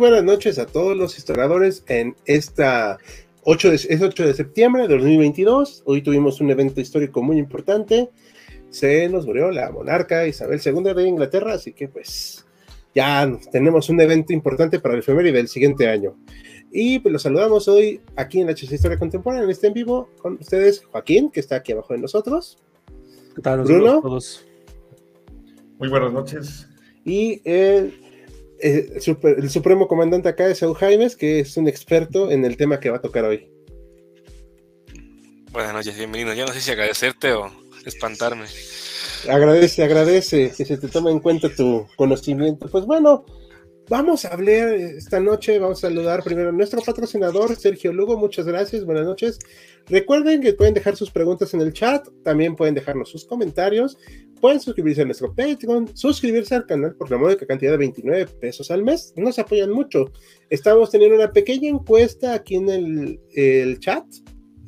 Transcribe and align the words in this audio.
Buenas 0.00 0.24
noches 0.24 0.58
a 0.58 0.64
todos 0.64 0.96
los 0.96 1.18
historiadores 1.18 1.84
en 1.86 2.16
esta 2.24 2.96
8 3.42 3.68
de, 3.68 3.74
es 3.74 4.00
8 4.00 4.26
de 4.26 4.32
septiembre 4.32 4.88
de 4.88 4.96
2022. 4.96 5.82
Hoy 5.84 6.00
tuvimos 6.00 6.40
un 6.40 6.50
evento 6.50 6.80
histórico 6.80 7.22
muy 7.22 7.36
importante. 7.36 8.08
Se 8.70 9.10
nos 9.10 9.26
murió 9.26 9.50
la 9.50 9.70
monarca 9.70 10.26
Isabel 10.26 10.58
II 10.64 10.94
de 10.94 11.06
Inglaterra, 11.06 11.52
así 11.52 11.74
que 11.74 11.86
pues 11.86 12.46
ya 12.94 13.30
tenemos 13.52 13.90
un 13.90 14.00
evento 14.00 14.32
importante 14.32 14.80
para 14.80 14.94
el 14.94 15.00
efeméride 15.00 15.36
del 15.36 15.48
siguiente 15.48 15.86
año. 15.86 16.16
Y 16.72 17.00
pues 17.00 17.12
los 17.12 17.20
saludamos 17.20 17.68
hoy 17.68 18.00
aquí 18.16 18.40
en 18.40 18.46
la 18.46 18.52
Historia 18.52 18.98
Contemporánea, 18.98 19.44
en 19.44 19.50
este 19.50 19.66
en 19.66 19.74
vivo, 19.74 20.08
con 20.22 20.38
ustedes 20.40 20.82
Joaquín, 20.82 21.30
que 21.30 21.40
está 21.40 21.56
aquí 21.56 21.72
abajo 21.72 21.92
de 21.92 22.00
nosotros. 22.00 22.56
¿Qué 23.36 23.42
tal? 23.42 23.64
Bruno. 23.64 24.00
Todos. 24.00 24.46
Muy 25.78 25.90
buenas 25.90 26.10
noches. 26.10 26.66
Y 27.04 27.42
el 27.44 28.09
eh, 28.62 29.00
el 29.22 29.50
supremo 29.50 29.88
comandante 29.88 30.28
acá 30.28 30.48
es 30.48 30.58
Saúl 30.58 30.76
Jaimes, 30.76 31.16
que 31.16 31.40
es 31.40 31.56
un 31.56 31.68
experto 31.68 32.30
en 32.30 32.44
el 32.44 32.56
tema 32.56 32.80
que 32.80 32.90
va 32.90 32.98
a 32.98 33.02
tocar 33.02 33.24
hoy. 33.24 33.50
Buenas 35.52 35.72
noches, 35.72 35.96
bienvenido. 35.96 36.32
Yo 36.34 36.46
no 36.46 36.52
sé 36.52 36.60
si 36.60 36.70
agradecerte 36.70 37.32
o 37.32 37.50
espantarme. 37.84 38.46
Agradece, 39.28 39.82
agradece 39.82 40.52
que 40.56 40.64
se 40.64 40.78
te 40.78 40.88
tome 40.88 41.10
en 41.10 41.20
cuenta 41.20 41.48
tu 41.48 41.86
conocimiento. 41.96 42.68
Pues 42.68 42.84
bueno, 42.86 43.24
vamos 43.90 44.24
a 44.24 44.28
hablar 44.28 44.72
esta 44.72 45.18
noche, 45.18 45.58
vamos 45.58 45.78
a 45.78 45.88
saludar 45.88 46.22
primero 46.22 46.50
a 46.50 46.52
nuestro 46.52 46.80
patrocinador, 46.80 47.56
Sergio 47.56 47.92
Lugo. 47.92 48.16
Muchas 48.16 48.46
gracias, 48.46 48.84
buenas 48.84 49.04
noches. 49.04 49.40
Recuerden 49.88 50.40
que 50.40 50.52
pueden 50.52 50.74
dejar 50.74 50.94
sus 50.94 51.10
preguntas 51.10 51.52
en 51.54 51.60
el 51.60 51.72
chat, 51.72 52.06
también 52.22 52.54
pueden 52.54 52.76
dejarnos 52.76 53.10
sus 53.10 53.24
comentarios. 53.24 53.98
Pueden 54.40 54.60
suscribirse 54.60 55.02
a 55.02 55.06
nuestro 55.06 55.34
Patreon, 55.34 55.94
suscribirse 55.96 56.54
al 56.54 56.66
canal 56.66 56.94
por 56.94 57.10
la 57.10 57.18
módica 57.18 57.44
cantidad 57.46 57.72
de 57.72 57.78
29 57.78 58.26
pesos 58.40 58.70
al 58.70 58.84
mes. 58.84 59.12
Nos 59.16 59.40
apoyan 59.40 59.72
mucho. 59.72 60.12
Estamos 60.48 60.90
teniendo 60.92 61.16
una 61.16 61.32
pequeña 61.32 61.68
encuesta 61.68 62.32
aquí 62.32 62.54
en 62.54 62.68
el, 62.70 63.20
el 63.34 63.80
chat. 63.80 64.04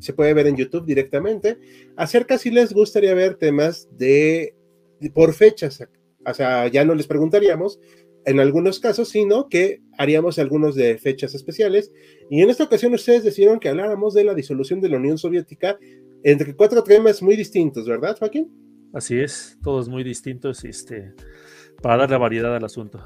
Se 0.01 0.13
puede 0.13 0.35
ver 0.35 0.49
en 0.49 0.57
YouTube 0.57 0.85
directamente. 0.85 1.59
Acerca 1.97 2.39
si 2.39 2.51
les 2.51 2.73
gustaría 2.73 3.15
ver 3.15 3.37
temas 3.37 3.89
de, 3.93 4.57
de 4.99 5.11
por 5.11 5.33
fechas. 5.33 5.81
O 6.27 6.35
sea, 6.35 6.67
ya 6.69 6.85
no 6.85 6.95
les 6.95 7.07
preguntaríamos 7.07 7.81
en 8.25 8.41
algunos 8.41 8.81
casos, 8.81 9.09
sino 9.09 9.49
que 9.49 9.81
haríamos 9.99 10.39
algunos 10.39 10.75
de 10.75 10.99
fechas 10.99 11.35
especiales. 11.35 11.93
Y 12.31 12.43
en 12.43 12.51
esta 12.51 12.65
ocasión 12.65 12.95
ustedes 12.95 13.25
decidieron 13.25 13.59
que 13.59 13.69
habláramos 13.69 14.15
de 14.15 14.25
la 14.25 14.35
disolución 14.35 14.81
de 14.81 14.89
la 14.89 14.99
Unión 14.99 15.19
Soviética 15.19 15.79
entre 16.23 16.55
cuatro 16.55 16.83
temas 16.83 17.23
muy 17.23 17.37
distintos, 17.37 17.87
¿verdad, 17.87 18.17
Joaquín? 18.19 18.51
Así 18.93 19.19
es, 19.19 19.59
todos 19.63 19.89
muy 19.89 20.05
distintos, 20.05 20.65
este, 20.65 21.15
para 21.81 21.99
darle 21.99 22.19
variedad 22.19 22.55
al 22.55 22.65
asunto. 22.65 23.03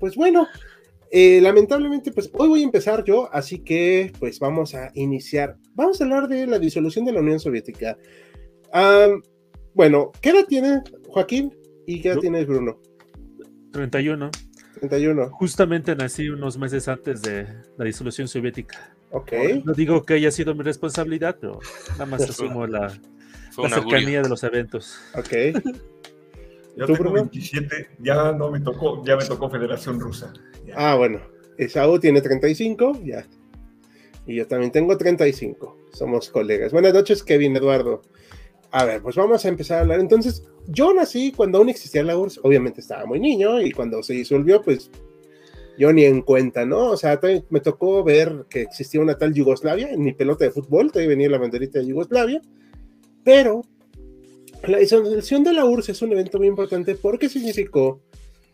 Pues 0.00 0.14
bueno, 0.14 0.46
eh, 1.10 1.40
lamentablemente, 1.42 2.12
pues 2.12 2.30
hoy 2.32 2.48
voy 2.48 2.60
a 2.62 2.64
empezar 2.64 3.04
yo, 3.04 3.28
así 3.32 3.58
que 3.58 4.12
pues 4.18 4.38
vamos 4.38 4.74
a 4.74 4.90
iniciar. 4.94 5.56
Vamos 5.74 6.00
a 6.00 6.04
hablar 6.04 6.28
de 6.28 6.46
la 6.46 6.58
disolución 6.58 7.04
de 7.04 7.12
la 7.12 7.20
Unión 7.20 7.40
Soviética. 7.40 7.98
bueno, 9.74 10.12
¿qué 10.22 10.30
edad 10.30 10.46
tiene 10.48 10.82
Joaquín 11.08 11.54
y 11.86 12.00
qué 12.00 12.08
edad 12.08 12.18
tiene 12.20 12.44
Bruno? 12.44 12.80
31. 13.72 14.30
31. 14.80 15.30
Justamente 15.30 15.96
nací 15.96 16.28
unos 16.28 16.58
meses 16.58 16.88
antes 16.88 17.22
de 17.22 17.46
la 17.76 17.84
disolución 17.84 18.28
soviética. 18.28 18.94
Ok. 19.10 19.32
No 19.64 19.72
digo 19.72 20.04
que 20.04 20.14
haya 20.14 20.30
sido 20.30 20.54
mi 20.54 20.62
responsabilidad, 20.62 21.36
pero 21.40 21.60
nada 21.92 22.06
más 22.06 22.22
asumo 22.30 22.66
la, 22.66 22.92
la 23.58 23.68
cercanía 23.68 24.22
de 24.22 24.28
los 24.28 24.42
eventos. 24.44 24.98
Ok. 25.14 25.62
Yo 26.76 26.86
tengo 26.86 27.10
27, 27.10 27.88
ya 28.00 28.32
no 28.32 28.50
me 28.50 28.60
tocó, 28.60 29.02
ya 29.04 29.16
me 29.16 29.24
tocó 29.24 29.48
Federación 29.48 29.98
Rusa. 29.98 30.32
Ya. 30.66 30.74
Ah, 30.76 30.94
bueno. 30.94 31.20
Esaú 31.56 31.98
tiene 31.98 32.20
35, 32.20 33.00
ya. 33.02 33.26
Y 34.26 34.36
yo 34.36 34.46
también 34.46 34.72
tengo 34.72 34.96
35. 34.98 35.76
Somos 35.92 36.28
colegas. 36.28 36.72
Buenas 36.72 36.92
noches, 36.92 37.22
Kevin 37.22 37.56
Eduardo. 37.56 38.02
A 38.70 38.84
ver, 38.84 39.02
pues 39.02 39.16
vamos 39.16 39.44
a 39.44 39.48
empezar 39.48 39.78
a 39.78 39.80
hablar. 39.82 40.00
Entonces, 40.00 40.44
yo 40.66 40.92
nací 40.92 41.32
cuando 41.32 41.58
aún 41.58 41.68
existía 41.68 42.02
la 42.02 42.18
URSS, 42.18 42.40
obviamente 42.42 42.80
estaba 42.80 43.06
muy 43.06 43.20
niño, 43.20 43.60
y 43.60 43.72
cuando 43.72 44.02
se 44.02 44.14
disolvió, 44.14 44.62
pues 44.62 44.90
yo 45.78 45.92
ni 45.92 46.04
en 46.04 46.22
cuenta, 46.22 46.64
¿no? 46.64 46.90
O 46.90 46.96
sea, 46.96 47.20
me 47.50 47.60
tocó 47.60 48.02
ver 48.02 48.46
que 48.48 48.62
existía 48.62 49.00
una 49.00 49.18
tal 49.18 49.34
Yugoslavia, 49.34 49.90
en 49.90 50.02
mi 50.02 50.12
pelota 50.12 50.44
de 50.44 50.50
fútbol, 50.50 50.90
todavía 50.90 51.10
venía 51.10 51.30
la 51.30 51.38
banderita 51.38 51.78
de 51.78 51.86
Yugoslavia, 51.86 52.40
pero 53.24 53.62
la 54.66 54.78
disolución 54.78 55.44
de 55.44 55.52
la 55.52 55.64
URSS 55.64 55.90
es 55.90 56.02
un 56.02 56.12
evento 56.12 56.38
muy 56.38 56.48
importante 56.48 56.94
porque 56.94 57.28
significó 57.28 58.00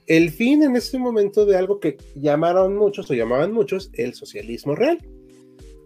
el 0.06 0.30
fin 0.30 0.62
en 0.62 0.76
ese 0.76 0.98
momento 0.98 1.46
de 1.46 1.56
algo 1.56 1.78
que 1.78 1.96
llamaron 2.16 2.76
muchos 2.76 3.10
o 3.10 3.14
llamaban 3.14 3.52
muchos 3.52 3.90
el 3.94 4.14
socialismo 4.14 4.74
real. 4.74 4.98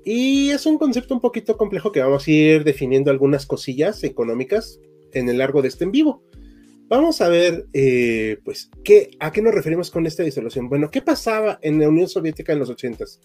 Y 0.09 0.51
es 0.51 0.67
un 0.67 0.79
concepto 0.79 1.15
un 1.15 1.21
poquito 1.21 1.57
complejo 1.57 1.91
que 1.91 2.01
vamos 2.01 2.29
a 2.29 2.31
ir 2.31 2.63
definiendo 2.63 3.11
algunas 3.11 3.45
cosillas 3.45 4.05
económicas 4.05 4.79
en 5.13 5.29
el 5.29 5.39
largo 5.39 5.63
de 5.63 5.69
este 5.69 5.83
en 5.83 5.91
vivo. 5.91 6.23
Vamos 6.87 7.21
a 7.21 7.29
ver, 7.29 7.67
eh, 7.73 8.39
pues, 8.45 8.71
¿qué, 8.85 9.11
¿a 9.19 9.33
qué 9.33 9.43
nos 9.43 9.53
referimos 9.53 9.91
con 9.91 10.07
esta 10.07 10.23
disolución? 10.23 10.69
Bueno, 10.69 10.93
¿qué 10.93 11.03
pasaba 11.03 11.59
en 11.61 11.81
la 11.81 11.89
Unión 11.89 12.09
Soviética 12.09 12.53
en 12.53 12.61
los 12.61 12.71
80s? 12.71 13.19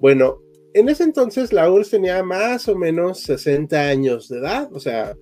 Bueno, 0.00 0.40
en 0.74 0.88
ese 0.88 1.04
entonces 1.04 1.52
la 1.52 1.70
URSS 1.70 1.90
tenía 1.90 2.20
más 2.24 2.66
o 2.66 2.74
menos 2.74 3.20
60 3.20 3.80
años 3.80 4.28
de 4.28 4.38
edad, 4.38 4.68
o 4.72 4.80
sea, 4.80 5.16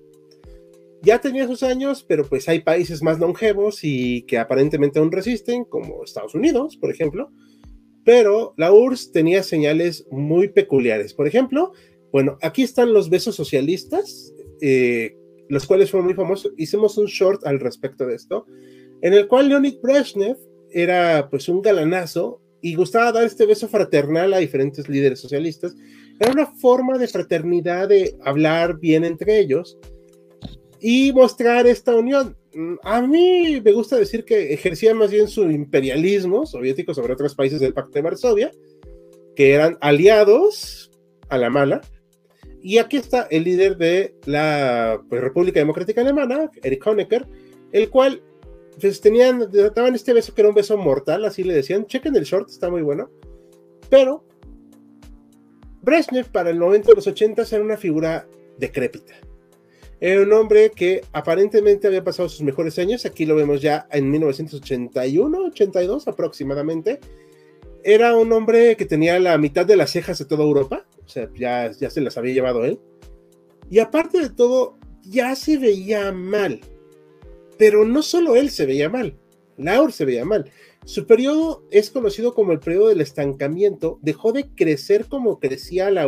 ya 1.03 1.21
tenía 1.21 1.45
sus 1.45 1.61
años, 1.61 2.03
pero 2.09 2.25
pues 2.27 2.49
hay 2.49 2.61
países 2.61 3.03
más 3.03 3.19
longevos 3.19 3.81
y 3.83 4.23
que 4.23 4.39
aparentemente 4.39 4.97
aún 4.97 5.11
resisten, 5.11 5.63
como 5.63 6.03
Estados 6.03 6.33
Unidos, 6.33 6.75
por 6.75 6.89
ejemplo, 6.89 7.29
pero 8.07 8.53
la 8.55 8.71
URSS 8.71 9.11
tenía 9.11 9.43
señales 9.43 10.07
muy 10.09 10.47
peculiares. 10.47 11.13
Por 11.13 11.27
ejemplo, 11.27 11.73
bueno, 12.13 12.37
aquí 12.41 12.63
están 12.63 12.93
los 12.93 13.09
besos 13.09 13.35
socialistas, 13.35 14.33
eh, 14.61 15.17
los 15.49 15.67
cuales 15.67 15.91
fueron 15.91 16.05
muy 16.05 16.15
famosos. 16.15 16.53
Hicimos 16.55 16.97
un 16.97 17.07
short 17.07 17.45
al 17.45 17.59
respecto 17.59 18.05
de 18.05 18.15
esto, 18.15 18.45
en 19.01 19.11
el 19.11 19.27
cual 19.27 19.49
Leonid 19.49 19.81
Brezhnev 19.83 20.37
era 20.71 21.27
pues 21.29 21.49
un 21.49 21.61
galanazo 21.61 22.39
y 22.61 22.75
gustaba 22.75 23.11
dar 23.11 23.25
este 23.25 23.45
beso 23.45 23.67
fraternal 23.67 24.33
a 24.33 24.37
diferentes 24.37 24.87
líderes 24.87 25.19
socialistas. 25.19 25.75
Era 26.17 26.31
una 26.31 26.45
forma 26.45 26.97
de 26.97 27.09
fraternidad, 27.09 27.89
de 27.89 28.15
hablar 28.23 28.79
bien 28.79 29.03
entre 29.03 29.37
ellos 29.37 29.77
y 30.79 31.11
mostrar 31.11 31.67
esta 31.67 31.93
unión. 31.93 32.37
A 32.83 33.01
mí 33.01 33.61
me 33.63 33.71
gusta 33.71 33.97
decir 33.97 34.25
que 34.25 34.53
ejercía 34.53 34.95
más 34.95 35.11
bien 35.11 35.27
su 35.27 35.43
imperialismo 35.43 36.45
soviético 36.45 36.93
sobre 36.93 37.13
otros 37.13 37.35
países 37.35 37.59
del 37.59 37.73
Pacto 37.73 37.91
de 37.91 38.01
Varsovia, 38.01 38.51
que 39.35 39.53
eran 39.53 39.77
aliados 39.81 40.91
a 41.29 41.37
la 41.37 41.49
mala. 41.49 41.81
Y 42.61 42.79
aquí 42.79 42.97
está 42.97 43.27
el 43.29 43.43
líder 43.43 43.77
de 43.77 44.15
la 44.25 45.01
pues, 45.07 45.21
República 45.21 45.59
Democrática 45.59 46.01
Alemana, 46.01 46.49
Erich 46.63 46.85
Honecker, 46.85 47.27
el 47.71 47.89
cual 47.89 48.21
pues 48.79 49.01
tenían, 49.01 49.49
daban 49.75 49.95
este 49.95 50.13
beso 50.13 50.33
que 50.33 50.41
era 50.41 50.49
un 50.49 50.55
beso 50.55 50.77
mortal, 50.77 51.25
así 51.25 51.43
le 51.43 51.53
decían, 51.53 51.85
chequen 51.85 52.15
el 52.15 52.23
short, 52.23 52.49
está 52.49 52.69
muy 52.69 52.81
bueno, 52.81 53.09
pero 53.89 54.23
Brezhnev 55.81 56.31
para 56.31 56.49
el 56.49 56.59
momento 56.59 56.89
de 56.89 56.95
los 56.95 57.07
80 57.07 57.43
era 57.51 57.63
una 57.63 57.77
figura 57.77 58.27
decrépita. 58.57 59.15
Era 59.99 60.21
un 60.21 60.31
hombre 60.33 60.71
que 60.71 61.01
aparentemente 61.11 61.87
había 61.87 62.03
pasado 62.03 62.29
sus 62.29 62.41
mejores 62.41 62.77
años, 62.77 63.05
aquí 63.05 63.25
lo 63.25 63.35
vemos 63.35 63.61
ya 63.61 63.87
en 63.91 64.11
1981, 64.11 65.45
82 65.45 66.07
aproximadamente. 66.07 66.99
Era 67.83 68.15
un 68.15 68.31
hombre 68.31 68.75
que 68.75 68.85
tenía 68.85 69.19
la 69.19 69.37
mitad 69.37 69.65
de 69.65 69.75
las 69.75 69.91
cejas 69.91 70.19
de 70.19 70.25
toda 70.25 70.43
Europa, 70.43 70.85
o 71.03 71.07
sea, 71.07 71.29
ya, 71.35 71.71
ya 71.71 71.89
se 71.89 72.01
las 72.01 72.17
había 72.17 72.33
llevado 72.33 72.63
él. 72.65 72.79
Y 73.69 73.79
aparte 73.79 74.19
de 74.19 74.29
todo, 74.29 74.77
ya 75.03 75.35
se 75.35 75.57
veía 75.57 76.11
mal. 76.11 76.61
Pero 77.57 77.85
no 77.85 78.03
solo 78.03 78.35
él 78.35 78.51
se 78.51 78.67
veía 78.67 78.89
mal, 78.89 79.17
Laur 79.57 79.91
se 79.91 80.05
veía 80.05 80.25
mal. 80.25 80.51
Su 80.85 81.05
periodo 81.05 81.63
es 81.71 81.89
conocido 81.89 82.33
como 82.33 82.51
el 82.51 82.59
periodo 82.59 82.89
del 82.89 83.01
estancamiento. 83.01 83.99
Dejó 84.01 84.31
de 84.31 84.47
crecer 84.49 85.07
como 85.07 85.39
crecía 85.39 85.89
la 85.91 86.07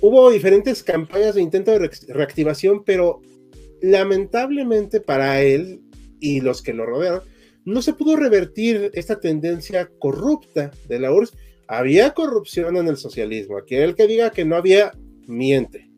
hubo 0.00 0.30
diferentes 0.30 0.82
campañas 0.82 1.34
de 1.34 1.42
intento 1.42 1.70
de 1.72 1.90
reactivación, 2.08 2.84
pero 2.84 3.20
lamentablemente 3.80 5.00
para 5.00 5.42
él 5.42 5.80
y 6.20 6.40
los 6.40 6.62
que 6.62 6.72
lo 6.72 6.86
rodearon, 6.86 7.22
no 7.64 7.82
se 7.82 7.92
pudo 7.92 8.16
revertir 8.16 8.90
esta 8.94 9.20
tendencia 9.20 9.90
corrupta 9.98 10.70
de 10.88 10.98
la 10.98 11.12
URSS. 11.12 11.36
Había 11.66 12.14
corrupción 12.14 12.76
en 12.76 12.88
el 12.88 12.96
socialismo. 12.96 13.58
Aquel 13.58 13.94
que 13.94 14.06
diga 14.06 14.30
que 14.30 14.44
no 14.44 14.56
había, 14.56 14.92
miente. 15.26 15.90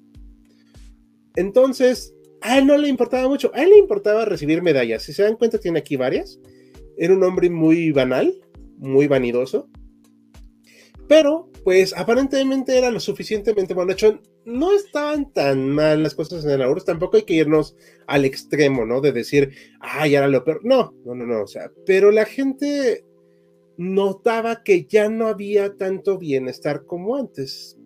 Entonces, 1.37 2.13
a 2.41 2.59
él 2.59 2.67
no 2.67 2.77
le 2.77 2.89
importaba 2.89 3.29
mucho. 3.29 3.53
A 3.55 3.63
él 3.63 3.71
le 3.71 3.79
importaba 3.79 4.25
recibir 4.25 4.63
medallas. 4.63 5.05
Si 5.05 5.13
se 5.13 5.23
dan 5.23 5.37
cuenta, 5.37 5.59
tiene 5.59 5.79
aquí 5.79 5.95
varias. 5.95 6.41
Era 6.99 7.15
un 7.15 7.23
hombre 7.23 7.49
muy 7.51 7.93
banal, 7.93 8.35
muy 8.79 9.07
vanidoso. 9.07 9.69
Pero, 11.11 11.49
pues, 11.65 11.93
aparentemente 11.97 12.79
era 12.79 12.89
lo 12.89 13.01
suficientemente 13.01 13.75
bueno 13.75 13.91
hecho 13.91 14.21
no 14.45 14.73
estaban 14.73 15.33
tan 15.33 15.69
mal 15.69 16.05
las 16.05 16.15
cosas 16.15 16.45
en 16.45 16.53
el 16.53 16.65
URSS, 16.65 16.85
tampoco 16.85 17.17
hay 17.17 17.25
que 17.25 17.35
irnos 17.35 17.77
al 18.07 18.25
extremo, 18.25 18.87
¿no? 18.87 19.01
De 19.01 19.11
decir, 19.11 19.51
ay, 19.81 20.15
era 20.15 20.29
lo 20.29 20.45
peor. 20.45 20.61
No, 20.63 20.95
no, 21.05 21.17
no, 21.17 21.27
no, 21.27 21.43
o 21.43 21.47
sea, 21.49 21.73
pero 21.85 22.13
la 22.13 22.27
gente 22.27 23.05
notaba 23.77 24.63
que 24.63 24.85
ya 24.85 25.09
no 25.09 25.27
había 25.27 25.77
tanto 25.77 26.17
bienestar 26.17 26.87
como 26.87 27.17
antes. 27.17 27.77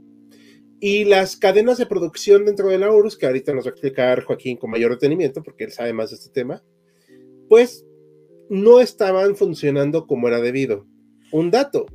Y 0.78 1.06
las 1.06 1.38
cadenas 1.38 1.78
de 1.78 1.86
producción 1.86 2.44
dentro 2.44 2.68
de 2.68 2.76
la 2.76 2.90
que 3.18 3.24
ahorita 3.24 3.54
nos 3.54 3.64
va 3.64 3.70
a 3.70 3.72
explicar 3.72 4.22
Joaquín 4.22 4.58
con 4.58 4.70
mayor 4.70 4.90
detenimiento, 4.90 5.42
porque 5.42 5.64
él 5.64 5.72
sabe 5.72 5.94
más 5.94 6.10
de 6.10 6.16
este 6.16 6.28
tema, 6.28 6.62
pues 7.48 7.86
no 8.50 8.80
estaban 8.80 9.34
funcionando 9.34 10.06
como 10.06 10.28
era 10.28 10.42
debido. 10.42 10.86
Un 11.32 11.50
dato, 11.50 11.86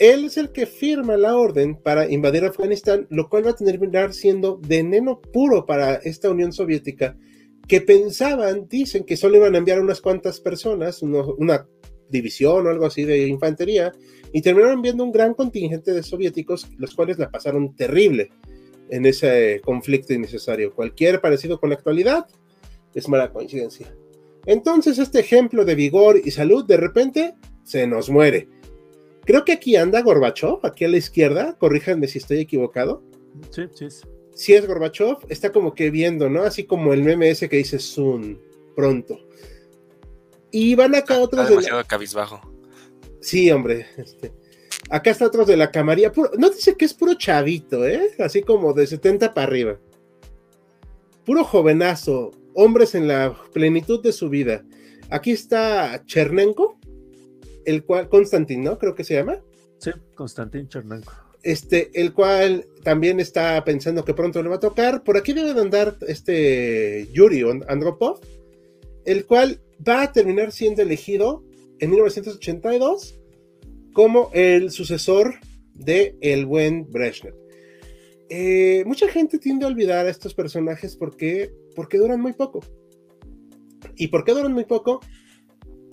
él 0.00 0.24
es 0.24 0.38
el 0.38 0.50
que 0.50 0.64
firma 0.64 1.18
la 1.18 1.36
orden 1.36 1.76
para 1.76 2.10
invadir 2.10 2.46
Afganistán, 2.46 3.06
lo 3.10 3.28
cual 3.28 3.46
va 3.46 3.50
a 3.50 3.54
terminar 3.54 4.14
siendo 4.14 4.58
veneno 4.58 5.20
puro 5.20 5.66
para 5.66 5.96
esta 5.96 6.30
Unión 6.30 6.54
Soviética, 6.54 7.18
que 7.68 7.82
pensaban, 7.82 8.66
dicen 8.66 9.04
que 9.04 9.18
solo 9.18 9.36
iban 9.36 9.54
a 9.54 9.58
enviar 9.58 9.78
unas 9.78 10.00
cuantas 10.00 10.40
personas, 10.40 11.02
una 11.02 11.68
división 12.08 12.66
o 12.66 12.70
algo 12.70 12.86
así 12.86 13.04
de 13.04 13.28
infantería, 13.28 13.92
y 14.32 14.40
terminaron 14.40 14.76
enviando 14.76 15.04
un 15.04 15.12
gran 15.12 15.34
contingente 15.34 15.92
de 15.92 16.02
soviéticos, 16.02 16.66
los 16.78 16.94
cuales 16.94 17.18
la 17.18 17.30
pasaron 17.30 17.76
terrible 17.76 18.30
en 18.88 19.04
ese 19.04 19.60
conflicto 19.62 20.14
innecesario. 20.14 20.74
Cualquier 20.74 21.20
parecido 21.20 21.60
con 21.60 21.68
la 21.68 21.76
actualidad 21.76 22.26
es 22.94 23.06
mala 23.06 23.30
coincidencia. 23.30 23.94
Entonces 24.46 24.98
este 24.98 25.20
ejemplo 25.20 25.66
de 25.66 25.74
vigor 25.74 26.18
y 26.24 26.30
salud 26.30 26.64
de 26.64 26.78
repente 26.78 27.34
se 27.64 27.86
nos 27.86 28.08
muere 28.08 28.48
Creo 29.24 29.44
que 29.44 29.52
aquí 29.52 29.76
anda 29.76 30.02
Gorbachev, 30.02 30.58
aquí 30.62 30.84
a 30.84 30.88
la 30.88 30.96
izquierda, 30.96 31.56
corríjanme 31.58 32.08
si 32.08 32.18
estoy 32.18 32.38
equivocado. 32.38 33.02
Sí, 33.50 33.62
sí. 33.74 33.88
Si 34.34 34.54
es 34.54 34.66
Gorbachev, 34.66 35.18
está 35.28 35.52
como 35.52 35.74
que 35.74 35.90
viendo, 35.90 36.28
¿no? 36.30 36.42
Así 36.42 36.64
como 36.64 36.92
el 36.92 37.02
meme 37.02 37.30
ese 37.30 37.48
que 37.48 37.58
dice 37.58 37.78
Soon, 37.78 38.40
pronto. 38.74 39.18
Y 40.50 40.74
van 40.74 40.94
acá 40.94 41.18
otros. 41.20 41.42
Está 41.42 41.50
demasiado 41.50 41.84
cabizbajo. 41.86 42.40
Sí, 43.20 43.50
hombre. 43.50 43.86
Este. 43.96 44.32
Acá 44.88 45.10
está 45.10 45.26
otros 45.26 45.46
de 45.46 45.56
la 45.56 45.70
camarilla. 45.70 46.12
No 46.38 46.50
dice 46.50 46.76
que 46.76 46.84
es 46.84 46.94
puro 46.94 47.14
chavito, 47.14 47.86
¿eh? 47.86 48.12
Así 48.18 48.42
como 48.42 48.72
de 48.72 48.86
70 48.86 49.34
para 49.34 49.46
arriba. 49.46 49.78
Puro 51.24 51.44
jovenazo. 51.44 52.32
Hombres 52.54 52.96
en 52.96 53.06
la 53.06 53.36
plenitud 53.52 54.02
de 54.02 54.12
su 54.12 54.28
vida. 54.28 54.64
Aquí 55.08 55.30
está 55.30 56.02
Chernenko 56.06 56.79
el 57.64 57.84
cual, 57.84 58.08
Konstantin, 58.08 58.62
¿no? 58.62 58.78
Creo 58.78 58.94
que 58.94 59.04
se 59.04 59.14
llama. 59.14 59.40
Sí, 59.78 59.90
Konstantin 60.14 60.68
Chernenko. 60.68 61.12
Este, 61.42 61.90
el 61.98 62.12
cual 62.12 62.66
también 62.82 63.18
está 63.18 63.64
pensando 63.64 64.04
que 64.04 64.14
pronto 64.14 64.42
le 64.42 64.50
va 64.50 64.56
a 64.56 64.60
tocar. 64.60 65.02
Por 65.02 65.16
aquí 65.16 65.32
debe 65.32 65.54
de 65.54 65.60
andar 65.60 65.96
este 66.06 67.08
Yuri 67.12 67.42
Andropov, 67.66 68.20
el 69.06 69.24
cual 69.24 69.60
va 69.86 70.02
a 70.02 70.12
terminar 70.12 70.52
siendo 70.52 70.82
elegido 70.82 71.42
en 71.78 71.90
1982 71.90 73.18
como 73.94 74.30
el 74.34 74.70
sucesor 74.70 75.34
de 75.74 76.16
el 76.20 76.44
buen 76.44 76.90
Brezhnev. 76.90 77.34
Eh, 78.28 78.84
mucha 78.86 79.08
gente 79.08 79.38
tiende 79.38 79.64
a 79.64 79.68
olvidar 79.68 80.06
a 80.06 80.10
estos 80.10 80.34
personajes 80.34 80.94
porque, 80.94 81.52
porque 81.74 81.96
duran 81.96 82.20
muy 82.20 82.34
poco. 82.34 82.60
¿Y 83.96 84.08
por 84.08 84.24
qué 84.24 84.32
duran 84.32 84.52
muy 84.52 84.66
poco? 84.66 85.00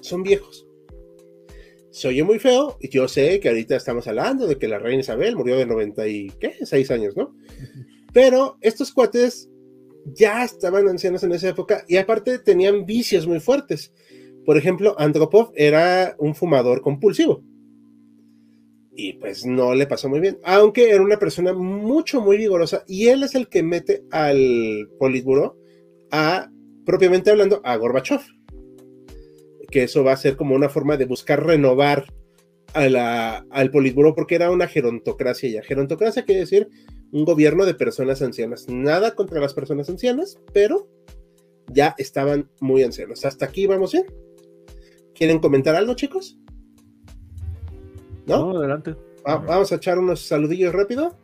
Son 0.02 0.24
viejos 0.24 0.67
se 1.92 2.08
oye 2.08 2.24
muy 2.24 2.40
feo, 2.40 2.78
y 2.82 2.90
yo 2.90 3.08
sé 3.08 3.40
que 3.40 3.50
ahorita 3.50 3.76
estamos 3.76 4.08
hablando 4.08 4.48
de 4.48 4.58
que 4.58 4.68
la 4.68 4.80
reina 4.80 5.02
Isabel 5.02 5.36
murió 5.36 5.58
de 5.58 5.66
90 5.66 6.08
y, 6.08 6.30
¿qué? 6.40 6.54
6 6.64 6.92
años, 6.92 7.18
¿no? 7.18 7.36
Pero 8.14 8.58
estos 8.62 8.92
cuates 8.92 9.50
ya 10.14 10.44
estaban 10.44 10.88
ancianos 10.88 11.24
en 11.24 11.34
esa 11.34 11.50
época 11.50 11.84
y 11.88 11.98
aparte 11.98 12.40
tenían 12.40 12.86
vicios 12.86 13.28
muy 13.28 13.40
fuertes. 13.40 13.94
Por 14.46 14.58
ejemplo, 14.58 14.96
Andropov 14.98 15.52
era 15.56 16.16
un 16.20 16.34
fumador 16.34 16.82
compulsivo. 16.82 17.44
Y 18.96 19.14
pues 19.14 19.46
no 19.46 19.76
le 19.76 19.86
pasó 19.86 20.10
muy 20.10 20.20
bien, 20.20 20.40
aunque 20.44 20.90
era 20.90 21.04
una 21.04 21.20
persona 21.20 21.54
mucho, 21.54 22.20
muy 22.20 22.38
vigorosa 22.38 22.84
y 22.88 23.10
él 23.10 23.22
es 23.22 23.36
el 23.36 23.48
que 23.48 23.62
mete 23.62 24.04
al 24.10 24.90
Politburo 24.98 25.56
a, 26.10 26.50
propiamente 26.84 27.30
hablando, 27.30 27.62
a 27.64 27.76
Gorbachev 27.76 28.22
que 29.78 29.84
eso 29.84 30.04
va 30.04 30.14
a 30.14 30.18
ser 30.18 30.38
como 30.38 30.56
una 30.56 30.70
forma 30.70 30.98
de 30.98 31.06
buscar 31.06 31.46
renovar 31.46 32.12
al 32.74 33.70
Politburo 33.72 34.16
porque 34.16 34.34
era 34.34 34.50
una 34.50 34.68
gerontocracia 34.68 35.52
ya. 35.52 35.62
Gerontocracia 35.62 36.26
quiere 36.26 36.42
decir 36.42 36.68
un 37.12 37.26
gobierno 37.26 37.64
de 37.64 37.76
personas 37.76 38.24
ancianas. 38.24 38.68
Nada 38.68 39.14
contra 39.14 39.40
las 39.40 39.54
personas 39.54 39.88
ancianas, 39.88 40.40
pero 40.52 40.88
ya 41.68 41.94
estaban 42.00 42.50
muy 42.60 42.82
ancianos. 42.82 43.24
Hasta 43.24 43.46
aquí 43.46 43.68
vamos 43.68 43.92
bien. 43.92 44.08
¿Quieren 45.14 45.38
comentar 45.38 45.76
algo, 45.76 45.94
chicos? 45.94 46.40
¿No? 48.26 48.58
adelante. 48.58 48.96
vamos 49.24 49.72
a 49.72 49.76
echar 49.76 50.00
unos 50.00 50.22
saludillos 50.22 50.74
rápido. 50.74 51.16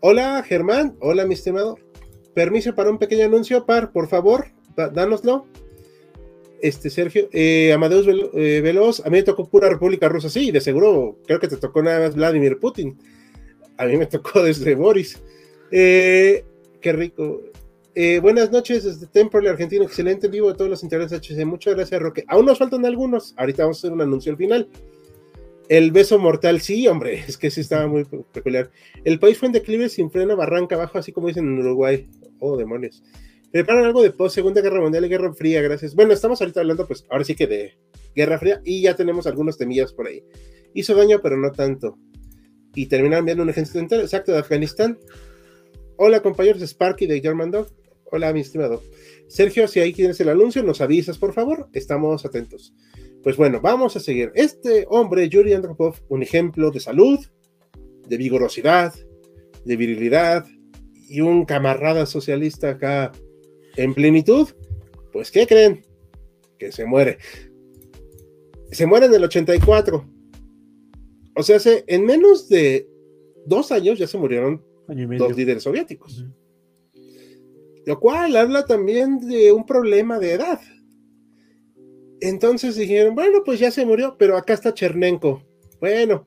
Hola, 0.00 0.42
Germán. 0.44 0.96
Hola, 0.98 1.26
mi 1.26 1.34
estimado. 1.34 1.76
Permiso 2.34 2.74
para 2.74 2.88
un 2.88 2.96
pequeño 2.96 3.26
anuncio, 3.26 3.66
Par, 3.66 3.92
por 3.92 4.08
favor, 4.08 4.46
dánoslo 4.94 5.44
este 6.64 6.88
Sergio, 6.88 7.28
eh, 7.30 7.74
Amadeus 7.74 8.06
eh, 8.08 8.62
Veloz, 8.62 9.00
a 9.00 9.10
mí 9.10 9.18
me 9.18 9.22
tocó 9.22 9.46
pura 9.46 9.68
República 9.68 10.08
Rusa, 10.08 10.30
sí, 10.30 10.50
de 10.50 10.62
seguro, 10.62 11.18
creo 11.26 11.38
que 11.38 11.46
te 11.46 11.58
tocó 11.58 11.82
nada 11.82 12.00
más 12.00 12.14
Vladimir 12.14 12.58
Putin. 12.58 12.96
A 13.76 13.84
mí 13.84 13.98
me 13.98 14.06
tocó 14.06 14.42
desde 14.42 14.74
Boris. 14.74 15.22
Eh, 15.70 16.42
qué 16.80 16.92
rico. 16.92 17.42
buenas 18.22 18.50
noches 18.50 18.84
desde 18.84 19.06
Temple, 19.08 19.50
Argentina. 19.50 19.84
Excelente 19.84 20.28
vivo 20.28 20.48
de 20.48 20.54
todos 20.54 20.70
los 20.70 20.82
intereses 20.82 21.20
HC. 21.20 21.44
Muchas 21.44 21.74
gracias, 21.74 22.00
Roque. 22.00 22.24
Aún 22.28 22.46
nos 22.46 22.58
faltan 22.58 22.86
algunos. 22.86 23.34
Ahorita 23.36 23.64
vamos 23.64 23.78
a 23.78 23.80
hacer 23.80 23.92
un 23.92 24.00
anuncio 24.00 24.32
al 24.32 24.38
final. 24.38 24.68
El 25.68 25.90
beso 25.92 26.18
mortal, 26.18 26.62
sí, 26.62 26.88
hombre, 26.88 27.24
es 27.28 27.36
que 27.36 27.50
sí 27.50 27.60
estaba 27.60 27.86
muy 27.86 28.06
peculiar. 28.32 28.70
El 29.04 29.18
país 29.18 29.36
fue 29.36 29.48
en 29.48 29.52
declive 29.52 29.90
sin 29.90 30.10
freno, 30.10 30.34
barranca 30.34 30.76
abajo, 30.76 30.96
así 30.96 31.12
como 31.12 31.28
dicen 31.28 31.44
en 31.44 31.58
Uruguay. 31.58 32.08
Oh, 32.38 32.56
demonios. 32.56 33.02
Preparan 33.54 33.84
algo 33.84 34.02
de 34.02 34.10
post 34.10 34.34
Segunda 34.34 34.60
Guerra 34.60 34.80
Mundial 34.80 35.04
y 35.04 35.08
Guerra 35.08 35.32
Fría, 35.32 35.62
gracias. 35.62 35.94
Bueno, 35.94 36.12
estamos 36.12 36.40
ahorita 36.40 36.58
hablando, 36.58 36.88
pues, 36.88 37.06
ahora 37.08 37.22
sí 37.22 37.36
que 37.36 37.46
de 37.46 37.78
Guerra 38.12 38.36
Fría 38.36 38.60
y 38.64 38.82
ya 38.82 38.96
tenemos 38.96 39.28
algunos 39.28 39.56
temillas 39.56 39.92
por 39.92 40.08
ahí. 40.08 40.24
Hizo 40.74 40.92
daño, 40.96 41.20
pero 41.22 41.36
no 41.36 41.52
tanto. 41.52 41.96
Y 42.74 42.86
terminaron 42.86 43.20
enviando 43.20 43.44
un 43.44 43.50
ejército 43.50 43.78
entero, 43.78 44.02
exacto, 44.02 44.32
de 44.32 44.38
Afganistán. 44.38 44.98
Hola, 45.98 46.20
compañeros, 46.20 46.62
Sparky 46.62 47.06
de 47.06 47.20
German 47.20 47.52
Dog. 47.52 47.68
Hola, 48.10 48.32
mi 48.32 48.40
estimado. 48.40 48.82
Sergio, 49.28 49.68
si 49.68 49.78
ahí 49.78 49.92
tienes 49.92 50.18
el 50.18 50.30
anuncio, 50.30 50.64
nos 50.64 50.80
avisas, 50.80 51.16
por 51.16 51.32
favor. 51.32 51.68
Estamos 51.74 52.26
atentos. 52.26 52.74
Pues 53.22 53.36
bueno, 53.36 53.60
vamos 53.60 53.94
a 53.94 54.00
seguir. 54.00 54.32
Este 54.34 54.84
hombre, 54.88 55.28
Yuri 55.28 55.52
Andropov, 55.52 55.94
un 56.08 56.24
ejemplo 56.24 56.72
de 56.72 56.80
salud, 56.80 57.20
de 58.08 58.16
vigorosidad, 58.16 58.92
de 59.64 59.76
virilidad 59.76 60.44
y 61.08 61.20
un 61.20 61.44
camarada 61.44 62.04
socialista 62.04 62.70
acá 62.70 63.12
en 63.76 63.94
plenitud, 63.94 64.48
pues 65.12 65.30
¿qué 65.30 65.46
creen? 65.46 65.84
Que 66.58 66.72
se 66.72 66.84
muere. 66.84 67.18
Se 68.70 68.86
muere 68.86 69.06
en 69.06 69.14
el 69.14 69.24
84. 69.24 70.08
O 71.36 71.42
sea, 71.42 71.58
en 71.86 72.04
menos 72.04 72.48
de 72.48 72.88
dos 73.46 73.72
años 73.72 73.98
ya 73.98 74.06
se 74.06 74.18
murieron 74.18 74.62
dos 75.18 75.36
líderes 75.36 75.62
soviéticos. 75.62 76.24
Lo 77.86 78.00
cual 78.00 78.36
habla 78.36 78.64
también 78.64 79.18
de 79.20 79.52
un 79.52 79.66
problema 79.66 80.18
de 80.18 80.32
edad. 80.32 80.60
Entonces 82.20 82.76
dijeron, 82.76 83.14
bueno, 83.14 83.42
pues 83.44 83.60
ya 83.60 83.70
se 83.70 83.84
murió, 83.84 84.16
pero 84.18 84.36
acá 84.36 84.54
está 84.54 84.72
Chernenko. 84.72 85.42
Bueno, 85.80 86.26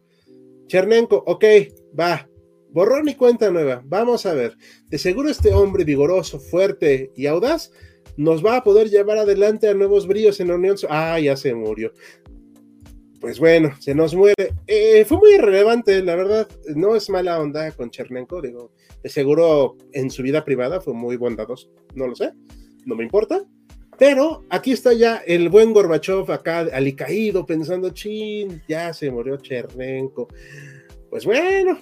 Chernenko, 0.68 1.24
ok, 1.26 1.44
va, 2.00 2.30
Borrón 2.72 3.10
y 3.10 3.16
cuenta 3.16 3.50
nueva. 3.50 3.82
Vamos 3.86 4.26
a 4.26 4.34
ver. 4.34 4.58
De 4.88 4.98
seguro 4.98 5.30
este 5.30 5.54
hombre 5.54 5.84
vigoroso, 5.84 6.40
fuerte 6.40 7.12
y 7.16 7.28
audaz 7.28 7.72
nos 8.18 8.44
va 8.44 8.58
a 8.58 8.64
poder 8.64 8.90
llevar 8.90 9.20
adelante 9.20 9.70
a 9.70 9.74
nuevos 9.74 10.08
bríos 10.08 10.40
en 10.40 10.50
la 10.50 10.56
Unión. 10.56 10.76
Ah, 10.90 11.20
ya 11.20 11.38
se 11.38 11.54
murió. 11.54 11.94
pues 13.22 13.40
bueno, 13.40 13.72
se 13.80 13.96
nos 13.96 14.14
muere. 14.16 14.54
Eh, 14.66 15.06
fue 15.06 15.18
muy 15.18 15.34
irrelevante, 15.36 16.04
la 16.04 16.16
verdad. 16.16 16.48
No 16.76 16.96
es 16.96 17.10
mala 17.10 17.40
onda 17.40 17.72
con 17.72 17.90
Chernenko, 17.90 18.42
digo. 18.42 18.72
De 19.04 19.10
seguro 19.10 19.78
en 19.94 20.10
su 20.10 20.24
vida 20.24 20.44
privada 20.44 20.82
fue 20.82 20.94
muy 20.94 21.16
bondadoso. 21.16 21.70
No 21.94 22.08
lo 22.08 22.16
sé, 22.16 22.32
no 22.86 22.96
me 22.96 23.04
importa. 23.04 23.44
Pero 24.00 24.44
aquí 24.50 24.72
está 24.72 24.94
ya 24.94 25.18
el 25.26 25.50
buen 25.50 25.74
Gorbachev 25.74 26.32
acá 26.32 26.60
alicaído 26.60 27.46
pensando, 27.46 27.90
chin, 27.92 28.62
ya 28.68 28.94
se 28.94 29.10
murió 29.10 29.38
Chernenko. 29.38 30.28
Pues 31.10 31.26
bueno, 31.26 31.80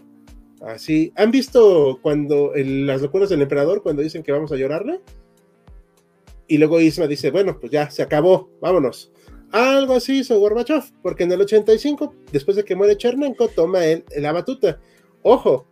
así. 0.65 1.13
¿Han 1.15 1.31
visto 1.31 1.99
cuando 2.01 2.51
las 2.55 3.01
locuras 3.01 3.29
del 3.29 3.41
emperador, 3.41 3.81
cuando 3.83 4.01
dicen 4.01 4.23
que 4.23 4.31
vamos 4.31 4.51
a 4.51 4.57
llorarle? 4.57 5.01
Y 6.47 6.57
luego 6.57 6.79
Isma 6.79 7.07
dice, 7.07 7.31
bueno, 7.31 7.59
pues 7.59 7.71
ya 7.71 7.89
se 7.89 8.01
acabó, 8.03 8.49
vámonos. 8.61 9.11
Algo 9.51 9.93
así 9.93 10.19
hizo 10.19 10.39
Gorbachev, 10.39 10.83
porque 11.01 11.23
en 11.23 11.31
el 11.31 11.41
85, 11.41 12.13
después 12.31 12.57
de 12.57 12.65
que 12.65 12.75
muere 12.75 12.97
Chernenko, 12.97 13.47
toma 13.47 13.85
él 13.85 14.03
la 14.17 14.31
batuta. 14.31 14.79
Ojo, 15.23 15.65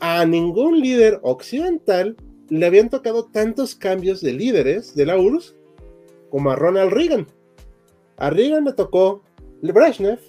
a 0.00 0.24
ningún 0.24 0.80
líder 0.80 1.18
occidental 1.22 2.16
le 2.48 2.66
habían 2.66 2.90
tocado 2.90 3.24
tantos 3.24 3.74
cambios 3.74 4.20
de 4.20 4.32
líderes 4.32 4.94
de 4.94 5.06
la 5.06 5.18
URSS 5.18 5.56
como 6.30 6.50
a 6.50 6.56
Ronald 6.56 6.92
Reagan. 6.92 7.26
A 8.18 8.30
Reagan 8.30 8.64
le 8.64 8.72
tocó 8.72 9.22
Brezhnev, 9.62 10.20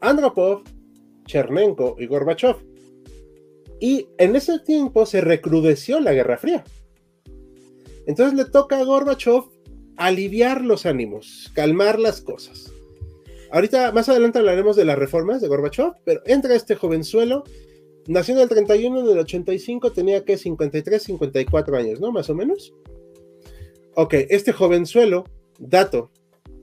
Andropov, 0.00 0.64
Chernenko 1.26 1.96
y 1.98 2.06
Gorbachev. 2.06 2.56
Y 3.80 4.08
en 4.18 4.36
ese 4.36 4.58
tiempo 4.60 5.06
se 5.06 5.20
recrudeció 5.20 6.00
la 6.00 6.12
Guerra 6.12 6.38
Fría. 6.38 6.64
Entonces 8.06 8.34
le 8.34 8.44
toca 8.44 8.78
a 8.78 8.84
Gorbachev 8.84 9.44
aliviar 9.96 10.62
los 10.62 10.86
ánimos, 10.86 11.50
calmar 11.54 11.98
las 11.98 12.20
cosas. 12.20 12.72
Ahorita, 13.50 13.92
más 13.92 14.08
adelante 14.08 14.38
hablaremos 14.38 14.76
de 14.76 14.84
las 14.84 14.98
reformas 14.98 15.40
de 15.40 15.48
Gorbachev, 15.48 15.92
pero 16.04 16.20
entra 16.26 16.54
este 16.54 16.74
jovenzuelo, 16.74 17.44
nació 18.08 18.34
en 18.34 18.40
el 18.40 18.48
31, 18.48 19.06
del 19.06 19.18
85 19.18 19.92
tenía 19.92 20.24
que 20.24 20.36
53, 20.36 21.02
54 21.02 21.76
años, 21.76 22.00
¿no? 22.00 22.10
Más 22.10 22.28
o 22.30 22.34
menos. 22.34 22.74
Ok, 23.94 24.14
este 24.28 24.52
jovenzuelo, 24.52 25.24
dato, 25.58 26.10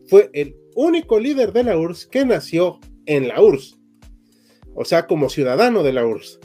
fue 0.08 0.30
el 0.34 0.58
único 0.76 1.20
líder 1.20 1.54
de 1.54 1.64
la 1.64 1.78
URSS 1.78 2.08
que 2.08 2.26
nació 2.26 2.80
en 3.06 3.30
la 3.30 3.42
URSS, 3.42 3.80
o 4.76 4.86
sea, 4.86 5.08
como 5.08 5.30
ciudadano 5.30 5.84
de 5.84 5.94
la 5.94 6.06
URSS. 6.06 6.40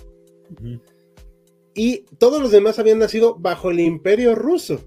Y 1.75 2.05
todos 2.19 2.41
los 2.41 2.51
demás 2.51 2.79
habían 2.79 2.99
nacido 2.99 3.37
bajo 3.39 3.71
el 3.71 3.81
imperio 3.81 4.35
ruso, 4.35 4.81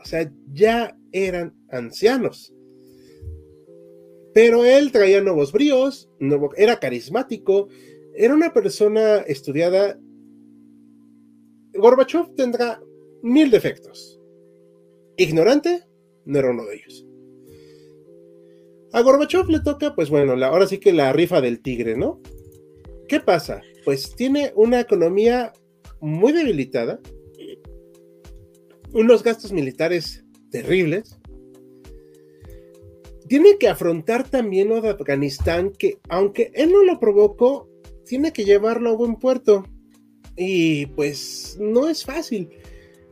o 0.00 0.04
sea, 0.04 0.30
ya 0.52 0.96
eran 1.12 1.56
ancianos. 1.70 2.52
Pero 4.34 4.64
él 4.64 4.92
traía 4.92 5.22
nuevos 5.22 5.52
bríos, 5.52 6.10
era 6.56 6.80
carismático, 6.80 7.68
era 8.14 8.34
una 8.34 8.52
persona 8.52 9.18
estudiada. 9.18 9.98
Gorbachev 11.72 12.34
tendrá 12.34 12.82
mil 13.22 13.50
defectos. 13.50 14.20
Ignorante, 15.16 15.84
no 16.24 16.38
era 16.38 16.50
uno 16.50 16.64
de 16.66 16.74
ellos. 16.74 17.06
A 18.92 19.00
Gorbachev 19.00 19.48
le 19.48 19.60
toca, 19.60 19.94
pues 19.94 20.10
bueno, 20.10 20.32
ahora 20.44 20.66
sí 20.66 20.78
que 20.78 20.92
la 20.92 21.12
rifa 21.12 21.40
del 21.40 21.62
tigre, 21.62 21.96
¿no? 21.96 22.20
¿Qué 23.08 23.20
pasa? 23.20 23.62
Pues 23.84 24.14
tiene 24.16 24.52
una 24.56 24.80
economía 24.80 25.52
muy 26.00 26.32
debilitada, 26.32 27.00
unos 28.92 29.22
gastos 29.22 29.52
militares 29.52 30.24
terribles, 30.50 31.18
tiene 33.28 33.56
que 33.58 33.68
afrontar 33.68 34.28
también 34.28 34.68
lo 34.68 34.80
de 34.80 34.90
Afganistán, 34.90 35.72
que 35.72 35.98
aunque 36.08 36.50
él 36.54 36.70
no 36.72 36.82
lo 36.84 37.00
provocó, 37.00 37.68
tiene 38.04 38.32
que 38.32 38.44
llevarlo 38.44 38.90
a 38.90 38.96
buen 38.96 39.16
puerto. 39.16 39.64
Y 40.36 40.86
pues 40.86 41.56
no 41.60 41.88
es 41.88 42.04
fácil. 42.04 42.50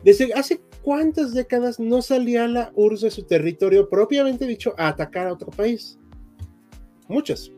Desde 0.05 0.33
hace 0.35 0.61
cuántas 0.83 1.33
décadas 1.33 1.79
no 1.81 2.03
salía 2.03 2.47
la 2.47 2.73
URSS 2.75 3.01
de 3.03 3.11
su 3.11 3.23
territorio, 3.23 3.89
propiamente 3.89 4.47
dicho, 4.47 4.75
a 4.77 4.89
atacar 4.89 5.29
a 5.29 5.33
otro 5.33 5.51
país. 5.51 5.99
Muchas. 7.09 7.51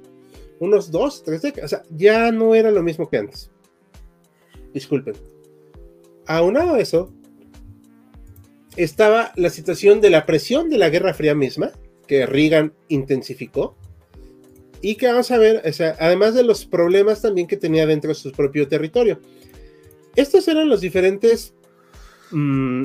Unos 0.60 0.90
dos, 0.90 1.22
tres 1.22 1.42
décadas. 1.42 1.72
O 1.72 1.76
sea, 1.76 1.84
ya 1.90 2.30
no 2.32 2.54
era 2.54 2.70
lo 2.70 2.82
mismo 2.82 3.08
que 3.08 3.18
antes. 3.18 3.50
Disculpen. 4.72 5.14
Aunado 6.26 6.74
a 6.74 6.80
eso, 6.80 7.12
estaba 8.76 9.32
la 9.36 9.50
situación 9.50 10.00
de 10.00 10.10
la 10.10 10.26
presión 10.26 10.70
de 10.70 10.78
la 10.78 10.90
Guerra 10.90 11.14
Fría 11.14 11.34
misma, 11.34 11.72
que 12.06 12.26
Reagan 12.26 12.74
intensificó, 12.88 13.76
y 14.80 14.96
que 14.96 15.06
vamos 15.06 15.30
a 15.30 15.38
ver, 15.38 15.62
además 15.98 16.34
de 16.34 16.44
los 16.44 16.66
problemas 16.66 17.22
también 17.22 17.46
que 17.46 17.56
tenía 17.56 17.86
dentro 17.86 18.08
de 18.08 18.14
su 18.14 18.32
propio 18.32 18.68
territorio. 18.68 19.18
Estos 20.14 20.46
eran 20.46 20.68
los 20.68 20.82
diferentes 20.82 21.54
mm, 22.30 22.84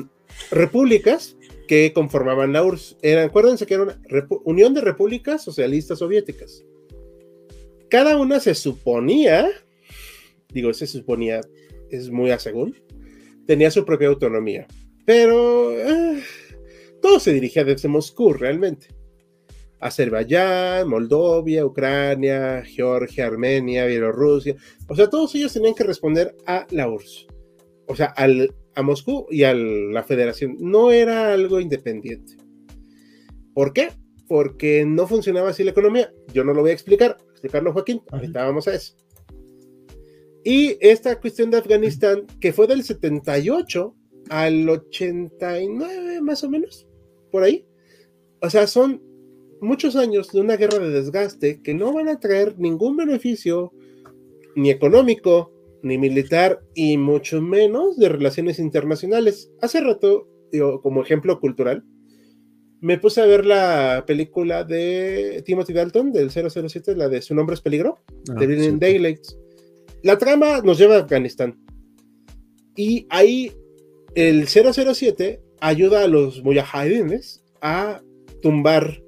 repúblicas 0.50 1.36
que 1.68 1.92
conformaban 1.92 2.52
la 2.52 2.64
URSS. 2.64 2.96
acuérdense 3.24 3.66
que 3.66 3.74
era 3.74 3.82
una 3.82 4.00
unión 4.44 4.72
de 4.72 4.80
repúblicas 4.80 5.44
socialistas 5.44 5.98
soviéticas. 5.98 6.64
Cada 7.90 8.16
una 8.16 8.38
se 8.38 8.54
suponía, 8.54 9.50
digo, 10.52 10.72
se 10.72 10.86
suponía, 10.86 11.40
es 11.90 12.10
muy 12.10 12.30
a 12.30 12.38
según, 12.38 12.76
tenía 13.46 13.70
su 13.70 13.84
propia 13.84 14.08
autonomía. 14.08 14.66
Pero 15.04 15.72
eh, 15.72 16.22
todo 17.02 17.18
se 17.18 17.32
dirigía 17.32 17.64
desde 17.64 17.88
Moscú 17.88 18.32
realmente. 18.32 18.88
Azerbaiyán, 19.80 20.88
Moldovia, 20.88 21.64
Ucrania, 21.66 22.62
Georgia, 22.64 23.26
Armenia, 23.26 23.86
Bielorrusia. 23.86 24.54
O 24.86 24.94
sea, 24.94 25.08
todos 25.08 25.34
ellos 25.34 25.52
tenían 25.52 25.74
que 25.74 25.84
responder 25.84 26.36
a 26.46 26.66
la 26.70 26.88
URSS. 26.88 27.26
O 27.86 27.96
sea, 27.96 28.14
a 28.16 28.82
Moscú 28.82 29.26
y 29.30 29.42
a 29.42 29.54
la 29.54 30.04
federación. 30.04 30.56
No 30.60 30.92
era 30.92 31.32
algo 31.32 31.58
independiente. 31.58 32.36
¿Por 33.54 33.72
qué? 33.72 33.88
Porque 34.28 34.84
no 34.86 35.08
funcionaba 35.08 35.50
así 35.50 35.64
la 35.64 35.72
economía. 35.72 36.12
Yo 36.32 36.44
no 36.44 36.52
lo 36.52 36.60
voy 36.60 36.70
a 36.70 36.74
explicar. 36.74 37.16
Explicarlo, 37.40 37.72
Joaquín. 37.72 38.02
Ahorita 38.10 38.44
vamos 38.44 38.68
a 38.68 38.74
eso. 38.74 38.94
Y 40.44 40.76
esta 40.80 41.18
cuestión 41.18 41.50
de 41.50 41.56
Afganistán, 41.56 42.26
que 42.38 42.52
fue 42.52 42.66
del 42.66 42.84
78 42.84 43.94
al 44.28 44.68
89 44.68 46.20
más 46.20 46.44
o 46.44 46.50
menos, 46.50 46.86
por 47.30 47.42
ahí. 47.42 47.64
O 48.42 48.50
sea, 48.50 48.66
son 48.66 49.02
muchos 49.62 49.96
años 49.96 50.30
de 50.32 50.40
una 50.42 50.58
guerra 50.58 50.80
de 50.80 50.90
desgaste 50.90 51.62
que 51.62 51.72
no 51.72 51.94
van 51.94 52.08
a 52.08 52.20
traer 52.20 52.58
ningún 52.58 52.98
beneficio, 52.98 53.72
ni 54.54 54.68
económico, 54.68 55.50
ni 55.82 55.96
militar, 55.96 56.60
y 56.74 56.98
mucho 56.98 57.40
menos 57.40 57.96
de 57.96 58.10
relaciones 58.10 58.58
internacionales. 58.58 59.50
Hace 59.62 59.80
rato, 59.80 60.28
digo, 60.52 60.82
como 60.82 61.02
ejemplo 61.02 61.40
cultural, 61.40 61.84
me 62.80 62.98
puse 62.98 63.20
a 63.20 63.26
ver 63.26 63.44
la 63.44 64.04
película 64.06 64.64
de 64.64 65.42
Timothy 65.44 65.72
Dalton 65.72 66.12
del 66.12 66.30
007, 66.30 66.96
la 66.96 67.08
de 67.08 67.20
Su 67.22 67.34
nombre 67.34 67.54
es 67.54 67.60
peligro, 67.60 67.98
ah, 68.30 68.34
de 68.34 68.64
sí. 68.64 68.76
Daylights. 68.78 69.38
La 70.02 70.16
trama 70.16 70.62
nos 70.62 70.78
lleva 70.78 70.96
a 70.96 71.00
Afganistán. 71.00 71.58
Y 72.74 73.06
ahí 73.10 73.52
el 74.14 74.48
007 74.48 75.42
ayuda 75.60 76.04
a 76.04 76.08
los 76.08 76.42
mujahidines 76.42 77.44
a 77.60 78.00
tumbar 78.40 79.02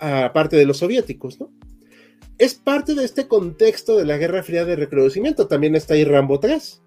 a 0.00 0.32
parte 0.32 0.56
de 0.56 0.66
los 0.66 0.78
soviéticos, 0.78 1.38
¿no? 1.40 1.52
Es 2.36 2.54
parte 2.54 2.94
de 2.94 3.04
este 3.04 3.28
contexto 3.28 3.96
de 3.96 4.04
la 4.04 4.18
Guerra 4.18 4.42
Fría 4.42 4.64
de 4.64 4.74
recrudecimiento. 4.74 5.46
También 5.46 5.76
está 5.76 5.94
ahí 5.94 6.04
Rambo 6.04 6.40
3. 6.40 6.82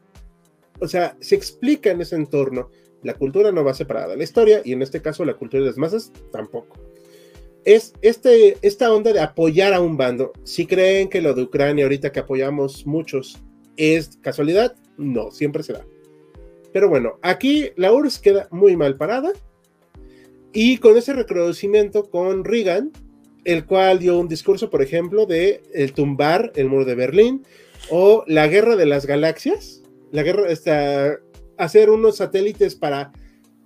O 0.81 0.87
sea, 0.89 1.15
se 1.21 1.35
explica 1.35 1.89
en 1.89 2.01
ese 2.01 2.17
entorno. 2.17 2.69
La 3.03 3.13
cultura 3.13 3.51
no 3.51 3.63
va 3.63 3.73
separada 3.73 4.09
de 4.09 4.17
la 4.17 4.23
historia 4.23 4.61
y 4.63 4.73
en 4.73 4.81
este 4.81 5.01
caso 5.01 5.25
la 5.25 5.35
cultura 5.35 5.61
de 5.61 5.69
las 5.69 5.77
masas 5.77 6.11
tampoco. 6.31 6.77
Es 7.63 7.93
este, 8.01 8.57
esta 8.61 8.93
onda 8.93 9.13
de 9.13 9.19
apoyar 9.19 9.73
a 9.73 9.81
un 9.81 9.97
bando. 9.97 10.31
Si 10.43 10.65
creen 10.65 11.09
que 11.09 11.21
lo 11.21 11.33
de 11.33 11.43
Ucrania 11.43 11.85
ahorita 11.85 12.11
que 12.11 12.21
apoyamos 12.21 12.85
muchos 12.85 13.39
es 13.75 14.17
casualidad, 14.21 14.75
no, 14.97 15.31
siempre 15.31 15.63
será. 15.63 15.85
Pero 16.73 16.89
bueno, 16.89 17.19
aquí 17.21 17.71
la 17.75 17.91
URSS 17.91 18.19
queda 18.19 18.47
muy 18.51 18.75
mal 18.75 18.95
parada 18.95 19.31
y 20.53 20.77
con 20.77 20.97
ese 20.97 21.13
reconocimiento 21.13 22.09
con 22.09 22.43
Reagan, 22.43 22.91
el 23.43 23.65
cual 23.65 23.99
dio 23.99 24.19
un 24.19 24.27
discurso, 24.27 24.69
por 24.69 24.81
ejemplo, 24.81 25.25
de 25.25 25.61
el 25.73 25.93
tumbar 25.93 26.51
el 26.55 26.67
muro 26.67 26.85
de 26.85 26.95
Berlín 26.95 27.45
o 27.89 28.23
la 28.27 28.47
guerra 28.47 28.75
de 28.75 28.85
las 28.85 29.05
galaxias, 29.05 29.83
la 30.11 30.23
guerra, 30.23 30.49
esta, 30.49 31.19
hacer 31.57 31.89
unos 31.89 32.17
satélites 32.17 32.75
para 32.75 33.11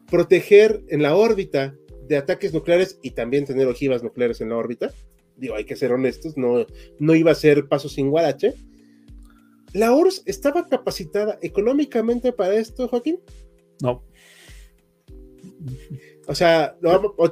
proteger 0.09 0.83
en 0.89 1.01
la 1.01 1.15
órbita 1.15 1.75
de 2.07 2.17
ataques 2.17 2.53
nucleares 2.53 2.99
y 3.01 3.11
también 3.11 3.45
tener 3.45 3.67
ojivas 3.67 4.03
nucleares 4.03 4.41
en 4.41 4.49
la 4.49 4.57
órbita. 4.57 4.91
Digo, 5.37 5.55
hay 5.55 5.63
que 5.65 5.75
ser 5.75 5.91
honestos, 5.91 6.37
no, 6.37 6.65
no 6.99 7.15
iba 7.15 7.31
a 7.31 7.35
ser 7.35 7.67
paso 7.67 7.89
sin 7.89 8.09
guarache. 8.09 8.53
¿La 9.73 9.93
URSS 9.93 10.23
estaba 10.25 10.67
capacitada 10.67 11.39
económicamente 11.41 12.33
para 12.33 12.55
esto, 12.55 12.87
Joaquín? 12.89 13.19
No. 13.81 14.03
O 16.27 16.35
sea, 16.35 16.77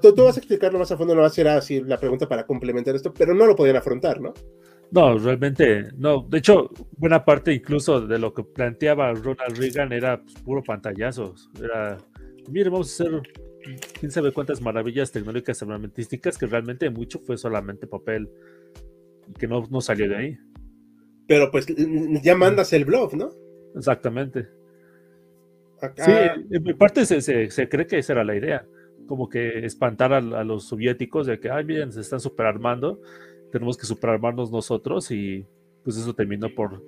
tú, 0.01 0.13
tú, 0.13 0.23
vas 0.23 0.37
a 0.37 0.39
explicarlo 0.39 0.79
más 0.79 0.91
a 0.91 0.97
fondo, 0.97 1.13
no 1.13 1.21
va 1.21 1.27
a 1.27 1.31
ser 1.31 1.47
así 1.47 1.81
la 1.81 1.99
pregunta 1.99 2.27
para 2.27 2.45
complementar 2.45 2.95
esto, 2.95 3.13
pero 3.13 3.33
no 3.33 3.45
lo 3.45 3.55
podían 3.55 3.75
afrontar, 3.75 4.19
¿no? 4.21 4.33
No, 4.91 5.17
realmente 5.17 5.89
no. 5.97 6.25
De 6.27 6.39
hecho, 6.39 6.69
buena 6.97 7.23
parte 7.23 7.53
incluso 7.53 8.01
de 8.01 8.17
lo 8.17 8.33
que 8.33 8.43
planteaba 8.43 9.13
Ronald 9.13 9.57
Reagan 9.57 9.93
era 9.93 10.21
pues, 10.21 10.35
puro 10.35 10.63
pantallazos. 10.63 11.49
Era, 11.61 11.97
mire, 12.49 12.69
vamos 12.69 12.99
a 12.99 13.03
hacer 13.03 13.21
quién 13.99 14.11
sabe 14.11 14.31
cuántas 14.31 14.61
maravillas 14.61 15.11
tecnológicas 15.11 15.61
armamentísticas 15.61 16.37
que 16.37 16.47
realmente 16.47 16.89
mucho 16.89 17.19
fue 17.19 17.37
solamente 17.37 17.87
papel 17.87 18.29
y 19.27 19.33
que 19.33 19.47
no, 19.47 19.67
no 19.69 19.81
salió 19.81 20.09
de 20.09 20.15
ahí. 20.15 20.37
Pero 21.27 21.51
pues 21.51 21.67
ya 22.23 22.35
mandas 22.35 22.73
el 22.73 22.85
blog, 22.85 23.15
¿no? 23.15 23.29
Exactamente. 23.75 24.47
Sí, 25.95 26.11
en 26.51 26.77
parte 26.77 27.05
se, 27.05 27.21
se, 27.21 27.69
cree 27.69 27.87
que 27.87 27.99
esa 27.99 28.13
era 28.13 28.23
la 28.23 28.35
idea, 28.35 28.65
como 29.07 29.29
que 29.29 29.65
espantar 29.65 30.11
a, 30.11 30.19
los 30.21 30.67
soviéticos 30.67 31.27
de 31.27 31.39
que, 31.39 31.49
ay, 31.49 31.63
miren, 31.63 31.91
se 31.91 32.01
están 32.01 32.19
superarmando, 32.19 32.99
tenemos 33.51 33.77
que 33.77 33.85
superarmarnos 33.85 34.51
nosotros 34.51 35.11
y 35.11 35.45
pues 35.83 35.97
eso 35.97 36.13
terminó 36.13 36.53
por 36.53 36.83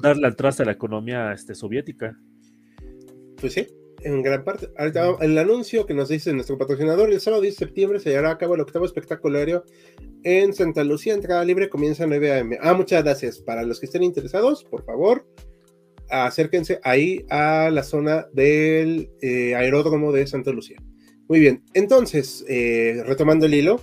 darle 0.00 0.26
al 0.26 0.36
traste 0.36 0.62
a 0.62 0.66
la 0.66 0.72
economía 0.72 1.32
este, 1.32 1.54
soviética. 1.54 2.18
Pues 3.40 3.54
sí, 3.54 3.66
en 4.04 4.22
gran 4.22 4.44
parte. 4.44 4.68
El 5.20 5.38
anuncio 5.38 5.86
que 5.86 5.94
nos 5.94 6.08
dice 6.08 6.32
nuestro 6.32 6.58
patrocinador, 6.58 7.10
el 7.10 7.20
sábado 7.20 7.42
10 7.42 7.54
de 7.54 7.66
septiembre 7.66 8.00
se 8.00 8.10
llevará 8.10 8.32
a 8.32 8.38
cabo 8.38 8.54
el 8.54 8.60
octavo 8.60 8.84
espectáculo 8.84 9.38
aéreo 9.38 9.64
en 10.24 10.52
Santa 10.52 10.84
Lucía, 10.84 11.14
entrada 11.14 11.44
libre, 11.44 11.68
comienza 11.68 12.04
a 12.04 12.06
9 12.06 12.32
a.m. 12.32 12.58
Ah, 12.60 12.74
muchas 12.74 13.02
gracias. 13.02 13.38
Para 13.38 13.62
los 13.62 13.80
que 13.80 13.86
estén 13.86 14.02
interesados, 14.02 14.64
por 14.64 14.84
favor, 14.84 15.26
acérquense 16.10 16.80
ahí 16.84 17.24
a 17.30 17.70
la 17.70 17.82
zona 17.82 18.26
del 18.32 19.10
eh, 19.20 19.54
aeródromo 19.54 20.12
de 20.12 20.26
Santa 20.26 20.52
Lucía. 20.52 20.76
Muy 21.28 21.40
bien, 21.40 21.64
entonces, 21.74 22.44
eh, 22.48 23.02
retomando 23.06 23.46
el 23.46 23.54
hilo, 23.54 23.80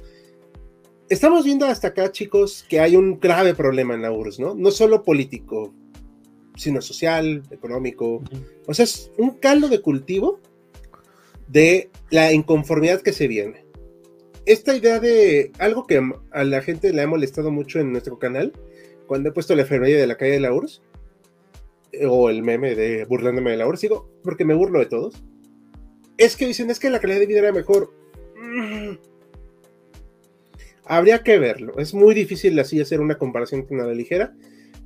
estamos 1.09 1.43
viendo 1.43 1.65
hasta 1.65 1.89
acá, 1.89 2.11
chicos, 2.11 2.65
que 2.69 2.79
hay 2.79 2.95
un 2.95 3.19
grave 3.19 3.53
problema 3.53 3.95
en 3.95 4.01
la 4.01 4.11
URSS, 4.11 4.39
¿no? 4.39 4.55
No 4.55 4.71
solo 4.71 5.03
político, 5.03 5.73
sino 6.55 6.81
social, 6.81 7.43
económico. 7.51 8.21
O 8.67 8.73
sea, 8.73 8.83
es 8.83 9.11
un 9.17 9.31
caldo 9.31 9.67
de 9.67 9.81
cultivo 9.81 10.39
de 11.47 11.89
la 12.11 12.31
inconformidad 12.31 13.01
que 13.01 13.13
se 13.13 13.27
viene. 13.27 13.65
Esta 14.45 14.75
idea 14.75 14.99
de 14.99 15.51
algo 15.59 15.85
que 15.85 16.01
a 16.31 16.43
la 16.43 16.61
gente 16.61 16.93
le 16.93 17.01
ha 17.01 17.07
molestado 17.07 17.51
mucho 17.51 17.79
en 17.79 17.91
nuestro 17.91 18.19
canal, 18.19 18.53
cuando 19.07 19.29
he 19.29 19.31
puesto 19.31 19.55
la 19.55 19.63
enfermería 19.63 19.97
de 19.97 20.07
la 20.07 20.17
calle 20.17 20.33
de 20.33 20.39
la 20.39 20.53
URSS, 20.53 20.81
o 22.07 22.29
el 22.29 22.43
meme 22.43 22.75
de 22.75 23.05
burlándome 23.05 23.51
de 23.51 23.57
la 23.57 23.67
URSS, 23.67 23.81
digo, 23.81 24.09
porque 24.23 24.45
me 24.45 24.53
burlo 24.53 24.79
de 24.79 24.85
todos, 24.85 25.15
es 26.17 26.35
que 26.35 26.45
dicen, 26.45 26.69
es 26.69 26.79
que 26.79 26.89
la 26.89 26.99
calidad 26.99 27.19
de 27.19 27.25
vida 27.25 27.39
era 27.39 27.51
mejor. 27.51 27.91
Mm. 28.35 29.08
Habría 30.89 31.21
que 31.21 31.37
verlo. 31.37 31.77
Es 31.77 31.93
muy 31.93 32.15
difícil 32.15 32.57
así 32.59 32.81
hacer 32.81 32.99
una 32.99 33.19
comparación 33.19 33.61
con 33.61 33.77
la 33.77 33.93
ligera. 33.93 34.33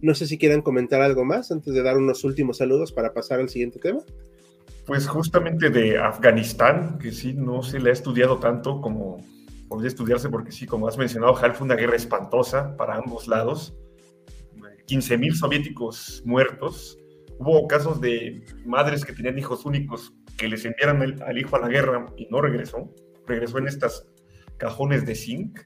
No 0.01 0.13
sé 0.13 0.27
si 0.27 0.37
quieren 0.37 0.61
comentar 0.61 1.01
algo 1.01 1.23
más 1.23 1.49
antes 1.49 1.73
de 1.73 1.81
dar 1.81 1.95
unos 1.95 2.25
últimos 2.25 2.57
saludos 2.57 2.91
para 2.91 3.13
pasar 3.13 3.39
al 3.39 3.47
siguiente 3.47 3.79
tema. 3.79 4.01
Pues 4.85 5.07
justamente 5.07 5.69
de 5.69 5.97
Afganistán, 5.97 6.97
que 6.99 7.13
sí, 7.13 7.33
no 7.33 7.63
se 7.63 7.79
le 7.79 7.89
ha 7.89 7.93
estudiado 7.93 8.37
tanto 8.37 8.81
como 8.81 9.25
podría 9.69 9.87
estudiarse, 9.87 10.27
porque 10.27 10.51
sí, 10.51 10.65
como 10.65 10.89
has 10.89 10.97
mencionado, 10.97 11.37
Hal, 11.37 11.55
fue 11.55 11.63
una 11.63 11.75
guerra 11.75 11.95
espantosa 11.95 12.75
para 12.75 12.95
ambos 12.95 13.29
lados. 13.29 13.73
15.000 14.87 15.35
soviéticos 15.35 16.21
muertos. 16.25 16.99
Hubo 17.39 17.65
casos 17.65 18.01
de 18.01 18.43
madres 18.65 19.05
que 19.05 19.13
tenían 19.13 19.39
hijos 19.39 19.65
únicos 19.65 20.13
que 20.37 20.49
les 20.49 20.65
enviaron 20.65 21.21
al 21.23 21.37
hijo 21.37 21.55
a 21.55 21.59
la 21.59 21.69
guerra 21.69 22.07
y 22.17 22.27
no 22.29 22.41
regresó. 22.41 22.93
Regresó 23.25 23.57
en 23.59 23.69
estas 23.69 24.05
cajones 24.57 25.05
de 25.05 25.15
zinc. 25.15 25.59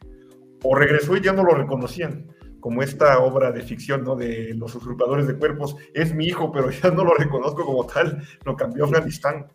O 0.63 0.75
regresó 0.75 1.15
y 1.15 1.21
ya 1.21 1.33
no 1.33 1.43
lo 1.43 1.53
reconocían. 1.53 2.31
Como 2.59 2.81
esta 2.81 3.19
obra 3.19 3.51
de 3.51 3.61
ficción, 3.61 4.03
¿no? 4.03 4.15
De 4.15 4.53
los 4.55 4.73
usurpadores 4.75 5.27
de 5.27 5.37
cuerpos. 5.37 5.75
Es 5.93 6.13
mi 6.13 6.25
hijo, 6.25 6.51
pero 6.51 6.69
ya 6.83 6.91
no 6.91 7.03
lo 7.03 7.13
reconozco 7.13 7.65
como 7.65 7.85
tal. 7.85 8.23
Lo 8.45 8.55
cambió 8.55 8.83
a 8.83 8.87
Afganistán. 8.87 9.47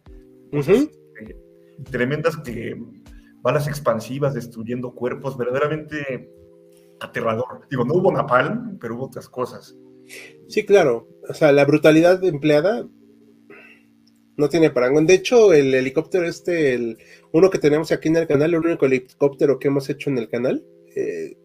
Eh, 0.53 1.37
tremendas 1.91 2.37
que 2.37 2.77
balas 3.41 3.67
expansivas 3.67 4.35
destruyendo 4.35 4.95
cuerpos, 4.95 5.37
verdaderamente 5.37 6.31
aterrador. 7.01 7.67
Digo, 7.69 7.85
no 7.85 7.95
hubo 7.95 8.13
napalm, 8.13 8.79
pero 8.79 8.95
hubo 8.95 9.07
otras 9.07 9.29
cosas. 9.29 9.77
Sí, 10.49 10.65
claro. 10.65 11.09
O 11.29 11.35
sea, 11.35 11.53
la 11.53 11.65
brutalidad 11.65 12.23
empleada 12.25 12.87
no 14.37 14.49
tiene 14.49 14.71
parangón. 14.71 15.07
De 15.07 15.15
hecho, 15.15 15.53
el 15.53 15.75
helicóptero 15.75 16.27
este, 16.27 16.75
el 16.75 16.99
uno 17.33 17.51
que 17.51 17.59
tenemos 17.59 17.93
aquí 17.93 18.09
en 18.09 18.17
el 18.17 18.27
canal, 18.27 18.55
el 18.55 18.61
único 18.61 18.87
helicóptero 18.87 19.59
que 19.59 19.69
hemos 19.69 19.89
hecho 19.89 20.11
en 20.11 20.19
el 20.19 20.29
canal, 20.29 20.65
eh, 20.97 21.37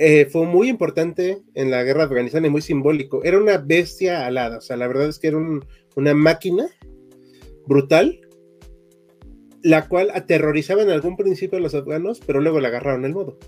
eh, 0.00 0.26
fue 0.26 0.46
muy 0.46 0.68
importante 0.68 1.42
en 1.54 1.70
la 1.70 1.82
guerra 1.82 2.04
afganistán 2.04 2.44
y 2.44 2.50
muy 2.50 2.62
simbólico. 2.62 3.24
Era 3.24 3.38
una 3.38 3.58
bestia 3.58 4.26
alada. 4.26 4.58
O 4.58 4.60
sea, 4.60 4.76
la 4.76 4.86
verdad 4.86 5.08
es 5.08 5.18
que 5.18 5.28
era 5.28 5.38
una 5.96 6.14
máquina 6.14 6.68
brutal, 7.66 8.20
la 9.62 9.88
cual 9.88 10.10
aterrorizaba 10.14 10.82
en 10.82 10.90
algún 10.90 11.16
principio 11.16 11.58
a 11.58 11.60
los 11.60 11.74
afganos, 11.74 12.20
pero 12.24 12.40
luego 12.40 12.60
le 12.60 12.68
agarraron 12.68 13.04
el 13.04 13.12
modo. 13.12 13.38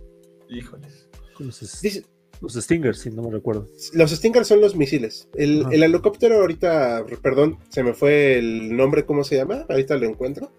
Híjoles. 0.48 1.08
Los, 1.38 2.54
Stingers, 2.54 2.98
si 2.98 3.10
no 3.10 3.22
me 3.22 3.30
recuerdo. 3.30 3.68
Los 3.92 4.10
Stingers 4.10 4.48
son 4.48 4.60
los 4.60 4.74
misiles. 4.74 5.28
El, 5.34 5.66
helicóptero, 5.72 6.40
ahorita, 6.40 7.06
perdón, 7.22 7.58
se 7.68 7.82
me 7.82 7.94
fue 7.94 8.38
el 8.38 8.76
nombre, 8.76 9.04
¿cómo 9.04 9.24
se 9.24 9.36
llama? 9.36 9.66
Ahorita 9.68 9.96
lo 9.96 10.06
encuentro. 10.06 10.50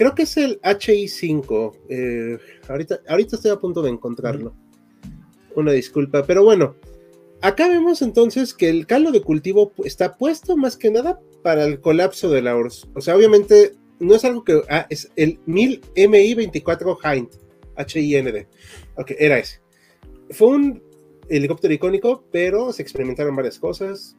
Creo 0.00 0.14
que 0.14 0.22
es 0.22 0.34
el 0.38 0.58
HI-5. 0.62 1.74
Eh, 1.90 2.38
ahorita, 2.70 3.00
ahorita 3.06 3.36
estoy 3.36 3.50
a 3.50 3.58
punto 3.58 3.82
de 3.82 3.90
encontrarlo. 3.90 4.54
Una 5.54 5.72
disculpa, 5.72 6.24
pero 6.26 6.42
bueno. 6.42 6.74
Acá 7.42 7.68
vemos 7.68 8.00
entonces 8.00 8.54
que 8.54 8.70
el 8.70 8.86
calo 8.86 9.12
de 9.12 9.20
cultivo 9.20 9.74
está 9.84 10.16
puesto 10.16 10.56
más 10.56 10.78
que 10.78 10.90
nada 10.90 11.20
para 11.42 11.66
el 11.66 11.82
colapso 11.82 12.30
de 12.30 12.40
la 12.40 12.56
URSS. 12.56 12.88
O 12.94 13.02
sea, 13.02 13.14
obviamente 13.14 13.74
no 13.98 14.14
es 14.14 14.24
algo 14.24 14.42
que. 14.42 14.62
Ah, 14.70 14.86
es 14.88 15.12
el 15.16 15.38
1000 15.44 15.82
MI-24 15.94 16.96
Hind. 17.04 17.28
H-I-N-D. 17.76 18.48
Ok, 18.96 19.10
era 19.18 19.38
ese. 19.38 19.60
Fue 20.30 20.48
un 20.48 20.82
helicóptero 21.28 21.74
icónico, 21.74 22.24
pero 22.32 22.72
se 22.72 22.80
experimentaron 22.80 23.36
varias 23.36 23.58
cosas. 23.58 24.16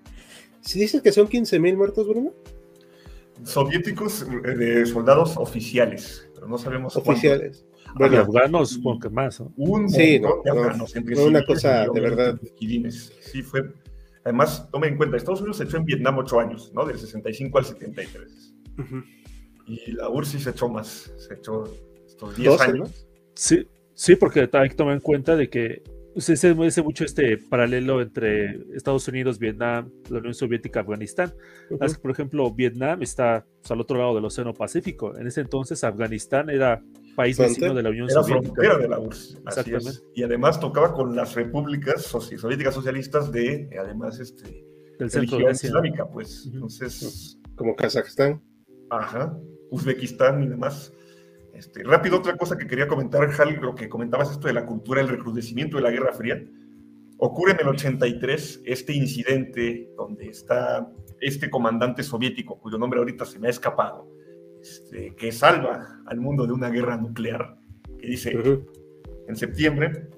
Si 0.59 0.79
dices 0.79 1.01
que 1.01 1.11
son 1.11 1.27
15.000 1.27 1.75
muertos, 1.75 2.07
Bruno. 2.07 2.35
Soviéticos 3.43 4.23
eh, 4.23 4.55
de 4.55 4.85
soldados 4.85 5.37
oficiales, 5.37 6.29
pero 6.33 6.47
no 6.47 6.57
sabemos 6.57 6.95
Oficiales. 6.95 7.65
Bueno, 7.95 8.19
afganos, 8.19 8.79
que 9.01 9.09
más. 9.09 9.41
Un 9.57 9.89
sí, 9.89 10.19
no, 10.19 10.41
una 11.25 11.43
cosa 11.45 11.87
de 11.93 11.99
verdad. 11.99 12.39
Sí, 13.19 13.41
fue. 13.41 13.73
Además, 14.23 14.69
tomen 14.71 14.91
en 14.91 14.97
cuenta, 14.97 15.17
Estados 15.17 15.41
Unidos 15.41 15.57
se 15.57 15.63
echó 15.63 15.77
en 15.77 15.85
Vietnam 15.85 16.19
ocho 16.19 16.39
años, 16.39 16.71
¿no? 16.73 16.85
Del 16.85 16.97
65 16.97 17.57
al 17.57 17.65
73. 17.65 18.55
Y 19.67 19.91
la 19.93 20.09
URSS 20.09 20.43
se 20.43 20.49
echó 20.51 20.69
más, 20.69 21.13
se 21.17 21.33
echó 21.33 21.63
estos 22.05 22.35
10 22.35 22.61
años. 22.61 23.07
Sí, 23.35 23.67
sí, 23.93 24.15
porque 24.15 24.49
hay 24.51 24.69
que 24.69 24.75
tomar 24.75 24.93
en 24.93 25.01
cuenta 25.01 25.35
de 25.35 25.49
que 25.49 25.83
se, 26.17 26.35
se 26.35 26.49
hace 26.49 26.81
mucho 26.81 27.05
este 27.05 27.37
paralelo 27.37 28.01
entre 28.01 28.59
Estados 28.75 29.07
Unidos, 29.07 29.39
Vietnam, 29.39 29.89
la 30.09 30.19
Unión 30.19 30.33
Soviética, 30.33 30.81
Afganistán. 30.81 31.33
por 32.01 32.11
ejemplo, 32.11 32.51
Vietnam 32.51 33.01
está 33.01 33.45
al 33.69 33.81
otro 33.81 33.97
lado 33.97 34.15
del 34.15 34.25
Océano 34.25 34.53
Pacífico. 34.53 35.17
En 35.17 35.27
ese 35.27 35.41
entonces, 35.41 35.83
Afganistán 35.83 36.49
era 36.49 36.81
país 37.15 37.37
vecino 37.37 37.73
de 37.73 37.83
la 37.83 37.89
Unión 37.89 38.09
era 38.09 38.23
frontera 38.23 38.77
de 38.77 38.87
la 38.87 38.99
URSS. 38.99 39.39
Exactamente. 39.45 39.99
Y 40.15 40.23
además 40.23 40.59
tocaba 40.59 40.93
con 40.93 41.15
las 41.15 41.35
repúblicas 41.35 42.03
soviéticas 42.03 42.73
socialistas 42.73 43.31
de, 43.31 43.69
además, 43.79 44.19
este, 44.19 44.65
del 44.99 45.09
centro 45.09 45.37
de 45.37 45.49
Asia. 45.49 45.67
islámica, 45.67 46.05
pues. 46.07 46.49
Entonces. 46.51 47.39
Como 47.55 47.75
Kazajstán. 47.75 48.41
Ajá. 48.89 49.37
Uzbekistán 49.69 50.43
y 50.43 50.47
demás. 50.47 50.93
Este, 51.61 51.83
rápido, 51.83 52.17
otra 52.17 52.35
cosa 52.37 52.57
que 52.57 52.65
quería 52.65 52.87
comentar, 52.87 53.21
Hal, 53.39 53.59
lo 53.61 53.75
que 53.75 53.87
comentabas 53.87 54.31
esto 54.31 54.47
de 54.47 54.53
la 54.53 54.65
cultura, 54.65 54.99
el 54.99 55.07
recrudecimiento 55.07 55.77
de 55.77 55.83
la 55.83 55.91
Guerra 55.91 56.11
Fría. 56.11 56.43
Ocurre 57.19 57.51
en 57.51 57.59
el 57.59 57.67
83 57.67 58.63
este 58.65 58.93
incidente 58.93 59.91
donde 59.95 60.27
está 60.29 60.91
este 61.19 61.51
comandante 61.51 62.01
soviético, 62.01 62.57
cuyo 62.57 62.79
nombre 62.79 62.97
ahorita 62.97 63.25
se 63.25 63.37
me 63.37 63.45
ha 63.45 63.51
escapado, 63.51 64.09
este, 64.59 65.13
que 65.15 65.31
salva 65.31 66.01
al 66.07 66.19
mundo 66.19 66.47
de 66.47 66.53
una 66.53 66.71
guerra 66.71 66.97
nuclear, 66.97 67.59
que 67.99 68.07
dice 68.07 68.33
en 69.27 69.35
septiembre 69.35 70.09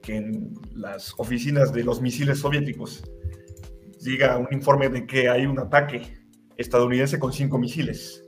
que 0.00 0.16
en 0.16 0.54
las 0.74 1.12
oficinas 1.18 1.74
de 1.74 1.84
los 1.84 2.00
misiles 2.00 2.38
soviéticos 2.38 3.04
llega 4.00 4.38
un 4.38 4.48
informe 4.50 4.88
de 4.88 5.06
que 5.06 5.28
hay 5.28 5.44
un 5.44 5.58
ataque 5.58 6.00
estadounidense 6.56 7.18
con 7.18 7.34
cinco 7.34 7.58
misiles. 7.58 8.24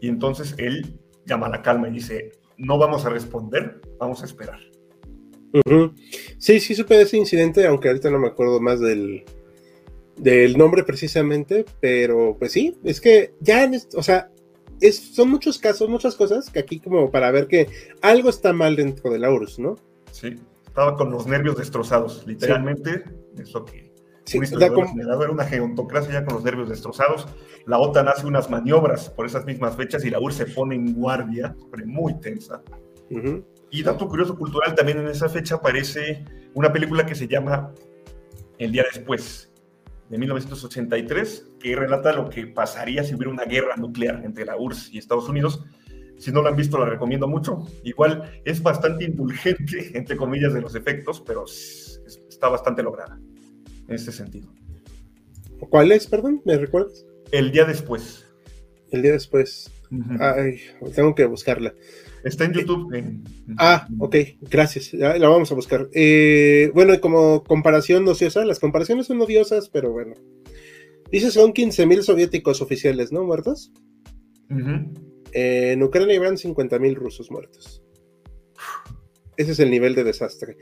Y 0.00 0.08
entonces 0.08 0.54
él 0.56 0.98
llama 1.30 1.46
a 1.46 1.50
la 1.50 1.62
calma 1.62 1.88
y 1.88 1.92
dice, 1.92 2.32
no 2.58 2.78
vamos 2.78 3.06
a 3.06 3.08
responder, 3.08 3.80
vamos 3.98 4.22
a 4.22 4.26
esperar. 4.26 4.60
Sí, 6.38 6.60
sí 6.60 6.74
supe 6.74 6.96
de 6.96 7.02
ese 7.02 7.16
incidente, 7.16 7.66
aunque 7.66 7.88
ahorita 7.88 8.10
no 8.10 8.18
me 8.18 8.28
acuerdo 8.28 8.60
más 8.60 8.80
del, 8.80 9.24
del 10.16 10.56
nombre 10.56 10.84
precisamente, 10.84 11.64
pero 11.80 12.36
pues 12.38 12.52
sí, 12.52 12.76
es 12.84 13.00
que 13.00 13.34
ya, 13.40 13.64
en 13.64 13.80
o 13.96 14.02
sea, 14.02 14.30
es, 14.80 15.14
son 15.14 15.30
muchos 15.30 15.58
casos, 15.58 15.88
muchas 15.88 16.14
cosas 16.14 16.50
que 16.50 16.60
aquí 16.60 16.78
como 16.78 17.10
para 17.10 17.30
ver 17.30 17.48
que 17.48 17.68
algo 18.02 18.30
está 18.30 18.52
mal 18.52 18.76
dentro 18.76 19.10
de 19.10 19.18
la 19.18 19.30
URSS, 19.32 19.58
¿no? 19.58 19.76
Sí, 20.12 20.36
estaba 20.66 20.96
con 20.96 21.10
los 21.10 21.26
nervios 21.26 21.56
destrozados, 21.56 22.24
literalmente, 22.26 23.04
es 23.38 23.52
lo 23.52 23.64
que 23.64 23.89
Sí, 24.30 24.38
como- 24.74 24.88
señalado, 24.88 25.22
era 25.24 25.32
una 25.32 25.44
geontocracia 25.44 26.12
ya 26.12 26.24
con 26.24 26.34
los 26.34 26.44
nervios 26.44 26.68
destrozados. 26.68 27.26
La 27.66 27.78
OTAN 27.78 28.08
hace 28.08 28.26
unas 28.26 28.48
maniobras 28.50 29.10
por 29.10 29.26
esas 29.26 29.44
mismas 29.44 29.76
fechas 29.76 30.04
y 30.04 30.10
la 30.10 30.20
URSS 30.20 30.36
se 30.36 30.46
pone 30.46 30.74
en 30.74 30.94
guardia, 30.94 31.54
muy 31.86 32.18
tensa. 32.20 32.62
Ujú. 33.10 33.44
Y 33.70 33.82
dato 33.82 34.08
curioso 34.08 34.36
cultural, 34.36 34.74
también 34.74 34.98
en 34.98 35.08
esa 35.08 35.28
fecha 35.28 35.56
aparece 35.56 36.24
una 36.54 36.72
película 36.72 37.06
que 37.06 37.14
se 37.14 37.26
llama 37.28 37.72
El 38.58 38.72
día 38.72 38.84
después, 38.92 39.52
de 40.08 40.18
1983, 40.18 41.52
que 41.60 41.76
relata 41.76 42.12
lo 42.12 42.28
que 42.28 42.46
pasaría 42.46 43.04
si 43.04 43.14
hubiera 43.14 43.30
una 43.32 43.44
guerra 43.44 43.76
nuclear 43.76 44.22
entre 44.24 44.44
la 44.44 44.56
URSS 44.56 44.90
y 44.92 44.98
Estados 44.98 45.28
Unidos. 45.28 45.64
Si 46.18 46.30
no 46.32 46.42
la 46.42 46.50
han 46.50 46.56
visto, 46.56 46.78
la 46.78 46.84
recomiendo 46.84 47.26
mucho. 47.28 47.64
Igual 47.84 48.40
es 48.44 48.62
bastante 48.62 49.04
indulgente, 49.04 49.90
entre 49.96 50.16
comillas, 50.16 50.52
de 50.52 50.60
los 50.60 50.74
efectos, 50.74 51.22
pero 51.26 51.44
es- 51.44 52.02
es- 52.06 52.20
está 52.28 52.48
bastante 52.48 52.82
lograda 52.82 53.18
en 53.90 53.96
ese 53.96 54.12
sentido. 54.12 54.48
¿Cuál 55.68 55.92
es, 55.92 56.06
perdón? 56.06 56.40
¿Me 56.46 56.56
recuerdas? 56.56 57.04
El 57.32 57.52
día 57.52 57.64
después. 57.66 58.24
El 58.90 59.02
día 59.02 59.12
después. 59.12 59.70
Ay, 60.20 60.60
tengo 60.94 61.14
que 61.14 61.24
buscarla. 61.26 61.74
Está 62.24 62.44
en 62.44 62.52
YouTube. 62.52 62.92
en- 62.94 63.24
Ah, 63.58 63.88
ok, 63.98 64.16
gracias. 64.42 64.92
Ya 64.92 65.16
la 65.18 65.28
vamos 65.28 65.50
a 65.52 65.54
buscar. 65.54 65.88
Eh, 65.92 66.70
bueno, 66.74 66.94
y 66.94 67.00
como 67.00 67.42
comparación 67.44 68.06
ociosa, 68.08 68.44
las 68.44 68.58
comparaciones 68.60 69.06
son 69.06 69.20
odiosas, 69.20 69.68
pero 69.68 69.90
bueno. 69.90 70.14
Dice 71.10 71.30
son 71.30 71.52
15.000 71.52 72.02
soviéticos 72.02 72.62
oficiales, 72.62 73.10
¿no? 73.10 73.24
Muertos. 73.24 73.72
Eh, 75.32 75.72
en 75.72 75.82
Ucrania 75.82 76.16
habrán 76.16 76.36
50.000 76.36 76.94
rusos 76.94 77.30
muertos. 77.30 77.82
Ese 79.36 79.52
es 79.52 79.58
el 79.60 79.70
nivel 79.70 79.94
de 79.94 80.04
desastre. 80.04 80.56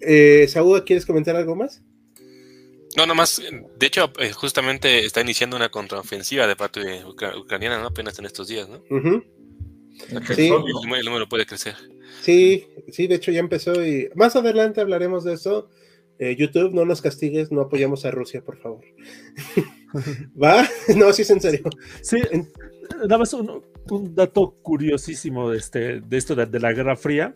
Eh, 0.00 0.46
Saúl, 0.48 0.84
¿quieres 0.84 1.06
comentar 1.06 1.36
algo 1.36 1.54
más? 1.56 1.82
No, 2.96 3.06
nomás, 3.06 3.40
de 3.78 3.86
hecho, 3.86 4.12
eh, 4.18 4.32
justamente 4.32 5.04
está 5.06 5.20
iniciando 5.20 5.56
una 5.56 5.68
contraofensiva 5.68 6.46
de 6.46 6.56
parte 6.56 6.80
de 6.80 7.04
ucra- 7.04 7.36
ucraniana, 7.38 7.78
¿no? 7.78 7.86
Apenas 7.86 8.18
en 8.18 8.24
estos 8.26 8.48
días, 8.48 8.68
¿no? 8.68 8.82
Sí. 10.34 10.48
El, 10.48 10.50
número- 10.50 10.96
el 10.96 11.04
número 11.04 11.28
puede 11.28 11.46
crecer. 11.46 11.74
Sí, 12.22 12.66
sí, 12.90 13.06
de 13.06 13.14
hecho 13.16 13.30
ya 13.30 13.40
empezó 13.40 13.86
y 13.86 14.08
más 14.16 14.34
adelante 14.34 14.80
hablaremos 14.80 15.22
de 15.24 15.34
eso. 15.34 15.68
Eh, 16.18 16.36
YouTube, 16.36 16.74
no 16.74 16.84
nos 16.84 17.00
castigues, 17.00 17.50
no 17.52 17.62
apoyamos 17.62 18.04
a 18.04 18.10
Rusia, 18.10 18.42
por 18.42 18.58
favor. 18.58 18.84
¿Va? 20.42 20.68
No, 20.96 21.12
sí 21.12 21.22
es 21.22 21.30
en 21.30 21.40
serio. 21.40 21.62
Sí, 22.02 22.16
nada 22.98 23.18
más 23.18 23.32
un, 23.32 23.62
un 23.90 24.14
dato 24.14 24.54
curiosísimo 24.62 25.50
de, 25.50 25.58
este, 25.58 26.00
de 26.00 26.16
esto 26.16 26.34
de, 26.34 26.46
de 26.46 26.60
la 26.60 26.72
Guerra 26.72 26.96
Fría. 26.96 27.32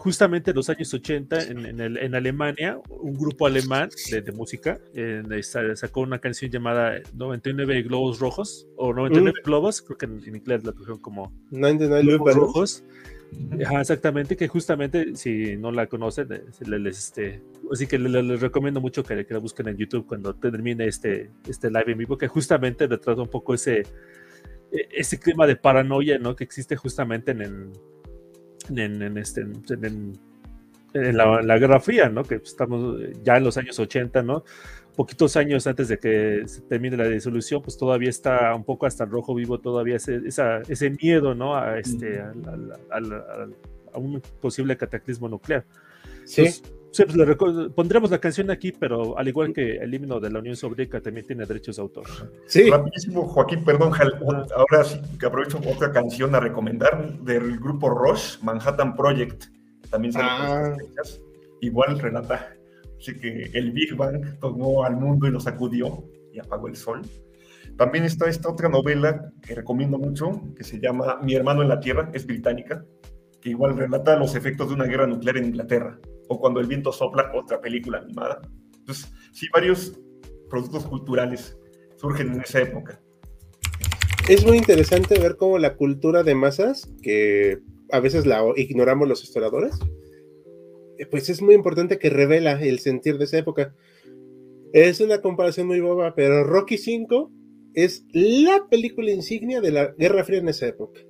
Justamente 0.00 0.50
en 0.52 0.56
los 0.56 0.70
años 0.70 0.92
80, 0.94 1.42
en, 1.44 1.66
en 1.66 1.78
el- 1.80 1.98
en 1.98 2.14
Alemania, 2.14 2.78
un 2.88 3.18
grupo 3.18 3.46
alemán 3.46 3.90
de, 4.10 4.22
de 4.22 4.32
música 4.32 4.78
eh, 4.94 5.22
sa- 5.42 5.76
sacó 5.76 6.00
una 6.00 6.18
canción 6.18 6.50
llamada 6.50 6.94
99 7.14 7.82
Globos 7.82 8.18
Rojos, 8.18 8.66
o 8.76 8.94
99 8.94 9.40
Globos, 9.44 9.82
creo 9.82 9.98
que 9.98 10.06
en, 10.06 10.22
en 10.26 10.36
inglés 10.36 10.64
la 10.64 10.72
trajeron 10.72 11.00
como 11.00 11.30
99 11.50 12.02
Globos 12.16 12.34
Rojos. 12.34 12.84
Ajá, 13.62 13.80
exactamente, 13.82 14.36
que 14.36 14.48
justamente 14.48 15.14
si 15.16 15.56
no 15.58 15.70
la 15.70 15.86
conocen, 15.86 16.32
eh, 16.32 16.42
les, 16.66 16.98
este, 16.98 17.42
así 17.70 17.86
que 17.86 17.98
le- 17.98 18.08
le- 18.08 18.22
les 18.22 18.40
recomiendo 18.40 18.80
mucho 18.80 19.04
que, 19.04 19.24
que 19.26 19.34
la 19.34 19.38
busquen 19.40 19.68
en 19.68 19.76
YouTube 19.76 20.06
cuando 20.06 20.34
termine 20.34 20.86
este, 20.86 21.30
este 21.46 21.68
live 21.68 21.92
en 21.92 21.98
vivo, 21.98 22.16
que 22.18 22.26
justamente 22.26 22.86
retrata 22.86 23.20
un 23.20 23.28
poco 23.28 23.52
ese, 23.54 23.80
e- 24.72 24.88
ese 24.92 25.20
clima 25.20 25.46
de 25.46 25.56
paranoia 25.56 26.18
¿no? 26.18 26.34
que 26.34 26.42
existe 26.42 26.74
justamente 26.74 27.30
en, 27.32 27.42
en, 27.42 27.72
en- 28.78 29.02
en 29.02 29.18
este, 29.18 29.42
en, 29.42 31.16
la, 31.16 31.40
la 31.42 31.58
Guerra 31.58 31.80
Fría, 31.80 32.08
¿no? 32.08 32.24
que 32.24 32.36
estamos 32.36 33.00
eh, 33.00 33.12
ya 33.24 33.36
en 33.36 33.44
los 33.44 33.56
años 33.56 33.78
80, 33.78 34.22
¿no? 34.22 34.44
poquitos 34.96 35.36
años 35.36 35.66
antes 35.66 35.88
de 35.88 35.98
que 35.98 36.42
se 36.46 36.60
termine 36.62 36.96
la 36.96 37.08
disolución, 37.08 37.62
pues 37.62 37.78
todavía 37.78 38.10
está 38.10 38.54
un 38.54 38.64
poco 38.64 38.84
hasta 38.86 39.04
el 39.04 39.10
rojo 39.10 39.34
vivo, 39.34 39.58
todavía 39.58 39.96
ese, 39.96 40.16
esa- 40.26 40.60
ese 40.68 40.90
miedo, 40.90 41.34
¿no? 41.34 41.56
A, 41.56 41.78
este, 41.78 42.20
al- 42.20 42.72
al- 42.90 43.12
al- 43.12 43.54
a 43.94 43.98
un 43.98 44.20
posible 44.42 44.76
cataclismo 44.76 45.28
nuclear. 45.28 45.64
Sí, 46.24 46.42
Entonces, 46.42 46.62
sí, 46.90 47.04
pues 47.04 47.16
le 47.16 47.70
pondremos 47.70 48.10
la 48.10 48.18
canción 48.18 48.50
aquí, 48.50 48.72
pero 48.72 49.16
al 49.18 49.28
igual 49.28 49.52
que 49.52 49.76
el 49.76 49.92
himno 49.94 50.20
de 50.20 50.30
la 50.30 50.38
Unión 50.38 50.56
Soviética 50.56 51.00
también 51.00 51.26
tiene 51.26 51.46
derechos 51.46 51.76
de 51.76 51.82
autor. 51.82 52.04
sí. 52.46 52.68
Rapidísimo, 52.70 53.26
Joaquín, 53.26 53.64
perdón, 53.64 53.92
ahora 54.56 54.84
sí 54.84 55.00
que 55.18 55.26
aprovecho 55.26 55.60
otra 55.66 55.92
canción 55.92 56.34
a 56.34 56.40
recomendar 56.40 57.18
del 57.20 57.58
grupo 57.58 57.90
Rush, 57.90 58.38
Manhattan 58.42 58.94
Project, 58.94 59.44
también 59.90 60.12
sale 60.12 60.26
Ah. 60.30 60.76
Igual 61.62 61.98
relata, 61.98 62.54
así 62.98 63.14
que 63.16 63.50
el 63.52 63.72
Big 63.72 63.94
Bang 63.94 64.38
tomó 64.40 64.84
al 64.84 64.96
mundo 64.96 65.26
y 65.26 65.30
lo 65.30 65.40
sacudió 65.40 66.04
y 66.32 66.38
apagó 66.38 66.68
el 66.68 66.76
sol. 66.76 67.02
También 67.76 68.04
está 68.04 68.28
esta 68.28 68.48
otra 68.48 68.68
novela 68.68 69.30
que 69.42 69.54
recomiendo 69.54 69.98
mucho, 69.98 70.42
que 70.56 70.64
se 70.64 70.80
llama 70.80 71.18
Mi 71.22 71.34
hermano 71.34 71.62
en 71.62 71.68
la 71.68 71.80
Tierra, 71.80 72.10
es 72.14 72.26
británica, 72.26 72.84
que 73.40 73.50
igual 73.50 73.76
relata 73.76 74.16
los 74.16 74.34
efectos 74.34 74.68
de 74.68 74.74
una 74.74 74.84
guerra 74.84 75.06
nuclear 75.06 75.36
en 75.38 75.46
Inglaterra, 75.46 75.98
o 76.32 76.38
Cuando 76.38 76.60
el 76.60 76.68
viento 76.68 76.92
sopla, 76.92 77.32
otra 77.34 77.60
película 77.60 77.98
animada. 77.98 78.40
Entonces, 78.78 79.12
sí, 79.32 79.48
varios 79.52 80.00
productos 80.48 80.86
culturales 80.86 81.58
surgen 81.96 82.32
en 82.32 82.40
esa 82.40 82.60
época. 82.60 83.02
Es 84.28 84.46
muy 84.46 84.56
interesante 84.56 85.18
ver 85.18 85.36
cómo 85.36 85.58
la 85.58 85.74
cultura 85.74 86.22
de 86.22 86.36
masas, 86.36 86.88
que 87.02 87.58
a 87.90 87.98
veces 87.98 88.26
la 88.26 88.44
ignoramos 88.54 89.08
los 89.08 89.24
historiadores, 89.24 89.80
eh, 90.98 91.06
pues 91.06 91.28
es 91.28 91.42
muy 91.42 91.56
importante 91.56 91.98
que 91.98 92.10
revela 92.10 92.62
el 92.62 92.78
sentir 92.78 93.18
de 93.18 93.24
esa 93.24 93.38
época. 93.38 93.74
Es 94.72 95.00
una 95.00 95.20
comparación 95.20 95.66
muy 95.66 95.80
boba, 95.80 96.14
pero 96.14 96.44
Rocky 96.44 96.76
V 96.76 97.26
es 97.74 98.06
la 98.12 98.68
película 98.70 99.10
insignia 99.10 99.60
de 99.60 99.72
la 99.72 99.86
Guerra 99.98 100.22
Fría 100.22 100.38
en 100.38 100.48
esa 100.48 100.68
época. 100.68 101.00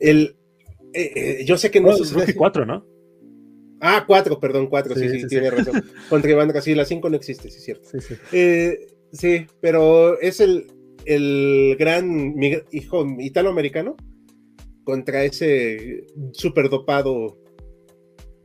El, 0.00 0.36
eh, 0.92 1.12
eh, 1.14 1.44
yo 1.44 1.56
sé 1.56 1.70
que 1.70 1.80
no 1.80 1.90
No, 1.90 1.94
es 1.94 2.12
Rocky 2.12 2.32
4, 2.32 2.66
¿no? 2.66 2.95
Ah, 3.80 4.04
cuatro, 4.06 4.40
perdón, 4.40 4.68
cuatro, 4.68 4.94
sí, 4.94 5.02
Sí, 5.02 5.08
sí, 5.10 5.20
sí, 5.22 5.26
tiene 5.28 5.50
razón. 5.50 5.84
Contra 6.08 6.30
Iván 6.30 6.52
sí, 6.62 6.74
la 6.74 6.84
cinco 6.84 7.10
no 7.10 7.16
existe, 7.16 7.50
sí, 7.50 7.58
es 7.58 7.64
cierto. 7.64 7.88
Sí, 7.90 7.98
sí. 8.00 8.14
Eh, 8.32 8.86
sí, 9.12 9.46
pero 9.60 10.18
es 10.20 10.40
el, 10.40 10.66
el 11.04 11.76
gran 11.78 12.34
hijo 12.72 13.06
italoamericano 13.18 13.96
contra 14.84 15.24
ese 15.24 16.06
superdopado 16.32 17.36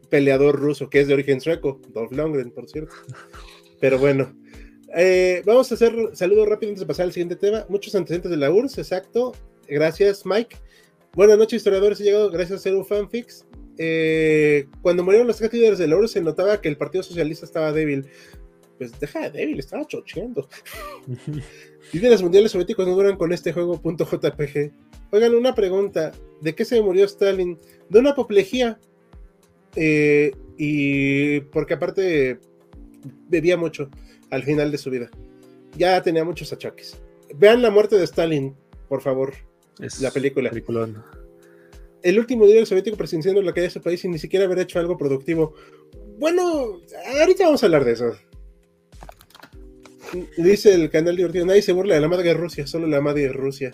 peleador 0.09 0.59
ruso 0.59 0.89
que 0.89 0.99
es 0.99 1.07
de 1.07 1.13
origen 1.13 1.39
sueco, 1.39 1.79
Dolph 1.93 2.11
Lundgren, 2.11 2.51
por 2.51 2.67
cierto. 2.67 2.93
Pero 3.79 3.99
bueno, 3.99 4.35
eh, 4.95 5.41
vamos 5.45 5.71
a 5.71 5.75
hacer 5.75 5.93
saludos 6.13 6.49
rápido 6.49 6.71
antes 6.71 6.81
de 6.81 6.87
pasar 6.87 7.05
al 7.05 7.13
siguiente 7.13 7.35
tema. 7.35 7.65
Muchos 7.69 7.95
antecedentes 7.95 8.31
de 8.31 8.37
la 8.37 8.51
URSS, 8.51 8.79
exacto. 8.79 9.33
Gracias, 9.67 10.25
Mike. 10.25 10.57
Buenas 11.13 11.37
noches, 11.37 11.57
historiadores. 11.57 11.99
He 12.01 12.03
llegado 12.03 12.29
gracias 12.29 12.59
a 12.59 12.63
Zero 12.63 12.83
Fanfix. 12.83 13.45
Eh, 13.83 14.67
cuando 14.83 15.03
murieron 15.03 15.25
los 15.25 15.37
tres 15.37 15.51
líderes 15.51 15.79
de 15.79 15.87
la 15.87 15.97
URSS 15.97 16.11
se 16.11 16.21
notaba 16.21 16.61
que 16.61 16.69
el 16.69 16.77
Partido 16.77 17.01
Socialista 17.03 17.47
estaba 17.47 17.71
débil. 17.71 18.05
Pues 18.77 18.99
deja 18.99 19.21
de 19.21 19.31
débil, 19.31 19.57
estaba 19.57 19.87
chocheando. 19.87 20.47
Líderes 21.91 22.21
mundiales 22.21 22.51
soviéticos 22.51 22.87
no 22.87 22.93
duran 22.93 23.17
con 23.17 23.33
este 23.33 23.53
juego 23.53 23.81
punto 23.81 24.05
.jpg. 24.05 24.71
Oigan, 25.11 25.33
una 25.33 25.55
pregunta. 25.55 26.11
¿De 26.41 26.53
qué 26.53 26.63
se 26.63 26.79
murió 26.79 27.05
Stalin? 27.05 27.57
De 27.89 27.97
una 27.97 28.11
apoplejía. 28.11 28.79
Eh, 29.75 30.31
y 30.59 31.39
porque 31.39 31.73
aparte 31.73 32.37
bebía 33.29 33.57
mucho 33.57 33.89
al 34.29 34.43
final 34.43 34.71
de 34.71 34.77
su 34.77 34.91
vida. 34.91 35.09
Ya 35.75 35.99
tenía 36.03 36.23
muchos 36.23 36.53
achaques. 36.53 37.01
Vean 37.35 37.63
la 37.63 37.71
muerte 37.71 37.97
de 37.97 38.03
Stalin, 38.03 38.55
por 38.87 39.01
favor. 39.01 39.33
Es 39.79 40.01
La 40.01 40.11
película. 40.11 40.49
peliculón. 40.51 41.03
El 42.03 42.19
último 42.19 42.45
líder 42.45 42.65
soviético 42.65 42.97
presenciando 42.97 43.41
la 43.41 43.53
caída 43.53 43.67
de 43.67 43.73
su 43.73 43.81
país 43.81 44.01
sin 44.01 44.11
ni 44.11 44.19
siquiera 44.19 44.45
haber 44.45 44.59
hecho 44.59 44.79
algo 44.79 44.97
productivo. 44.97 45.53
Bueno, 46.17 46.79
ahorita 47.19 47.45
vamos 47.45 47.63
a 47.63 47.65
hablar 47.65 47.85
de 47.85 47.91
eso. 47.93 48.15
Dice 50.37 50.73
el 50.73 50.89
canal 50.89 51.15
divertido, 51.15 51.45
nadie 51.45 51.61
se 51.61 51.71
burla 51.71 51.95
de 51.95 52.01
la 52.01 52.07
madre 52.07 52.29
de 52.29 52.33
Rusia, 52.33 52.67
solo 52.67 52.87
la 52.87 53.01
madre 53.01 53.23
de 53.23 53.33
Rusia. 53.33 53.71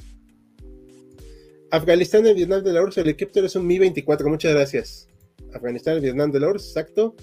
Afganistán 1.71 2.25
y 2.27 2.33
Vietnam 2.33 2.63
de 2.63 2.73
la 2.73 2.81
URSS, 2.83 2.99
el 2.99 3.07
helicóptero 3.07 3.47
es 3.47 3.55
un 3.55 3.65
Mi-24, 3.65 4.27
muchas 4.27 4.53
gracias. 4.53 5.09
Afganistán 5.53 5.97
y 5.97 6.01
Vietnam 6.01 6.31
de 6.31 6.39
la 6.39 6.49
URSS, 6.49 6.67
exacto. 6.67 7.15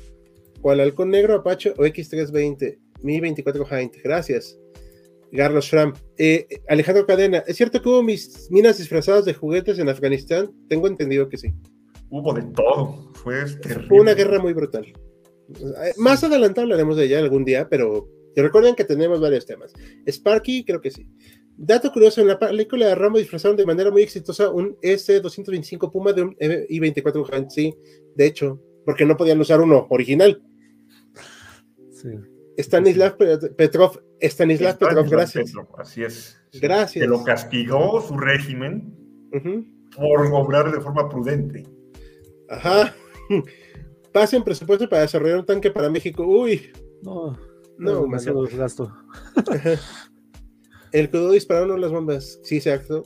Cual 0.60 0.80
Halcón 0.80 1.10
Negro, 1.10 1.34
Apache 1.34 1.70
o 1.70 1.84
X320, 1.84 2.78
Mi-24 3.02 3.82
Hind, 3.82 4.02
gracias. 4.02 4.58
Carlos 5.34 5.66
Schramm. 5.66 5.92
Eh, 6.16 6.46
Alejandro 6.68 7.06
Cadena, 7.06 7.38
¿es 7.46 7.56
cierto 7.56 7.82
que 7.82 7.88
hubo 7.88 8.02
mis 8.02 8.48
minas 8.50 8.78
disfrazadas 8.78 9.24
de 9.24 9.34
juguetes 9.34 9.78
en 9.78 9.88
Afganistán? 9.88 10.50
Tengo 10.68 10.86
entendido 10.86 11.28
que 11.28 11.36
sí. 11.36 11.52
Hubo 12.10 12.32
de 12.32 12.42
todo. 12.54 13.10
Fue 13.14 13.44
terrible. 13.60 13.88
Fue 13.88 14.00
una 14.00 14.14
guerra 14.14 14.38
muy 14.38 14.52
brutal. 14.52 14.86
Eh, 14.86 15.92
Más 15.96 16.22
adelante 16.22 16.60
hablaremos 16.60 16.96
de 16.96 17.06
ella 17.06 17.18
algún 17.18 17.44
día, 17.44 17.68
pero 17.68 18.08
recuerden 18.36 18.74
que 18.74 18.84
tenemos 18.84 19.20
varios 19.20 19.44
temas. 19.46 19.72
Sparky, 20.06 20.64
creo 20.64 20.80
que 20.80 20.90
sí. 20.90 21.06
Dato 21.56 21.92
curioso, 21.92 22.20
en 22.20 22.28
la 22.28 22.38
película 22.38 22.86
de 22.86 22.94
Rambo 22.94 23.18
disfrazaron 23.18 23.56
de 23.56 23.66
manera 23.66 23.90
muy 23.90 24.02
exitosa 24.02 24.50
un 24.50 24.76
S-225 24.82 25.90
Puma 25.92 26.12
de 26.12 26.22
un 26.22 26.36
I-24 26.40 27.48
sí, 27.48 27.74
de 28.16 28.26
hecho, 28.26 28.60
porque 28.84 29.04
no 29.04 29.16
podían 29.16 29.40
usar 29.40 29.60
uno 29.60 29.86
original. 29.90 30.42
Sí. 31.92 32.08
Stanislav 32.58 33.16
Petrov, 33.56 34.00
Stanislav 34.20 34.78
Petrov, 34.78 35.08
gracias. 35.08 35.52
así 35.78 36.04
es. 36.04 36.40
Gracias. 36.60 37.02
Que 37.02 37.08
lo 37.08 37.24
castigó 37.24 38.00
su 38.00 38.16
régimen 38.16 38.94
por 39.96 40.26
obrar 40.32 40.72
de 40.72 40.80
forma 40.80 41.08
prudente. 41.08 41.64
Ajá. 42.48 42.94
Pasen 44.12 44.44
presupuesto 44.44 44.88
para 44.88 45.02
desarrollar 45.02 45.38
un 45.38 45.46
tanque 45.46 45.70
para 45.70 45.90
México. 45.90 46.24
Uy. 46.24 46.70
No, 47.02 47.36
no, 47.78 48.02
demasiado 48.02 48.46
gasto. 48.56 48.92
El 50.92 51.10
que 51.10 51.18
dispararon 51.30 51.80
las 51.80 51.90
bombas. 51.90 52.38
Sí, 52.44 52.58
exacto. 52.58 53.02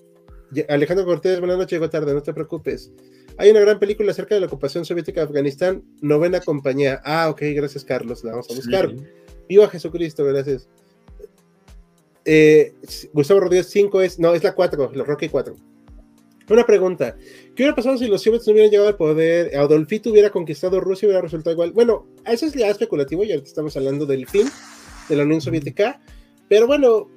Alejandro 0.68 1.06
Cortés, 1.06 1.40
buenas 1.40 1.56
noches, 1.56 1.72
llegó 1.72 1.88
tarde, 1.90 2.12
no 2.12 2.22
te 2.22 2.34
preocupes. 2.34 2.92
Hay 3.38 3.50
una 3.50 3.60
gran 3.60 3.78
película 3.78 4.10
acerca 4.10 4.34
de 4.34 4.42
la 4.42 4.46
ocupación 4.46 4.84
soviética 4.84 5.20
de 5.20 5.26
Afganistán, 5.26 5.84
novena 6.00 6.40
compañía. 6.40 7.00
Ah, 7.04 7.28
ok, 7.30 7.40
gracias 7.54 7.84
Carlos, 7.84 8.24
la 8.24 8.32
vamos 8.32 8.50
a 8.50 8.54
buscar. 8.54 8.92
Viva 9.48 9.68
Jesucristo, 9.68 10.24
gracias. 10.24 10.68
Eh, 12.24 12.74
Gustavo 13.12 13.40
Rodríguez 13.40 13.68
5 13.70 14.02
es, 14.02 14.18
no, 14.18 14.34
es 14.34 14.42
la 14.44 14.54
4, 14.54 14.92
la 14.94 15.04
Rocky 15.04 15.28
4. 15.28 15.54
Una 16.50 16.64
pregunta, 16.64 17.16
¿qué 17.54 17.62
hubiera 17.62 17.74
pasado 17.74 17.98
si 17.98 18.06
los 18.06 18.22
soviets 18.22 18.46
no 18.46 18.52
hubieran 18.52 18.70
llegado 18.70 18.88
al 18.88 18.96
poder? 18.96 19.54
Adolfito 19.56 20.10
hubiera 20.10 20.30
conquistado 20.30 20.80
Rusia 20.80 21.06
y 21.06 21.08
hubiera 21.08 21.22
resultado 21.22 21.52
igual. 21.52 21.72
Bueno, 21.72 22.06
eso 22.26 22.46
es 22.46 22.54
ya 22.54 22.68
especulativo, 22.68 23.24
ya 23.24 23.34
estamos 23.34 23.76
hablando 23.76 24.06
del 24.06 24.26
fin 24.26 24.46
de 25.08 25.16
la 25.16 25.24
Unión 25.24 25.42
Soviética, 25.42 26.00
pero 26.48 26.66
bueno, 26.66 27.08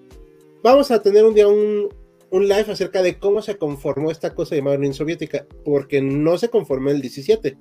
vamos 0.64 0.92
a 0.92 1.02
tener 1.02 1.24
un 1.24 1.34
día 1.34 1.48
un, 1.48 1.88
un 2.30 2.48
live 2.48 2.72
acerca 2.72 3.02
de 3.02 3.20
cómo 3.20 3.42
se 3.42 3.58
conformó 3.58 4.12
esta 4.12 4.34
cosa 4.34 4.56
llamada 4.56 4.78
Unión 4.78 4.94
Soviética, 4.94 5.46
porque 5.64 6.02
no 6.02 6.38
se 6.38 6.50
conformó 6.50 6.90
en 6.90 6.98
el 6.98 7.02
17, 7.02 7.58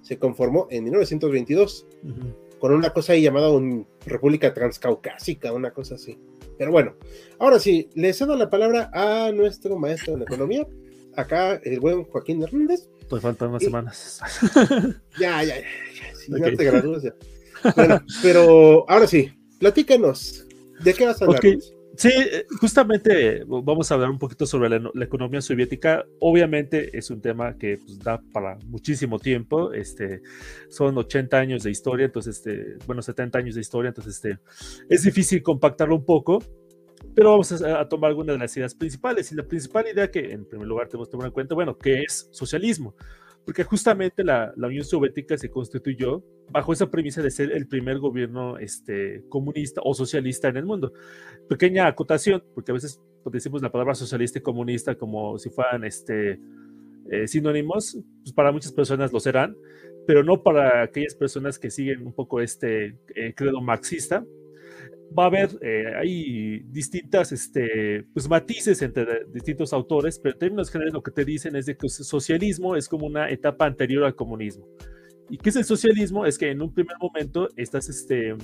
se 0.00 0.18
conformó 0.18 0.66
en 0.70 0.84
1922, 0.84 1.86
con 2.62 2.72
una 2.72 2.90
cosa 2.90 3.14
ahí 3.14 3.22
llamada 3.22 3.50
un 3.50 3.88
República 4.06 4.54
Transcaucásica, 4.54 5.52
una 5.52 5.72
cosa 5.72 5.96
así. 5.96 6.16
Pero 6.56 6.70
bueno, 6.70 6.94
ahora 7.40 7.58
sí, 7.58 7.90
le 7.94 8.12
cedo 8.12 8.36
la 8.36 8.50
palabra 8.50 8.88
a 8.94 9.32
nuestro 9.32 9.76
maestro 9.76 10.14
en 10.14 10.22
economía, 10.22 10.64
acá 11.16 11.60
el 11.64 11.80
buen 11.80 12.04
Joaquín 12.04 12.40
Hernández. 12.40 12.88
Pues 13.08 13.20
faltan 13.20 13.48
unas 13.48 13.64
semanas. 13.64 14.20
Ya, 15.18 15.42
ya, 15.42 15.56
ya, 15.56 16.14
si 16.14 16.30
no 16.30 16.38
te 16.56 16.64
gradúas 16.64 17.02
ya. 17.02 17.16
Bueno, 17.74 18.00
pero 18.22 18.88
ahora 18.88 19.08
sí, 19.08 19.32
platícanos, 19.58 20.46
¿de 20.84 20.94
qué 20.94 21.04
vas 21.04 21.20
a 21.20 21.24
hablar? 21.24 21.40
Sí, 21.96 22.10
justamente 22.58 23.44
vamos 23.46 23.90
a 23.90 23.94
hablar 23.94 24.10
un 24.10 24.18
poquito 24.18 24.46
sobre 24.46 24.68
la, 24.68 24.90
economía 25.04 25.42
soviética. 25.42 26.06
Obviamente 26.20 26.96
es 26.96 27.10
un 27.10 27.20
tema 27.20 27.56
que 27.58 27.78
pues, 27.78 27.98
da 27.98 28.20
para 28.32 28.56
muchísimo 28.66 29.18
tiempo. 29.18 29.72
Este, 29.72 30.22
son 30.70 30.96
80 30.96 31.38
años 31.38 31.62
de 31.62 31.70
historia, 31.70 32.06
entonces, 32.06 32.38
este, 32.38 32.76
bueno, 32.86 33.02
70 33.02 33.38
años 33.38 33.54
de 33.54 33.60
historia, 33.60 33.88
entonces 33.88 34.14
este, 34.16 34.38
es 34.88 35.02
difícil 35.02 35.42
compactarlo 35.42 35.96
un 35.96 36.04
poco 36.04 36.42
pero 37.14 37.32
vamos 37.32 37.52
a, 37.52 37.88
tomar 37.88 38.10
algunas 38.10 38.34
de 38.34 38.38
las 38.38 38.56
ideas 38.56 38.74
principales. 38.74 39.30
Y 39.32 39.34
la 39.34 39.42
principal 39.42 39.86
idea 39.86 40.10
que 40.10 40.32
en 40.32 40.44
primer 40.46 40.66
lugar 40.66 40.88
tenemos 40.88 41.08
que 41.08 41.12
tomar 41.12 41.26
en 41.26 41.32
cuenta, 41.32 41.54
bueno, 41.54 41.76
¿qué 41.76 42.02
es 42.02 42.28
socialismo? 42.30 42.94
Porque 43.44 43.64
justamente 43.64 44.22
la, 44.22 44.52
la, 44.56 44.68
Unión 44.68 44.84
Soviética 44.84 45.36
se 45.36 45.50
constituyó 45.50 46.22
bajo 46.50 46.72
esa 46.72 46.90
premisa 46.90 47.22
de 47.22 47.30
ser 47.30 47.50
el 47.52 47.66
primer 47.66 47.98
gobierno 47.98 48.58
este, 48.58 49.24
comunista 49.28 49.80
o 49.84 49.94
socialista 49.94 50.48
en 50.48 50.58
el 50.58 50.64
mundo. 50.64 50.92
Pequeña 51.48 51.86
acotación, 51.86 52.44
porque 52.54 52.70
a 52.70 52.74
veces 52.74 53.00
decimos 53.30 53.62
la 53.62 53.72
palabra 53.72 53.94
socialista 53.94 54.38
y 54.38 54.42
comunista 54.42 54.94
como 54.94 55.38
si 55.38 55.50
fueran 55.50 55.84
este, 55.84 56.40
eh, 57.10 57.26
sinónimos, 57.26 57.98
pues 58.22 58.32
para 58.32 58.52
muchas 58.52 58.72
personas 58.72 59.12
lo 59.12 59.20
serán, 59.20 59.56
pero 60.06 60.22
no 60.22 60.42
para 60.42 60.82
aquellas 60.82 61.14
personas 61.14 61.58
que 61.58 61.70
siguen 61.70 62.06
un 62.06 62.12
poco 62.12 62.40
este 62.40 62.96
eh, 63.14 63.34
credo 63.34 63.60
marxista, 63.60 64.24
va 65.18 65.24
a 65.24 65.26
haber, 65.26 65.50
eh, 65.60 65.94
hay 65.96 66.60
distintas 66.60 67.32
este, 67.32 68.04
pues, 68.12 68.28
matices 68.28 68.82
entre 68.82 69.24
distintos 69.32 69.72
autores, 69.72 70.18
pero 70.18 70.34
en 70.34 70.38
términos 70.38 70.70
generales 70.70 70.94
lo 70.94 71.02
que 71.02 71.10
te 71.10 71.24
dicen 71.24 71.56
es 71.56 71.66
de 71.66 71.76
que 71.76 71.86
el 71.86 71.90
socialismo 71.90 72.76
es 72.76 72.88
como 72.88 73.06
una 73.06 73.30
etapa 73.30 73.66
anterior 73.66 74.04
al 74.04 74.14
comunismo. 74.14 74.66
¿Y 75.30 75.38
qué 75.38 75.50
es 75.50 75.56
el 75.56 75.64
socialismo? 75.64 76.26
Es 76.26 76.38
que 76.38 76.50
en 76.50 76.62
un 76.62 76.72
primer 76.74 76.96
momento 77.00 77.48
estás, 77.56 77.88
este, 77.88 78.36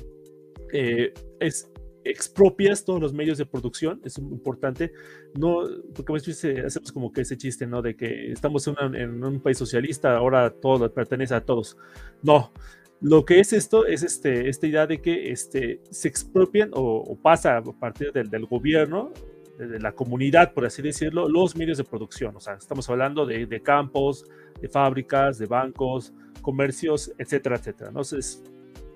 eh, 0.73 1.13
es, 1.41 1.71
expropias 2.05 2.85
todos 2.85 3.01
los 3.01 3.13
medios 3.13 3.39
de 3.39 3.47
producción, 3.47 4.01
es 4.05 4.19
importante, 4.19 4.93
no, 5.39 5.65
porque 5.95 6.13
a 6.13 6.15
veces 6.15 6.45
hacemos 6.65 6.93
como 6.93 7.13
que 7.13 7.23
ese 7.23 7.37
chiste, 7.37 7.67
¿no? 7.67 7.83
De 7.83 7.97
que 7.97 8.33
estamos 8.33 8.67
en, 8.67 8.95
en 8.95 9.23
un 9.23 9.41
país 9.41 9.59
socialista, 9.59 10.17
ahora 10.17 10.51
todo 10.51 10.93
pertenece 10.93 11.35
a 11.35 11.45
todos. 11.45 11.77
No, 12.23 12.53
lo 13.01 13.25
que 13.25 13.41
es 13.41 13.53
esto 13.53 13.87
es 13.87 14.03
este, 14.03 14.49
esta 14.49 14.67
idea 14.67 14.87
de 14.87 15.01
que 15.01 15.31
este, 15.31 15.81
se 15.91 16.09
expropian 16.09 16.71
o, 16.73 17.17
pasa 17.23 17.59
a 17.59 17.63
partir 17.63 18.13
del, 18.13 18.29
del, 18.29 18.47
gobierno, 18.47 19.13
de 19.57 19.79
la 19.79 19.93
comunidad, 19.93 20.53
por 20.53 20.67
así 20.67 20.83
decirlo, 20.83 21.29
los 21.29 21.57
medios 21.57 21.79
de 21.79 21.85
producción. 21.85 22.37
O 22.37 22.41
sea, 22.41 22.55
estamos 22.55 22.89
hablando 22.91 23.25
de, 23.25 23.47
de 23.47 23.63
campos, 23.63 24.25
de 24.61 24.69
fábricas, 24.69 25.39
de 25.39 25.47
bancos, 25.47 26.13
comercios, 26.43 27.13
etcétera, 27.19 27.57
etcétera. 27.57 27.89
Entonces, 27.89 28.43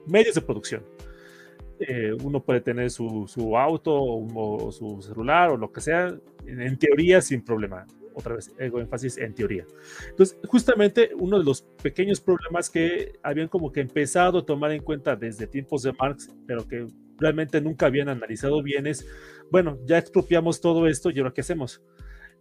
medios 0.06 0.34
de 0.34 0.40
producción. 0.40 0.82
Eh, 1.78 2.12
uno 2.22 2.42
puede 2.42 2.60
tener 2.60 2.90
su, 2.90 3.26
su 3.26 3.56
auto 3.56 3.92
o, 3.92 4.66
o, 4.66 4.72
su 4.72 5.02
celular 5.02 5.50
o 5.50 5.56
lo 5.56 5.72
que 5.72 5.80
sea, 5.80 6.14
en 6.46 6.78
teoría 6.78 7.20
sin 7.20 7.42
problema 7.42 7.86
otra 8.14 8.36
vez, 8.36 8.52
ego 8.58 8.80
énfasis 8.80 9.18
en 9.18 9.34
teoría. 9.34 9.66
Entonces, 10.10 10.38
justamente 10.46 11.10
uno 11.18 11.38
de 11.38 11.44
los 11.44 11.62
pequeños 11.82 12.20
problemas 12.20 12.70
que 12.70 13.12
habían 13.22 13.48
como 13.48 13.72
que 13.72 13.80
empezado 13.80 14.38
a 14.38 14.46
tomar 14.46 14.72
en 14.72 14.82
cuenta 14.82 15.16
desde 15.16 15.46
tiempos 15.46 15.82
de 15.82 15.92
Marx, 15.92 16.30
pero 16.46 16.66
que 16.66 16.86
realmente 17.18 17.60
nunca 17.60 17.86
habían 17.86 18.08
analizado 18.08 18.62
bien 18.62 18.86
es, 18.86 19.06
bueno, 19.50 19.78
ya 19.86 19.98
expropiamos 19.98 20.60
todo 20.60 20.86
esto 20.86 21.10
y 21.10 21.18
ahora 21.18 21.32
qué 21.32 21.40
hacemos. 21.40 21.82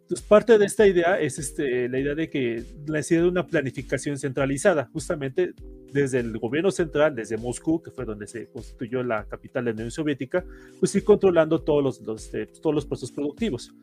Entonces, 0.02 0.28
parte 0.28 0.58
de 0.58 0.66
esta 0.66 0.86
idea 0.86 1.20
es 1.22 1.40
este, 1.40 1.88
la 1.88 2.00
idea 2.00 2.16
de 2.16 2.30
que 2.30 2.64
la 2.86 3.00
idea 3.00 3.22
de 3.22 3.28
una 3.28 3.48
planificación 3.48 4.18
centralizada, 4.18 4.90
justamente 4.92 5.54
desde 5.94 6.20
el 6.20 6.38
gobierno 6.38 6.72
central, 6.72 7.16
desde 7.16 7.38
Moscú, 7.38 7.82
que 7.82 7.92
fue 7.92 8.04
donde 8.04 8.28
se 8.28 8.48
constituyó 8.50 9.04
la 9.04 9.26
capital 9.26 9.66
de 9.66 9.72
la 9.72 9.76
Unión 9.76 9.92
Soviética, 9.92 10.44
pues 10.80 10.94
ir 10.96 11.04
controlando 11.06 11.62
todos 11.62 11.84
los, 11.84 12.02
los 12.02 12.26
este, 12.26 12.46
todos 12.48 12.76
los 12.76 12.86
procesos 12.86 13.12
productivos. 13.12 13.74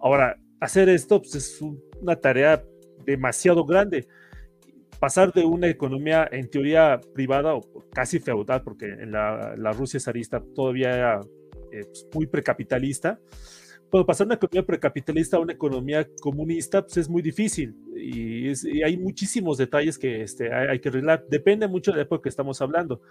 Ahora, 0.00 0.36
hacer 0.60 0.88
esto 0.88 1.20
pues, 1.20 1.34
es 1.34 1.60
una 2.00 2.16
tarea 2.16 2.62
demasiado 3.04 3.64
grande. 3.64 4.06
Pasar 4.98 5.32
de 5.32 5.44
una 5.44 5.68
economía 5.68 6.28
en 6.30 6.48
teoría 6.48 7.00
privada 7.14 7.54
o 7.54 7.60
casi 7.92 8.18
feudal, 8.18 8.62
porque 8.62 8.86
en 8.86 9.12
la, 9.12 9.72
Rusia 9.72 10.00
zarista 10.00 10.42
todavía 10.54 10.96
era 10.96 11.20
eh, 11.72 11.82
pues, 11.84 12.06
muy 12.14 12.26
precapitalista, 12.26 13.20
pero 13.90 14.06
pasar 14.06 14.26
de 14.26 14.28
una 14.28 14.34
economía 14.36 14.66
precapitalista 14.66 15.36
a 15.36 15.40
una 15.40 15.52
economía 15.52 16.08
comunista 16.20 16.82
pues, 16.82 16.96
es 16.96 17.08
muy 17.08 17.22
difícil 17.22 17.76
y, 17.94 18.48
hay 18.82 18.96
muchísimos 18.96 19.58
detalles 19.58 19.98
que 19.98 20.22
este, 20.22 20.52
hay, 20.52 20.68
hay, 20.68 20.80
que 20.80 20.88
arreglar. 20.88 21.24
Depende 21.28 21.68
mucho 21.68 21.90
de 21.90 21.98
la 21.98 22.02
época 22.04 22.22
que 22.22 22.28
estamos 22.30 22.60
hablando 22.62 23.02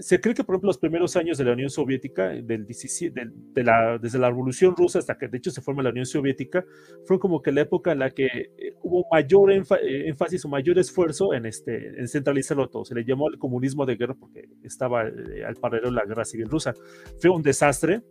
se 0.00 0.20
cree 0.20 0.34
que, 0.34 0.44
por 0.44 0.54
ejemplo, 0.54 0.68
los 0.68 0.78
primeros 0.78 1.16
años 1.16 1.38
de 1.38 1.44
la 1.44 1.52
Unión 1.52 1.70
Soviética, 1.70 2.28
del 2.28 2.66
17, 2.66 3.30
de, 3.54 3.64
la, 3.64 3.98
desde 3.98 4.18
la 4.18 4.28
Revolución 4.28 4.74
Rusa 4.76 4.98
hasta 4.98 5.16
que 5.16 5.28
de 5.28 5.38
hecho 5.38 5.50
se 5.50 5.60
forma 5.60 5.82
la 5.82 5.90
Unión 5.90 6.06
Soviética, 6.06 6.64
fue 7.06 7.18
como 7.18 7.42
que 7.42 7.52
la 7.52 7.62
época 7.62 7.92
en 7.92 8.00
la 8.00 8.10
que 8.10 8.26
eh, 8.26 8.74
hubo 8.82 9.06
mayor 9.10 9.52
eh, 9.52 9.62
énfasis 10.06 10.44
o 10.44 10.48
mayor 10.48 10.78
esfuerzo 10.78 11.34
en, 11.34 11.46
este, 11.46 12.00
en 12.00 12.08
centralizarlo 12.08 12.68
todo. 12.68 12.84
Se 12.84 12.94
le 12.94 13.04
llamó 13.04 13.28
el 13.28 13.38
comunismo 13.38 13.86
de 13.86 13.96
guerra 13.96 14.14
porque 14.18 14.48
estaba 14.62 15.06
eh, 15.06 15.44
al 15.46 15.56
paralelo 15.56 15.90
la 15.90 16.04
guerra 16.04 16.24
civil 16.24 16.48
rusa. 16.48 16.74
Fue 17.20 17.30
un 17.30 17.42
desastre 17.42 18.02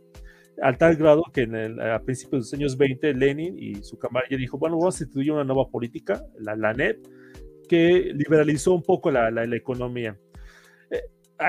al 0.61 0.77
tal 0.77 0.95
grado 0.95 1.23
que 1.33 1.41
en 1.41 1.55
el, 1.55 1.79
a 1.79 2.01
principios 2.01 2.31
de 2.31 2.37
los 2.37 2.53
años 2.53 2.77
20 2.77 3.13
Lenin 3.13 3.57
y 3.57 3.75
su 3.75 3.97
camarilla 3.97 4.37
dijo, 4.37 4.57
bueno, 4.57 4.77
vamos 4.77 4.99
a 4.99 5.03
instituir 5.03 5.31
una 5.31 5.43
nueva 5.43 5.69
política, 5.69 6.21
la, 6.37 6.55
la 6.55 6.73
NEP, 6.73 6.97
que 7.69 8.11
liberalizó 8.13 8.73
un 8.73 8.83
poco 8.83 9.11
la, 9.11 9.29
economía 9.55 10.17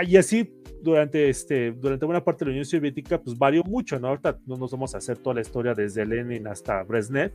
y 0.07 0.17
así 0.17 0.53
durante, 0.83 1.29
este, 1.29 1.73
durante 1.73 2.07
buena 2.07 2.25
parte 2.25 2.45
de 2.45 2.51
la 2.51 2.53
Unión 2.53 2.65
Soviética, 2.65 3.21
pues 3.21 3.37
varió 3.37 3.63
mucho, 3.65 3.99
¿no? 3.99 4.09
Ahorita 4.09 4.39
no 4.47 4.57
nos 4.57 4.71
vamos 4.71 4.95
a 4.95 4.99
hacer 4.99 5.19
toda 5.19 5.35
la 5.35 5.41
historia 5.43 5.75
desde 5.75 6.07
Lenin 6.07 6.47
hasta 6.47 6.83
Brezhnev, 6.83 7.33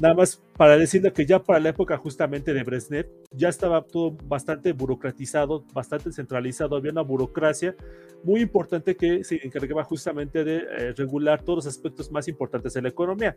nada 0.00 0.14
más 0.14 0.42
para 0.56 0.76
decirle 0.76 1.12
que 1.12 1.26
ya 1.26 1.42
para 1.42 1.60
la 1.60 1.68
época 1.68 1.96
justamente 1.96 2.52
de 2.52 2.62
Brezhnev 2.62 3.06
ya 3.30 3.48
estaba 3.48 3.82
todo 3.82 4.16
bastante 4.24 4.72
burocratizado, 4.72 5.64
bastante 5.72 6.12
centralizado, 6.12 6.76
había 6.76 6.92
una 6.92 7.02
burocracia 7.02 7.76
muy 8.24 8.40
importante 8.40 8.96
que 8.96 9.22
se 9.24 9.40
encargaba 9.46 9.84
justamente 9.84 10.44
de 10.44 10.56
eh, 10.56 10.92
regular 10.96 11.42
todos 11.42 11.64
los 11.64 11.66
aspectos 11.66 12.10
más 12.10 12.28
importantes 12.28 12.74
de 12.74 12.82
la 12.82 12.88
economía, 12.88 13.36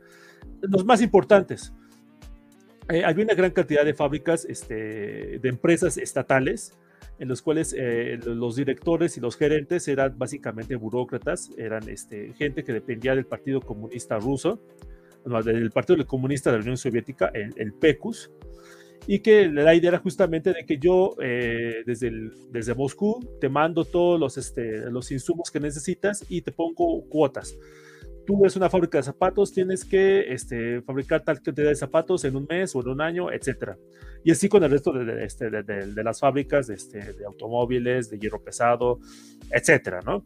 los 0.61 0.85
más 0.85 1.01
importantes. 1.01 1.73
Eh, 2.89 3.03
había 3.05 3.23
una 3.23 3.33
gran 3.33 3.51
cantidad 3.51 3.85
de 3.85 3.93
fábricas, 3.93 4.45
este, 4.45 5.39
de 5.39 5.49
empresas 5.49 5.97
estatales, 5.97 6.77
en 7.23 7.29
los 7.29 7.41
cuales 7.41 7.73
eh, 7.77 8.19
los 8.25 8.57
directores 8.57 9.15
y 9.15 9.21
los 9.21 9.37
gerentes 9.37 9.87
eran 9.87 10.17
básicamente 10.17 10.75
burócratas, 10.75 11.51
eran 11.57 11.87
este, 11.87 12.33
gente 12.33 12.65
que 12.65 12.73
dependía 12.73 13.15
del 13.15 13.25
Partido 13.25 13.61
Comunista 13.61 14.19
Ruso, 14.19 14.59
del 15.45 15.71
Partido 15.71 16.05
Comunista 16.05 16.51
de 16.51 16.57
la 16.57 16.63
Unión 16.63 16.75
Soviética, 16.75 17.31
el, 17.33 17.53
el 17.55 17.71
PECUS, 17.71 18.29
y 19.07 19.19
que 19.19 19.47
la 19.47 19.73
idea 19.73 19.91
era 19.91 19.99
justamente 19.99 20.51
de 20.51 20.65
que 20.65 20.77
yo 20.77 21.15
eh, 21.21 21.83
desde, 21.85 22.11
desde 22.51 22.75
Moscú 22.75 23.25
te 23.39 23.47
mando 23.47 23.85
todos 23.85 24.19
los, 24.19 24.37
este, 24.37 24.91
los 24.91 25.09
insumos 25.09 25.49
que 25.49 25.61
necesitas 25.61 26.25
y 26.27 26.41
te 26.41 26.51
pongo 26.51 27.05
cuotas. 27.07 27.57
Tú 28.25 28.41
eres 28.41 28.55
una 28.55 28.69
fábrica 28.69 28.97
de 28.97 29.03
zapatos, 29.03 29.51
tienes 29.51 29.83
que 29.83 30.33
este, 30.33 30.81
fabricar 30.81 31.23
tal 31.23 31.41
cantidad 31.41 31.69
de 31.69 31.75
zapatos 31.75 32.23
en 32.25 32.35
un 32.35 32.45
mes 32.49 32.75
o 32.75 32.81
en 32.81 32.89
un 32.89 33.01
año, 33.01 33.31
etc. 33.31 33.71
Y 34.23 34.31
así 34.31 34.47
con 34.47 34.63
el 34.63 34.71
resto 34.71 34.93
de, 34.93 35.25
este, 35.25 35.49
de, 35.49 35.63
de 35.63 36.03
las 36.03 36.19
fábricas 36.19 36.69
este, 36.69 37.13
de, 37.13 37.25
automóviles, 37.25 38.09
de 38.09 38.19
hierro 38.19 38.41
pesado, 38.41 38.99
etc. 39.51 40.03
¿no? 40.05 40.23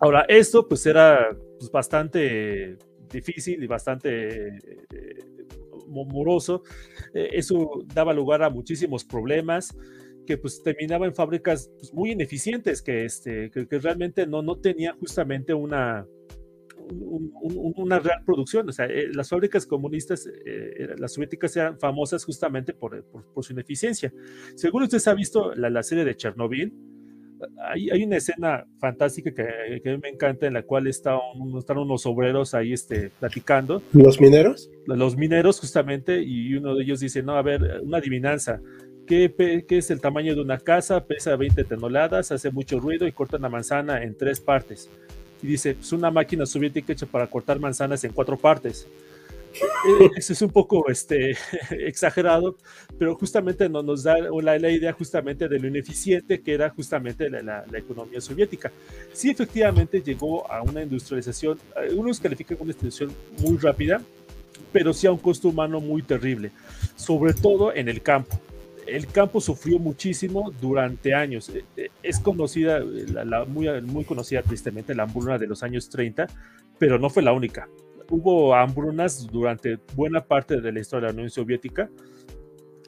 Ahora, 0.00 0.24
esto 0.28 0.66
pues 0.66 0.84
era 0.86 1.28
pues, 1.58 1.70
bastante 1.70 2.76
difícil 3.12 3.62
y 3.62 3.66
bastante 3.66 4.48
eh, 4.48 5.18
moroso. 5.86 6.62
Eh, 7.14 7.30
eso 7.34 7.84
daba 7.94 8.12
lugar 8.12 8.42
a 8.42 8.50
muchísimos 8.50 9.04
problemas 9.04 9.76
que 10.26 10.38
pues 10.38 10.62
terminaban 10.62 11.10
en 11.10 11.14
fábricas 11.14 11.70
pues, 11.78 11.92
muy 11.92 12.12
ineficientes 12.12 12.82
que, 12.82 13.04
este, 13.04 13.50
que, 13.50 13.66
realmente 13.78 14.26
no, 14.26 14.42
no 14.42 14.56
tenían 14.58 14.98
justamente 14.98 15.52
una, 15.54 16.06
una 16.90 17.98
real 17.98 18.22
producción. 18.24 18.68
O 18.68 18.72
sea, 18.72 18.86
eh, 18.86 19.08
las 19.12 19.28
fábricas 19.28 19.66
comunistas, 19.66 20.26
eh, 20.26 20.94
las 20.98 21.12
soviéticas 21.14 21.56
eran 21.56 21.78
famosas 21.78 22.24
justamente 22.24 22.72
por, 22.72 23.04
por, 23.04 23.44
su 23.44 23.52
ineficiencia. 23.52 24.12
Según 24.54 24.84
usted 24.84 25.00
ha 25.06 25.14
visto 25.14 25.54
la, 25.54 25.70
la 25.70 25.82
serie 25.82 26.04
de 26.04 26.16
Chernobyl, 26.16 26.72
hay, 27.58 28.04
una 28.04 28.16
escena 28.16 28.66
fantástica 28.78 29.32
que, 29.32 29.80
que, 29.82 29.98
me 29.98 30.08
encanta 30.08 30.46
en 30.46 30.54
la 30.54 30.62
cual 30.62 30.86
está 30.86 31.18
están 31.58 31.78
unos 31.78 32.06
obreros 32.06 32.54
ahí 32.54 32.72
este, 32.72 33.10
platicando. 33.18 33.82
¿Los 33.92 34.20
mineros? 34.20 34.70
Los 34.86 35.16
mineros 35.16 35.60
justamente, 35.60 36.22
y 36.22 36.54
uno 36.54 36.74
de 36.74 36.84
ellos 36.84 37.00
dice, 37.00 37.22
no, 37.22 37.36
a 37.36 37.42
ver, 37.42 37.80
una 37.82 37.98
adivinanza. 37.98 38.60
¿Qué, 39.06 39.34
¿Qué, 39.66 39.78
es 39.78 39.90
el 39.90 40.00
tamaño 40.00 40.34
de 40.34 40.40
una 40.40 40.58
casa? 40.58 41.04
Pesa 41.04 41.36
20 41.36 41.64
toneladas, 41.64 42.30
hace 42.30 42.50
mucho 42.50 42.78
ruido 42.78 43.06
y 43.06 43.12
corta 43.12 43.36
una 43.36 43.48
manzana 43.48 44.02
en 44.02 44.16
tres 44.16 44.40
partes. 44.40 44.88
Y 45.42 45.46
dice, 45.46 45.70
es 45.70 45.76
pues 45.76 45.92
una 45.92 46.10
máquina 46.10 46.46
soviética 46.46 46.92
hecha 46.92 47.06
para 47.06 47.26
cortar 47.26 47.58
manzanas 47.58 48.04
en 48.04 48.12
cuatro 48.12 48.36
partes. 48.36 48.86
Eh, 49.54 50.10
eso 50.16 50.32
es 50.32 50.42
un 50.42 50.50
poco 50.50 50.88
este, 50.88 51.36
exagerado, 51.70 52.56
pero 52.98 53.14
justamente 53.16 53.68
no, 53.68 53.82
nos 53.82 54.02
da 54.02 54.16
la, 54.18 54.58
la, 54.58 54.70
idea 54.70 54.92
justamente 54.92 55.48
de 55.48 55.58
lo 55.58 55.68
ineficiente 55.68 56.40
que 56.40 56.54
era 56.54 56.70
justamente 56.70 57.28
la, 57.28 57.42
la, 57.42 57.78
economía 57.78 58.20
soviética. 58.20 58.72
Sí, 59.12 59.30
efectivamente 59.30 60.00
llegó 60.00 60.50
a 60.50 60.62
una 60.62 60.82
industrialización, 60.82 61.58
algunos 61.76 62.20
califican 62.20 62.56
como 62.56 62.70
una 62.70 62.78
industrialización 62.78 63.12
muy 63.40 63.58
rápida, 63.58 64.00
pero 64.72 64.92
sí 64.92 65.06
a 65.06 65.12
un 65.12 65.18
costo 65.18 65.48
humano 65.48 65.80
muy 65.80 66.02
terrible, 66.02 66.50
sobre 66.96 67.34
todo 67.34 67.74
en 67.74 67.88
el 67.88 68.00
campo. 68.02 68.40
El 68.86 69.06
campo 69.06 69.40
sufrió 69.40 69.78
muchísimo 69.78 70.50
durante 70.60 71.14
años. 71.14 71.48
Eh, 71.50 71.64
eh, 71.76 71.88
es 72.02 72.18
conocida, 72.20 72.80
la, 72.80 73.44
muy, 73.44 74.04
conocida 74.04 74.42
tristemente, 74.42 74.94
la 74.94 75.04
hambruna 75.04 75.38
de 75.38 75.46
los 75.46 75.62
años 75.62 75.88
30, 75.88 76.26
pero 76.78 76.98
no 76.98 77.10
fue 77.10 77.22
la 77.22 77.32
única 77.32 77.68
hubo 78.12 78.54
hambrunas 78.54 79.26
durante 79.26 79.78
buena 79.94 80.22
parte 80.22 80.60
de 80.60 80.70
la 80.70 80.80
historia 80.80 81.08
de 81.08 81.12
la 81.14 81.16
Unión 81.16 81.30
Soviética, 81.30 81.88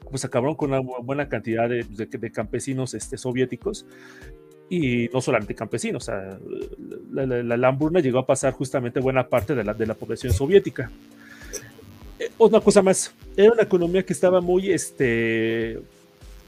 pues 0.09 0.23
acabaron 0.23 0.55
con 0.55 0.71
una 0.71 0.79
buena 0.79 1.27
cantidad 1.27 1.67
de, 1.67 1.83
de, 1.83 2.31
campesinos 2.31 2.93
este, 2.93 3.17
soviéticos 3.17 3.87
y 4.69 5.09
no 5.11 5.21
solamente 5.21 5.55
campesinos, 5.55 6.09
la, 7.11 7.25
la, 7.25 7.67
hambruna 7.67 8.01
llegó 8.01 8.19
a 8.19 8.27
pasar 8.27 8.53
justamente 8.53 8.99
buena 8.99 9.27
parte 9.27 9.55
de 9.55 9.63
la 9.63 9.95
población 9.95 10.31
soviética. 10.31 10.91
Eh, 12.25 12.31
otra 12.37 12.59
cosa 12.59 12.81
más, 12.81 13.13
era 13.35 13.51
una 13.51 13.63
economía 13.63 14.03
que 14.03 14.13
estaba 14.13 14.41
muy, 14.41 14.71
este, 14.71 15.73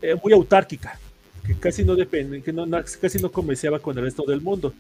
eh, 0.01 0.15
muy 0.23 0.33
autárquica, 0.33 0.99
que 1.45 1.55
casi 1.55 1.83
no 1.83 1.95
depende, 1.95 2.41
que 2.41 2.51
no, 2.53 2.65
casi 3.01 3.19
no 3.19 3.31
comerciaba 3.31 3.79
con 3.79 3.97
el 3.97 4.03
resto 4.03 4.23
del 4.23 4.41
mundo, 4.41 4.73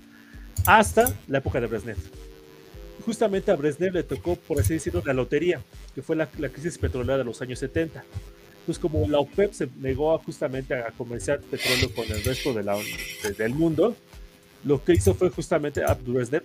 hasta 0.65 1.13
la 1.27 1.37
época 1.37 1.61
de 1.61 1.67
Brezhnev 1.67 1.97
justamente 3.07 3.51
a 3.51 3.55
Brezhnev 3.55 3.93
le 3.93 4.03
tocó, 4.03 4.35
por 4.35 4.59
así 4.59 4.73
decirlo, 4.73 5.01
la 5.05 5.13
lotería, 5.13 5.61
que 5.95 6.01
fue 6.01 6.17
la, 6.17 6.27
crisis 6.27 6.77
petrolera 6.77 7.17
de 7.17 7.23
los 7.23 7.41
años 7.41 7.57
70. 7.59 8.03
Entonces, 8.59 8.79
como 8.79 9.07
la 9.07 9.19
OPEP 9.19 9.53
se 9.53 9.69
negó 9.79 10.17
justamente 10.19 10.73
a 10.73 10.91
comerciar 10.91 11.39
petróleo 11.39 11.89
con 11.95 12.05
el 12.11 12.21
resto 12.21 12.53
de 12.53 12.63
la, 12.63 12.77
del 13.37 13.53
mundo, 13.53 13.95
lo 14.65 14.83
que 14.83 14.91
hizo 14.91 15.13
fue 15.13 15.29
justamente 15.29 15.85
a 15.85 15.93
Brezhnev 15.93 16.43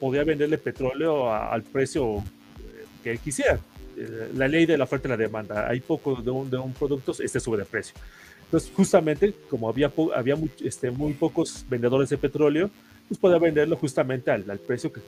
podía 0.00 0.24
venderle 0.24 0.58
petróleo 0.58 1.32
al 1.32 1.62
precio 1.62 2.16
eh, 2.16 2.22
que 3.04 3.12
él 3.12 3.20
quisiera. 3.20 3.60
Eh, 4.00 4.30
la 4.34 4.48
ley 4.48 4.64
de 4.64 4.78
la 4.78 4.84
oferta 4.84 5.08
y 5.08 5.10
la 5.10 5.16
demanda. 5.18 5.68
Hay 5.68 5.80
poco 5.80 6.14
de 6.22 6.30
un, 6.30 6.48
de 6.48 6.56
un 6.56 6.72
producto, 6.72 7.12
este 7.22 7.38
sube 7.38 7.58
de 7.58 7.66
precio. 7.66 7.94
Entonces, 8.44 8.72
justamente, 8.74 9.34
como 9.50 9.68
había, 9.68 9.92
había 10.14 10.36
muy, 10.36 10.50
este, 10.64 10.90
muy 10.90 11.12
pocos 11.12 11.66
vendedores 11.68 12.08
de 12.08 12.16
petróleo, 12.16 12.70
pues 13.06 13.18
podía 13.20 13.38
venderlo 13.38 13.76
justamente 13.76 14.30
al, 14.30 14.42
precio 14.58 14.90
que, 14.90 15.00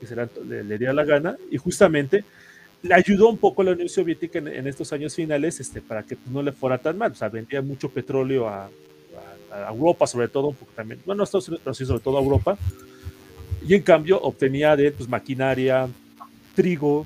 le, 0.46 0.78
diera 0.78 0.92
la 0.92 1.04
gana 1.04 1.36
y 1.50 1.56
justamente 1.56 2.24
le 2.82 2.94
ayudó 2.94 3.28
un 3.28 3.38
poco 3.38 3.62
a 3.62 3.64
la 3.66 3.72
Unión 3.72 3.88
Soviética 3.88 4.38
en, 4.38 4.66
estos 4.66 4.92
años 4.92 5.14
finales 5.14 5.58
este, 5.58 5.80
para 5.80 6.02
que 6.02 6.16
no 6.26 6.42
le 6.42 6.52
fuera 6.52 6.78
tan 6.78 6.98
mal. 6.98 7.12
O 7.12 7.14
sea, 7.14 7.28
vendía 7.30 7.62
mucho 7.62 7.88
petróleo 7.88 8.48
a, 8.48 8.70
Europa, 9.68 10.06
sobre 10.06 10.28
todo, 10.28 10.52
porque 10.52 10.74
también, 10.74 11.00
bueno, 11.04 11.24
Estados 11.24 11.46
Unidos, 11.46 11.60
pero 11.62 11.74
sí, 11.74 11.84
sobre 11.84 12.00
todo 12.00 12.16
a 12.16 12.22
Europa. 12.22 12.56
Y 13.66 13.74
en 13.74 13.82
cambio 13.82 14.18
obtenía 14.20 14.74
de 14.76 14.92
pues, 14.92 15.08
maquinaria, 15.08 15.88
trigo. 16.54 17.04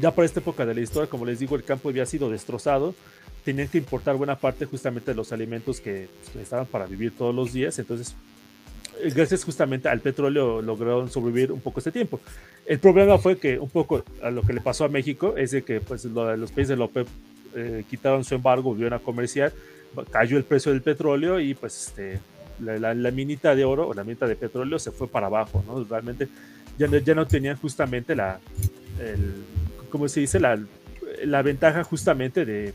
Ya 0.00 0.10
para 0.10 0.26
esta 0.26 0.40
época 0.40 0.64
de 0.64 0.74
la 0.74 0.80
historia, 0.80 1.08
como 1.08 1.26
les 1.26 1.38
digo, 1.38 1.56
el 1.56 1.64
campo 1.64 1.88
había 1.88 2.06
sido 2.06 2.30
destrozado. 2.30 2.94
Tenían 3.44 3.68
que 3.68 3.78
importar 3.78 4.16
buena 4.16 4.36
parte 4.36 4.64
justamente 4.64 5.10
de 5.10 5.14
los 5.16 5.32
alimentos 5.32 5.80
que 5.80 6.08
pues, 6.20 6.34
necesitaban 6.34 6.66
para 6.66 6.86
vivir 6.86 7.12
todos 7.16 7.34
los 7.34 7.52
días. 7.52 7.78
Entonces, 7.78 8.14
gracias 9.14 9.44
justamente 9.44 9.88
al 9.88 10.00
petróleo 10.00 10.62
lograron 10.62 11.10
sobrevivir 11.10 11.52
un 11.52 11.60
poco 11.60 11.80
este 11.80 11.92
tiempo. 11.92 12.20
El 12.64 12.78
problema 12.78 13.18
fue 13.18 13.36
que 13.36 13.58
un 13.58 13.68
poco 13.68 14.04
a 14.22 14.30
lo 14.30 14.42
que 14.42 14.52
le 14.52 14.60
pasó 14.60 14.84
a 14.84 14.88
México 14.88 15.36
es 15.36 15.50
de 15.50 15.62
que 15.62 15.80
pues, 15.80 16.04
los 16.04 16.52
países 16.52 16.68
de 16.68 16.76
la 16.76 16.84
OPEP 16.84 17.08
eh, 17.54 17.84
quitaron 17.88 18.24
su 18.24 18.34
embargo, 18.34 18.70
volvieron 18.70 18.94
a 18.94 18.98
comerciar, 18.98 19.52
cayó 20.10 20.38
el 20.38 20.44
precio 20.44 20.72
del 20.72 20.80
petróleo 20.80 21.38
y 21.38 21.54
pues 21.54 21.88
este, 21.88 22.18
la, 22.60 22.94
la, 22.94 23.10
minita 23.10 23.54
de 23.54 23.64
oro 23.64 23.88
o 23.88 23.94
la 23.94 24.04
minita 24.04 24.26
de 24.26 24.36
petróleo 24.36 24.78
se 24.78 24.90
fue 24.90 25.06
para 25.06 25.26
abajo, 25.26 25.62
¿no? 25.66 25.84
Realmente 25.84 26.28
ya 26.78 26.86
no, 26.86 26.96
ya 26.96 27.14
no 27.14 27.26
tenían 27.26 27.56
justamente 27.56 28.14
la, 28.14 28.40
el, 28.98 29.34
¿cómo 29.92 30.08
se 30.08 30.20
dice? 30.20 30.40
La, 30.40 30.58
la 31.24 31.42
ventaja 31.42 31.84
justamente 31.84 32.44
de, 32.44 32.74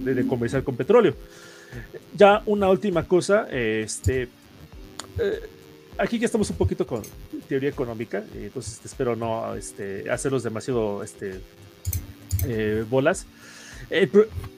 de, 0.00 0.14
de 0.14 0.26
comerciar 0.26 0.64
con 0.64 0.76
petróleo. 0.76 1.14
Ya 2.16 2.42
una 2.46 2.68
última 2.68 3.06
cosa, 3.06 3.46
este, 3.50 4.28
eh, 5.18 5.40
aquí 5.96 6.18
ya 6.18 6.26
estamos 6.26 6.50
un 6.50 6.56
poquito 6.56 6.86
con 6.86 7.02
teoría 7.48 7.68
económica, 7.68 8.24
entonces 8.34 8.74
este, 8.74 8.88
espero 8.88 9.14
no 9.16 9.54
este, 9.54 10.10
hacerlos 10.10 10.42
demasiado 10.42 11.02
este, 11.02 11.40
eh, 12.46 12.84
bolas. 12.88 13.26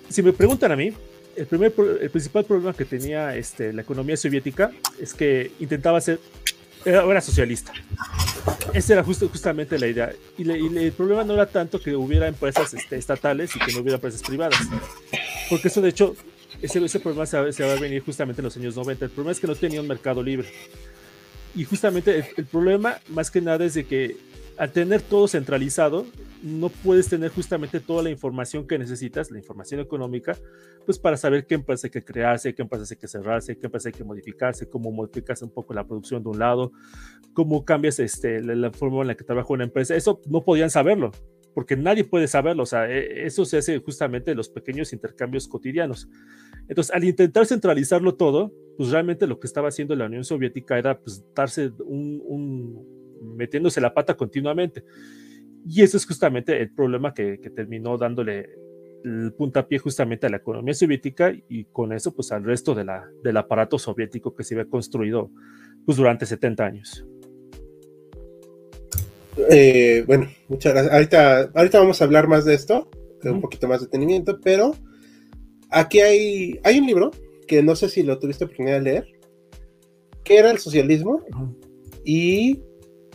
si 0.09 0.23
me 0.23 0.33
preguntan 0.33 0.73
a 0.73 0.77
mí, 0.77 0.93
el, 1.37 1.47
primer, 1.47 1.73
el 2.01 2.11
principal 2.11 2.45
problema 2.45 2.73
que 2.73 2.85
tenía 2.85 3.37
este, 3.37 3.73
la 3.73 3.83
economía 3.83 4.17
soviética 4.17 4.71
es 5.01 5.13
que 5.13 5.53
intentaba 5.61 6.01
ser, 6.01 6.19
era, 6.85 7.21
socialista. 7.21 7.73
Esa 8.73 8.93
era 8.95 9.05
justo, 9.05 9.29
justamente 9.29 9.79
la 9.79 9.87
idea. 9.87 10.13
Y, 10.39 10.49
el 10.51 10.93
problema 10.93 11.25
no 11.25 11.35
era 11.35 11.47
tanto 11.47 11.81
que 11.81 11.95
hubiera 11.95 12.29
empresas 12.29 12.73
este, 12.75 12.97
estatales 12.97 13.55
y 13.57 13.59
que 13.59 13.73
no 13.73 13.81
hubiera 13.81 13.97
empresas 13.97 14.23
privadas. 14.23 14.61
Porque 15.49 15.69
eso, 15.69 15.81
de 15.81 15.89
hecho, 15.89 16.15
ese, 16.63 16.85
ese 16.85 17.01
problema 17.01 17.27
se, 17.27 17.53
se, 17.53 17.65
va 17.65 17.73
a 17.73 17.77
venir 17.77 18.03
justamente 18.03 18.41
en 18.41 18.45
los 18.45 18.57
años 18.57 18.77
90. 18.77 19.05
El 19.05 19.11
problema 19.11 19.33
es 19.33 19.41
que 19.41 19.47
no 19.47 19.55
tenía 19.55 19.81
un 19.81 19.89
mercado 19.89 20.23
libre. 20.23 20.49
Y 21.55 21.65
justamente 21.65 22.33
el, 22.37 22.47
problema 22.47 22.99
más 23.09 23.31
que 23.31 23.41
nada 23.41 23.65
es 23.65 23.75
de 23.75 23.85
que 23.85 24.17
al 24.61 24.73
tener 24.73 25.01
todo 25.01 25.27
centralizado, 25.27 26.05
no 26.43 26.69
puedes 26.69 27.09
tener 27.09 27.31
justamente 27.31 27.81
toda 27.81 28.03
la 28.03 28.11
información 28.11 28.67
que 28.67 28.79
necesitas, 28.79 29.31
la 29.31 29.39
información 29.39 29.81
económica, 29.81 30.37
pues 30.85 30.99
para 30.99 31.17
saber 31.17 31.47
qué 31.47 31.55
empresa 31.55 31.87
hay 31.87 31.91
que 31.91 32.05
crearse, 32.05 32.55
qué 32.55 32.61
empresa 32.61 32.85
hay 32.93 33.01
que 33.01 33.09
cerrarse, 33.09 33.57
qué 33.57 33.67
empresa 33.69 33.89
hay 33.89 33.95
que 33.95 34.05
modificarse, 34.05 34.69
cómo 34.69 34.93
modificas 34.93 35.41
un 35.41 35.49
poco 35.49 35.73
la 35.73 35.87
producción 35.87 36.23
de 36.23 36.29
un 36.29 36.39
lado, 36.39 36.73
cómo 37.33 37.65
cambias 37.65 37.99
este, 38.01 38.43
la, 38.43 38.55
la 38.55 38.71
forma 38.71 39.01
en 39.01 39.07
la 39.07 39.15
que 39.15 39.25
trabaja 39.25 39.51
una 39.51 39.65
empresa. 39.65 39.97
Eso 39.97 40.21
no 40.27 40.45
podían 40.45 40.69
saberlo 40.69 41.11
porque 41.55 41.77
nadie 41.77 42.05
puede 42.05 42.29
saberlo, 42.29 42.63
o 42.63 42.67
sea, 42.67 42.89
e, 42.91 43.27
eso 43.27 43.45
se 43.45 43.59
hace 43.59 43.79
justamente 43.79 44.31
en 44.31 44.37
los 44.37 44.51
pequeños 44.51 44.93
intercambios 44.93 45.49
cotidianos. 45.49 46.09
Entonces, 46.69 46.95
al 46.95 47.05
intentar 47.05 47.47
centralizarlo 47.47 48.15
todo, 48.15 48.53
pues 48.77 48.91
realmente 48.91 49.27
lo 49.27 49.41
que 49.41 49.47
estaba 49.47 49.69
haciendo 49.69 49.97
la 49.97 50.07
Unión 50.07 50.25
Soviética 50.25 50.79
era 50.79 51.01
pues 51.01 51.25
darse 51.35 51.73
un, 51.85 53.00
metiéndose 53.21 53.81
la 53.81 53.95
pata 53.95 54.17
continuamente. 54.17 54.85
Y 55.67 55.83
eso 55.83 55.97
es 55.97 56.07
justamente 56.07 56.61
el 56.61 56.73
problema 56.73 57.13
que, 57.13 57.39
terminó 57.55 57.99
dándole 57.99 58.49
el 59.05 59.33
puntapié 59.33 59.79
justamente 59.79 60.27
a 60.27 60.31
la 60.31 60.39
economía 60.39 60.75
soviética 60.75 61.33
y 61.49 61.65
con 61.65 61.93
eso 61.93 62.15
pues 62.15 62.33
al 62.33 62.45
resto 62.45 62.75
de 62.75 62.85
la, 62.85 63.09
del 63.23 63.37
aparato 63.39 63.79
soviético 63.79 64.35
que 64.35 64.45
se 64.45 64.55
había 64.55 64.69
construido 64.69 65.31
pues 65.87 65.97
durante 65.97 66.27
70 66.27 66.65
años. 66.65 67.07
Eh, 69.51 70.05
bueno, 70.07 70.29
muchas 70.49 70.73
gracias. 70.73 70.95
Ahorita, 70.95 71.51
ahorita 71.55 71.79
vamos 71.79 72.01
a 72.01 72.05
hablar 72.05 72.29
más 72.29 72.45
de 72.45 72.55
esto, 72.55 72.91
un 73.25 73.41
poquito 73.41 73.69
más 73.69 73.81
de 73.81 73.87
detenimiento, 73.87 74.39
pero 74.43 74.75
aquí 75.71 76.01
hay, 76.01 76.61
hay 76.63 76.79
un 76.79 76.87
libro 76.87 77.11
que 77.47 77.63
no 77.63 77.75
sé 77.77 77.89
si 77.89 78.03
lo 78.03 78.19
tuviste 78.19 78.45
oportunidad 78.45 78.77
de 78.77 78.83
leer, 78.83 79.07
que 80.25 80.39
era 80.39 80.51
el 80.51 80.59
socialismo 80.59 81.25
y 82.05 82.61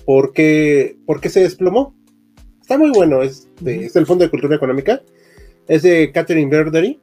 por 0.06 0.34
qué, 0.34 0.98
por 1.06 1.22
qué 1.22 1.30
se 1.30 1.42
desplomó. 1.42 1.96
Está 2.62 2.78
muy 2.78 2.92
bueno, 2.92 3.22
es, 3.22 3.48
de, 3.62 3.86
es 3.86 3.94
del 3.94 4.06
Fondo 4.06 4.24
de 4.24 4.32
Cultura 4.32 4.56
Económica, 4.56 5.02
es 5.68 5.84
de 5.84 6.12
Catherine 6.12 6.50
Berdery. 6.50 7.00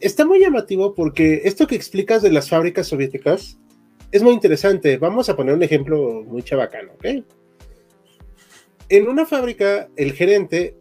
Está 0.00 0.24
muy 0.24 0.40
llamativo 0.40 0.94
porque 0.94 1.42
esto 1.44 1.66
que 1.66 1.74
explicas 1.74 2.22
de 2.22 2.30
las 2.30 2.48
fábricas 2.48 2.86
soviéticas 2.86 3.58
es 4.12 4.22
muy 4.22 4.32
interesante. 4.32 4.96
Vamos 4.96 5.28
a 5.28 5.36
poner 5.36 5.54
un 5.54 5.62
ejemplo 5.62 6.24
muy 6.26 6.42
chabacano, 6.42 6.92
¿ok? 6.94 7.24
En 8.88 9.06
una 9.06 9.26
fábrica, 9.26 9.88
el 9.96 10.12
gerente 10.12 10.74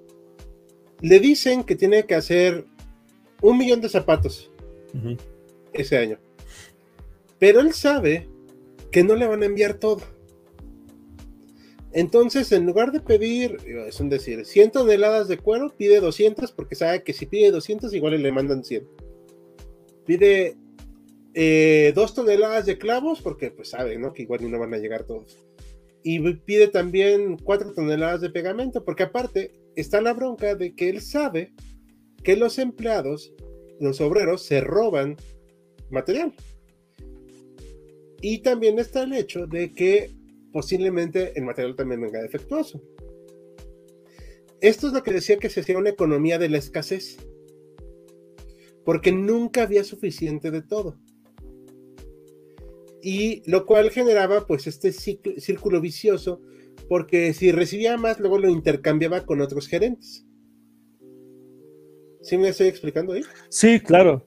le 1.02 1.20
dicen 1.20 1.64
que 1.64 1.76
tiene 1.76 2.06
que 2.06 2.16
hacer 2.16 2.66
un 3.42 3.58
millón 3.58 3.82
de 3.82 3.90
zapatos 3.90 4.52
ese 5.74 5.98
año. 5.98 6.18
Pero 7.40 7.60
él 7.60 7.74
sabe 7.74 8.28
que 8.92 9.04
no 9.04 9.16
le 9.16 9.28
van 9.28 9.44
a 9.44 9.46
enviar 9.46 9.76
todo. 9.76 10.02
Entonces, 11.98 12.52
en 12.52 12.68
lugar 12.68 12.92
de 12.92 13.00
pedir, 13.00 13.58
es 13.66 14.00
un 14.00 14.08
decir, 14.08 14.46
100 14.46 14.70
toneladas 14.70 15.28
de 15.28 15.40
cuero, 15.40 15.74
pide 15.76 16.00
200 16.00 16.52
porque 16.52 16.76
sabe 16.76 17.02
que 17.02 17.12
si 17.12 17.26
pide 17.26 17.50
200 17.50 17.92
igual 17.92 18.22
le 18.22 18.32
mandan 18.32 18.64
100. 18.64 18.88
Pide 20.06 20.58
eh, 21.34 21.94
2 21.96 22.14
toneladas 22.14 22.68
de 22.68 22.78
clavos 22.78 23.20
porque 23.24 23.50
pues 23.50 23.70
sabe, 23.70 23.98
¿no? 23.98 24.14
Que 24.14 24.22
igual 24.22 24.48
no 24.48 24.60
van 24.60 24.76
a 24.76 24.78
llegar 24.78 25.06
todos. 25.06 25.44
Y 26.04 26.20
pide 26.20 26.68
también 26.68 27.36
4 27.36 27.74
toneladas 27.74 28.22
de 28.22 28.30
pegamento 28.30 28.86
porque 28.86 29.02
aparte 29.02 29.54
está 29.76 30.00
la 30.00 30.14
bronca 30.14 30.54
de 30.54 30.76
que 30.76 30.90
él 30.90 31.02
sabe 31.02 31.52
que 32.24 32.36
los 32.36 32.60
empleados, 32.60 33.34
los 33.80 34.02
obreros, 34.02 34.44
se 34.44 34.62
roban 34.62 35.18
material. 35.90 36.32
Y 38.22 38.38
también 38.44 38.78
está 38.78 39.02
el 39.02 39.14
hecho 39.14 39.48
de 39.48 39.74
que 39.74 40.16
posiblemente 40.58 41.38
el 41.38 41.46
material 41.46 41.76
también 41.76 42.02
venga 42.02 42.20
defectuoso. 42.20 42.82
Esto 44.60 44.88
es 44.88 44.94
lo 44.94 45.04
que 45.04 45.14
decía 45.14 45.38
que 45.38 45.52
se 45.52 45.60
hacía 45.60 45.78
una 45.78 45.92
economía 45.92 46.40
de 46.40 46.50
la 46.50 46.58
escasez, 46.58 47.18
porque 48.84 49.12
nunca 49.12 49.62
había 49.62 49.84
suficiente 49.84 50.50
de 50.50 50.64
todo. 50.64 50.98
Y 53.04 53.44
lo 53.48 53.68
cual 53.68 53.92
generaba 53.92 54.48
pues 54.48 54.66
este 54.66 54.92
círculo 54.92 55.80
vicioso, 55.80 56.42
porque 56.90 57.36
si 57.36 57.52
recibía 57.52 57.96
más, 57.96 58.20
luego 58.20 58.40
lo 58.40 58.50
intercambiaba 58.50 59.28
con 59.28 59.42
otros 59.42 59.68
gerentes. 59.68 60.26
¿Sí 62.24 62.36
me 62.40 62.50
estoy 62.50 62.66
explicando 62.66 63.14
ahí? 63.14 63.22
Sí, 63.50 63.80
claro. 63.80 64.26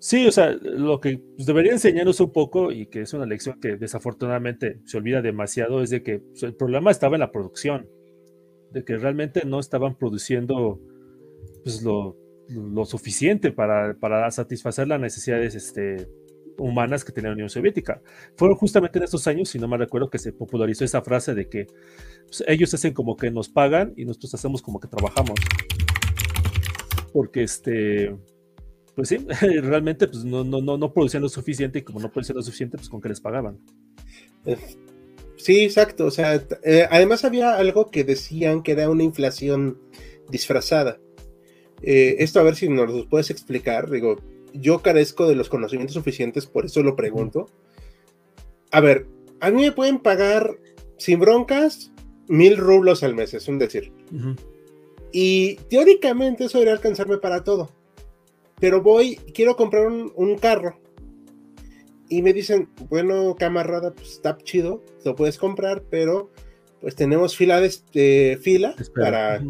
Sí, 0.00 0.28
o 0.28 0.32
sea, 0.32 0.52
lo 0.52 1.00
que 1.00 1.18
pues, 1.18 1.46
debería 1.46 1.72
enseñarnos 1.72 2.20
un 2.20 2.32
poco 2.32 2.70
y 2.70 2.86
que 2.86 3.00
es 3.00 3.12
una 3.14 3.26
lección 3.26 3.58
que 3.60 3.76
desafortunadamente 3.76 4.80
se 4.84 4.96
olvida 4.96 5.22
demasiado 5.22 5.82
es 5.82 5.90
de 5.90 6.04
que 6.04 6.20
pues, 6.20 6.44
el 6.44 6.54
problema 6.54 6.92
estaba 6.92 7.16
en 7.16 7.20
la 7.20 7.32
producción, 7.32 7.88
de 8.70 8.84
que 8.84 8.96
realmente 8.96 9.44
no 9.44 9.58
estaban 9.58 9.96
produciendo 9.96 10.80
pues, 11.64 11.82
lo, 11.82 12.16
suficiente 12.84 13.50
para, 13.50 14.30
satisfacer 14.30 14.86
las 14.86 15.00
necesidades 15.00 15.56
este, 15.56 16.08
humanas 16.58 17.04
que 17.04 17.10
tenía 17.10 17.30
la 17.30 17.34
Unión 17.34 17.50
Soviética. 17.50 18.00
Fueron 18.36 18.56
justamente 18.56 18.98
en 18.98 19.04
estos 19.04 19.26
años, 19.26 19.48
si 19.48 19.58
no 19.58 19.66
me 19.66 19.76
recuerdo, 19.76 20.10
que 20.10 20.18
se 20.18 20.32
popularizó 20.32 20.84
esa 20.84 21.02
frase 21.02 21.34
de 21.34 21.48
que 21.48 21.66
ellos 22.46 22.72
hacen 22.72 22.94
como 22.94 23.16
que 23.16 23.32
nos 23.32 23.48
pagan 23.48 23.94
y 23.96 24.04
nosotros 24.04 24.32
hacemos 24.34 24.62
como 24.62 24.78
que 24.78 24.86
trabajamos. 24.86 25.40
Porque 27.12 27.42
este 27.42 28.14
pues 28.98 29.10
sí, 29.10 29.18
realmente 29.62 30.08
pues 30.08 30.24
no, 30.24 30.42
no, 30.42 30.60
no, 30.60 30.92
producían 30.92 31.22
lo 31.22 31.28
suficiente 31.28 31.78
y 31.78 31.82
como 31.82 32.00
no 32.00 32.10
producían 32.10 32.34
lo 32.34 32.42
suficiente, 32.42 32.78
pues 32.78 32.88
con 32.88 33.00
qué 33.00 33.08
les 33.08 33.20
pagaban. 33.20 33.60
Sí, 35.36 35.60
exacto. 35.60 36.06
O 36.06 36.10
sea, 36.10 36.42
eh, 36.64 36.84
además 36.90 37.24
había 37.24 37.54
algo 37.54 37.92
que 37.92 38.02
decían 38.02 38.60
que 38.60 38.72
era 38.72 38.90
una 38.90 39.04
inflación 39.04 39.78
disfrazada. 40.28 40.98
Eh, 41.80 42.16
esto 42.18 42.40
a 42.40 42.42
ver 42.42 42.56
si 42.56 42.68
nos 42.68 42.92
lo 42.92 43.08
puedes 43.08 43.30
explicar. 43.30 43.88
Digo, 43.88 44.16
yo 44.52 44.82
carezco 44.82 45.28
de 45.28 45.36
los 45.36 45.48
conocimientos 45.48 45.94
suficientes, 45.94 46.46
por 46.46 46.66
eso 46.66 46.82
lo 46.82 46.96
pregunto. 46.96 47.48
A 48.72 48.80
ver, 48.80 49.06
a 49.38 49.52
mí 49.52 49.62
me 49.62 49.70
pueden 49.70 50.00
pagar 50.00 50.58
sin 50.96 51.20
broncas 51.20 51.92
mil 52.26 52.56
rublos 52.56 53.04
al 53.04 53.14
mes, 53.14 53.32
es 53.32 53.46
un 53.46 53.60
decir. 53.60 53.92
Y 55.12 55.54
teóricamente 55.70 56.46
eso 56.46 56.58
debería 56.58 56.74
alcanzarme 56.74 57.18
para 57.18 57.44
todo 57.44 57.77
pero 58.60 58.82
voy, 58.82 59.16
quiero 59.34 59.56
comprar 59.56 59.86
un, 59.86 60.38
carro. 60.38 60.80
Y 62.08 62.22
me 62.22 62.32
dicen, 62.32 62.68
bueno, 62.88 63.36
camarada, 63.38 63.92
pues 63.92 64.12
está 64.12 64.36
chido, 64.38 64.82
lo 65.04 65.14
puedes 65.14 65.38
comprar, 65.38 65.82
pero 65.90 66.30
pues 66.80 66.94
tenemos 66.94 67.36
fila 67.36 67.60
de, 67.60 68.38
fila 68.40 68.74
para 68.94 69.44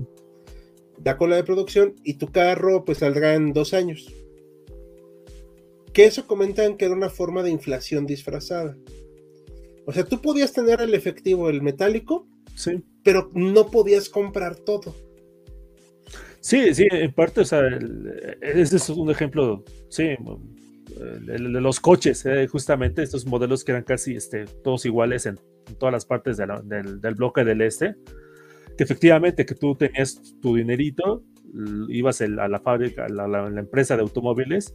la 1.04 1.16
cola 1.16 1.36
de 1.36 1.44
producción 1.44 1.94
y 2.02 2.14
tu 2.14 2.32
carro 2.32 2.84
pues 2.84 2.98
saldrá 2.98 3.34
en 3.34 3.52
dos 3.52 3.74
años. 3.74 4.12
Que 5.92 6.04
eso 6.04 6.26
comentan 6.26 6.76
que 6.76 6.86
era 6.86 6.94
una 6.94 7.10
forma 7.10 7.42
de 7.42 7.50
inflación 7.50 8.06
disfrazada. 8.06 8.76
O 9.86 9.92
sea, 9.92 10.04
tú 10.04 10.20
podías 10.20 10.52
tener 10.52 10.80
el 10.80 10.94
efectivo, 10.94 11.48
el 11.48 11.62
metálico, 11.62 12.26
sí. 12.54 12.84
pero 13.02 13.30
no 13.34 13.70
podías 13.70 14.08
comprar 14.08 14.56
todo. 14.56 14.94
Sí, 16.40 16.74
sí, 16.74 16.86
en 16.90 17.12
parte, 17.12 17.40
o 17.40 17.44
sea, 17.44 17.62
ese 18.40 18.76
es 18.76 18.88
un 18.90 19.10
ejemplo, 19.10 19.64
sí, 19.88 20.16
de 20.96 21.38
los 21.38 21.80
coches, 21.80 22.24
eh, 22.26 22.46
justamente 22.46 23.02
estos 23.02 23.26
modelos 23.26 23.64
que 23.64 23.72
eran 23.72 23.84
casi 23.84 24.16
este, 24.16 24.44
todos 24.62 24.84
iguales 24.86 25.26
en, 25.26 25.38
todas 25.78 25.92
las 25.92 26.06
partes 26.06 26.36
del, 26.38 27.14
bloque 27.14 27.44
del 27.44 27.60
este, 27.60 27.94
que 28.76 28.84
efectivamente 28.84 29.44
que 29.44 29.54
tú 29.54 29.74
tenías 29.74 30.20
tu 30.40 30.56
dinerito, 30.56 31.24
ibas 31.88 32.20
a 32.20 32.26
la 32.26 32.60
fábrica, 32.60 33.06
a 33.06 33.08
la, 33.08 33.60
empresa 33.60 33.96
de 33.96 34.02
automóviles, 34.02 34.74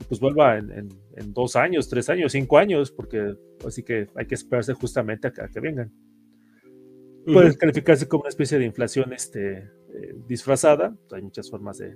y 0.00 0.04
pues 0.04 0.20
vuelva 0.20 0.58
en, 0.58 0.88
dos 1.26 1.56
años, 1.56 1.88
tres 1.88 2.08
años, 2.08 2.32
cinco 2.32 2.58
años, 2.58 2.90
porque 2.90 3.34
así 3.66 3.82
que 3.82 4.08
hay 4.16 4.26
que 4.26 4.34
esperarse 4.34 4.72
justamente 4.72 5.28
a, 5.28 5.32
que 5.32 5.60
vengan. 5.60 5.92
Puede 7.24 7.56
calificarse 7.56 8.08
como 8.08 8.22
una 8.22 8.30
especie 8.30 8.58
de 8.58 8.64
inflación 8.64 9.12
este, 9.12 9.70
eh, 9.94 10.14
disfrazada. 10.26 10.96
Hay 11.12 11.22
muchas 11.22 11.50
formas 11.50 11.78
de, 11.78 11.94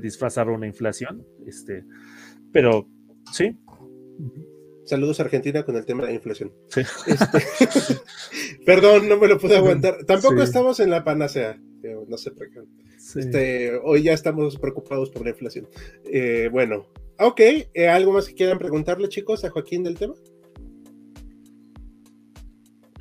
disfrazar 0.00 0.48
una 0.50 0.66
inflación, 0.66 1.26
este, 1.46 1.84
pero 2.52 2.86
sí. 3.32 3.56
Saludos 4.84 5.20
a 5.20 5.24
Argentina 5.24 5.64
con 5.64 5.76
el 5.76 5.84
tema 5.84 6.02
de 6.02 6.08
la 6.08 6.14
inflación. 6.14 6.52
Este, 6.74 7.96
perdón, 8.66 9.08
no 9.08 9.18
me 9.18 9.28
lo 9.28 9.38
pude 9.38 9.56
aguantar. 9.56 10.04
Tampoco 10.04 10.42
estamos 10.42 10.80
en 10.80 10.90
la 10.90 11.04
panacea, 11.04 11.60
no 12.06 12.16
sé 12.16 12.30
por 12.32 12.50
qué. 12.50 12.60
Este, 13.16 13.76
hoy 13.76 14.02
ya 14.02 14.12
estamos 14.12 14.58
preocupados 14.58 15.10
por 15.10 15.22
la 15.24 15.30
inflación. 15.30 15.68
Eh, 16.04 16.48
bueno, 16.52 16.86
ok, 17.18 17.40
eh, 17.40 17.88
¿algo 17.88 18.12
más 18.12 18.28
que 18.28 18.34
quieran 18.34 18.58
preguntarle, 18.58 19.08
chicos, 19.08 19.44
a 19.44 19.50
Joaquín 19.50 19.84
del 19.84 19.96
tema? 19.96 20.14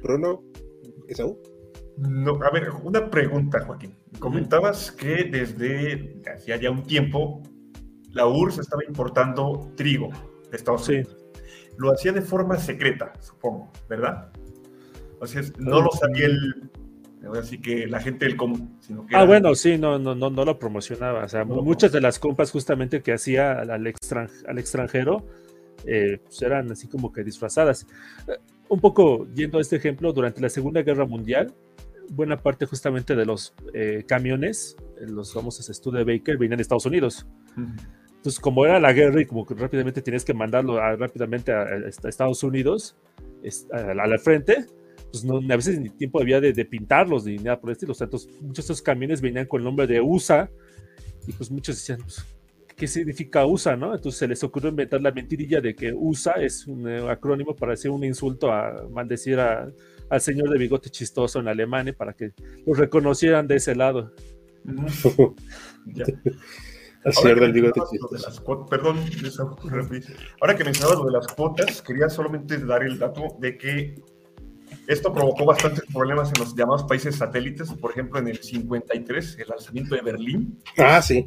Bruno, 0.01 0.43
Esaú. 1.07 1.37
No, 1.97 2.39
a 2.43 2.51
ver, 2.51 2.69
una 2.83 3.09
pregunta, 3.09 3.61
Joaquín. 3.65 3.95
Comentabas 4.19 4.91
que 4.91 5.23
desde 5.23 6.21
hacía 6.31 6.57
ya 6.57 6.69
un 6.69 6.83
tiempo 6.83 7.41
la 8.11 8.27
URSS 8.27 8.59
estaba 8.59 8.83
importando 8.87 9.71
trigo 9.75 10.09
de 10.49 10.57
Estados 10.57 10.87
Unidos. 10.89 11.15
Lo 11.77 11.91
hacía 11.91 12.11
de 12.11 12.21
forma 12.21 12.57
secreta, 12.57 13.13
supongo, 13.19 13.71
¿verdad? 13.89 14.31
O 15.19 15.27
sea, 15.27 15.41
no 15.57 15.81
lo 15.81 15.91
sabía 15.91 16.27
el, 16.27 16.69
así 17.39 17.59
que 17.59 17.87
la 17.87 17.99
gente 17.99 18.25
del 18.25 18.37
común. 18.37 18.79
ah, 19.13 19.25
bueno, 19.25 19.53
sí, 19.55 19.77
no, 19.77 19.97
no, 19.99 20.15
no, 20.15 20.29
no 20.29 20.45
lo 20.45 20.57
promocionaba. 20.57 21.25
O 21.25 21.27
sea, 21.27 21.45
muchas 21.45 21.91
de 21.91 22.01
las 22.01 22.19
compras 22.19 22.51
justamente 22.51 23.01
que 23.01 23.13
hacía 23.13 23.53
al, 23.53 23.71
al 23.71 24.57
extranjero 24.59 25.25
eh, 25.85 26.19
pues 26.23 26.41
eran 26.41 26.71
así 26.71 26.87
como 26.87 27.11
que 27.11 27.23
disfrazadas. 27.23 27.85
Eh, 28.27 28.37
un 28.69 28.79
poco 28.79 29.27
yendo 29.33 29.57
a 29.57 29.61
este 29.61 29.77
ejemplo, 29.77 30.11
durante 30.13 30.41
la 30.41 30.49
Segunda 30.49 30.81
Guerra 30.81 31.05
Mundial, 31.05 31.53
buena 32.09 32.41
parte 32.41 32.65
justamente 32.65 33.15
de 33.15 33.25
los 33.25 33.53
eh, 33.73 34.03
camiones, 34.07 34.77
eh, 34.99 35.05
los 35.07 35.33
famosos 35.33 35.67
Studebaker, 35.67 36.37
venían 36.37 36.57
de 36.57 36.61
Estados 36.61 36.85
Unidos. 36.85 37.25
Entonces, 38.15 38.39
como 38.39 38.65
era 38.65 38.79
la 38.79 38.93
guerra 38.93 39.21
y 39.21 39.25
como 39.25 39.45
que 39.45 39.53
rápidamente 39.53 40.01
tienes 40.01 40.25
que 40.25 40.33
mandarlo 40.33 40.79
rápidamente 40.97 41.51
a, 41.51 41.65
Estados 41.87 42.43
Unidos, 42.43 42.97
a, 43.71 43.93
la 43.93 44.17
frente, 44.17 44.65
pues 45.11 45.23
no, 45.23 45.37
a 45.37 45.55
veces 45.55 45.79
ni 45.79 45.89
tiempo 45.89 46.19
había 46.21 46.41
de, 46.41 46.65
pintarlos 46.65 47.25
ni 47.25 47.37
nada 47.37 47.59
por 47.59 47.69
el 47.69 47.73
estilo. 47.73 47.93
Entonces, 47.99 48.29
muchos 48.41 48.67
de 48.67 48.73
esos 48.73 48.81
camiones 48.81 49.21
venían 49.21 49.45
con 49.45 49.61
el 49.61 49.65
nombre 49.65 49.87
de 49.87 50.01
USA 50.01 50.49
Y 51.27 51.33
pues 51.33 51.51
muchos 51.51 51.75
decían, 51.75 51.99
pues, 51.99 52.25
¿qué 52.77 52.87
significa 52.87 53.45
USA, 53.45 53.75
no? 53.75 53.93
Entonces 53.95 54.19
se 54.19 54.27
les 54.27 54.43
ocurrió 54.43 54.69
inventar 54.69 55.01
la 55.01 55.11
mentirilla 55.11 55.59
de 55.59 55.75
que 55.75 55.91
USA 55.93 56.33
es 56.33 56.67
un 56.67 56.87
eh, 56.87 57.09
acrónimo 57.09 57.55
para 57.55 57.73
hacer 57.73 57.91
un 57.91 58.03
insulto 58.03 58.51
a 58.51 58.87
maldecir 58.89 59.39
a, 59.39 59.69
al 60.09 60.21
señor 60.21 60.49
de 60.49 60.57
bigote 60.57 60.89
chistoso 60.89 61.39
en 61.39 61.47
Alemania 61.47 61.93
para 61.95 62.13
que 62.13 62.33
los 62.65 62.77
reconocieran 62.77 63.47
de 63.47 63.55
ese 63.55 63.75
lado. 63.75 64.13
Al 67.05 67.13
señor 67.13 67.39
del 67.39 67.53
bigote 67.53 67.79
chistoso. 67.89 68.65
perdón, 68.69 68.97
ahora 70.41 70.57
que 70.57 70.63
mencionabas 70.65 70.97
lo 70.97 71.05
de 71.05 71.11
las 71.11 71.27
cuotas, 71.27 71.81
quería 71.81 72.09
solamente 72.09 72.57
dar 72.57 72.83
el 72.83 72.99
dato 72.99 73.37
de 73.39 73.57
que 73.57 73.95
esto 74.87 75.13
provocó 75.13 75.45
bastantes 75.45 75.83
problemas 75.93 76.31
en 76.35 76.43
los 76.43 76.55
llamados 76.55 76.83
países 76.83 77.15
satélites, 77.15 77.71
por 77.73 77.91
ejemplo, 77.91 78.19
en 78.19 78.27
el 78.27 78.39
53, 78.39 79.37
el 79.39 79.47
lanzamiento 79.47 79.95
de 79.95 80.01
Berlín, 80.01 80.59
ah, 80.77 81.01
sí. 81.01 81.25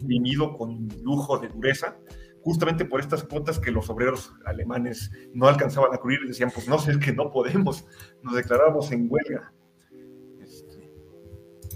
con 0.59 0.89
lujo 1.03 1.39
de 1.39 1.49
dureza, 1.49 1.97
justamente 2.43 2.84
por 2.84 3.01
estas 3.01 3.24
cuotas 3.24 3.59
que 3.59 3.70
los 3.70 3.91
obreros 3.91 4.32
alemanes 4.45 5.11
no 5.34 5.47
alcanzaban 5.47 5.93
a 5.95 5.99
cubrir 5.99 6.20
y 6.24 6.28
decían, 6.28 6.51
pues 6.55 6.68
no 6.68 6.78
sé, 6.78 6.93
es 6.93 6.99
que 6.99 7.12
no 7.12 7.30
podemos, 7.30 7.86
nos 8.22 8.34
declaramos 8.34 8.91
en 8.93 9.07
huelga. 9.11 9.53
Este, 10.41 10.93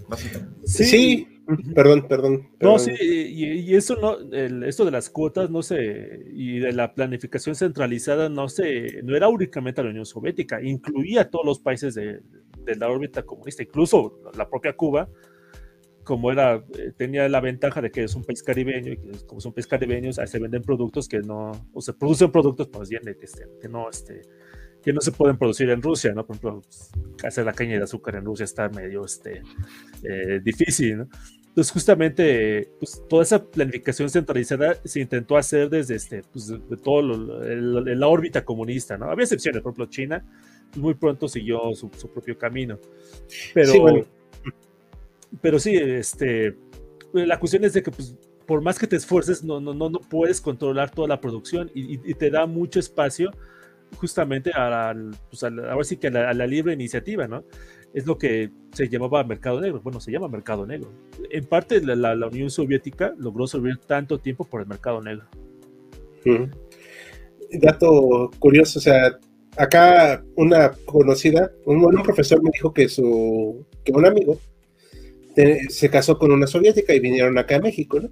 básicamente. 0.08 0.66
sí, 0.66 1.34
Perdón, 1.74 2.08
perdón, 2.08 2.48
No, 2.60 2.78
sí, 2.78 2.92
y, 3.00 3.74
eso 3.74 3.96
no, 3.96 4.16
esto 4.64 4.84
de 4.86 4.90
las 4.90 5.10
cuotas, 5.10 5.50
no 5.50 5.62
sé, 5.62 6.24
y 6.32 6.58
de 6.58 6.72
la 6.72 6.94
planificación 6.94 7.54
centralizada, 7.54 8.30
no 8.30 8.48
sé, 8.48 9.02
no 9.02 9.14
era 9.14 9.28
únicamente 9.28 9.82
la 9.82 9.90
Unión 9.90 10.06
Soviética, 10.06 10.62
incluía 10.62 11.22
a 11.22 11.30
todos 11.30 11.44
los 11.44 11.60
países 11.60 11.94
de, 11.94 12.22
la 12.78 12.88
órbita 12.88 13.24
comunista, 13.24 13.62
incluso 13.62 14.20
la 14.34 14.48
propia 14.48 14.74
Cuba, 14.74 15.08
como 16.04 16.30
era, 16.30 16.64
eh, 16.78 16.92
tenía 16.96 17.28
la 17.28 17.40
ventaja 17.40 17.80
de 17.80 17.90
que 17.90 18.04
es 18.04 18.14
un 18.14 18.24
país 18.24 18.42
caribeño, 18.42 18.92
y 18.92 18.96
que 18.96 19.26
como 19.26 19.40
son 19.40 19.52
países 19.52 19.68
caribeños, 19.68 20.18
ahí 20.18 20.26
se 20.26 20.38
venden 20.38 20.62
productos 20.62 21.08
que 21.08 21.20
no, 21.20 21.52
o 21.72 21.80
se 21.80 21.92
producen 21.92 22.30
productos, 22.30 22.68
pues 22.68 22.88
bien, 22.88 23.02
este, 23.08 23.46
que 23.60 23.68
no, 23.68 23.90
este, 23.90 24.22
que 24.82 24.92
no 24.92 25.00
se 25.00 25.12
pueden 25.12 25.38
producir 25.38 25.70
en 25.70 25.82
Rusia, 25.82 26.12
¿no? 26.12 26.26
Por 26.26 26.36
ejemplo, 26.36 26.60
pues, 26.62 26.90
hacer 27.24 27.46
la 27.46 27.54
caña 27.54 27.78
de 27.78 27.84
azúcar 27.84 28.16
en 28.16 28.24
Rusia 28.24 28.44
está 28.44 28.68
medio 28.68 29.04
este, 29.04 29.42
eh, 30.02 30.40
difícil, 30.44 30.98
¿no? 30.98 31.08
Entonces, 31.54 31.72
justamente, 31.72 32.68
pues, 32.80 33.00
toda 33.08 33.22
esa 33.22 33.44
planificación 33.44 34.10
centralizada 34.10 34.76
se 34.84 35.00
intentó 35.00 35.36
hacer 35.36 35.70
desde 35.70 35.94
este, 35.94 36.22
pues, 36.32 36.48
de, 36.48 36.76
todo 36.76 37.00
la 37.00 38.08
órbita 38.08 38.44
comunista, 38.44 38.98
¿no? 38.98 39.08
Había 39.08 39.22
excepciones, 39.22 39.62
por 39.62 39.70
ejemplo, 39.70 39.86
China 39.86 40.24
pues, 40.70 40.82
muy 40.82 40.94
pronto 40.94 41.28
siguió 41.28 41.72
su, 41.74 41.88
propio 41.88 42.36
camino. 42.36 42.78
Pero 43.54 43.72
sí, 43.72 43.78
pero 45.40 45.58
sí, 45.58 45.76
este, 45.76 46.56
la 47.12 47.38
cuestión 47.38 47.64
es 47.64 47.72
de 47.72 47.82
que, 47.82 47.90
pues, 47.90 48.16
por 48.46 48.60
más 48.60 48.78
que 48.78 48.86
te 48.86 48.96
esfuerces, 48.96 49.42
no, 49.44 49.60
no, 49.60 49.74
no, 49.74 49.90
no 49.90 50.00
puedes 50.00 50.40
controlar 50.40 50.90
toda 50.90 51.08
la 51.08 51.20
producción 51.20 51.70
y, 51.74 51.96
te 52.14 52.30
da 52.30 52.46
mucho 52.46 52.78
espacio 52.78 53.30
justamente 53.96 54.50
a, 54.54 54.94
pues 55.30 55.44
ahora 55.44 55.84
sí 55.84 55.96
que 55.96 56.08
a 56.08 56.34
la, 56.34 56.46
libre 56.46 56.72
iniciativa, 56.72 57.26
¿no? 57.26 57.44
Es 57.94 58.06
lo 58.06 58.18
que 58.18 58.50
se 58.72 58.88
llamaba 58.88 59.22
mercado 59.22 59.60
negro. 59.60 59.80
Bueno, 59.80 60.00
se 60.00 60.10
llama 60.10 60.28
mercado 60.28 60.66
negro. 60.66 60.90
En 61.30 61.44
parte 61.44 61.80
la, 61.80 61.94
la, 61.94 62.26
Unión 62.26 62.50
Soviética 62.50 63.14
logró 63.16 63.46
sobrevivir 63.46 63.84
tanto 63.86 64.18
tiempo 64.18 64.44
por 64.44 64.60
el 64.60 64.66
mercado 64.66 65.00
negro. 65.00 65.26
Dato 67.52 68.30
curioso, 68.40 68.80
o 68.80 68.82
sea, 68.82 69.16
acá 69.56 70.24
una 70.34 70.72
conocida, 70.84 71.52
un, 71.66 71.84
un 71.84 72.02
profesor 72.02 72.42
me 72.42 72.50
dijo 72.52 72.72
que 72.72 72.88
su 72.88 73.64
que 73.84 73.92
un 73.92 74.06
amigo 74.06 74.40
se 75.68 75.90
casó 75.90 76.18
con 76.18 76.32
una 76.32 76.46
soviética 76.46 76.94
y 76.94 77.00
vinieron 77.00 77.36
acá 77.38 77.56
a 77.56 77.60
México, 77.60 78.00
¿no? 78.00 78.10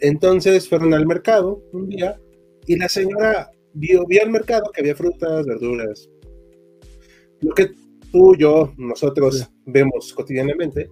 Entonces 0.00 0.68
fueron 0.68 0.94
al 0.94 1.06
mercado 1.06 1.62
un 1.72 1.88
día 1.88 2.20
y 2.66 2.76
la 2.76 2.88
señora 2.88 3.50
vio, 3.74 4.06
al 4.22 4.30
mercado 4.30 4.70
que 4.72 4.80
había 4.80 4.94
frutas, 4.94 5.46
verduras, 5.46 6.08
lo 7.40 7.54
que 7.54 7.70
tú, 8.10 8.34
yo, 8.36 8.72
nosotros 8.76 9.50
vemos 9.66 10.12
cotidianamente. 10.14 10.88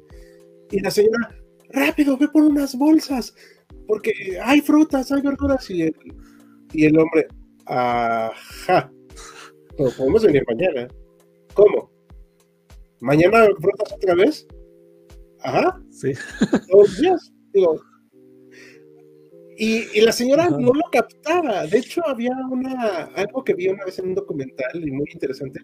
Y 0.71 0.81
la 0.81 0.91
señora, 0.91 1.35
rápido, 1.71 2.17
ve 2.17 2.29
por 2.29 2.43
unas 2.43 2.77
bolsas, 2.77 3.35
porque 3.87 4.13
hay 4.43 4.61
frutas, 4.61 5.11
hay 5.13 5.23
verduras. 5.23 5.69
Y 5.71 5.83
el, 5.83 5.95
y 6.73 6.85
el 6.87 6.99
hombre, 6.99 7.27
ajá, 7.67 8.93
podemos 9.77 10.25
venir 10.25 10.45
mañana. 10.47 10.89
¿Cómo? 11.55 11.91
¿Mañana 13.01 13.47
frutas 13.61 13.93
otra 13.93 14.15
vez? 14.15 14.47
Ajá. 15.43 15.83
Sí. 15.91 16.13
Días. 17.01 17.33
Digo, 17.53 17.81
y, 19.57 20.01
la 20.01 20.13
señora 20.13 20.49
no 20.49 20.73
lo 20.73 20.83
captaba. 20.91 21.67
De 21.67 21.79
hecho, 21.79 22.03
había 22.07 22.33
una, 22.51 23.05
algo 23.15 23.45
que 23.45 23.55
vi 23.55 23.69
una 23.69 23.85
vez 23.85 23.99
en 23.99 24.09
un 24.09 24.15
documental 24.15 24.75
y 24.75 24.91
muy 24.91 25.07
interesante, 25.13 25.61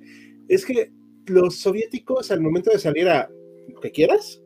es 0.48 0.64
que 0.64 0.92
los 1.26 1.56
soviéticos 1.56 2.30
al 2.30 2.40
momento 2.40 2.70
de 2.70 2.78
salir 2.78 3.08
a 3.08 3.30
lo 3.68 3.80
que 3.80 3.90
quieras, 3.90 4.42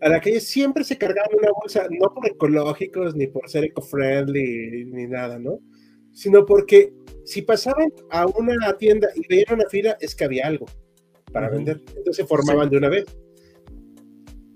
a 0.00 0.08
la 0.08 0.20
calle 0.20 0.40
siempre 0.40 0.82
se 0.82 0.96
cargaban 0.96 1.30
una 1.38 1.50
bolsa, 1.60 1.86
no 1.90 2.12
por 2.14 2.26
ecológicos, 2.26 3.14
ni 3.14 3.26
por 3.26 3.48
ser 3.50 3.64
eco-friendly, 3.64 4.86
ni 4.86 5.06
nada, 5.06 5.38
¿no? 5.38 5.60
Sino 6.12 6.46
porque 6.46 6.92
si 7.24 7.42
pasaban 7.42 7.92
a 8.10 8.26
una 8.26 8.76
tienda 8.78 9.08
y 9.14 9.26
veían 9.28 9.54
una 9.54 9.68
fila, 9.68 9.96
es 10.00 10.14
que 10.14 10.24
había 10.24 10.46
algo 10.46 10.66
para 11.32 11.50
vender. 11.50 11.82
Entonces 11.88 12.16
se 12.16 12.24
formaban 12.24 12.70
de 12.70 12.78
una 12.78 12.88
vez. 12.88 13.04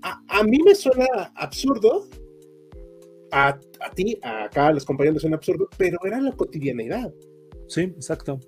A, 0.05 0.21
a 0.27 0.43
mí 0.43 0.59
me 0.63 0.75
suena 0.75 1.07
absurdo, 1.35 2.07
a, 3.31 3.59
ti, 3.93 4.19
acá 4.21 4.67
a 4.67 4.73
los 4.73 4.85
compañeros 4.85 5.23
un 5.23 5.33
absurdo, 5.33 5.67
pero 5.77 5.97
era 6.05 6.21
la 6.21 6.31
cotidianidad. 6.31 7.13
Sí, 7.67 7.81
exacto. 7.81 8.39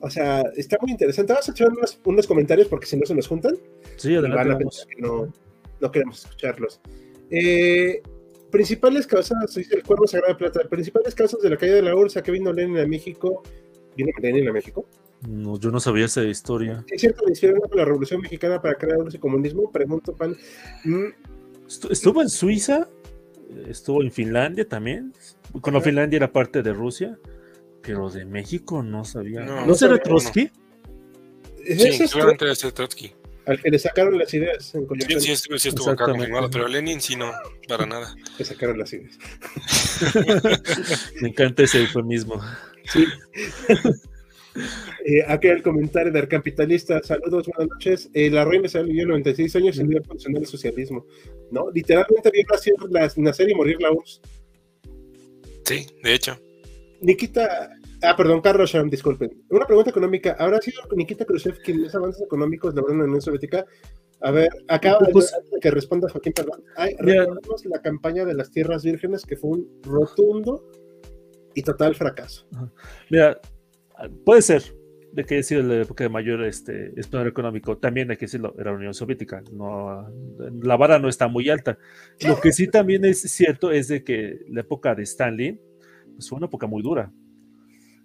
O 0.00 0.10
sea, 0.10 0.42
está 0.56 0.76
muy 0.80 0.92
interesante. 0.92 1.32
Vamos 1.32 1.48
a 1.48 1.52
echar 1.52 1.68
unos, 2.04 2.26
comentarios 2.26 2.68
porque 2.68 2.86
si 2.86 2.96
no 2.96 3.06
se 3.06 3.14
nos 3.14 3.26
juntan. 3.26 3.56
Sí, 3.96 4.14
adelante. 4.14 4.64
no, 4.98 5.32
no 5.80 5.90
queremos 5.90 6.24
escucharlos. 6.24 6.80
Eh, 7.30 8.02
principales 8.50 9.06
causas, 9.06 9.54
dice 9.54 9.76
el 9.76 9.82
Cuervo 9.82 10.06
Sagrado 10.06 10.34
de 10.34 10.38
Plata, 10.38 10.68
principales 10.68 11.14
causas 11.14 11.40
de 11.40 11.50
la 11.50 11.56
caída 11.56 11.76
de 11.76 11.82
la 11.82 11.94
URSS 11.94 12.22
que 12.22 12.30
vino 12.30 12.52
Lenin 12.52 12.78
a 12.78 12.86
México. 12.86 13.42
¿Vino 13.96 14.10
Lenin 14.20 14.48
a 14.48 14.52
México? 14.52 14.86
No, 15.26 15.58
yo 15.58 15.70
no 15.70 15.80
sabía 15.80 16.06
esa 16.06 16.22
historia. 16.22 16.84
¿Es 16.88 17.00
cierto 17.00 17.24
que 17.24 17.32
hicieron 17.32 17.60
la 17.74 17.84
Revolución 17.84 18.20
Mexicana 18.20 18.62
para 18.62 18.74
crear 18.76 19.00
el 19.00 19.20
comunismo? 19.20 19.70
Pregunto, 19.72 20.14
Pan. 20.14 20.36
Mm. 20.84 21.06
¿Estuvo 21.90 22.22
en 22.22 22.28
Suiza? 22.28 22.88
estuvo 23.68 24.02
en 24.02 24.12
Finlandia 24.12 24.66
también. 24.68 25.12
Cuando 25.60 25.80
Finlandia 25.80 26.18
era 26.18 26.32
parte 26.32 26.62
de 26.62 26.72
Rusia, 26.72 27.18
pero 27.82 28.10
de 28.10 28.24
México 28.24 28.82
no 28.82 29.04
sabía. 29.04 29.40
¿No, 29.40 29.66
¿No 29.66 29.74
será 29.74 29.98
Trotsky? 29.98 30.50
Sí, 31.64 32.06
seguramente 32.06 32.44
debe 32.44 32.56
ser 32.56 32.72
Trotsky. 32.72 33.12
Al 33.46 33.60
que 33.62 33.70
le 33.70 33.78
sacaron 33.78 34.18
las 34.18 34.32
ideas 34.34 34.74
en 34.74 34.86
Sí, 35.00 35.20
sí, 35.20 35.32
estuvo, 35.32 35.58
sí 35.58 35.68
estuvo 35.70 35.90
acá 35.90 36.04
confirmado, 36.04 36.50
pero 36.50 36.68
Lenin 36.68 37.00
sí 37.00 37.16
no, 37.16 37.32
para 37.66 37.86
nada. 37.86 38.14
Le 38.38 38.44
sacaron 38.44 38.78
las 38.78 38.92
ideas. 38.92 39.18
Me 41.22 41.28
encanta 41.30 41.62
ese 41.62 41.80
eufemismo. 41.80 42.42
Sí. 42.92 43.06
Eh, 45.04 45.24
aquí 45.26 45.48
el 45.48 45.62
comentario 45.62 46.12
del 46.12 46.28
capitalista. 46.28 47.00
Saludos, 47.02 47.46
buenas 47.46 47.72
noches. 47.74 48.10
Eh, 48.12 48.30
la 48.30 48.44
reina 48.44 48.68
se 48.68 48.82
vivió 48.82 49.06
96 49.06 49.56
años 49.56 49.78
y 49.78 49.84
vio 49.84 50.02
funcionar 50.02 50.42
el 50.42 50.48
socialismo. 50.48 51.06
¿No? 51.50 51.70
Literalmente 51.70 52.30
vio 52.30 52.44
nacer, 52.50 52.74
nacer 53.16 53.50
y 53.50 53.54
morir 53.54 53.76
la 53.80 53.92
URSS. 53.92 54.20
Sí, 55.64 55.86
de 56.02 56.14
hecho. 56.14 56.38
Nikita. 57.00 57.70
Ah, 58.02 58.14
perdón, 58.16 58.40
Carlos 58.40 58.70
Sham, 58.70 58.88
disculpen. 58.90 59.30
Una 59.50 59.66
pregunta 59.66 59.90
económica. 59.90 60.36
¿Habrá 60.38 60.60
sido 60.60 60.82
Nikita 60.94 61.24
Khrushchev 61.24 61.58
quien 61.62 61.82
los 61.82 61.94
avances 61.94 62.22
económicos 62.22 62.74
lograron 62.74 62.96
en 62.96 63.02
la 63.02 63.04
Unión 63.06 63.22
Soviética? 63.22 63.66
A 64.20 64.30
ver, 64.30 64.48
acaba 64.68 64.98
pues, 65.12 65.32
de 65.50 65.60
que 65.60 65.70
responda 65.70 66.08
Joaquín, 66.08 66.32
perdón. 66.32 66.64
recordemos 66.98 67.64
la 67.66 67.80
campaña 67.80 68.24
de 68.24 68.34
las 68.34 68.50
tierras 68.50 68.84
vírgenes 68.84 69.24
que 69.24 69.36
fue 69.36 69.50
un 69.50 69.80
rotundo 69.82 70.64
y 71.54 71.62
total 71.62 71.94
fracaso. 71.94 72.46
Mira, 73.10 73.40
puede 74.24 74.42
ser 74.42 74.62
de 75.12 75.24
que 75.24 75.34
haya 75.34 75.42
sido 75.42 75.62
la 75.62 75.82
época 75.82 76.04
de 76.04 76.10
mayor 76.10 76.44
este, 76.44 76.92
esplendor 76.98 77.28
económico. 77.28 77.78
También 77.78 78.10
hay 78.10 78.16
que 78.16 78.26
decirlo, 78.26 78.54
era 78.58 78.70
la 78.70 78.76
Unión 78.76 78.94
Soviética. 78.94 79.42
No, 79.52 80.06
la 80.62 80.76
vara 80.76 80.98
no 80.98 81.08
está 81.08 81.28
muy 81.28 81.48
alta. 81.48 81.78
Lo 82.26 82.40
que 82.40 82.52
sí 82.52 82.68
también 82.68 83.04
es 83.04 83.22
cierto 83.22 83.70
es 83.70 83.88
de 83.88 84.04
que 84.04 84.40
la 84.48 84.60
época 84.60 84.94
de 84.94 85.02
Stanley 85.02 85.60
pues, 86.14 86.28
fue 86.28 86.36
una 86.36 86.46
época 86.46 86.66
muy 86.66 86.82
dura. 86.82 87.12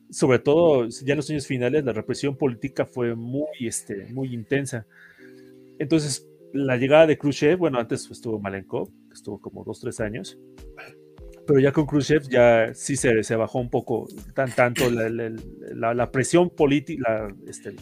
Sobre 0.09 0.39
todo 0.39 0.87
ya 0.87 1.13
en 1.13 1.17
los 1.17 1.29
años 1.29 1.47
finales, 1.47 1.83
la 1.83 1.93
represión 1.93 2.37
política 2.37 2.85
fue 2.85 3.15
muy, 3.15 3.47
este, 3.59 4.05
muy 4.13 4.33
intensa. 4.33 4.85
Entonces, 5.79 6.27
la 6.53 6.77
llegada 6.77 7.07
de 7.07 7.17
Khrushchev, 7.17 7.57
bueno, 7.57 7.79
antes 7.79 8.09
estuvo 8.11 8.39
Malenkov, 8.39 8.89
estuvo 9.11 9.41
como 9.41 9.63
dos, 9.63 9.79
tres 9.79 9.99
años 9.99 10.39
pero 11.45 11.59
ya 11.59 11.71
con 11.71 11.85
Khrushchev 11.85 12.23
ya 12.29 12.73
sí 12.73 12.95
se, 12.95 13.23
se 13.23 13.35
bajó 13.35 13.59
un 13.59 13.69
poco 13.69 14.07
tan, 14.33 14.51
tanto 14.53 14.89
la, 14.89 15.93
la, 15.93 16.11
presión 16.11 16.49
política, 16.49 17.03
la, 17.07 17.35
este, 17.47 17.75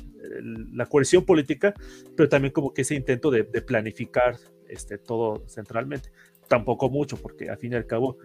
la 0.73 0.85
coerción 0.85 1.25
política, 1.25 1.73
pero 2.15 2.27
también 2.27 2.53
como 2.53 2.73
que 2.73 2.81
ese 2.81 2.95
intento 2.95 3.29
de, 3.29 3.43
de 3.43 3.61
planificar 3.61 4.37
este, 4.67 4.97
todo 4.97 5.43
centralmente. 5.47 6.11
tampoco 6.47 6.89
mucho, 6.89 7.17
porque 7.17 7.49
al 7.49 7.57
fin 7.57 7.73
y 7.73 7.75
al 7.75 7.85
cabo, 7.85 8.17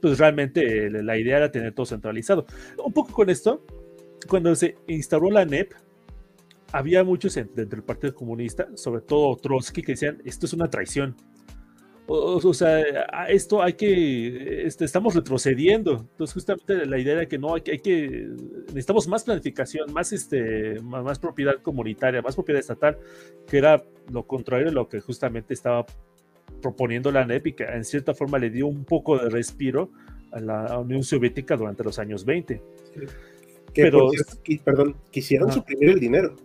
pues 0.00 0.18
realmente 0.18 0.90
la 0.90 1.16
idea 1.16 1.38
era 1.38 1.50
tener 1.52 1.72
todo 1.72 1.86
centralizado. 1.86 2.46
Un 2.84 2.92
poco 2.92 3.12
con 3.12 3.30
esto, 3.30 3.64
cuando 4.28 4.54
se 4.54 4.76
instaló 4.86 5.30
la 5.30 5.44
NEP, 5.44 5.72
había 6.72 7.04
muchos 7.04 7.34
dentro 7.34 7.64
del 7.64 7.82
Partido 7.82 8.14
Comunista, 8.14 8.68
sobre 8.74 9.02
todo 9.02 9.36
Trotsky, 9.36 9.82
que 9.82 9.92
decían, 9.92 10.20
esto 10.24 10.46
es 10.46 10.52
una 10.52 10.68
traición. 10.68 11.14
O, 12.06 12.52
sea, 12.52 12.82
esto 13.28 13.62
hay 13.62 13.72
que, 13.72 14.66
este, 14.66 14.84
estamos 14.84 15.14
retrocediendo. 15.14 16.06
Entonces, 16.10 16.34
justamente 16.34 16.84
la 16.84 16.98
idea 16.98 17.14
era 17.14 17.26
que 17.26 17.38
no, 17.38 17.54
hay, 17.54 17.62
hay 17.70 17.78
que, 17.78 18.28
necesitamos 18.66 19.08
más 19.08 19.24
planificación, 19.24 19.90
más, 19.92 20.12
este, 20.12 20.80
más, 20.82 21.18
propiedad 21.18 21.56
comunitaria, 21.62 22.20
más 22.20 22.34
propiedad 22.34 22.60
estatal, 22.60 22.98
que 23.48 23.56
era 23.56 23.82
lo 24.12 24.24
contrario 24.26 24.66
de 24.66 24.72
lo 24.72 24.88
que 24.88 25.00
justamente 25.00 25.54
estaba 25.54 25.86
proponiendo 26.60 27.10
la 27.10 27.24
NEP 27.24 27.46
y 27.46 27.52
que 27.54 27.64
en 27.64 27.84
cierta 27.84 28.12
forma 28.12 28.38
le 28.38 28.50
dio 28.50 28.66
un 28.66 28.84
poco 28.84 29.16
de 29.16 29.30
respiro 29.30 29.90
a 30.30 30.40
la 30.40 30.78
Unión 30.78 31.02
Soviética 31.02 31.56
durante 31.56 31.84
los 31.84 31.98
años 31.98 32.26
20. 32.26 32.60
Pero, 33.74 34.10
perdón, 34.62 34.96
quisieron 35.10 35.50
suprimir 35.50 35.90
el 35.90 36.00
dinero. 36.00 36.36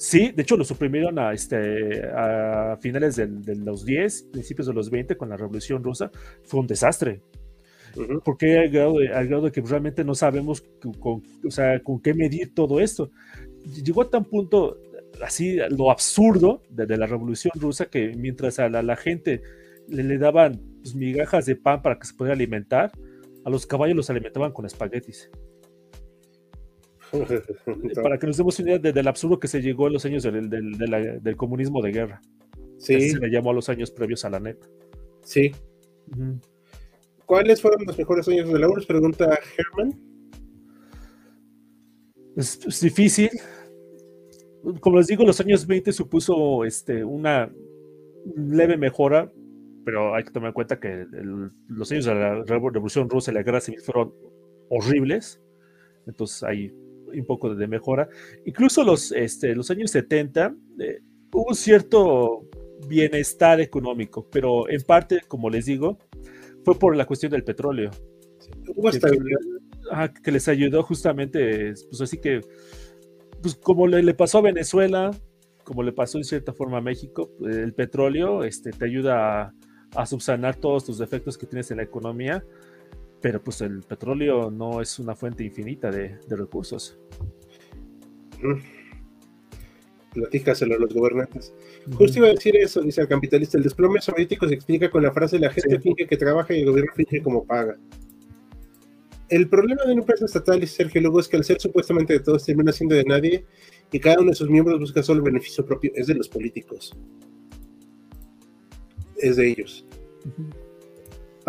Sí, 0.00 0.32
de 0.34 0.40
hecho 0.40 0.56
lo 0.56 0.64
suprimieron 0.64 1.18
a, 1.18 1.34
este, 1.34 2.06
a 2.06 2.78
finales 2.80 3.16
de, 3.16 3.54
los 3.56 3.84
10, 3.84 4.28
principios 4.32 4.66
de 4.66 4.72
los 4.72 4.88
20 4.88 5.14
con 5.18 5.28
la 5.28 5.36
Revolución 5.36 5.84
Rusa. 5.84 6.10
Fue 6.42 6.58
un 6.58 6.66
desastre. 6.66 7.20
Porque 8.24 8.60
al 8.60 8.70
grado, 8.70 8.98
de, 8.98 9.12
al 9.12 9.28
grado 9.28 9.42
de 9.42 9.52
que 9.52 9.60
realmente 9.60 10.02
no 10.02 10.14
sabemos 10.14 10.64
con, 11.00 11.22
o 11.46 11.50
sea, 11.50 11.82
con 11.82 12.00
qué 12.00 12.14
medir 12.14 12.54
todo 12.54 12.80
esto. 12.80 13.10
Llegó 13.84 14.00
a 14.00 14.08
tan 14.08 14.24
punto, 14.24 14.78
así, 15.22 15.58
lo 15.68 15.90
absurdo 15.90 16.62
de, 16.70 16.96
la 16.96 17.06
Revolución 17.06 17.52
Rusa, 17.60 17.90
que 17.90 18.14
mientras 18.16 18.58
a 18.58 18.70
la, 18.70 18.96
gente 18.96 19.42
le, 19.86 20.02
le 20.02 20.16
daban 20.16 20.62
pues, 20.80 20.94
migajas 20.94 21.44
de 21.44 21.56
pan 21.56 21.82
para 21.82 21.98
que 21.98 22.06
se 22.06 22.14
pudiera 22.14 22.32
alimentar, 22.32 22.90
a 23.44 23.50
los 23.50 23.66
caballos 23.66 23.96
los 23.96 24.08
alimentaban 24.08 24.52
con 24.52 24.64
espaguetis. 24.64 25.30
Para 28.02 28.18
que 28.18 28.26
nos 28.26 28.36
demos 28.36 28.58
una 28.60 28.76
idea 28.76 28.92
del 28.92 29.08
absurdo 29.08 29.38
que 29.38 29.48
se 29.48 29.60
llegó 29.60 29.86
en 29.86 29.94
los 29.94 30.04
años 30.04 30.22
del, 30.22 30.48
del, 30.48 31.36
comunismo 31.36 31.82
de 31.82 31.92
guerra. 31.92 32.20
Sí. 32.78 33.10
se 33.10 33.18
le 33.18 33.30
llamó 33.30 33.50
a 33.50 33.54
los 33.54 33.68
años 33.68 33.90
previos 33.90 34.24
a 34.24 34.30
la 34.30 34.40
NEP. 34.40 34.62
Sí. 35.22 35.52
¿Cuáles 37.26 37.60
fueron 37.60 37.84
los 37.86 37.96
mejores 37.96 38.26
años 38.28 38.52
de 38.52 38.58
la 38.58 38.68
URSS? 38.68 38.86
Pregunta 38.86 39.38
Herman. 39.56 40.00
Es, 42.36 42.80
difícil. 42.80 43.30
Como 44.80 44.98
les 44.98 45.06
digo, 45.06 45.24
los 45.24 45.40
años 45.40 45.66
20 45.66 45.92
supuso 45.92 46.64
este, 46.64 47.04
una 47.04 47.50
leve 48.36 48.76
mejora, 48.76 49.32
pero 49.84 50.14
hay 50.14 50.24
que 50.24 50.30
tomar 50.30 50.48
en 50.48 50.54
cuenta 50.54 50.78
que 50.78 51.06
los 51.68 51.92
años 51.92 52.04
de 52.04 52.14
la 52.14 52.44
Revolución 52.44 53.08
Rusa 53.08 53.30
y 53.30 53.34
la 53.34 53.42
Guerra 53.42 53.60
Civil 53.60 53.80
fueron 53.80 54.14
horribles. 54.68 55.40
Entonces 56.06 56.42
hay 56.42 56.72
un 57.18 57.26
poco 57.26 57.54
de 57.54 57.66
mejora. 57.66 58.08
Incluso 58.44 58.84
los, 58.84 59.12
este, 59.12 59.54
los 59.54 59.70
años 59.70 59.90
70 59.90 60.54
eh, 60.78 61.00
hubo 61.32 61.46
un 61.48 61.54
cierto 61.54 62.44
bienestar 62.86 63.60
económico, 63.60 64.26
pero 64.30 64.68
en 64.68 64.82
parte, 64.82 65.20
como 65.28 65.50
les 65.50 65.66
digo, 65.66 65.98
fue 66.64 66.78
por 66.78 66.96
la 66.96 67.06
cuestión 67.06 67.32
del 67.32 67.44
petróleo. 67.44 67.90
hubo 68.74 68.90
que, 68.90 69.00
que 70.22 70.32
les 70.32 70.48
ayudó 70.48 70.82
justamente, 70.82 71.74
pues 71.88 72.00
así 72.00 72.18
que, 72.18 72.40
pues 73.42 73.54
como 73.56 73.86
le, 73.86 74.14
pasó 74.14 74.38
a 74.38 74.42
Venezuela, 74.42 75.10
como 75.64 75.82
le 75.82 75.92
pasó 75.92 76.18
en 76.18 76.24
cierta 76.24 76.52
forma 76.52 76.78
a 76.78 76.82
México, 76.82 77.30
el 77.44 77.72
petróleo 77.74 78.44
este, 78.44 78.70
te 78.70 78.84
ayuda 78.84 79.42
a, 79.42 79.54
a 79.96 80.06
subsanar 80.06 80.56
todos 80.56 80.84
tus 80.84 80.98
defectos 80.98 81.38
que 81.38 81.46
tienes 81.46 81.70
en 81.70 81.78
la 81.78 81.84
economía 81.84 82.44
pero 83.20 83.42
pues 83.42 83.60
el 83.60 83.82
petróleo 83.82 84.50
no 84.50 84.80
es 84.80 84.98
una 84.98 85.14
fuente 85.14 85.44
infinita 85.44 85.90
de, 85.90 86.18
recursos. 86.28 86.98
Platícaselo 90.14 90.74
a 90.74 90.78
los 90.78 90.94
gobernantes. 90.94 91.54
Justo 91.96 92.18
iba 92.18 92.28
a 92.28 92.30
decir 92.30 92.56
eso, 92.56 92.80
dice 92.80 93.02
el 93.02 93.08
capitalista. 93.08 93.58
El 93.58 93.64
desplome 93.64 94.00
soviético 94.00 94.48
se 94.48 94.54
explica 94.54 94.90
con 94.90 95.02
la 95.02 95.12
frase: 95.12 95.38
la 95.38 95.50
gente 95.50 95.78
finge 95.80 96.06
que 96.06 96.16
trabaja 96.16 96.54
y 96.54 96.60
el 96.60 96.66
gobierno 96.66 96.92
finge 96.94 97.22
como 97.22 97.44
paga. 97.44 97.76
El 99.28 99.48
problema 99.48 99.84
de 99.84 99.92
una 99.92 100.00
empresa 100.00 100.24
estatal, 100.24 100.58
dice 100.58 100.76
Sergio 100.76 101.00
Lugo, 101.02 101.20
es 101.20 101.28
que 101.28 101.36
al 101.36 101.44
ser 101.44 101.60
supuestamente 101.60 102.14
de 102.14 102.20
todos 102.20 102.44
termina 102.44 102.72
siendo 102.72 102.96
de 102.96 103.04
nadie 103.04 103.44
y 103.92 104.00
cada 104.00 104.20
uno 104.20 104.30
de 104.30 104.34
sus 104.34 104.50
miembros 104.50 104.80
busca 104.80 105.02
solo 105.04 105.18
el 105.18 105.24
beneficio 105.24 105.64
propio. 105.64 105.92
Es 105.94 106.08
de 106.08 106.14
los 106.14 106.28
políticos. 106.28 106.96
Es 109.16 109.36
de 109.36 109.48
ellos. 109.50 109.86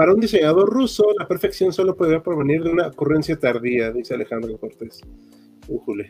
Para 0.01 0.15
un 0.15 0.19
diseñador 0.19 0.67
ruso, 0.67 1.05
la 1.19 1.27
perfección 1.27 1.71
solo 1.71 1.95
podría 1.95 2.23
provenir 2.23 2.63
de 2.63 2.71
una 2.71 2.87
ocurrencia 2.87 3.37
tardía, 3.37 3.91
dice 3.91 4.15
Alejandro 4.15 4.57
Cortés. 4.57 4.99
Ujule, 5.67 6.09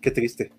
qué 0.00 0.10
triste. 0.10 0.50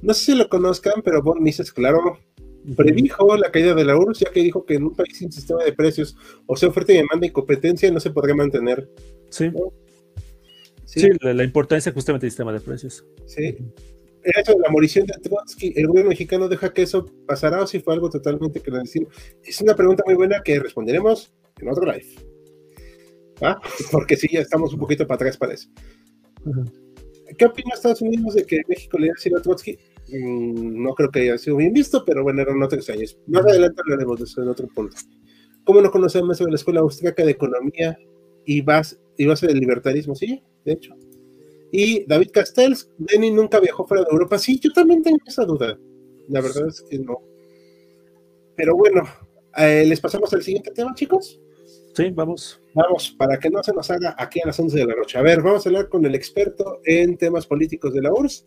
No 0.00 0.14
sé 0.14 0.24
si 0.24 0.34
lo 0.34 0.48
conozcan, 0.48 1.02
pero 1.04 1.22
Von 1.22 1.42
Mises, 1.42 1.70
claro, 1.70 2.18
predijo 2.74 3.36
la 3.36 3.50
caída 3.50 3.74
de 3.74 3.84
la 3.84 3.94
URSS, 3.98 4.20
ya 4.20 4.30
que 4.30 4.40
dijo 4.40 4.64
que 4.64 4.76
en 4.76 4.84
un 4.84 4.94
país 4.94 5.18
sin 5.18 5.30
sistema 5.30 5.62
de 5.62 5.74
precios, 5.74 6.16
o 6.46 6.56
sea, 6.56 6.70
oferta 6.70 6.94
y 6.94 6.96
demanda 6.96 7.26
y 7.26 7.30
competencia, 7.30 7.90
no 7.90 8.00
se 8.00 8.10
podría 8.10 8.34
mantener. 8.34 8.88
Sí. 9.28 9.50
Sí, 10.86 11.10
la, 11.20 11.44
importancia 11.44 11.92
justamente 11.92 12.24
del 12.24 12.30
sistema 12.30 12.54
de 12.54 12.60
precios. 12.60 13.04
Sí 13.26 13.54
hecho 14.36 14.52
de 14.52 14.60
la 14.60 14.70
morición 14.70 15.06
de 15.06 15.14
Trotsky, 15.20 15.72
¿el 15.76 15.86
gobierno 15.86 16.10
mexicano 16.10 16.48
deja 16.48 16.72
que 16.72 16.82
eso 16.82 17.06
pasará 17.26 17.62
o 17.62 17.66
si 17.66 17.80
fue 17.80 17.94
algo 17.94 18.10
totalmente 18.10 18.60
clandestino? 18.60 19.08
Es 19.44 19.60
una 19.60 19.74
pregunta 19.74 20.02
muy 20.06 20.14
buena 20.14 20.42
que 20.42 20.58
responderemos 20.58 21.32
en 21.60 21.68
otro 21.68 21.84
live. 21.84 22.06
¿Ah? 23.42 23.58
Porque 23.92 24.16
sí, 24.16 24.28
ya 24.30 24.40
estamos 24.40 24.72
un 24.72 24.80
poquito 24.80 25.06
para 25.06 25.16
atrás 25.16 25.36
para 25.36 25.54
eso. 25.54 25.68
¿Qué 27.36 27.44
opina 27.44 27.74
Estados 27.74 28.02
Unidos 28.02 28.34
de 28.34 28.44
que 28.44 28.62
México 28.68 28.98
le 28.98 29.06
haya 29.06 29.16
sido 29.16 29.38
a 29.38 29.42
Trotsky? 29.42 29.78
Mm, 30.08 30.82
no 30.82 30.94
creo 30.94 31.10
que 31.10 31.20
haya 31.20 31.38
sido 31.38 31.56
bien 31.56 31.72
visto, 31.72 32.04
pero 32.04 32.22
bueno, 32.22 32.42
eran 32.42 32.62
otros 32.62 32.88
años. 32.90 33.18
Más 33.26 33.44
adelante 33.44 33.80
hablaremos 33.84 34.18
de 34.18 34.24
eso 34.24 34.42
en 34.42 34.48
otro 34.48 34.68
punto. 34.68 34.96
¿Cómo 35.64 35.80
no 35.80 35.90
conocemos 35.90 36.38
de 36.38 36.46
la 36.46 36.54
Escuela 36.54 36.80
Austriaca 36.80 37.24
de 37.24 37.32
Economía 37.32 37.98
y 38.44 38.60
base, 38.60 38.96
y 39.18 39.26
base 39.26 39.48
del 39.48 39.58
libertarismo? 39.58 40.14
Sí, 40.14 40.42
de 40.64 40.72
hecho. 40.72 40.94
Y 41.72 42.06
David 42.06 42.30
Castells, 42.32 42.90
Lenin 42.98 43.36
nunca 43.36 43.60
viajó 43.60 43.86
fuera 43.86 44.04
de 44.04 44.10
Europa. 44.10 44.38
Sí, 44.38 44.58
yo 44.60 44.72
también 44.72 45.02
tengo 45.02 45.18
esa 45.26 45.44
duda. 45.44 45.78
La 46.28 46.40
verdad 46.40 46.68
es 46.68 46.82
que 46.82 46.98
no. 46.98 47.20
Pero 48.56 48.76
bueno, 48.76 49.02
eh, 49.56 49.84
¿les 49.86 50.00
pasamos 50.00 50.32
al 50.32 50.42
siguiente 50.42 50.70
tema, 50.70 50.94
chicos? 50.94 51.40
Sí, 51.94 52.10
vamos. 52.10 52.60
Vamos, 52.74 53.14
para 53.16 53.38
que 53.38 53.48
no 53.48 53.62
se 53.62 53.72
nos 53.72 53.90
haga 53.90 54.14
aquí 54.18 54.40
a 54.42 54.46
las 54.46 54.60
11 54.60 54.76
de 54.76 54.86
la 54.86 54.94
noche. 54.94 55.18
A 55.18 55.22
ver, 55.22 55.40
vamos 55.40 55.64
a 55.64 55.68
hablar 55.70 55.88
con 55.88 56.04
el 56.04 56.14
experto 56.14 56.80
en 56.84 57.16
temas 57.16 57.46
políticos 57.46 57.94
de 57.94 58.02
la 58.02 58.12
URSS, 58.12 58.44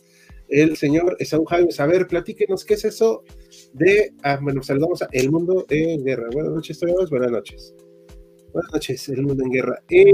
el 0.49 0.78
señor 0.78 1.15
Esaú 1.20 1.45
Jaime. 1.45 1.70
A 1.78 1.86
ver, 1.88 2.07
platíquenos 2.07 2.63
qué 2.63 2.76
es 2.76 2.86
eso 2.86 3.24
de. 3.74 4.13
Ah, 4.22 4.39
bueno, 4.41 4.61
saludamos 4.61 5.01
a 5.01 5.09
El 5.11 5.32
Mundo 5.32 5.65
en 5.70 6.03
Guerra. 6.03 6.28
Buenas 6.32 6.53
noches, 6.53 6.80
todos. 6.80 7.09
Buenas 7.09 7.32
noches. 7.32 7.74
Buenas 8.53 8.72
noches, 8.72 9.09
El 9.09 9.24
Mundo 9.24 9.43
en 9.43 9.51
Guerra. 9.51 9.82
Eh, 9.89 10.13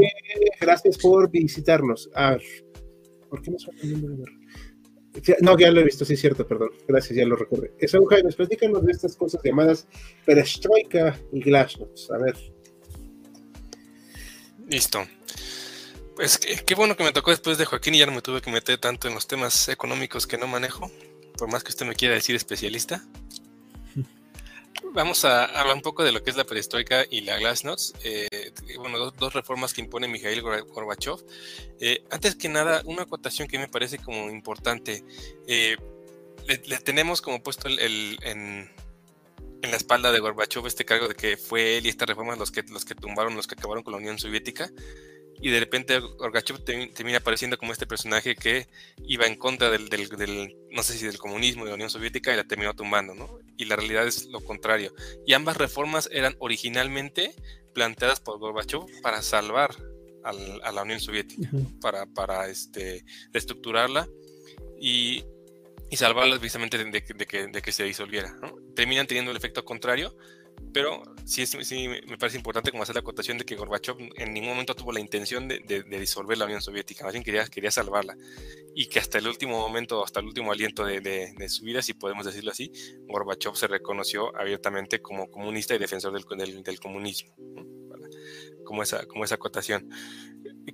gracias 0.60 0.98
por 0.98 1.30
visitarnos. 1.30 2.10
A 2.14 2.32
ver, 2.32 2.42
¿Por 3.30 3.42
qué 3.42 3.52
me 3.52 3.60
suena 3.60 3.82
el 3.82 3.92
nombre 3.94 4.32
de 5.14 5.38
No, 5.42 5.58
ya 5.58 5.72
lo 5.72 5.82
he 5.82 5.84
visto, 5.84 6.06
sí 6.06 6.16
cierto, 6.18 6.48
perdón. 6.48 6.72
Gracias, 6.88 7.18
ya 7.18 7.26
lo 7.26 7.36
recuerdo. 7.36 7.68
Esa 7.80 8.00
Jaime, 8.10 8.32
platícanos 8.32 8.86
de 8.86 8.92
estas 8.92 9.16
cosas 9.16 9.42
llamadas 9.44 9.88
perestroika 10.26 11.20
y 11.32 11.42
glasnost. 11.42 12.12
A 12.12 12.18
ver. 12.18 12.36
Listo. 14.68 15.06
Pues 16.16 16.38
qué, 16.38 16.76
bueno 16.76 16.96
que 16.96 17.04
me 17.04 17.12
tocó 17.12 17.32
después 17.32 17.58
de 17.58 17.66
Joaquín 17.66 17.96
y 17.96 18.00
ya 18.00 18.06
no 18.06 18.14
me 18.14 18.22
tuve 18.22 18.42
que 18.42 18.50
meter 18.50 18.78
tanto 18.78 19.08
en 19.08 19.14
los 19.14 19.28
temas 19.28 19.68
económicos 19.68 20.26
que 20.28 20.38
no 20.38 20.48
manejo, 20.48 20.90
por 21.38 21.52
más 21.52 21.62
que 21.62 21.72
usted 21.72 21.86
me 21.86 21.94
quiera 21.94 22.16
decir 22.16 22.38
especialista 22.38 23.04
vamos 24.94 25.26
a 25.26 25.46
hablar 25.46 25.76
un 25.76 25.82
poco 25.82 26.04
de 26.04 26.12
lo 26.12 26.24
que 26.24 26.30
es 26.30 26.38
la 26.38 26.46
perestroika 26.46 27.06
y 27.10 27.22
la 27.22 27.38
glasnost. 27.38 27.96
Eh, 28.04 28.52
bueno, 28.78 29.12
dos, 29.12 29.34
reformas 29.34 29.74
que 29.74 29.82
impone 29.82 30.08
Mikhail 30.08 30.42
Gorbachev. 30.42 31.18
Eh, 31.80 32.04
antes 32.10 32.36
que 32.36 32.50
nada, 32.50 32.82
una 32.86 33.04
acotación 33.04 33.48
que 33.48 33.60
me 33.60 33.68
parece 33.68 33.98
como 33.98 34.30
importante. 34.30 35.04
Eh, 35.48 35.78
le, 36.48 36.78
tenemos 36.78 37.22
como 37.22 37.42
puesto 37.42 37.68
en, 37.68 38.70
la 39.62 39.78
espalda 39.78 40.12
de 40.12 40.20
Gorbachev 40.20 40.68
este 40.68 40.86
cargo 40.86 41.08
de 41.08 41.16
que 41.16 41.38
fue 41.38 41.78
él 41.78 41.88
y 41.88 41.90
estas 41.90 42.08
reformas 42.08 42.38
los 42.38 42.52
que, 42.52 42.64
los 42.64 42.86
que 42.86 42.94
tumbaron, 42.94 43.36
los 43.36 43.48
que 43.48 43.56
acabaron 43.56 43.84
con 43.84 43.94
la 43.94 43.98
Unión 43.98 44.20
Soviética 44.20 44.72
y 45.42 45.50
de 45.50 45.60
repente 45.60 46.00
Gorbachev 46.00 46.64
termina 46.64 47.18
apareciendo 47.18 47.58
como 47.58 47.72
este 47.72 47.86
personaje 47.86 48.36
que 48.36 48.68
iba 49.06 49.26
en 49.26 49.36
contra 49.36 49.70
del, 49.70 49.90
del, 49.90 50.56
no 50.72 50.84
sé 50.84 50.94
si 50.94 51.06
del 51.06 51.18
comunismo 51.18 51.66
de 51.66 51.72
la 51.72 51.76
Unión 51.76 51.90
Soviética 51.90 52.34
y 52.34 52.38
la 52.38 52.46
terminó 52.46 52.74
tumbando, 52.74 53.14
¿no? 53.14 53.40
Y 53.58 53.66
la 53.66 53.76
realidad 53.76 54.08
es 54.08 54.28
lo 54.28 54.42
contrario. 54.42 54.94
Y 55.26 55.34
ambas 55.34 55.58
reformas 55.58 56.10
eran 56.12 56.36
originalmente 56.40 57.34
planteadas 57.74 58.20
por 58.20 58.40
Gorbachev 58.40 58.86
para 59.02 59.22
salvar 59.22 59.76
a 60.24 60.72
la 60.72 60.82
Unión 60.82 61.00
Soviética, 61.00 61.48
para, 61.82 62.08
para 62.08 62.48
este, 62.48 63.06
reestructurarla 63.32 64.10
y, 64.82 65.24
y 65.92 65.98
salvarla 65.98 66.40
precisamente 66.40 66.84
de, 66.84 67.04
que, 67.04 67.14
de, 67.14 67.62
que, 67.62 67.72
se 67.72 67.84
disolviera, 67.84 68.34
¿no? 68.42 68.56
Terminan 68.76 69.06
teniendo 69.06 69.30
el 69.30 69.38
efecto 69.38 69.64
contrario, 69.64 70.16
pero 70.76 71.02
sí, 71.24 71.46
sí 71.46 71.88
me 71.88 72.18
parece 72.18 72.36
importante 72.36 72.70
como 72.70 72.84
hacer 72.84 72.96
la 72.96 73.00
acotación 73.00 73.38
de 73.38 73.46
que 73.46 73.56
Gorbachev 73.56 73.96
en 74.18 74.34
ningún 74.34 74.50
momento 74.50 74.76
tuvo 74.76 74.92
la 74.92 75.00
intención 75.00 75.48
de, 75.48 75.86
disolver 75.90 76.38
la 76.38 76.44
Unión 76.44 76.62
Soviética, 76.62 77.06
más 77.06 77.14
bien 77.14 77.24
quería, 77.24 77.46
quería 77.48 77.72
salvarla. 77.72 78.18
Y 78.76 78.88
que 78.88 79.00
hasta 79.00 79.20
el 79.20 79.30
último 79.30 79.58
momento, 79.58 80.04
hasta 80.04 80.20
el 80.20 80.26
último 80.26 80.52
aliento 80.52 80.84
de, 80.84 81.34
su 81.48 81.64
vida, 81.64 81.82
si 81.82 81.94
podemos 81.94 82.26
decirlo 82.26 82.52
así, 82.52 82.74
Gorbachev 83.08 83.56
se 83.56 83.68
reconoció 83.68 84.38
abiertamente 84.38 85.02
como 85.02 85.32
comunista 85.32 85.74
y 85.74 85.78
defensor 85.78 86.12
del, 86.12 86.62
del, 86.62 86.80
comunismo. 86.82 87.34
Como 88.66 88.84
esa, 88.84 89.06
como 89.06 89.24
esa 89.24 89.36
acotación. 89.36 89.90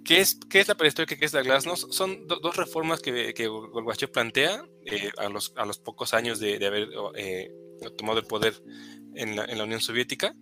¿Qué 0.03 0.19
es, 0.19 0.39
¿Qué 0.49 0.61
es 0.61 0.67
la 0.67 0.73
perestroika? 0.73 1.15
¿Qué 1.15 1.25
es 1.25 1.33
la 1.33 1.43
glasnost? 1.43 1.91
Son 1.91 2.25
dos 2.25 2.55
reformas 2.55 3.01
que, 3.01 3.35
que 3.35 3.45
Gorbachev 3.45 4.09
plantea 4.11 4.65
eh, 4.83 5.11
a, 5.19 5.29
los, 5.29 5.53
a 5.57 5.65
los 5.67 5.77
pocos 5.77 6.15
años 6.15 6.39
de, 6.39 6.65
haber 6.65 6.89
eh, 7.13 7.51
tomado 7.97 8.17
el 8.17 8.25
poder 8.25 8.55
en 9.15 9.35
la, 9.35 9.63
Unión 9.63 9.81
Soviética. 9.81 10.35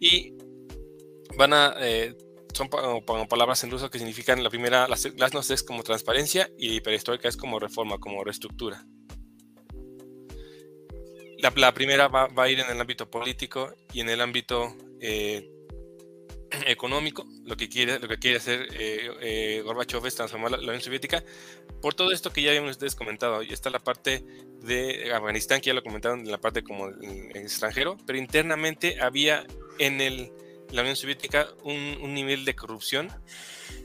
Y 0.00 0.34
van 1.36 1.52
a, 1.52 1.74
eh, 1.78 2.16
son 2.54 2.68
palabras 2.68 3.62
en 3.64 3.70
ruso 3.70 3.90
que 3.90 3.98
significan, 3.98 4.42
la 4.42 4.50
primera, 4.50 4.88
las 4.88 5.04
glasnost 5.14 5.50
es 5.50 5.62
como 5.62 5.82
transparencia 5.82 6.50
y 6.58 6.80
perestroika 6.80 7.28
es 7.28 7.36
como 7.36 7.58
reforma, 7.58 7.98
como 7.98 8.24
reestructura. 8.24 8.84
La, 11.38 11.72
primera 11.72 12.08
va, 12.08 12.26
va, 12.26 12.44
a 12.44 12.50
ir 12.50 12.58
en 12.58 12.68
el 12.68 12.80
ámbito 12.80 13.08
político 13.08 13.72
y 13.92 14.00
en 14.00 14.08
el 14.08 14.20
ámbito 14.20 14.74
económico, 16.66 17.26
lo 17.44 17.56
que 17.56 17.68
quiere, 17.68 17.98
lo 17.98 18.08
que 18.08 18.18
quiere 18.18 18.38
hacer 18.38 18.68
eh, 18.72 19.10
eh, 19.20 19.62
Gorbachev 19.64 20.04
es 20.06 20.14
transformar 20.14 20.52
la, 20.52 20.58
Unión 20.58 20.80
Soviética. 20.80 21.22
Por 21.80 21.94
todo 21.94 22.12
esto 22.12 22.32
que 22.32 22.42
ya 22.42 22.50
habían 22.50 22.64
ustedes 22.64 22.94
comentado, 22.94 23.42
y 23.42 23.52
está 23.52 23.70
la 23.70 23.78
parte 23.78 24.24
de 24.62 25.12
Afganistán, 25.12 25.60
que 25.60 25.68
ya 25.68 25.74
lo 25.74 25.82
comentaron, 25.82 26.20
en 26.20 26.30
la 26.30 26.38
parte 26.38 26.62
como 26.62 26.88
extranjero, 27.34 27.96
pero 28.06 28.18
internamente 28.18 29.00
había 29.00 29.46
en 29.78 30.00
el, 30.00 30.32
la 30.70 30.82
Unión 30.82 30.96
Soviética 30.96 31.48
un, 31.62 32.14
nivel 32.14 32.44
de 32.44 32.54
corrupción. 32.54 33.08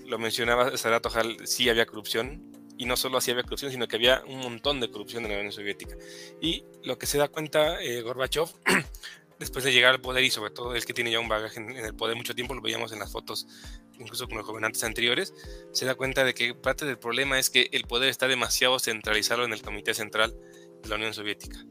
Lo 0.05 0.17
mencionaba 0.17 0.75
Sarat 0.77 1.05
Ojal, 1.05 1.37
sí 1.45 1.69
había 1.69 1.85
corrupción, 1.85 2.51
y 2.77 2.85
no 2.85 2.97
solo 2.97 3.17
así 3.17 3.31
había 3.31 3.43
corrupción, 3.43 3.71
sino 3.71 3.87
que 3.87 3.95
había 3.95 4.23
un 4.27 4.39
montón 4.39 4.79
de 4.79 4.89
corrupción 4.89 5.23
en 5.25 5.31
la 5.31 5.37
Unión 5.37 5.51
Soviética. 5.51 5.95
Y 6.41 6.65
lo 6.83 6.97
que 6.97 7.05
se 7.05 7.17
da 7.17 7.27
cuenta 7.27 7.81
eh, 7.81 8.01
Gorbachev 8.01 8.47
después 9.43 9.63
de 9.65 9.71
llegar 9.71 9.93
al 9.93 10.01
poder 10.01 10.23
y 10.23 10.29
sobre 10.29 10.51
todo 10.51 10.75
el 10.75 10.85
que 10.85 10.93
tiene 10.93 11.11
ya 11.11 11.19
un 11.19 11.27
bagaje 11.27 11.59
en, 11.59 11.71
el 11.71 11.95
poder 11.95 12.15
mucho 12.15 12.33
tiempo, 12.33 12.53
lo 12.53 12.61
veíamos 12.61 12.91
en 12.91 12.99
las 12.99 13.11
fotos, 13.11 13.47
incluso 13.99 14.27
con 14.27 14.37
los 14.37 14.47
gobernantes 14.47 14.83
anteriores, 14.83 15.33
se 15.71 15.85
da 15.85 15.95
cuenta 15.95 16.23
de 16.23 16.33
que 16.33 16.55
parte 16.55 16.85
del 16.85 16.97
problema 16.97 17.39
es 17.39 17.49
que 17.49 17.69
el 17.71 17.83
poder 17.83 18.09
está 18.09 18.27
demasiado 18.27 18.79
centralizado 18.79 19.43
en 19.43 19.53
el 19.53 19.61
Comité 19.61 19.93
Central 19.93 20.35
de 20.81 20.89
la 20.89 20.95
Unión 20.95 21.13
Soviética 21.13 21.63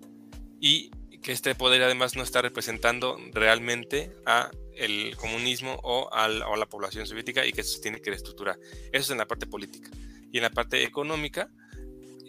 y 0.61 0.91
que 1.23 1.33
este 1.33 1.55
poder 1.55 1.83
además 1.83 2.17
no 2.17 2.23
está 2.23 2.43
representando 2.43 3.19
realmente 3.33 4.13
a 4.27 4.51
el 4.77 5.17
comunismo 5.17 5.79
o, 5.83 6.13
a 6.13 6.29
la 6.29 6.67
población 6.67 7.07
soviética 7.07 7.47
y 7.47 7.53
que 7.53 7.61
eso 7.61 7.77
se 7.77 7.81
tiene 7.81 8.01
que 8.01 8.11
reestructurar. 8.11 8.59
Eso 8.93 9.05
es 9.05 9.11
en 9.11 9.19
la 9.19 9.27
parte 9.27 9.47
política. 9.47 9.91
Y 10.33 10.39
en 10.39 10.43
la 10.43 10.51
parte 10.51 10.83
económica, 10.83 11.51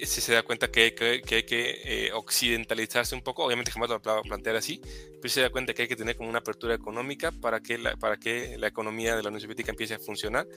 se 0.05 0.33
da 0.33 0.43
cuenta 0.43 0.69
que 0.71 0.81
hay 0.81 0.91
que, 0.91 1.81
eh, 1.85 2.11
occidentalizarse 2.13 3.15
un 3.15 3.21
poco, 3.21 3.43
obviamente 3.43 3.71
jamás 3.71 3.89
lo 3.89 3.99
va 3.99 4.57
así, 4.57 4.81
pero 5.21 5.29
se 5.29 5.41
da 5.41 5.49
cuenta 5.49 5.73
que 5.73 5.83
hay 5.83 5.87
que 5.87 5.95
tener 5.95 6.15
como 6.15 6.29
una 6.29 6.39
apertura 6.39 6.75
económica 6.75 7.31
para 7.31 7.59
que 7.59 7.77
la, 7.77 7.95
economía 8.67 9.15
de 9.15 9.23
la 9.23 9.29
Unión 9.29 9.41
Soviética 9.41 9.71
empiece 9.71 9.95
a 9.95 9.99
funcionar, 9.99 10.47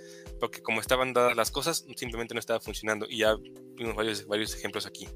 porque 0.40 0.62
como 0.62 0.80
estaban 0.80 1.12
dadas 1.12 1.36
las 1.36 1.50
cosas, 1.50 1.84
simplemente 1.96 2.34
no 2.34 2.40
estaba 2.40 2.60
funcionando 2.60 3.06
y 3.08 3.18
ya 3.18 3.36
vimos 3.74 3.94
varios, 3.94 4.54
ejemplos 4.54 4.86
aquí. 4.86 5.08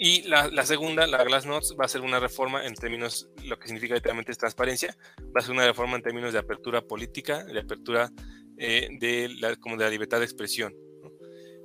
Y 0.00 0.22
la, 0.28 0.64
segunda, 0.64 1.06
la 1.06 1.24
Glasnost, 1.24 1.78
va 1.78 1.84
a 1.84 1.88
ser 1.88 2.02
una 2.02 2.20
reforma 2.20 2.64
en 2.64 2.74
términos, 2.74 3.28
lo 3.44 3.58
que 3.58 3.66
significa 3.66 3.94
literalmente 3.94 4.30
es 4.30 4.38
transparencia, 4.38 4.96
va 5.24 5.40
a 5.40 5.42
ser 5.42 5.52
una 5.52 5.66
reforma 5.66 5.96
en 5.96 6.02
términos 6.02 6.32
de 6.32 6.38
apertura 6.38 6.82
política, 6.82 7.44
de 7.44 7.58
apertura 7.58 8.10
eh, 8.56 8.88
de 8.92 9.28
la 9.40 9.90
libertad 9.90 10.18
de 10.18 10.24
expresión. 10.24 10.72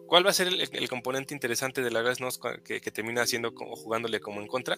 ¿Cuál 0.08 0.26
va 0.26 0.30
a 0.30 0.34
ser 0.34 0.48
el, 0.48 0.90
componente 0.90 1.34
interesante 1.34 1.82
de 1.82 1.92
la 1.92 2.02
Glasnost 2.02 2.42
que, 2.64 2.80
termina 2.80 3.22
haciendo 3.24 3.52
jugándole 3.56 4.20
como 4.20 4.42
en 4.42 4.48
contra? 4.48 4.78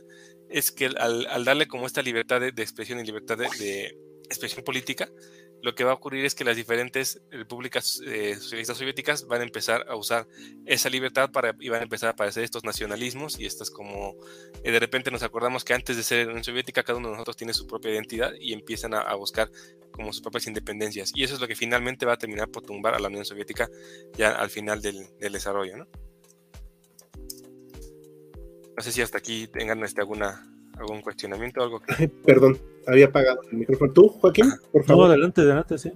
Es 0.50 0.72
que 0.72 0.86
al, 0.86 1.46
darle 1.46 1.68
como 1.68 1.88
esta 1.88 2.02
libertad 2.02 2.40
de, 2.40 2.50
expresión 2.58 3.00
y 3.00 3.04
libertad 3.04 3.38
de, 3.38 3.98
expresión 4.26 4.64
política, 4.64 5.10
lo 5.66 5.74
que 5.74 5.84
va 5.84 5.94
a 5.94 5.96
ocurrir 5.96 6.24
es 6.26 6.36
que 6.36 6.44
las 6.44 6.56
diferentes 6.56 7.24
repúblicas 7.32 8.00
eh, 8.06 8.36
socialistas 8.36 8.78
soviéticas 8.78 9.26
van 9.26 9.42
a 9.42 9.46
empezar 9.46 9.84
a 9.90 9.96
usar 9.96 10.28
esa 10.68 10.92
libertad 10.92 11.32
para, 11.32 11.56
y 11.60 11.70
van 11.70 11.80
a 11.80 11.84
empezar 11.86 12.10
a 12.10 12.12
aparecer 12.12 12.44
estos 12.44 12.64
nacionalismos 12.64 13.40
y 13.40 13.48
estas 13.48 13.72
como 13.72 14.16
eh, 14.64 14.72
de 14.72 14.80
repente 14.80 15.10
nos 15.10 15.24
acordamos 15.24 15.66
que 15.66 15.74
antes 15.74 15.98
de 15.98 16.04
ser 16.04 16.28
Unión 16.28 16.44
Soviética 16.44 16.84
cada 16.84 17.00
uno 17.00 17.08
de 17.08 17.14
nosotros 17.14 17.36
tiene 17.36 17.52
su 17.52 17.66
propia 17.66 17.94
identidad 17.94 18.34
y 18.40 18.54
empiezan 18.54 18.94
a, 18.94 19.12
buscar 19.16 19.50
como 19.90 20.14
sus 20.14 20.22
propias 20.22 20.46
independencias 20.46 21.12
y 21.16 21.24
eso 21.24 21.34
es 21.34 21.42
lo 21.42 21.48
que 21.48 21.56
finalmente 21.56 22.06
va 22.06 22.14
a 22.14 22.18
terminar 22.18 22.50
por 22.50 22.62
tumbar 22.62 22.94
a 22.94 23.00
la 23.00 23.08
Unión 23.08 23.26
Soviética 23.26 23.68
ya 24.16 24.34
al 24.34 24.52
final 24.52 24.84
del, 24.84 25.08
desarrollo, 25.18 25.78
¿no? 25.78 25.88
No 28.78 28.84
sé 28.84 28.92
si 28.92 29.02
hasta 29.02 29.18
aquí 29.18 29.48
tengan 29.48 29.84
este, 29.84 30.02
alguna 30.02 30.55
algún 30.78 31.02
cuestionamiento, 31.02 31.62
algo 31.62 31.80
que... 31.80 32.08
Perdón, 32.08 32.58
había 32.88 33.08
apagado 33.08 33.42
el 33.52 33.58
micrófono. 33.58 33.94
¿Tú, 33.94 34.10
Joaquín? 34.10 34.52
Por 34.72 34.84
favor. 34.86 35.08
No, 35.08 35.12
adelante, 35.12 35.42
adelante, 35.42 35.78
sí. 35.78 35.92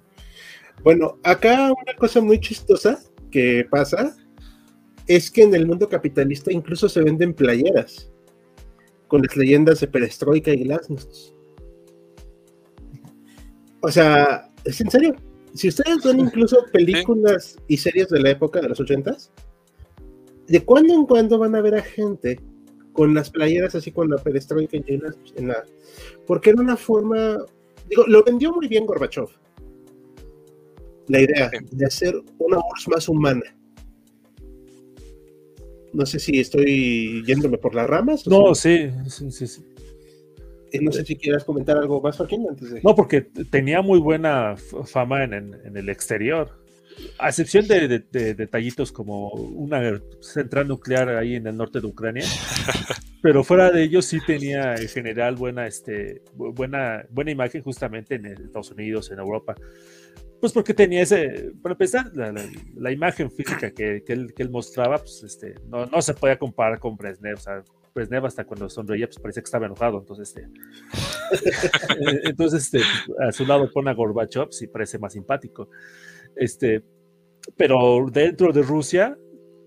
Bueno, 0.83 1.17
acá 1.23 1.71
una 1.71 1.95
cosa 1.97 2.21
muy 2.21 2.39
chistosa 2.39 2.99
que 3.31 3.67
pasa 3.69 4.15
es 5.07 5.29
que 5.29 5.43
en 5.43 5.53
el 5.55 5.67
mundo 5.67 5.89
capitalista 5.89 6.51
incluso 6.53 6.87
se 6.87 7.01
venden 7.01 7.33
playeras 7.33 8.11
con 9.07 9.21
las 9.23 9.35
leyendas 9.35 9.79
de 9.79 9.87
Perestroika 9.87 10.51
y 10.51 10.63
Glasnost. 10.63 11.33
O 13.81 13.91
sea, 13.91 14.49
es 14.63 14.79
en 14.81 14.91
serio. 14.91 15.15
Si 15.53 15.67
ustedes 15.67 16.03
ven 16.03 16.19
incluso 16.19 16.63
películas 16.71 17.57
y 17.67 17.77
series 17.77 18.09
de 18.09 18.19
la 18.19 18.29
época 18.29 18.61
de 18.61 18.69
los 18.69 18.79
ochentas, 18.79 19.31
de 20.47 20.63
cuando 20.63 20.93
en 20.93 21.05
cuando 21.05 21.39
van 21.39 21.55
a 21.55 21.61
ver 21.61 21.75
a 21.75 21.81
gente 21.81 22.39
con 22.99 23.13
las 23.13 23.29
playeras 23.29 23.75
así 23.75 23.93
con 23.93 24.09
la 24.09 24.17
perestroika 24.17 24.75
en 24.75 25.01
la, 25.01 25.15
en 25.37 25.47
la, 25.47 25.63
porque 26.27 26.49
era 26.49 26.61
una 26.61 26.75
forma, 26.75 27.37
digo, 27.87 28.03
lo 28.07 28.25
vendió 28.25 28.51
muy 28.51 28.67
bien 28.67 28.85
Gorbachev. 28.85 29.29
La 31.07 31.21
idea 31.21 31.49
de 31.71 31.85
hacer 31.85 32.13
una 32.39 32.57
URSS 32.57 32.87
más 32.89 33.07
humana. 33.07 33.55
No 35.93 36.05
sé 36.05 36.19
si 36.19 36.41
estoy 36.41 37.23
yéndome 37.25 37.57
por 37.57 37.73
las 37.73 37.87
ramas. 37.87 38.27
No, 38.27 38.53
sí, 38.53 38.89
sí, 39.07 39.31
sí, 39.31 39.47
sí. 39.47 39.63
Eh, 40.73 40.81
no 40.81 40.91
sé 40.91 41.05
si 41.05 41.15
quieras 41.15 41.45
comentar 41.45 41.77
algo 41.77 42.01
más, 42.01 42.17
Joaquín, 42.17 42.47
antes 42.49 42.69
de... 42.69 42.81
No, 42.83 42.95
porque 42.95 43.21
tenía 43.21 43.81
muy 43.81 43.99
buena 43.99 44.57
fama 44.57 45.23
en, 45.23 45.33
en 45.33 45.77
el 45.77 45.87
exterior 45.87 46.51
a 47.17 47.29
excepción 47.29 47.67
de, 47.67 47.99
detallitos 48.33 48.91
como 48.91 49.29
una 49.29 50.01
central 50.21 50.67
nuclear 50.67 51.09
ahí 51.09 51.35
en 51.35 51.47
el 51.47 51.57
norte 51.57 51.79
de 51.79 51.87
Ucrania, 51.87 52.25
pero 53.21 53.43
fuera 53.43 53.71
de 53.71 53.83
ello 53.83 54.01
sí 54.01 54.19
tenía 54.25 54.75
en 54.75 54.87
general 54.87 55.35
buena, 55.35 55.67
este, 55.67 56.21
buena, 56.33 57.05
buena 57.09 57.31
imagen 57.31 57.61
justamente 57.61 58.15
en 58.15 58.25
Estados 58.25 58.71
Unidos, 58.71 59.11
en 59.11 59.19
Europa. 59.19 59.55
Pues 60.39 60.53
porque 60.53 60.73
tenía 60.73 61.01
ese, 61.01 61.51
para 61.61 61.73
empezar, 61.73 62.11
la, 62.15 62.91
imagen 62.91 63.29
física 63.29 63.71
que, 63.71 64.03
él, 64.07 64.49
mostraba, 64.49 64.97
pues 64.99 65.21
este, 65.23 65.55
no, 65.67 65.85
no 65.85 66.01
se 66.01 66.13
podía 66.13 66.39
comparar 66.39 66.79
con 66.79 66.95
Brezhnev, 66.95 67.35
o 67.35 67.41
sea, 67.41 67.63
Brezhnev 67.93 68.25
hasta 68.25 68.45
cuando 68.45 68.69
sonreía, 68.69 69.07
pues 69.07 69.19
parecía 69.19 69.41
que 69.41 69.47
estaba 69.47 69.65
enojado, 69.65 69.99
entonces, 69.99 70.29
este, 70.29 70.49
entonces, 72.23 72.65
este, 72.65 72.79
a 73.19 73.31
su 73.31 73.45
lado 73.45 73.69
pone 73.71 73.89
a 73.89 73.93
Gorbachev, 73.93 74.51
sí 74.51 74.67
parece 74.67 74.99
más 74.99 75.13
simpático. 75.13 75.69
Este, 76.35 76.83
pero 77.55 78.05
dentro 78.11 78.51
de 78.51 78.61
Rusia, 78.61 79.17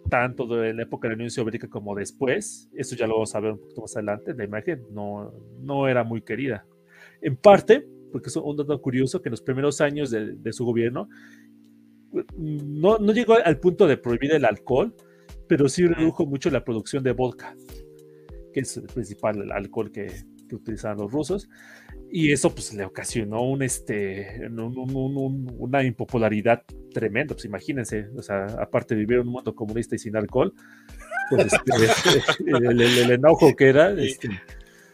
tanto 0.09 0.47
de 0.47 0.75
la 0.75 0.83
época 0.83 1.09
de 1.09 1.13
la 1.13 1.17
Unión 1.17 1.31
Soviética 1.31 1.69
como 1.69 1.95
después, 1.95 2.69
eso 2.75 2.97
ya 2.97 3.07
lo 3.07 3.15
vamos 3.15 3.35
a 3.35 3.41
ver 3.41 3.53
un 3.53 3.59
poquito 3.59 3.83
más 3.83 3.97
adelante, 3.97 4.35
la 4.35 4.45
imagen 4.45 4.87
no, 4.91 5.33
no 5.61 5.89
era 5.89 6.05
muy 6.05 6.23
querida. 6.23 6.67
En 7.21 7.37
parte, 7.37 7.87
porque 8.11 8.29
es 8.29 8.37
un 8.37 8.57
dato 8.57 8.81
curioso, 8.81 9.23
que 9.23 9.29
en 9.29 9.33
los 9.33 9.43
primeros 9.43 9.81
años 9.81 10.11
de, 10.11 10.35
de 10.35 10.53
su 10.53 10.65
gobierno 10.65 11.09
no, 12.37 12.99
no, 12.99 13.13
llegó 13.13 13.35
al 13.43 13.59
punto 13.59 13.87
de 13.87 13.97
prohibir 13.97 14.33
el 14.33 14.45
alcohol, 14.45 14.95
pero 15.49 15.69
sí 15.69 15.87
redujo 15.87 16.27
mucho 16.27 16.51
la 16.51 16.65
producción 16.65 17.03
de 17.03 17.13
vodka, 17.13 17.57
que 18.53 18.61
es 18.61 18.77
el 18.77 18.85
principal 18.85 19.51
alcohol 19.53 19.91
que, 19.91 20.07
que 20.49 20.55
utilizaban 20.55 20.99
los 20.99 21.11
rusos 21.11 21.49
y 22.15 22.31
eso 22.31 22.55
pues 22.55 22.75
le 22.75 22.85
ocasionó 22.85 23.41
un, 23.41 23.63
este, 23.63 24.43
una 24.51 25.83
impopularidad 25.83 26.63
tremenda, 26.93 27.35
pues 27.35 27.47
imagínense, 27.47 28.11
o 28.15 28.23
sea, 28.23 28.45
aparte 28.61 28.95
de 28.95 29.01
vivir 29.01 29.21
en 29.21 29.29
un 29.29 29.33
mundo 29.33 29.55
comunista 29.55 29.95
y 29.95 29.99
sin 29.99 30.15
alcohol, 30.15 30.53
pues 31.31 31.55
este, 31.55 31.73
el, 32.47 33.11
enojo 33.11 33.57
que 33.57 33.67
era... 33.67 33.93
Este, 33.93 34.29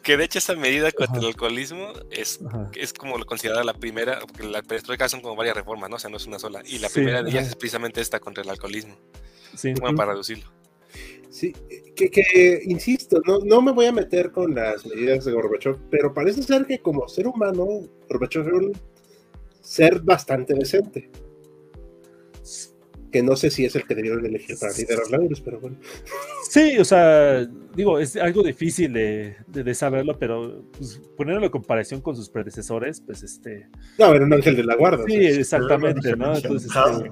que 0.04 0.16
de 0.16 0.24
hecho 0.24 0.38
esa 0.38 0.54
medida 0.54 0.92
contra 0.92 1.18
el 1.18 1.26
alcoholismo 1.26 1.92
es, 2.12 2.38
es 2.76 2.92
como 2.92 3.18
lo 3.18 3.26
considerada 3.26 3.64
la 3.64 3.74
primera, 3.74 4.20
porque 4.20 4.44
la 4.44 4.62
perestroika 4.62 5.08
son 5.08 5.20
como 5.20 5.34
varias 5.34 5.56
reformas, 5.56 5.90
¿no? 5.90 5.96
O 5.96 5.98
sea, 5.98 6.08
no 6.10 6.18
es 6.18 6.26
una 6.28 6.38
sola. 6.38 6.62
Y 6.64 6.78
la 6.78 6.88
primera 6.88 7.24
de 7.24 7.30
ellas 7.30 7.48
es 7.48 7.56
precisamente 7.56 8.00
esta 8.00 8.20
contra 8.20 8.44
el 8.44 8.48
alcoholismo. 8.48 8.96
Sí. 9.56 9.74
para 9.74 10.12
reducirlo. 10.12 10.46
Sí, 11.30 11.52
que, 11.94 12.10
que 12.10 12.62
insisto, 12.64 13.20
no, 13.26 13.40
no 13.40 13.60
me 13.60 13.72
voy 13.72 13.86
a 13.86 13.92
meter 13.92 14.30
con 14.30 14.54
las 14.54 14.86
medidas 14.86 15.24
de 15.24 15.32
Gorbachev, 15.32 15.76
pero 15.90 16.14
parece 16.14 16.42
ser 16.42 16.64
que 16.64 16.78
como 16.78 17.06
ser 17.06 17.26
humano, 17.26 17.66
Gorbachev 18.08 18.46
era 18.46 18.56
un 18.56 18.72
ser 19.60 20.00
bastante 20.00 20.54
decente. 20.54 21.10
Que 23.12 23.22
no 23.22 23.36
sé 23.36 23.50
si 23.50 23.64
es 23.64 23.74
el 23.74 23.86
que 23.86 23.94
debieron 23.94 24.24
elegir 24.24 24.58
para 24.58 24.72
liderar 24.72 25.10
la 25.10 25.20
URSS, 25.20 25.40
pero 25.40 25.60
bueno. 25.60 25.78
Sí, 26.50 26.78
o 26.78 26.84
sea, 26.84 27.46
digo, 27.74 27.98
es 27.98 28.16
algo 28.16 28.42
difícil 28.42 28.92
de, 28.92 29.36
de, 29.46 29.74
saberlo, 29.74 30.18
pero 30.18 30.64
pues, 30.76 31.00
ponerlo 31.16 31.44
en 31.44 31.50
comparación 31.50 32.02
con 32.02 32.16
sus 32.16 32.28
predecesores, 32.28 33.00
pues 33.00 33.22
este. 33.22 33.68
No, 33.98 34.14
era 34.14 34.24
un 34.26 34.32
ángel 34.32 34.56
de 34.56 34.64
la 34.64 34.76
guarda. 34.76 35.04
Sí, 35.06 35.16
exactamente, 35.16 36.16
¿no? 36.16 36.36
Entonces, 36.36 36.70
este, 36.70 37.10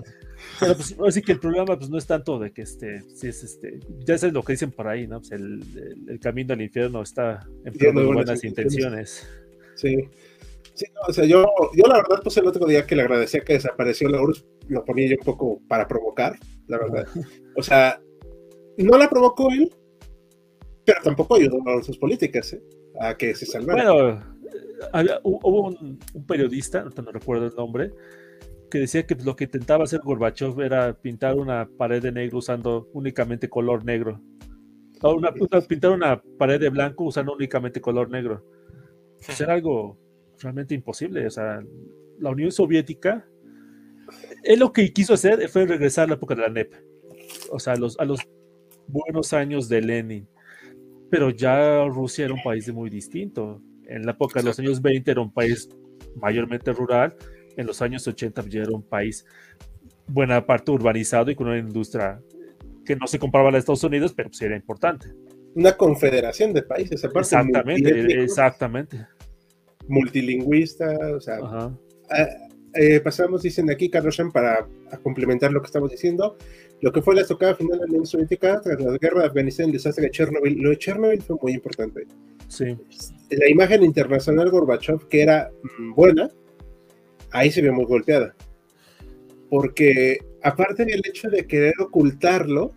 pero 0.60 0.74
pues 0.74 0.96
así 1.06 1.22
que 1.22 1.32
el 1.32 1.40
problema 1.40 1.76
pues 1.76 1.90
no 1.90 1.98
es 1.98 2.06
tanto 2.06 2.38
de 2.38 2.52
que 2.52 2.62
este, 2.62 3.02
si 3.02 3.28
es 3.28 3.42
este, 3.42 3.80
ya 4.04 4.14
es 4.14 4.22
lo 4.32 4.42
que 4.42 4.52
dicen 4.52 4.70
por 4.70 4.88
ahí, 4.88 5.06
¿no? 5.06 5.20
Pues 5.20 5.32
el, 5.32 5.62
el, 6.08 6.20
camino 6.20 6.54
al 6.54 6.62
infierno 6.62 7.02
está 7.02 7.46
en 7.64 7.72
de 7.72 7.92
buenas, 7.92 8.14
buenas 8.14 8.44
intenciones. 8.44 9.28
Sí. 9.74 9.96
Sí, 10.74 10.84
o 11.08 11.12
sea, 11.12 11.24
yo, 11.24 11.46
yo 11.74 11.84
la 11.86 11.96
verdad, 11.96 12.20
pues 12.22 12.36
el 12.36 12.46
otro 12.46 12.66
día 12.66 12.86
que 12.86 12.94
le 12.94 13.00
agradecía 13.00 13.40
que 13.40 13.54
desapareció 13.54 14.10
la 14.10 14.20
URSS, 14.20 14.44
lo 14.68 14.84
ponía 14.84 15.08
yo 15.08 15.16
un 15.18 15.24
poco 15.24 15.60
para 15.66 15.88
provocar, 15.88 16.38
la 16.66 16.76
verdad. 16.76 17.06
O 17.56 17.62
sea, 17.62 17.98
no 18.76 18.98
la 18.98 19.08
provocó 19.08 19.50
él, 19.50 19.72
pero 20.84 21.00
tampoco 21.02 21.36
ayudó 21.36 21.62
a 21.66 21.82
sus 21.82 21.96
políticas, 21.96 22.52
¿eh? 22.52 22.62
A 23.00 23.16
que 23.16 23.34
se 23.34 23.46
salvara. 23.46 23.90
Bueno, 23.90 25.20
hubo 25.22 25.68
un, 25.68 25.98
un 26.12 26.26
periodista, 26.26 26.84
no 26.84 27.10
recuerdo 27.10 27.46
el 27.46 27.54
nombre, 27.54 27.92
que 28.70 28.78
decía 28.78 29.06
que 29.06 29.14
lo 29.14 29.36
que 29.36 29.44
intentaba 29.44 29.84
hacer 29.84 30.00
Gorbachev 30.02 30.60
era 30.60 30.94
pintar 30.94 31.36
una 31.36 31.68
pared 31.68 32.02
de 32.02 32.12
negro 32.12 32.38
usando 32.38 32.88
únicamente 32.92 33.48
color 33.48 33.84
negro. 33.84 34.20
O 35.02 35.14
una, 35.14 35.32
pintar 35.68 35.92
una 35.92 36.20
pared 36.38 36.60
de 36.60 36.70
blanco 36.70 37.04
usando 37.04 37.34
únicamente 37.34 37.80
color 37.80 38.10
negro. 38.10 38.44
Pues 39.24 39.40
era 39.40 39.54
algo 39.54 39.98
realmente 40.40 40.74
imposible. 40.74 41.26
O 41.26 41.30
sea, 41.30 41.62
la 42.18 42.30
Unión 42.30 42.50
Soviética, 42.50 43.26
él 44.42 44.60
lo 44.60 44.72
que 44.72 44.92
quiso 44.92 45.14
hacer 45.14 45.48
fue 45.48 45.66
regresar 45.66 46.04
a 46.04 46.08
la 46.08 46.14
época 46.14 46.34
de 46.34 46.42
la 46.42 46.48
NEP. 46.48 46.74
O 47.50 47.58
sea, 47.58 47.74
a 47.74 47.76
los, 47.76 47.98
a 47.98 48.04
los 48.04 48.20
buenos 48.88 49.32
años 49.32 49.68
de 49.68 49.82
Lenin. 49.82 50.28
Pero 51.10 51.30
ya 51.30 51.84
Rusia 51.84 52.24
era 52.24 52.34
un 52.34 52.42
país 52.42 52.72
muy 52.72 52.90
distinto. 52.90 53.60
En 53.86 54.04
la 54.04 54.12
época 54.12 54.40
de 54.40 54.46
los 54.46 54.58
años 54.58 54.82
20 54.82 55.10
era 55.10 55.20
un 55.20 55.32
país 55.32 55.68
mayormente 56.16 56.72
rural 56.72 57.14
en 57.56 57.66
los 57.66 57.82
años 57.82 58.06
80 58.06 58.44
ya 58.48 58.62
era 58.62 58.72
un 58.72 58.82
país 58.82 59.24
buena 60.06 60.44
parte 60.44 60.70
urbanizado 60.70 61.30
y 61.30 61.34
con 61.34 61.48
una 61.48 61.58
industria 61.58 62.20
que 62.84 62.96
no 62.96 63.06
se 63.06 63.18
comparaba 63.18 63.48
a 63.48 63.52
la 63.52 63.56
de 63.56 63.60
Estados 63.60 63.84
Unidos, 63.84 64.12
pero 64.14 64.32
sí 64.32 64.44
era 64.44 64.56
importante. 64.56 65.12
Una 65.54 65.76
confederación 65.76 66.52
de 66.52 66.62
países, 66.62 67.04
aparte. 67.04 67.20
Exactamente, 67.20 68.22
exactamente. 68.22 69.06
Multilingüista, 69.88 70.96
o 71.14 71.20
sea. 71.20 71.38
Ah, 71.42 72.28
eh, 72.74 73.00
pasamos, 73.00 73.42
dicen 73.42 73.70
aquí, 73.70 73.88
Carlos 73.88 74.20
para 74.32 74.68
complementar 75.02 75.50
lo 75.50 75.60
que 75.60 75.66
estamos 75.66 75.90
diciendo, 75.90 76.36
lo 76.82 76.92
que 76.92 77.00
fue 77.00 77.14
la 77.14 77.22
estocada 77.22 77.54
final 77.54 77.78
de 77.78 77.86
la 77.86 77.90
Unión 77.90 78.06
Soviética 78.06 78.60
tras 78.60 78.78
la 78.78 78.98
guerra 78.98 79.20
de 79.20 79.26
Afganistán 79.26 79.66
y 79.66 79.68
el 79.70 79.72
desastre 79.74 80.04
de 80.04 80.10
Chernobyl. 80.10 80.60
Lo 80.60 80.70
de 80.70 80.78
Chernobyl 80.78 81.22
fue 81.22 81.36
muy 81.40 81.52
importante. 81.54 82.06
Sí. 82.48 82.76
La 83.30 83.48
imagen 83.48 83.82
internacional 83.82 84.50
Gorbachev, 84.50 85.08
que 85.08 85.22
era 85.22 85.50
mm, 85.78 85.94
buena, 85.94 86.30
ahí 87.38 87.50
se 87.50 87.62
vio 87.62 87.72
muy 87.72 87.84
golpeada. 87.84 88.34
Porque 89.50 90.18
aparte 90.42 90.84
del 90.84 91.02
hecho 91.04 91.28
de 91.28 91.46
querer 91.46 91.74
ocultarlo, 91.80 92.72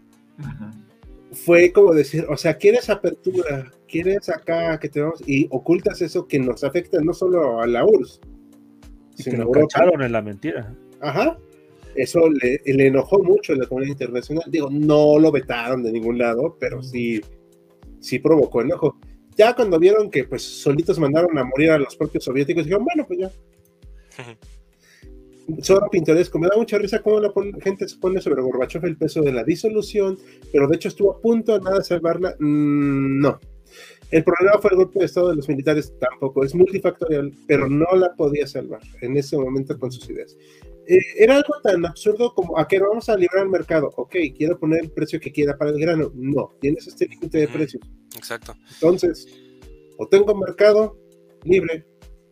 fue 1.31 1.71
como 1.71 1.93
decir, 1.93 2.25
o 2.29 2.37
sea, 2.37 2.57
quieres 2.57 2.89
apertura, 2.89 3.71
quieres 3.87 4.29
acá 4.29 4.79
que 4.79 4.89
tenemos, 4.89 5.21
y 5.27 5.47
ocultas 5.51 6.01
eso 6.01 6.27
que 6.27 6.39
nos 6.39 6.63
afecta 6.63 6.99
no 7.01 7.13
solo 7.13 7.61
a 7.61 7.67
la 7.67 7.85
URSS, 7.85 8.21
sino 9.15 9.51
que 9.51 9.59
lo 9.59 9.67
cacharon 9.67 10.01
en 10.01 10.11
la 10.11 10.21
mentira. 10.21 10.75
Ajá. 11.01 11.37
Eso 11.95 12.29
le, 12.29 12.61
le, 12.65 12.87
enojó 12.87 13.21
mucho 13.23 13.53
a 13.53 13.57
la 13.57 13.65
comunidad 13.65 13.93
internacional. 13.93 14.45
Digo, 14.47 14.69
no 14.71 15.19
lo 15.19 15.31
vetaron 15.31 15.83
de 15.83 15.91
ningún 15.91 16.17
lado, 16.17 16.55
pero 16.59 16.81
sí, 16.81 17.19
sí 17.99 18.19
provocó 18.19 18.61
enojo. 18.61 18.97
Ya 19.35 19.53
cuando 19.55 19.79
vieron 19.79 20.09
que 20.09 20.23
pues 20.23 20.43
solitos 20.43 20.99
mandaron 20.99 21.37
a 21.37 21.43
morir 21.43 21.71
a 21.71 21.79
los 21.79 21.95
propios 21.95 22.23
soviéticos, 22.23 22.65
dijeron, 22.65 22.85
bueno, 22.85 23.05
pues 23.07 23.19
ya, 23.19 23.31
Solo 25.61 25.89
pintoresco. 25.89 26.39
Me 26.39 26.47
da 26.47 26.57
mucha 26.57 26.77
risa 26.77 27.01
cómo 27.01 27.19
la 27.19 27.31
gente 27.61 27.87
se 27.87 27.97
pone 27.97 28.21
sobre 28.21 28.41
Gorbachev 28.41 28.85
el 28.85 28.97
peso 28.97 29.21
de 29.21 29.33
la 29.33 29.43
disolución, 29.43 30.17
pero 30.51 30.67
de 30.67 30.75
hecho 30.75 30.89
estuvo 30.89 31.11
a 31.11 31.21
punto 31.21 31.57
de 31.57 31.63
nada 31.63 31.83
salvarla. 31.83 32.35
Mm, 32.39 33.19
no. 33.19 33.39
El 34.11 34.23
problema 34.23 34.59
fue 34.59 34.71
el 34.71 34.77
golpe 34.77 34.99
de 34.99 35.05
Estado 35.05 35.29
de 35.29 35.35
los 35.35 35.47
militares, 35.47 35.93
tampoco. 35.99 36.43
Es 36.43 36.55
multifactorial, 36.55 37.31
pero 37.47 37.69
no 37.69 37.85
la 37.95 38.15
podía 38.15 38.47
salvar 38.47 38.81
en 39.01 39.17
ese 39.17 39.37
momento 39.37 39.77
con 39.77 39.91
sus 39.91 40.09
ideas. 40.09 40.35
Eh, 40.87 40.97
era 41.17 41.35
algo 41.35 41.53
tan 41.61 41.85
absurdo 41.85 42.33
como, 42.33 42.57
¿a 42.57 42.67
qué 42.67 42.79
vamos 42.79 43.09
a 43.09 43.15
librar 43.15 43.43
el 43.43 43.51
mercado? 43.51 43.91
Ok, 43.95 44.15
quiero 44.35 44.57
poner 44.57 44.85
el 44.85 44.91
precio 44.91 45.19
que 45.19 45.31
quiera 45.31 45.55
para 45.55 45.69
el 45.69 45.79
grano. 45.79 46.11
No, 46.15 46.55
tienes 46.59 46.87
este 46.87 47.07
límite 47.07 47.37
de 47.37 47.47
precios. 47.47 47.83
Exacto. 48.15 48.55
Entonces, 48.73 49.27
o 49.97 50.07
tengo 50.07 50.33
mercado 50.33 50.97
libre 51.43 51.85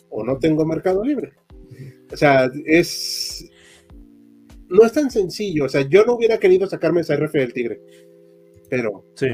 o 0.09 0.23
no 0.23 0.39
tengo 0.39 0.65
mercado 0.65 1.03
libre. 1.03 1.33
O 2.11 2.17
sea, 2.17 2.49
es. 2.65 3.49
No 4.69 4.83
es 4.83 4.91
tan 4.91 5.09
sencillo. 5.09 5.65
O 5.65 5.69
sea, 5.69 5.81
yo 5.81 6.05
no 6.05 6.15
hubiera 6.15 6.37
querido 6.37 6.67
sacarme 6.67 7.01
esa 7.01 7.15
RF 7.15 7.33
del 7.33 7.53
tigre. 7.53 7.81
Pero 8.69 9.05
sí. 9.15 9.27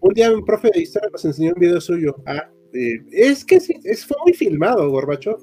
Un 0.00 0.14
día 0.14 0.30
un 0.32 0.44
profe 0.44 0.70
de 0.72 0.82
historia 0.82 1.08
nos 1.10 1.24
enseñó 1.24 1.52
un 1.54 1.60
video 1.60 1.80
suyo. 1.80 2.16
Ah, 2.26 2.50
eh, 2.74 2.98
es 3.10 3.44
que 3.44 3.58
sí, 3.58 3.74
es, 3.84 4.04
fue 4.04 4.16
muy 4.24 4.34
filmado, 4.34 4.88
Gorbachev. 4.90 5.36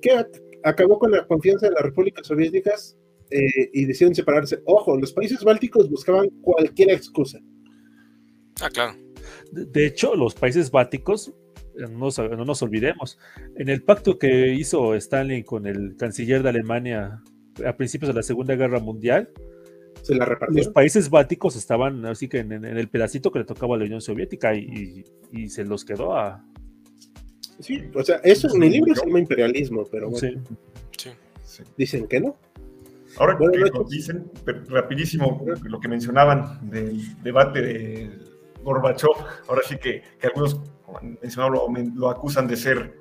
Que 0.00 0.24
acabó 0.62 0.98
con 0.98 1.10
la 1.10 1.26
confianza 1.26 1.66
de 1.66 1.72
las 1.72 1.82
repúblicas 1.82 2.26
soviéticas 2.26 2.96
eh, 3.30 3.70
y 3.72 3.84
decidieron 3.84 4.14
separarse. 4.14 4.60
Ojo, 4.64 4.96
los 4.96 5.12
países 5.12 5.42
bálticos 5.42 5.90
buscaban 5.90 6.28
cualquier 6.42 6.90
excusa. 6.90 7.40
Ah, 8.60 8.70
claro. 8.70 8.96
De 9.50 9.86
hecho, 9.86 10.14
los 10.14 10.34
países 10.34 10.70
bálticos 10.70 11.32
no 11.76 12.44
nos, 12.44 12.62
olvidemos, 12.62 13.18
en 13.56 13.68
el 13.68 13.82
pacto 13.82 14.18
que 14.18 14.52
hizo 14.52 14.94
Stalin 14.94 15.42
con 15.42 15.66
el 15.66 15.96
canciller 15.96 16.42
de 16.42 16.50
Alemania 16.50 17.22
a 17.64 17.76
principios 17.76 18.08
de 18.08 18.14
la 18.14 18.22
Segunda 18.22 18.54
Guerra 18.54 18.80
Mundial, 18.80 19.30
se 20.02 20.14
la 20.14 20.38
los 20.48 20.68
países 20.68 21.08
bálticos 21.08 21.56
estaban 21.56 22.04
así 22.04 22.28
que 22.28 22.38
en, 22.40 22.52
el 22.64 22.88
pedacito 22.88 23.32
que 23.32 23.38
le 23.38 23.44
tocaba 23.46 23.74
a 23.74 23.78
la 23.78 23.84
Unión 23.84 24.00
Soviética 24.00 24.54
y, 24.54 25.04
se 25.48 25.64
los 25.64 25.84
quedó 25.84 26.16
a... 26.16 26.44
Sí, 27.58 27.82
o 27.94 28.02
sea, 28.02 28.16
eso 28.22 28.54
en 28.54 28.62
el 28.64 28.72
libro 28.72 28.94
se 28.94 29.06
llama 29.06 29.20
imperialismo, 29.20 29.84
pero 29.90 30.10
bueno. 30.10 30.42
Dicen 31.76 32.06
que 32.06 32.20
no. 32.20 32.36
Ahora 33.16 33.38
que 33.38 33.48
dicen, 33.88 34.30
rapidísimo, 34.68 35.44
lo 35.62 35.80
que 35.80 35.88
mencionaban 35.88 36.68
del 36.68 37.22
debate 37.22 37.62
de 37.62 38.10
Gorbachev, 38.62 39.10
ahora 39.48 39.62
sí 39.66 39.76
que, 39.76 40.02
que 40.18 40.26
algunos 40.26 40.60
mencionado, 41.02 41.68
lo, 41.94 42.10
acusan 42.10 42.46
de 42.46 42.56
ser 42.56 42.94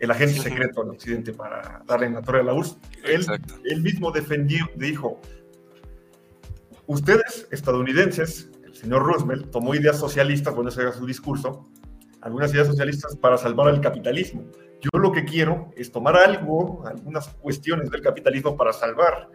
el 0.00 0.10
agente 0.10 0.40
secreto 0.40 0.82
del 0.82 0.90
Occidente 0.90 1.32
para 1.32 1.82
darle 1.86 2.06
en 2.06 2.14
la 2.14 2.22
torre 2.22 2.40
a 2.40 2.42
la 2.42 2.54
URSS. 2.54 2.78
Él, 3.04 3.26
él, 3.64 3.82
mismo 3.82 4.10
defendió, 4.10 4.66
dijo, 4.76 5.20
ustedes, 6.86 7.46
estadounidenses, 7.50 8.50
el 8.64 8.74
señor 8.74 9.04
Roosevelt, 9.04 9.50
tomó 9.50 9.74
ideas 9.74 9.98
socialistas, 9.98 10.54
cuando 10.54 10.70
ese 10.70 10.82
era 10.82 10.92
su 10.92 11.06
discurso, 11.06 11.68
algunas 12.22 12.52
ideas 12.54 12.68
socialistas 12.68 13.16
para 13.16 13.36
salvar 13.36 13.68
al 13.68 13.80
capitalismo. 13.80 14.44
Yo 14.80 14.98
lo 14.98 15.12
que 15.12 15.24
quiero 15.24 15.70
es 15.76 15.92
tomar 15.92 16.16
algo, 16.16 16.84
algunas 16.86 17.28
cuestiones 17.28 17.90
del 17.90 18.00
capitalismo 18.00 18.56
para 18.56 18.72
salvar 18.72 19.28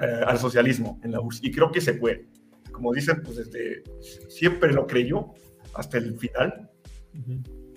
eh, 0.00 0.20
al 0.26 0.38
socialismo 0.38 0.98
en 1.02 1.12
la 1.12 1.20
URSS. 1.20 1.44
Y 1.44 1.50
creo 1.50 1.70
que 1.70 1.80
se 1.80 1.94
puede. 1.94 2.26
Como 2.72 2.92
dicen, 2.92 3.22
pues 3.22 3.36
desde 3.36 3.82
siempre 4.28 4.72
lo 4.72 4.86
creyó 4.86 5.34
hasta 5.74 5.98
el 5.98 6.18
final 6.18 6.69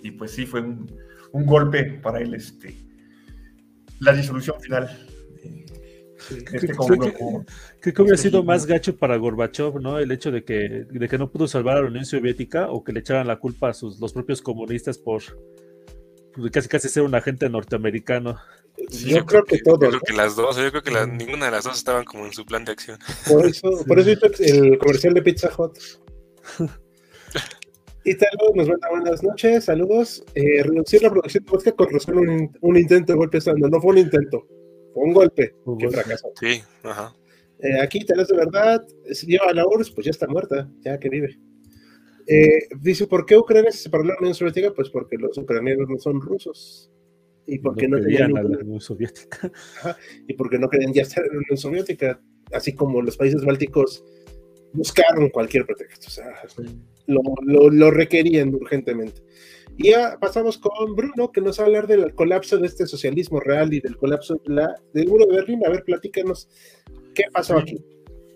y 0.01 0.11
pues 0.11 0.31
sí, 0.31 0.45
fue 0.45 0.61
un, 0.61 0.87
golpe 1.31 1.83
para 2.01 2.19
él 2.19 2.35
este, 2.35 2.75
la 3.99 4.13
disolución 4.13 4.59
final. 4.61 5.07
Este 6.29 6.67
creo, 6.67 7.45
que, 7.81 8.01
hubiera 8.01 8.17
sido 8.17 8.43
más 8.43 8.65
gacho 8.65 8.95
para 8.95 9.17
Gorbachev, 9.17 9.81
¿no? 9.81 9.99
El 9.99 10.11
hecho 10.11 10.31
de 10.31 10.45
que, 10.45 10.85
de 10.89 11.09
que 11.09 11.17
no 11.17 11.29
pudo 11.29 11.47
salvar 11.47 11.77
a 11.77 11.81
la 11.81 11.87
Unión 11.87 12.05
Soviética 12.05 12.69
o 12.69 12.83
que 12.83 12.93
le 12.93 13.01
echaran 13.01 13.27
la 13.27 13.39
culpa 13.39 13.69
a 13.69 13.73
sus, 13.73 13.99
los 13.99 14.13
propios 14.13 14.41
comunistas 14.41 14.97
por 14.97 15.21
casi 16.51 16.67
casi 16.67 16.89
ser 16.89 17.03
un 17.03 17.15
agente 17.15 17.49
norteamericano. 17.49 18.37
yo, 18.89 19.25
creo 19.25 19.43
que, 19.43 19.59
todo. 19.59 19.79
creo 19.79 19.99
que 19.99 20.13
las 20.13 20.35
dos, 20.35 20.55
yo 20.55 20.71
creo 20.71 20.83
que 20.83 20.91
ninguna 21.07 21.45
de 21.45 21.51
las 21.51 21.65
dos 21.65 21.77
estaban 21.77 22.05
como 22.05 22.25
en 22.25 22.33
su 22.33 22.45
plan 22.45 22.63
de 22.63 22.71
acción. 22.71 22.99
Por 23.27 23.45
eso, 23.45 23.69
por 23.85 23.99
eso 23.99 24.27
el 24.39 24.77
comercial 24.77 25.13
de 25.13 25.21
Pizza 25.21 25.51
Hut. 25.57 25.77
Y 28.05 28.15
tal 28.15 28.29
nos 28.55 28.67
manda 28.67 28.89
buenas 28.89 29.23
noches, 29.23 29.65
saludos. 29.65 30.23
Eh, 30.35 30.61
reducir 30.63 31.01
la 31.01 31.09
producción 31.09 31.45
de 31.45 31.51
vodka 31.51 31.71
con 31.71 31.89
razón 31.89 32.17
un, 32.17 32.57
un 32.59 32.77
intento 32.77 33.13
de 33.13 33.17
golpe 33.17 33.37
estando. 33.37 33.69
No 33.69 33.79
fue 33.79 33.91
un 33.91 33.99
intento, 33.99 34.45
fue 34.93 35.03
un 35.03 35.13
golpe. 35.13 35.55
Un 35.65 35.79
fracaso. 35.91 36.31
Sí, 36.39 36.61
ajá. 36.83 37.15
Eh, 37.59 37.79
aquí 37.81 38.03
tenés 38.05 38.27
de 38.27 38.35
verdad, 38.35 38.85
si 39.13 39.25
lleva 39.27 39.45
a 39.47 39.53
la 39.53 39.65
URSS, 39.65 39.91
pues 39.91 40.05
ya 40.05 40.11
está 40.11 40.27
muerta, 40.27 40.69
ya 40.81 40.99
que 40.99 41.07
vive. 41.07 41.39
Eh, 42.27 42.67
dice, 42.81 43.07
¿por 43.07 43.25
qué 43.25 43.37
Ucrania 43.37 43.71
se 43.71 43.79
separó 43.79 44.03
de 44.03 44.09
la 44.09 44.17
Unión 44.19 44.35
Soviética? 44.35 44.73
Pues 44.73 44.89
porque 44.89 45.17
los 45.17 45.37
ucranianos 45.37 45.87
no 45.89 45.97
son 45.97 46.19
rusos. 46.19 46.91
Y 47.45 47.59
porque 47.59 47.87
no, 47.87 48.01
querían 48.01 48.33
la 48.33 48.41
Unión 48.41 48.81
Soviética. 48.81 49.51
y 50.27 50.33
porque 50.33 50.59
no 50.59 50.69
querían 50.69 50.93
ya 50.93 51.03
estar 51.03 51.23
en 51.23 51.31
la 51.31 51.37
Unión 51.39 51.57
Soviética. 51.57 52.19
Así 52.51 52.73
como 52.73 53.01
los 53.01 53.15
países 53.15 53.43
bálticos 53.45 54.03
buscaron 54.73 55.29
cualquier 55.29 55.65
pretexto. 55.65 56.07
O 56.07 56.11
sea, 56.11 56.33
lo, 57.07 57.21
lo, 57.43 57.69
lo 57.69 57.91
requerían 57.91 58.53
urgentemente. 58.53 59.21
Y 59.77 59.89
ya 59.89 60.17
pasamos 60.19 60.57
con 60.57 60.95
Bruno, 60.95 61.31
que 61.31 61.41
nos 61.41 61.59
va 61.59 61.63
a 61.63 61.65
hablar 61.67 61.87
del 61.87 62.13
colapso 62.13 62.57
de 62.57 62.67
este 62.67 62.85
socialismo 62.85 63.39
real 63.39 63.73
y 63.73 63.79
del 63.79 63.97
colapso 63.97 64.35
de 64.45 64.53
la, 64.53 64.75
del 64.93 65.07
muro 65.07 65.25
de 65.25 65.37
Berlín. 65.37 65.65
A 65.65 65.69
ver, 65.69 65.83
platícanos 65.83 66.47
qué 67.15 67.23
pasó 67.31 67.57
aquí. 67.57 67.83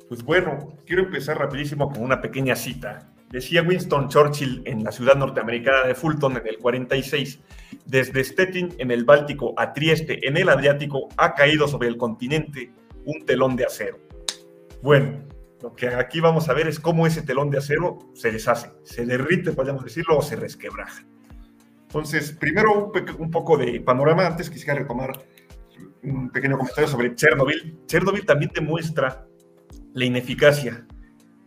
Pues 0.08 0.24
bueno, 0.24 0.74
quiero 0.86 1.04
empezar 1.04 1.38
rapidísimo 1.38 1.92
con 1.92 2.04
una 2.04 2.22
pequeña 2.22 2.56
cita. 2.56 3.14
Decía 3.30 3.62
Winston 3.62 4.08
Churchill 4.08 4.64
en 4.66 4.84
la 4.84 4.92
ciudad 4.92 5.16
norteamericana 5.16 5.86
de 5.86 5.96
Fulton 5.96 6.38
en 6.38 6.48
el 6.48 6.58
46, 6.58 7.40
desde 7.86 8.24
Stettin 8.24 8.74
en 8.78 8.90
el 8.90 9.04
Báltico 9.04 9.54
a 9.58 9.74
Trieste 9.74 10.26
en 10.26 10.38
el 10.38 10.48
Adriático 10.48 11.10
ha 11.18 11.36
caído 11.36 11.68
sobre 11.68 11.90
el 11.90 11.98
continente 11.98 12.72
un 13.06 13.26
telón 13.26 13.58
de 13.58 13.66
acero. 13.66 14.00
Bueno, 14.82 15.20
lo 15.62 15.74
que 15.74 15.88
aquí 15.88 16.20
vamos 16.20 16.50
a 16.50 16.54
ver 16.54 16.68
es 16.68 16.80
cómo 16.80 17.08
ese 17.08 17.22
telón 17.22 17.50
de 17.50 17.58
acero 17.58 18.00
se 18.14 18.32
deshace, 18.32 18.72
se 18.84 19.06
derrite, 19.06 19.54
podríamos 19.54 19.84
decirlo, 19.84 20.18
o 20.18 20.22
se 20.22 20.36
resquebraja. 20.36 21.04
Entonces, 21.88 22.32
primero 22.34 22.92
un, 23.18 23.32
poco 23.32 23.58
de 23.58 23.80
panorama. 23.80 24.28
Antes 24.28 24.50
quisiera 24.50 24.76
retomar 24.76 25.26
un 26.04 26.30
pequeño 26.30 26.58
comentario 26.58 26.88
sobre 26.88 27.16
Chernobyl. 27.16 27.80
Chernobyl 27.86 28.26
también 28.26 28.52
demuestra 28.54 29.26
la 29.94 30.06
ineficacia 30.06 30.86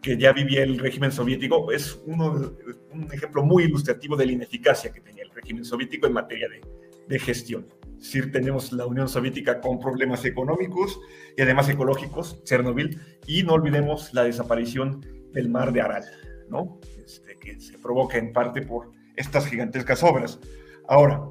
que 0.01 0.17
ya 0.17 0.33
vivía 0.33 0.63
el 0.63 0.79
régimen 0.79 1.13
soviético. 1.13 1.71
Es 1.71 2.01
uno, 2.07 2.55
un 2.91 3.13
ejemplo 3.13 3.45
muy 3.45 3.65
ilustrativo 3.65 4.17
de 4.17 4.27
la 4.27 4.33
ineficacia 4.33 4.91
que 4.91 5.01
tenía 5.01 5.25
el 5.25 5.31
régimen 5.31 5.65
soviético 5.65 6.07
en 6.07 6.15
materia 6.15 6.49
de, 6.49 6.63
de 7.07 7.19
gestión. 7.19 7.67
Decir, 8.01 8.33
tenemos 8.33 8.73
la 8.73 8.87
Unión 8.87 9.11
Soviética 9.11 9.61
con 9.61 9.79
problemas 9.79 10.25
económicos 10.25 10.99
y 11.37 11.43
además 11.43 11.69
ecológicos, 11.69 12.43
Chernobyl, 12.45 12.99
y 13.27 13.43
no 13.43 13.53
olvidemos 13.53 14.15
la 14.15 14.25
desaparición 14.25 15.05
del 15.35 15.51
mar 15.51 15.71
de 15.71 15.83
Aral, 15.83 16.05
¿no? 16.49 16.81
Este, 17.05 17.37
que 17.37 17.61
se 17.61 17.79
provoca 17.79 18.17
en 18.17 18.33
parte 18.33 18.63
por 18.63 18.91
estas 19.17 19.47
gigantescas 19.47 20.03
obras. 20.03 20.41
Ahora, 20.89 21.23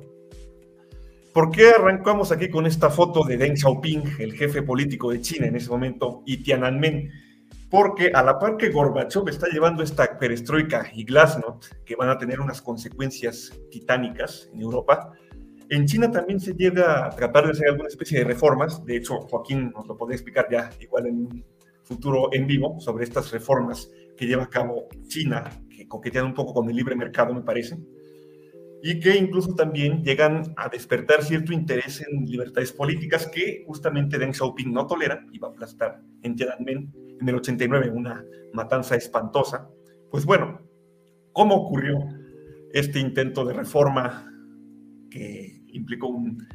¿por 1.34 1.49
qué 1.49 1.72
arrancamos 1.72 2.32
aquí 2.32 2.49
con 2.49 2.67
esta 2.67 2.91
foto 2.91 3.24
de 3.24 3.38
Deng 3.38 3.57
Xiaoping, 3.57 4.17
el 4.20 4.34
jefe 4.34 4.61
político 4.61 5.09
de 5.09 5.22
China 5.22 5.47
en 5.47 5.55
ese 5.55 5.72
momento, 5.72 6.22
y 6.28 6.43
Tiananmen? 6.43 7.11
Porque 7.72 8.11
a 8.13 8.22
la 8.22 8.38
par 8.38 8.57
que 8.57 8.70
Gorbachev 8.70 9.28
está 9.28 9.47
llevando 9.47 9.82
esta 9.82 10.20
perestroika 10.20 10.91
y 10.93 11.03
glasnost, 11.03 11.65
que 11.84 11.95
van 11.95 12.09
a 12.09 12.20
tener 12.20 12.39
unas 12.39 12.61
consecuencias 12.61 13.51
titánicas 13.72 14.51
en 14.53 14.61
Europa, 14.61 15.13
en 15.70 15.86
China 15.86 16.09
también 16.09 16.39
se 16.39 16.53
llega 16.53 17.05
a 17.05 17.09
tratar 17.11 17.45
de 17.45 17.51
hacer 17.51 17.70
alguna 17.70 17.89
especie 17.89 18.20
de 18.20 18.26
reformas. 18.26 18.84
De 18.86 18.97
hecho, 18.97 19.20
Joaquín 19.22 19.72
nos 19.76 19.88
lo 19.88 19.95
puede 19.95 20.13
explicar 20.13 20.47
ya 20.51 20.70
igual 20.80 21.07
en 21.07 21.15
un 21.17 21.45
futuro 21.84 22.30
en 22.34 22.47
vivo 22.47 22.80
sobre 22.80 23.03
estas 23.03 23.32
reformas 23.32 23.89
que 24.17 24.26
lleva 24.26 24.43
a 24.43 24.49
cabo 24.49 24.88
China 25.07 25.43
que 25.70 25.88
coquetean 25.88 26.26
un 26.26 26.34
poco 26.34 26.53
con 26.53 26.70
el 26.70 26.76
libre 26.76 26.95
mercado, 26.95 27.34
me 27.34 27.41
parece, 27.41 27.78
y 28.82 28.99
que 28.99 29.15
incluso 29.15 29.55
también 29.55 30.03
llegan 30.03 30.53
a 30.57 30.70
despertar 30.70 31.24
cierto 31.24 31.53
interés 31.53 32.01
en 32.01 32.26
libertades 32.26 32.72
políticas 32.72 33.28
que 33.28 33.63
justamente 33.65 34.17
Deng 34.17 34.34
Xiaoping 34.34 34.72
no 34.72 34.88
tolera 34.88 35.26
y 35.32 35.39
va 35.39 35.49
a 35.49 35.51
aplastar 35.51 36.01
en 36.22 36.36
Tiananmen 36.36 36.93
en 37.20 37.30
el 37.30 37.36
89, 37.36 37.91
una 37.91 38.24
matanza 38.53 38.95
espantosa. 38.95 39.70
Pues 40.09 40.26
bueno, 40.26 40.61
¿cómo 41.34 41.55
ocurrió 41.55 41.99
este 42.72 42.99
intento 42.99 43.43
de 43.45 43.53
reforma 43.53 44.32
que 45.09 45.59
implicó 45.74 46.07
un, 46.07 46.47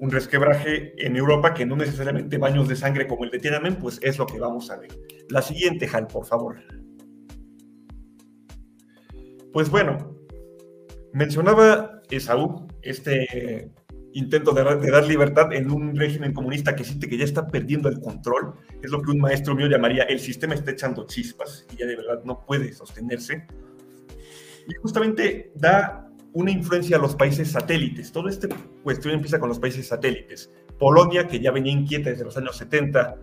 un 0.00 0.10
resquebraje 0.10 0.94
en 1.04 1.16
Europa 1.16 1.54
que 1.54 1.66
no 1.66 1.76
necesariamente 1.76 2.38
baños 2.38 2.68
de 2.68 2.76
sangre 2.76 3.06
como 3.06 3.24
el 3.24 3.30
de 3.30 3.38
Tiananmen, 3.38 3.76
pues 3.76 3.98
es 4.02 4.18
lo 4.18 4.26
que 4.26 4.38
vamos 4.38 4.70
a 4.70 4.76
ver. 4.76 4.90
La 5.28 5.42
siguiente, 5.42 5.88
Hal, 5.92 6.06
por 6.06 6.24
favor. 6.24 6.62
Pues 9.52 9.70
bueno, 9.70 10.16
mencionaba 11.12 12.02
Esaú 12.10 12.68
este 12.82 13.72
intento 14.12 14.52
de, 14.52 14.90
dar 14.90 15.06
libertad 15.06 15.52
en 15.52 15.70
un 15.70 15.94
régimen 15.94 16.32
comunista 16.32 16.74
que 16.74 16.84
siente 16.84 17.08
que 17.08 17.18
ya 17.18 17.24
está 17.24 17.46
perdiendo 17.48 17.88
el 17.88 18.00
control. 18.00 18.54
Es 18.82 18.90
lo 18.90 19.02
que 19.02 19.10
un 19.10 19.18
maestro 19.18 19.54
mío 19.54 19.66
llamaría 19.66 20.04
el 20.04 20.20
sistema 20.20 20.54
está 20.54 20.70
echando 20.70 21.06
chispas 21.06 21.66
y 21.72 21.76
ya 21.76 21.86
de 21.86 21.96
verdad 21.96 22.22
no 22.24 22.44
puede 22.44 22.72
sostenerse. 22.72 23.46
Y 24.66 24.74
justamente 24.74 25.52
da 25.54 26.07
una 26.32 26.50
influencia 26.50 26.96
a 26.96 27.00
los 27.00 27.14
países 27.14 27.50
satélites. 27.50 28.12
Toda 28.12 28.30
esta 28.30 28.48
cuestión 28.82 29.14
empieza 29.14 29.38
con 29.38 29.48
los 29.48 29.58
países 29.58 29.88
satélites. 29.88 30.50
Polonia, 30.78 31.26
que 31.26 31.40
ya 31.40 31.50
venía 31.50 31.72
inquieta 31.72 32.10
desde 32.10 32.24
los 32.24 32.36
años 32.36 32.56
70, 32.56 33.16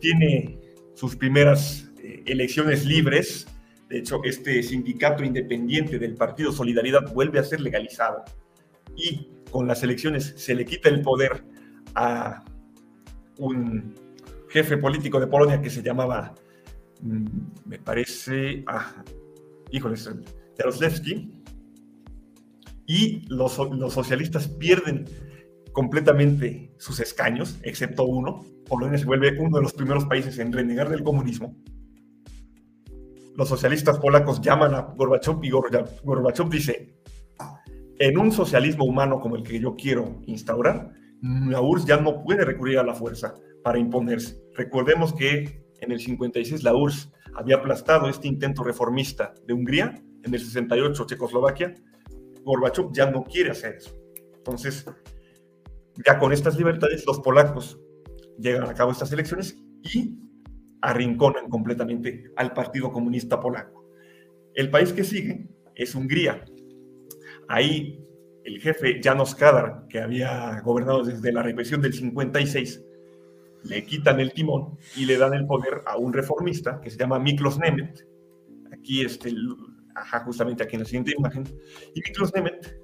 tiene 0.00 0.60
sus 0.94 1.16
primeras 1.16 1.90
eh, 2.02 2.22
elecciones 2.26 2.84
libres 2.84 3.46
de 3.88 3.98
hecho, 3.98 4.20
este 4.24 4.62
sindicato 4.62 5.22
independiente 5.22 5.98
del 5.98 6.14
Partido 6.14 6.50
Solidaridad 6.50 7.12
vuelve 7.12 7.38
a 7.38 7.44
ser 7.44 7.60
legalizado 7.60 8.24
y 8.96 9.28
con 9.50 9.68
las 9.68 9.82
elecciones 9.82 10.34
se 10.36 10.54
le 10.54 10.64
quita 10.64 10.88
el 10.88 11.02
poder 11.02 11.44
a 11.94 12.44
un 13.38 13.94
jefe 14.48 14.76
político 14.76 15.20
de 15.20 15.28
Polonia 15.28 15.62
que 15.62 15.70
se 15.70 15.82
llamaba, 15.82 16.34
mm, 17.00 17.26
me 17.64 17.78
parece, 17.78 18.64
ah, 18.66 19.04
híjoles, 19.70 20.10
Jaroslewski, 20.58 21.30
y 22.86 23.26
los, 23.28 23.58
los 23.58 23.92
socialistas 23.92 24.48
pierden 24.48 25.06
completamente 25.72 26.74
sus 26.78 27.00
escaños, 27.00 27.58
excepto 27.62 28.04
uno. 28.04 28.42
Polonia 28.68 28.98
se 28.98 29.04
vuelve 29.04 29.38
uno 29.38 29.56
de 29.56 29.62
los 29.62 29.72
primeros 29.72 30.04
países 30.06 30.38
en 30.38 30.52
renegar 30.52 30.88
del 30.88 31.02
comunismo 31.02 31.54
los 33.36 33.48
socialistas 33.48 33.98
polacos 33.98 34.40
llaman 34.40 34.74
a 34.74 34.80
Gorbachev 34.80 35.44
y 35.44 35.50
Gorbachev 35.50 36.48
dice, 36.48 36.96
en 37.98 38.18
un 38.18 38.32
socialismo 38.32 38.84
humano 38.84 39.20
como 39.20 39.36
el 39.36 39.42
que 39.42 39.60
yo 39.60 39.76
quiero 39.76 40.20
instaurar, 40.26 40.92
la 41.22 41.60
URSS 41.60 41.86
ya 41.86 41.96
no 41.98 42.22
puede 42.22 42.44
recurrir 42.44 42.78
a 42.78 42.82
la 42.82 42.94
fuerza 42.94 43.34
para 43.62 43.78
imponerse. 43.78 44.40
Recordemos 44.54 45.12
que 45.12 45.66
en 45.80 45.92
el 45.92 46.00
56 46.00 46.62
la 46.62 46.74
URSS 46.74 47.12
había 47.34 47.56
aplastado 47.56 48.08
este 48.08 48.28
intento 48.28 48.64
reformista 48.64 49.34
de 49.46 49.52
Hungría, 49.52 50.02
en 50.22 50.34
el 50.34 50.40
68 50.40 51.06
Checoslovaquia, 51.06 51.74
Gorbachev 52.46 52.92
ya 52.92 53.10
no 53.10 53.24
quiere 53.24 53.50
hacer 53.50 53.74
eso. 53.74 53.90
Entonces, 54.36 54.86
ya 56.06 56.18
con 56.18 56.32
estas 56.32 56.56
libertades, 56.56 57.04
los 57.04 57.20
polacos 57.20 57.78
llegan 58.38 58.68
a 58.68 58.74
cabo 58.74 58.92
estas 58.92 59.12
elecciones 59.12 59.58
y 59.82 60.16
arrinconan 60.80 61.48
completamente 61.48 62.30
al 62.36 62.52
Partido 62.52 62.92
Comunista 62.92 63.40
Polaco. 63.40 63.90
El 64.54 64.70
país 64.70 64.92
que 64.92 65.02
sigue 65.02 65.48
es 65.74 65.94
Hungría. 65.94 66.44
Ahí 67.48 68.00
el 68.44 68.60
jefe 68.60 69.00
Janos 69.02 69.34
Kadar, 69.34 69.86
que 69.88 69.98
había 69.98 70.60
gobernado 70.60 71.02
desde 71.02 71.32
la 71.32 71.42
represión 71.42 71.82
del 71.82 71.94
56, 71.94 72.80
le 73.64 73.84
quitan 73.84 74.20
el 74.20 74.32
timón 74.32 74.78
y 74.96 75.04
le 75.04 75.18
dan 75.18 75.34
el 75.34 75.46
poder 75.46 75.82
a 75.84 75.96
un 75.96 76.12
reformista 76.12 76.80
que 76.80 76.90
se 76.90 76.96
llama 76.96 77.18
Miklos 77.18 77.58
Nemet. 77.58 78.06
Aquí 78.72 79.02
este, 79.02 79.32
ajá, 79.96 80.20
justamente 80.20 80.62
aquí 80.62 80.76
en 80.76 80.82
la 80.82 80.86
siguiente 80.86 81.14
imagen. 81.16 81.44
Y 81.94 82.00
Miklos 82.00 82.32
Nemet, 82.34 82.78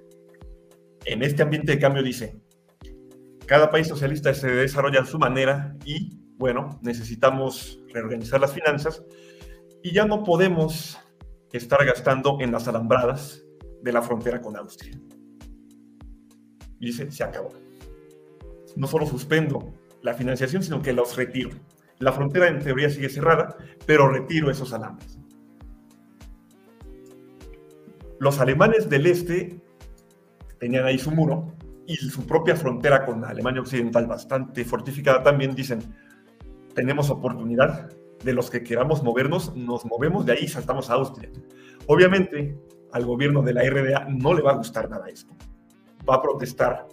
en 1.04 1.22
este 1.22 1.42
ambiente 1.42 1.72
de 1.72 1.78
cambio, 1.78 2.02
dice, 2.02 2.40
cada 3.46 3.70
país 3.70 3.86
socialista 3.86 4.32
se 4.34 4.48
desarrolla 4.48 5.00
a 5.00 5.06
su 5.06 5.18
manera 5.18 5.76
y 5.84 6.18
bueno, 6.38 6.80
necesitamos 6.82 7.78
reorganizar 7.92 8.40
las 8.40 8.52
finanzas 8.52 9.04
y 9.82 9.92
ya 9.92 10.06
no 10.06 10.24
podemos 10.24 10.98
estar 11.52 11.84
gastando 11.84 12.38
en 12.40 12.50
las 12.50 12.66
alambradas 12.66 13.44
de 13.82 13.92
la 13.92 14.02
frontera 14.02 14.40
con 14.40 14.56
Austria. 14.56 14.98
Y 16.80 16.86
dice, 16.86 17.10
se 17.10 17.22
acabó. 17.22 17.50
No 18.74 18.86
solo 18.86 19.06
suspendo 19.06 19.74
la 20.00 20.14
financiación, 20.14 20.62
sino 20.62 20.82
que 20.82 20.92
los 20.92 21.16
retiro. 21.16 21.50
La 21.98 22.12
frontera 22.12 22.48
en 22.48 22.58
teoría 22.58 22.90
sigue 22.90 23.08
cerrada, 23.08 23.56
pero 23.86 24.08
retiro 24.08 24.50
esos 24.50 24.72
alambres. 24.72 25.21
Los 28.22 28.38
alemanes 28.38 28.88
del 28.88 29.06
este 29.06 29.60
tenían 30.60 30.84
ahí 30.84 30.96
su 30.96 31.10
muro 31.10 31.56
y 31.88 31.96
su 31.96 32.24
propia 32.24 32.54
frontera 32.54 33.04
con 33.04 33.24
Alemania 33.24 33.60
Occidental 33.60 34.06
bastante 34.06 34.64
fortificada 34.64 35.24
también 35.24 35.56
dicen, 35.56 35.80
tenemos 36.72 37.10
oportunidad, 37.10 37.90
de 38.22 38.32
los 38.32 38.48
que 38.48 38.62
queramos 38.62 39.02
movernos, 39.02 39.56
nos 39.56 39.84
movemos 39.86 40.24
de 40.24 40.34
ahí 40.34 40.44
y 40.44 40.46
saltamos 40.46 40.88
a 40.88 40.92
Austria. 40.92 41.30
Obviamente, 41.88 42.56
al 42.92 43.04
gobierno 43.06 43.42
de 43.42 43.54
la 43.54 43.68
RDA 43.68 44.06
no 44.08 44.34
le 44.34 44.42
va 44.42 44.52
a 44.52 44.56
gustar 44.56 44.88
nada 44.88 45.08
esto. 45.08 45.34
Va 46.08 46.14
a 46.14 46.22
protestar 46.22 46.86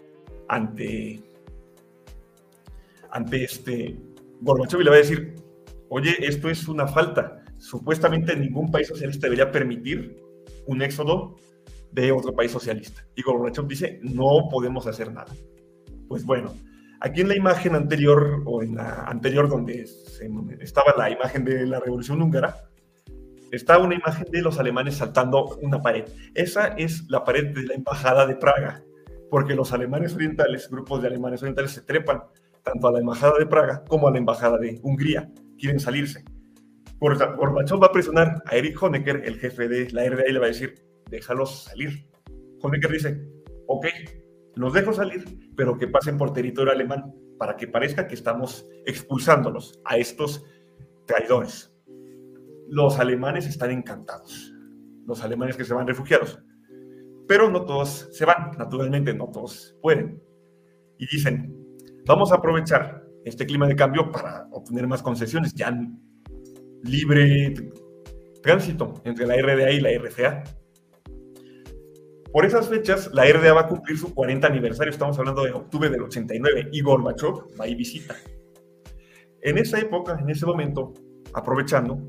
ante, 0.48 1.22
ante 3.12 3.44
este 3.44 4.02
Gorbachev 4.42 4.82
y 4.82 4.84
le 4.84 4.90
va 4.90 4.96
a 4.96 5.00
decir, 5.00 5.36
oye, 5.90 6.16
esto 6.22 6.50
es 6.50 6.68
una 6.68 6.88
falta. 6.88 7.44
Supuestamente 7.60 8.36
ningún 8.36 8.72
país 8.72 8.88
socialista 8.88 9.28
debería 9.28 9.52
permitir 9.52 10.28
un 10.70 10.84
éxodo 10.84 11.36
de 11.92 12.12
otro 12.12 12.34
país 12.34 12.52
socialista. 12.52 13.04
Y 13.16 13.24
Gorbachev 13.24 13.68
dice, 13.68 14.00
no 14.04 14.48
podemos 14.52 14.86
hacer 14.86 15.12
nada. 15.12 15.34
Pues 16.08 16.24
bueno, 16.24 16.54
aquí 17.02 17.22
en 17.22 17.28
la 17.28 17.36
imagen 17.36 17.76
anterior, 17.76 18.44
o 18.46 18.62
en 18.62 18.76
la 18.76 19.04
anterior 19.06 19.50
donde 19.50 19.86
estaba 20.62 20.94
la 20.96 21.10
imagen 21.10 21.44
de 21.44 21.66
la 21.66 21.80
Revolución 21.80 22.22
Húngara, 22.22 22.70
está 23.52 23.80
una 23.80 23.96
imagen 23.96 24.28
de 24.32 24.42
los 24.44 24.60
alemanes 24.60 24.98
saltando 24.98 25.58
una 25.62 25.82
pared. 25.82 26.06
Esa 26.36 26.68
es 26.68 27.10
la 27.10 27.24
pared 27.24 27.48
de 27.48 27.64
la 27.64 27.74
Embajada 27.74 28.28
de 28.28 28.36
Praga, 28.36 28.84
porque 29.32 29.56
los 29.56 29.74
alemanes 29.74 30.14
orientales, 30.14 30.70
grupos 30.70 31.02
de 31.02 31.08
alemanes 31.08 31.42
orientales, 31.42 31.72
se 31.72 31.82
trepan 31.82 32.22
tanto 32.64 32.88
a 32.88 32.92
la 32.92 33.00
Embajada 33.00 33.40
de 33.40 33.48
Praga 33.48 33.84
como 33.88 34.08
a 34.08 34.12
la 34.12 34.20
Embajada 34.20 34.60
de 34.60 34.80
Hungría. 34.84 35.32
Quieren 35.58 35.80
salirse. 35.80 36.24
Gorbachev 37.00 37.82
va 37.82 37.88
a 37.88 37.92
presionar 37.92 38.44
a 38.46 38.56
Erich 38.56 38.82
Honecker, 38.82 39.22
el 39.26 39.40
jefe 39.40 39.68
de 39.68 39.90
la 39.92 40.08
RDA, 40.10 40.28
y 40.28 40.34
le 40.34 40.40
va 40.40 40.46
a 40.46 40.50
decir, 40.50 40.76
déjalos 41.10 41.64
salir. 41.64 42.06
Honecker 42.62 42.92
dice, 42.92 43.22
ok, 43.68 43.86
los 44.56 44.74
dejo 44.74 44.92
salir, 44.92 45.24
pero 45.56 45.78
que 45.78 45.88
pasen 45.88 46.18
por 46.18 46.34
territorio 46.34 46.74
alemán, 46.74 47.14
para 47.38 47.56
que 47.56 47.68
parezca 47.68 48.08
que 48.08 48.16
estamos 48.16 48.70
expulsándolos 48.86 49.80
a 49.86 49.98
estos 49.98 50.46
traidores. 51.06 51.74
Los 52.68 53.00
alemanes 53.00 53.48
están 53.48 53.72
encantados, 53.72 54.54
los 55.06 55.24
alemanes 55.24 55.56
que 55.56 55.64
se 55.64 55.74
van 55.74 55.88
refugiados, 55.88 56.44
pero 57.28 57.50
no 57.50 57.64
todos 57.64 58.10
se 58.12 58.26
van, 58.26 58.52
naturalmente 58.58 59.14
no 59.14 59.30
todos 59.30 59.78
pueden. 59.82 60.22
Y 60.98 61.08
dicen, 61.08 61.56
vamos 62.06 62.34
a 62.34 62.36
aprovechar 62.36 63.06
este 63.24 63.46
clima 63.46 63.68
de 63.68 63.76
cambio 63.76 64.12
para 64.12 64.48
obtener 64.52 64.86
más 64.86 65.02
concesiones, 65.02 65.54
ya 65.54 65.72
libre 66.84 67.54
tránsito 68.42 69.02
entre 69.04 69.26
la 69.26 69.36
RDA 69.36 69.72
y 69.72 69.80
la 69.80 69.92
RCA. 69.92 70.44
Por 72.32 72.46
esas 72.46 72.70
fechas, 72.70 73.10
la 73.14 73.26
RDA 73.26 73.54
va 73.54 73.62
a 73.62 73.68
cumplir 73.68 73.98
su 73.98 74.14
40 74.14 74.48
aniversario, 74.48 74.92
estamos 74.92 75.18
hablando 75.18 75.44
de 75.44 75.52
octubre 75.52 75.90
del 75.90 76.04
89, 76.04 76.70
y 76.72 76.82
Gorbachev 76.82 77.60
va 77.60 77.68
y 77.68 77.76
visita. 77.76 78.16
En 79.42 79.58
esa 79.58 79.80
época, 79.80 80.18
en 80.22 80.30
ese 80.30 80.46
momento, 80.46 80.94
aprovechando, 81.34 82.00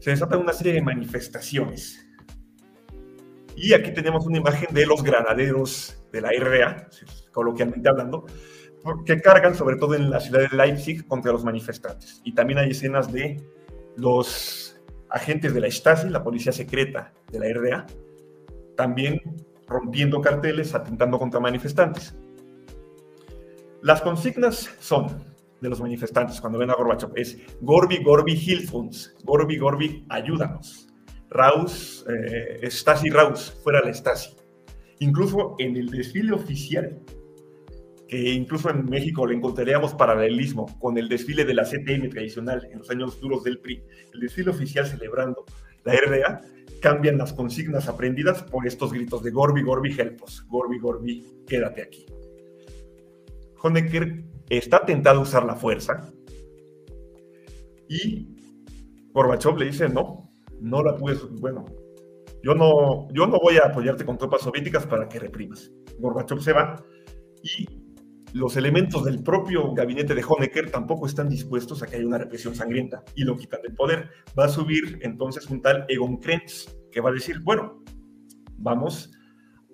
se 0.00 0.10
desatan 0.10 0.40
una 0.40 0.52
serie 0.52 0.74
de 0.74 0.82
manifestaciones. 0.82 2.06
Y 3.56 3.72
aquí 3.72 3.92
tenemos 3.92 4.26
una 4.26 4.38
imagen 4.38 4.74
de 4.74 4.84
los 4.84 5.02
granaderos 5.02 6.04
de 6.12 6.20
la 6.20 6.30
RDA, 6.30 6.88
coloquialmente 7.32 7.88
hablando, 7.88 8.26
que 9.06 9.20
cargan 9.20 9.54
sobre 9.54 9.76
todo 9.76 9.94
en 9.94 10.10
la 10.10 10.20
ciudad 10.20 10.50
de 10.50 10.56
Leipzig 10.56 11.06
contra 11.06 11.32
los 11.32 11.44
manifestantes. 11.44 12.20
Y 12.24 12.34
también 12.34 12.58
hay 12.58 12.70
escenas 12.70 13.12
de 13.12 13.40
los 13.96 14.80
agentes 15.10 15.54
de 15.54 15.60
la 15.60 15.70
Stasi, 15.70 16.08
la 16.08 16.22
policía 16.22 16.52
secreta 16.52 17.12
de 17.30 17.38
la 17.38 17.46
RDA, 17.52 17.86
también 18.76 19.20
rompiendo 19.66 20.20
carteles, 20.20 20.74
atentando 20.74 21.18
contra 21.18 21.40
manifestantes. 21.40 22.14
Las 23.82 24.00
consignas 24.00 24.70
son 24.80 25.32
de 25.60 25.68
los 25.68 25.80
manifestantes 25.80 26.40
cuando 26.40 26.58
ven 26.58 26.70
a 26.70 26.74
Gorbachev 26.74 27.12
es 27.14 27.38
Gorbi, 27.60 28.02
Gorbi, 28.02 28.32
Hilfuns, 28.32 29.14
Gorbi, 29.24 29.58
Gorbi, 29.58 30.04
ayúdanos. 30.08 30.88
Raus, 31.30 32.04
eh, 32.08 32.68
Stasi, 32.70 33.08
Raus, 33.08 33.58
fuera 33.62 33.80
la 33.80 33.92
Stasi. 33.94 34.36
Incluso 34.98 35.54
en 35.58 35.76
el 35.76 35.88
desfile 35.88 36.32
oficial 36.32 37.00
que 38.12 38.30
incluso 38.34 38.68
en 38.68 38.84
México 38.84 39.26
le 39.26 39.34
encontraríamos 39.34 39.94
paralelismo 39.94 40.66
con 40.78 40.98
el 40.98 41.08
desfile 41.08 41.46
de 41.46 41.54
la 41.54 41.64
CTM 41.64 42.10
tradicional 42.10 42.68
en 42.70 42.80
los 42.80 42.90
años 42.90 43.18
duros 43.18 43.42
del 43.42 43.58
PRI, 43.58 43.82
el 44.12 44.20
desfile 44.20 44.50
oficial 44.50 44.84
celebrando 44.84 45.46
la 45.84 45.94
RDA, 45.94 46.42
cambian 46.82 47.16
las 47.16 47.32
consignas 47.32 47.88
aprendidas 47.88 48.42
por 48.42 48.66
estos 48.66 48.92
gritos 48.92 49.22
de 49.22 49.30
Gorbi, 49.30 49.62
Gorbi, 49.62 49.98
helpos, 49.98 50.44
Gorbi, 50.46 50.78
Gorbi, 50.78 51.26
quédate 51.46 51.80
aquí. 51.80 52.04
Honecker 53.62 54.24
está 54.50 54.84
tentado 54.84 55.20
a 55.20 55.22
usar 55.22 55.46
la 55.46 55.54
fuerza 55.54 56.12
y 57.88 58.28
Gorbachev 59.14 59.56
le 59.56 59.64
dice, 59.64 59.88
no, 59.88 60.30
no 60.60 60.82
la 60.82 60.96
puedes, 60.96 61.26
bueno, 61.40 61.64
yo 62.42 62.54
no, 62.54 63.08
yo 63.14 63.26
no 63.26 63.38
voy 63.40 63.56
a 63.56 63.68
apoyarte 63.68 64.04
con 64.04 64.18
tropas 64.18 64.42
soviéticas 64.42 64.86
para 64.86 65.08
que 65.08 65.18
reprimas. 65.18 65.72
Gorbachev 65.98 66.42
se 66.42 66.52
va 66.52 66.84
y 67.42 67.81
los 68.32 68.56
elementos 68.56 69.04
del 69.04 69.22
propio 69.22 69.74
gabinete 69.74 70.14
de 70.14 70.24
Honecker 70.26 70.70
tampoco 70.70 71.06
están 71.06 71.28
dispuestos 71.28 71.82
a 71.82 71.86
que 71.86 71.96
haya 71.96 72.06
una 72.06 72.18
represión 72.18 72.54
sangrienta 72.54 73.04
y 73.14 73.24
lo 73.24 73.36
quitan 73.36 73.60
del 73.62 73.74
poder. 73.74 74.08
Va 74.38 74.46
a 74.46 74.48
subir 74.48 74.98
entonces 75.02 75.48
un 75.50 75.60
tal 75.60 75.84
Egon 75.88 76.16
Krenz 76.16 76.74
que 76.90 77.00
va 77.00 77.10
a 77.10 77.12
decir, 77.12 77.40
bueno, 77.40 77.82
vamos 78.56 79.12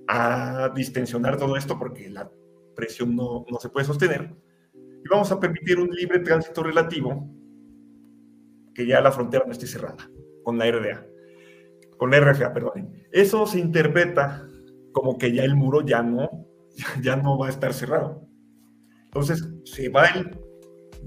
a 0.09 0.73
distensionar 0.75 1.37
todo 1.37 1.57
esto 1.57 1.79
porque 1.79 2.11
la 2.11 2.31
presión 2.75 3.15
no, 3.15 3.45
no 3.49 3.59
se 3.61 3.69
puede 3.69 3.87
sostener 3.87 4.35
y 4.75 5.09
vamos 5.09 5.31
a 5.31 5.39
permitir 5.39 5.79
un 5.79 5.91
libre 5.91 6.19
tránsito 6.21 6.63
relativo 6.63 7.29
que 8.75 8.87
ya 8.87 9.01
la 9.01 9.13
frontera 9.13 9.45
no 9.47 9.53
esté 9.53 9.67
cerrada 9.67 10.11
con 10.43 10.59
la 10.59 10.71
RDA, 10.71 11.07
con 11.97 12.11
la 12.11 12.21
RFA, 12.21 12.53
perdón. 12.53 12.93
Eso 13.13 13.47
se 13.47 13.61
interpreta 13.61 14.49
como 14.93 15.19
que 15.19 15.33
ya 15.33 15.45
el 15.45 15.55
muro 15.55 15.85
ya 15.85 16.03
no, 16.03 16.29
ya 17.03 17.17
no 17.17 17.39
va 17.39 17.47
a 17.47 17.51
estar 17.51 17.73
cerrado 17.73 18.28
entonces 19.21 19.49
se 19.65 19.89
va 19.89 20.09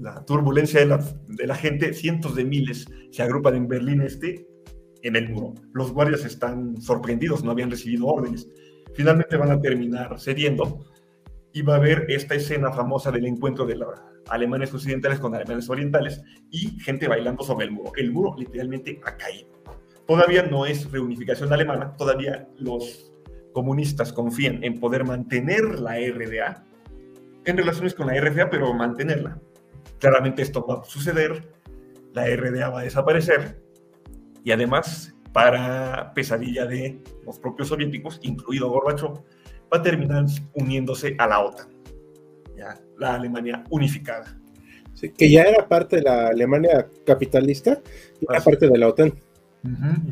la 0.00 0.24
turbulencia 0.24 0.80
de 0.80 1.46
la, 1.46 1.54
gente, 1.54 1.92
cientos 1.94 2.34
de 2.34 2.44
miles 2.44 2.86
se 3.10 3.22
agrupan 3.22 3.54
en 3.54 3.68
Berlín 3.68 4.02
Este, 4.02 4.46
en 5.02 5.16
el 5.16 5.30
muro. 5.30 5.54
Los 5.72 5.92
guardias 5.92 6.24
están 6.24 6.80
sorprendidos, 6.80 7.42
no 7.42 7.50
habían 7.50 7.70
recibido 7.70 8.06
órdenes. 8.06 8.48
Finalmente 8.94 9.36
van 9.36 9.50
a 9.50 9.60
terminar 9.60 10.20
cediendo 10.20 10.84
y 11.52 11.62
va 11.62 11.74
a 11.74 11.76
haber 11.76 12.06
esta 12.08 12.34
escena 12.34 12.72
famosa 12.72 13.10
del 13.10 13.26
encuentro 13.26 13.64
de 13.64 13.76
los 13.76 13.88
alemanes 14.28 14.72
occidentales 14.72 15.18
con 15.18 15.34
alemanes 15.34 15.68
orientales 15.68 16.22
y 16.50 16.78
gente 16.80 17.08
bailando 17.08 17.42
sobre 17.42 17.66
el 17.66 17.72
muro. 17.72 17.92
El 17.96 18.12
muro 18.12 18.34
literalmente 18.36 19.00
ha 19.04 19.16
caído. 19.16 19.48
Todavía 20.06 20.42
no 20.42 20.66
es 20.66 20.90
reunificación 20.90 21.52
alemana, 21.52 21.94
todavía 21.96 22.48
los 22.58 23.10
comunistas 23.52 24.12
confían 24.12 24.62
en 24.64 24.80
poder 24.80 25.04
mantener 25.04 25.78
la 25.78 25.96
RDA 25.96 26.66
en 27.44 27.56
relaciones 27.56 27.94
con 27.94 28.06
la 28.06 28.20
RFA, 28.20 28.50
pero 28.50 28.72
mantenerla. 28.74 29.38
Claramente 29.98 30.42
esto 30.42 30.66
va 30.66 30.80
a 30.80 30.84
suceder, 30.84 31.48
la 32.12 32.26
RDA 32.26 32.68
va 32.70 32.80
a 32.80 32.84
desaparecer 32.84 33.62
y 34.44 34.50
además, 34.50 35.14
para 35.32 36.12
pesadilla 36.14 36.66
de 36.66 37.00
los 37.24 37.38
propios 37.38 37.68
soviéticos, 37.68 38.18
incluido 38.22 38.68
Gorbachev, 38.70 39.12
va 39.72 39.78
a 39.78 39.82
terminar 39.82 40.26
uniéndose 40.54 41.14
a 41.18 41.26
la 41.26 41.40
OTAN, 41.40 41.68
ya, 42.56 42.80
la 42.98 43.14
Alemania 43.14 43.64
unificada. 43.70 44.36
que 45.16 45.30
ya 45.30 45.42
era 45.42 45.66
parte 45.68 45.96
de 45.96 46.02
la 46.02 46.28
Alemania 46.28 46.86
capitalista, 47.06 47.80
y 48.20 48.26
era 48.28 48.40
parte 48.40 48.68
de 48.68 48.78
la 48.78 48.88
OTAN. 48.88 49.12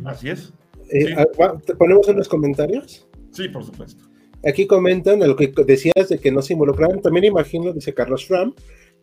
así 0.05 0.31
es. 0.31 0.53
Eh, 0.93 1.15
ah, 1.17 1.55
¿Ponemos 1.79 2.09
unos 2.09 2.29
comentarios? 2.29 3.09
Sí, 3.31 3.49
por 3.49 3.65
supuesto. 3.65 4.10
Aquí 4.47 4.67
comentan 4.67 5.23
a 5.23 5.27
lo 5.27 5.37
que 5.37 5.53
decías 5.67 6.09
de 6.09 6.19
que 6.19 6.31
no 6.31 6.41
se 6.41 6.55
involucraron. 6.55 7.03
También 7.03 7.27
imagino, 7.27 7.73
dice 7.73 7.93
Carlos 7.93 8.27
Fram, 8.27 8.55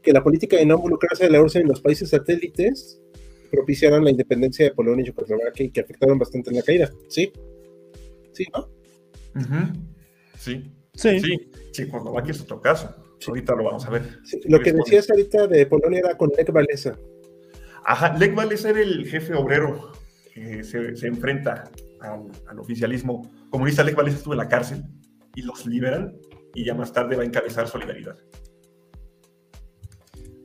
que 0.02 0.12
la 0.12 0.24
política 0.24 0.58
de 0.58 0.66
no 0.66 0.76
involucrarse 0.76 1.26
de 1.26 1.30
la 1.30 1.42
URSS 1.42 1.58
en 1.58 1.68
los 1.68 1.82
países 1.82 2.10
satélites 2.10 3.00
propiciaron 3.52 4.04
la 4.04 4.12
independencia 4.12 4.66
de 4.66 4.72
Polonia 4.72 5.04
y 5.04 5.06
Checoslovaquia 5.08 5.66
y 5.66 5.70
que 5.70 5.82
afectaron 5.82 6.18
bastante 6.18 6.50
en 6.50 6.56
la 6.58 6.64
caída. 6.64 6.92
¿Sí? 7.08 7.32
¿Sí, 8.34 8.46
no? 8.54 8.68
Sí. 10.38 10.72
Sí. 10.94 11.20
Sí. 11.20 11.52
Checoslovaquia 11.72 12.32
es 12.32 12.42
otro 12.42 12.60
caso. 12.60 12.96
Ahorita 13.28 13.56
lo 13.56 13.64
vamos 13.66 13.86
a 13.86 13.90
ver. 13.90 14.20
lo 14.46 14.60
que 14.60 14.74
decías 14.74 15.10
ahorita 15.10 15.48
de 15.48 15.66
Polonia 15.66 16.00
era 16.00 16.18
con 16.18 16.32
Lech 16.36 16.54
Walesa. 16.54 16.98
Ajá, 17.84 18.18
Lech 18.18 18.36
Walesa 18.36 18.70
era 18.70 18.82
el 18.82 19.08
jefe 19.08 19.34
obrero 19.34 19.92
que 20.34 20.64
se, 20.64 20.96
se 20.96 21.08
enfrenta 21.08 21.72
al, 22.00 22.26
al, 22.48 22.60
oficialismo 22.60 23.30
comunista. 23.50 23.84
Lech 23.84 23.98
Walesa 23.98 24.18
estuvo 24.18 24.34
en 24.34 24.40
la 24.40 24.48
cárcel 24.48 24.84
y 25.38 25.44
los 25.44 25.68
liberan 25.68 26.18
y 26.56 26.66
ya 26.66 26.74
más 26.74 26.92
tarde 26.92 27.16
va 27.16 27.22
a 27.22 27.26
encabezar 27.26 27.68
Solidaridad. 27.68 28.18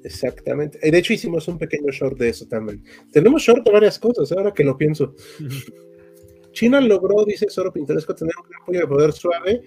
Exactamente. 0.05 0.78
De 0.78 0.98
hecho, 0.98 1.14
hicimos 1.14 1.48
un 1.48 1.56
pequeño 1.56 1.90
short 1.90 2.19
de 2.19 2.28
eso 2.28 2.47
también. 2.47 2.85
Tenemos 3.10 3.40
short 3.43 3.64
de 3.64 3.73
varias 3.73 3.98
cosas, 3.98 4.31
ahora 4.32 4.52
que 4.52 4.62
lo 4.62 4.77
pienso. 4.77 5.14
China 6.52 6.78
logró, 6.82 7.24
dice 7.24 7.48
Soro 7.48 7.73
Pintoresco, 7.73 8.14
tener 8.14 8.35
un 8.36 8.55
apoyo 8.55 8.81
de 8.81 8.86
poder 8.86 9.12
suave. 9.12 9.62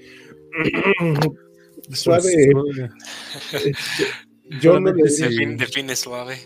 suave. 1.91 2.31
Este, 3.52 3.73
yo 4.61 4.80
no 4.80 4.93
le 4.93 5.03
define, 5.03 5.95
suave. 5.95 6.38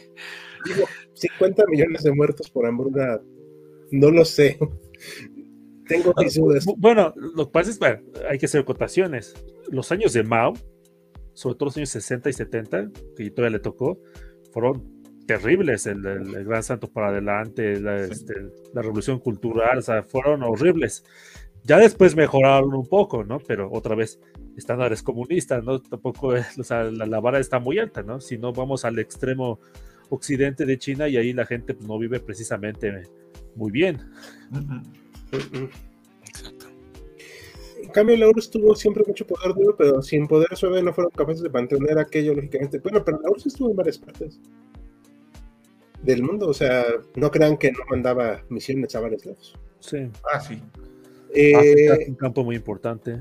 Digo, 0.64 0.88
50 1.16 1.66
millones 1.68 2.04
de 2.04 2.14
muertos 2.14 2.50
por 2.50 2.66
hambruna. 2.66 3.20
No 3.92 4.10
lo 4.10 4.24
sé. 4.24 4.58
Tengo 5.90 6.14
mis 6.16 6.36
dudas. 6.36 6.66
Bueno, 6.78 7.14
lo 7.16 7.48
que 7.48 7.52
pasa 7.52 7.72
es 7.72 7.80
que 7.80 8.00
hay 8.30 8.38
que 8.38 8.46
hacer 8.46 8.64
cotaciones. 8.64 9.34
Los 9.72 9.92
años 9.92 10.14
de 10.14 10.24
Mao, 10.24 10.54
sobre 11.34 11.56
todo 11.56 11.66
los 11.66 11.78
años 11.78 11.90
60 11.90 12.30
y 12.30 12.34
70, 12.34 12.92
que 13.18 13.32
todavía 13.32 13.58
le 13.58 13.60
tocó, 13.60 14.00
fueron 14.54 15.00
terribles, 15.26 15.88
el, 15.88 16.02
Gran 16.46 16.64
Santo 16.64 16.92
para 16.92 17.10
adelante, 17.10 17.80
la, 17.80 17.98
este, 17.98 18.34
la, 18.74 18.82
Revolución 18.82 19.20
Cultural, 19.20 19.80
o 19.80 19.82
sea, 19.82 20.04
fueron 20.04 20.44
horribles. 20.44 21.04
Ya 21.64 21.78
después 21.78 22.16
mejoraron 22.16 22.74
un 22.74 22.88
poco, 22.88 23.24
¿no? 23.24 23.40
Pero 23.40 23.70
otra 23.72 23.96
vez, 23.96 24.20
estándares 24.58 25.04
comunistas, 25.04 25.64
¿no? 25.64 25.82
Tampoco, 25.82 26.34
o 26.58 26.64
sea, 26.64 26.84
la, 26.84 27.20
vara 27.20 27.40
está 27.40 27.60
muy 27.60 27.80
alta, 27.80 28.04
¿no? 28.04 28.22
Si 28.22 28.38
no 28.38 28.54
vamos 28.54 28.86
al 28.86 29.00
extremo 29.00 29.60
occidente 30.10 30.66
de 30.66 30.78
China 30.78 31.08
y 31.08 31.18
ahí 31.18 31.34
la 31.34 31.46
gente 31.46 31.74
pues, 31.74 31.88
no 31.88 31.98
vive 31.98 32.20
precisamente 32.20 33.04
muy 33.56 33.72
bien. 33.72 34.00
Exacto. 35.32 36.68
En 37.82 37.90
cambio, 37.90 38.18
la 38.18 38.28
URSS 38.28 38.52
tuvo 38.52 38.76
siempre 38.76 39.04
mucho 39.08 39.26
poder 39.26 39.54
duro, 39.56 39.76
pero 39.76 40.02
sin 40.02 40.28
poder 40.28 40.56
suave 40.56 40.84
no 40.84 40.94
fueron 40.94 41.12
capaces 41.12 41.42
de 41.42 41.50
mantener 41.50 41.98
aquello, 41.98 42.34
lógicamente. 42.34 42.80
Bueno, 42.80 43.04
pero 43.04 43.20
la 43.22 43.30
URSS 43.30 43.48
estuvo 43.48 43.72
en 43.72 43.76
varias 43.76 43.98
partes 43.98 44.40
del 46.04 46.24
mundo, 46.24 46.48
o 46.48 46.54
sea, 46.54 46.86
no 47.16 47.30
crean 47.30 47.58
que 47.58 47.72
no 47.72 47.80
mandaba 47.90 48.44
misiones 48.50 48.96
a 48.96 49.02
varios 49.02 49.26
lados. 49.26 49.54
Sí. 49.80 50.10
Ah, 50.32 50.40
sí. 50.40 50.62
Eh, 51.34 52.06
un 52.08 52.16
campo 52.16 52.44
muy 52.44 52.56
importante. 52.56 53.20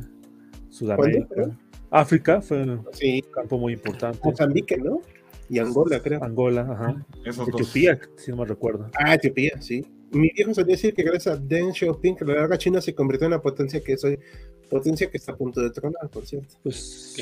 Sudamérica. 0.70 1.56
África 1.90 2.40
fue 2.40 2.62
un 2.62 2.84
campo 3.32 3.58
muy 3.58 3.72
importante. 3.72 4.20
Mozambique, 4.22 4.76
¿no? 4.76 5.00
Y 5.48 5.58
Angola, 5.58 6.00
creo. 6.00 6.22
Angola, 6.22 6.60
ajá. 6.70 7.06
Etiopía, 7.24 7.98
si 8.16 8.30
no 8.30 8.38
me 8.38 8.44
recuerdo. 8.44 8.90
Ah, 8.94 9.14
Etiopía, 9.14 9.60
sí. 9.60 9.84
Mi 10.10 10.30
viejo 10.30 10.54
solía 10.54 10.74
decir 10.74 10.94
que 10.94 11.02
gracias 11.02 11.36
a 11.36 11.38
Deng 11.38 11.74
Xiaoping, 11.74 12.16
que 12.16 12.24
la 12.24 12.34
larga 12.34 12.56
China 12.56 12.80
se 12.80 12.94
convirtió 12.94 13.26
en 13.26 13.34
una 13.34 13.42
potencia 13.42 13.82
que 13.82 13.96
soy, 13.96 14.18
potencia 14.70 15.10
que 15.10 15.16
está 15.16 15.32
a 15.32 15.36
punto 15.36 15.60
de 15.60 15.70
tronar, 15.70 16.08
por 16.10 16.26
cierto. 16.26 16.54
Pues 16.62 17.14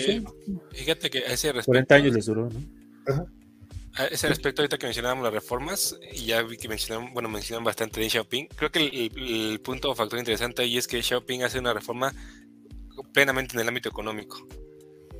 Fíjate 0.72 1.10
que 1.10 1.18
a 1.18 1.32
ese 1.32 1.52
respecto. 1.52 1.66
40 1.66 1.94
años 1.94 2.14
les 2.14 2.26
duró, 2.26 2.48
¿no? 2.48 2.60
Ajá. 3.06 3.26
A 3.94 4.06
ese 4.06 4.28
respecto, 4.28 4.60
ahorita 4.60 4.76
que 4.76 4.86
mencionábamos 4.86 5.24
las 5.24 5.32
reformas, 5.32 5.98
y 6.12 6.26
ya 6.26 6.42
vi 6.42 6.58
que 6.58 6.68
mencionaron, 6.68 7.14
bueno, 7.14 7.28
mencionan 7.28 7.64
bastante 7.64 7.98
Deng 7.98 8.10
Xiaoping, 8.10 8.48
creo 8.54 8.70
que 8.70 9.10
el, 9.14 9.60
punto 9.60 9.90
o 9.90 9.94
factor 9.94 10.18
interesante 10.18 10.62
ahí 10.62 10.76
es 10.76 10.86
que 10.86 11.02
Xiaoping 11.02 11.42
hace 11.42 11.58
una 11.58 11.72
reforma 11.72 12.12
plenamente 13.12 13.54
en 13.54 13.60
el 13.60 13.68
ámbito 13.68 13.88
económico 13.88 14.46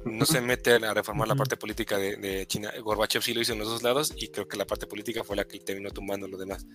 no 0.06 0.24
se 0.24 0.40
mete 0.40 0.74
a 0.74 0.94
reformar 0.94 1.28
la 1.28 1.34
parte 1.34 1.56
política 1.56 1.98
de, 1.98 2.46
China. 2.46 2.70
Gorbachev 2.82 3.22
sí 3.22 3.34
lo 3.34 3.40
hizo 3.40 3.52
en 3.52 3.58
los 3.58 3.68
dos 3.68 3.82
lados 3.82 4.14
y 4.16 4.28
creo 4.28 4.46
que 4.48 4.56
la 4.56 4.66
parte 4.66 4.86
política 4.86 5.24
fue 5.24 5.36
la 5.36 5.44
que 5.44 5.58
terminó 5.58 5.90
tumbando 5.90 6.28
lo 6.28 6.36
demás. 6.36 6.66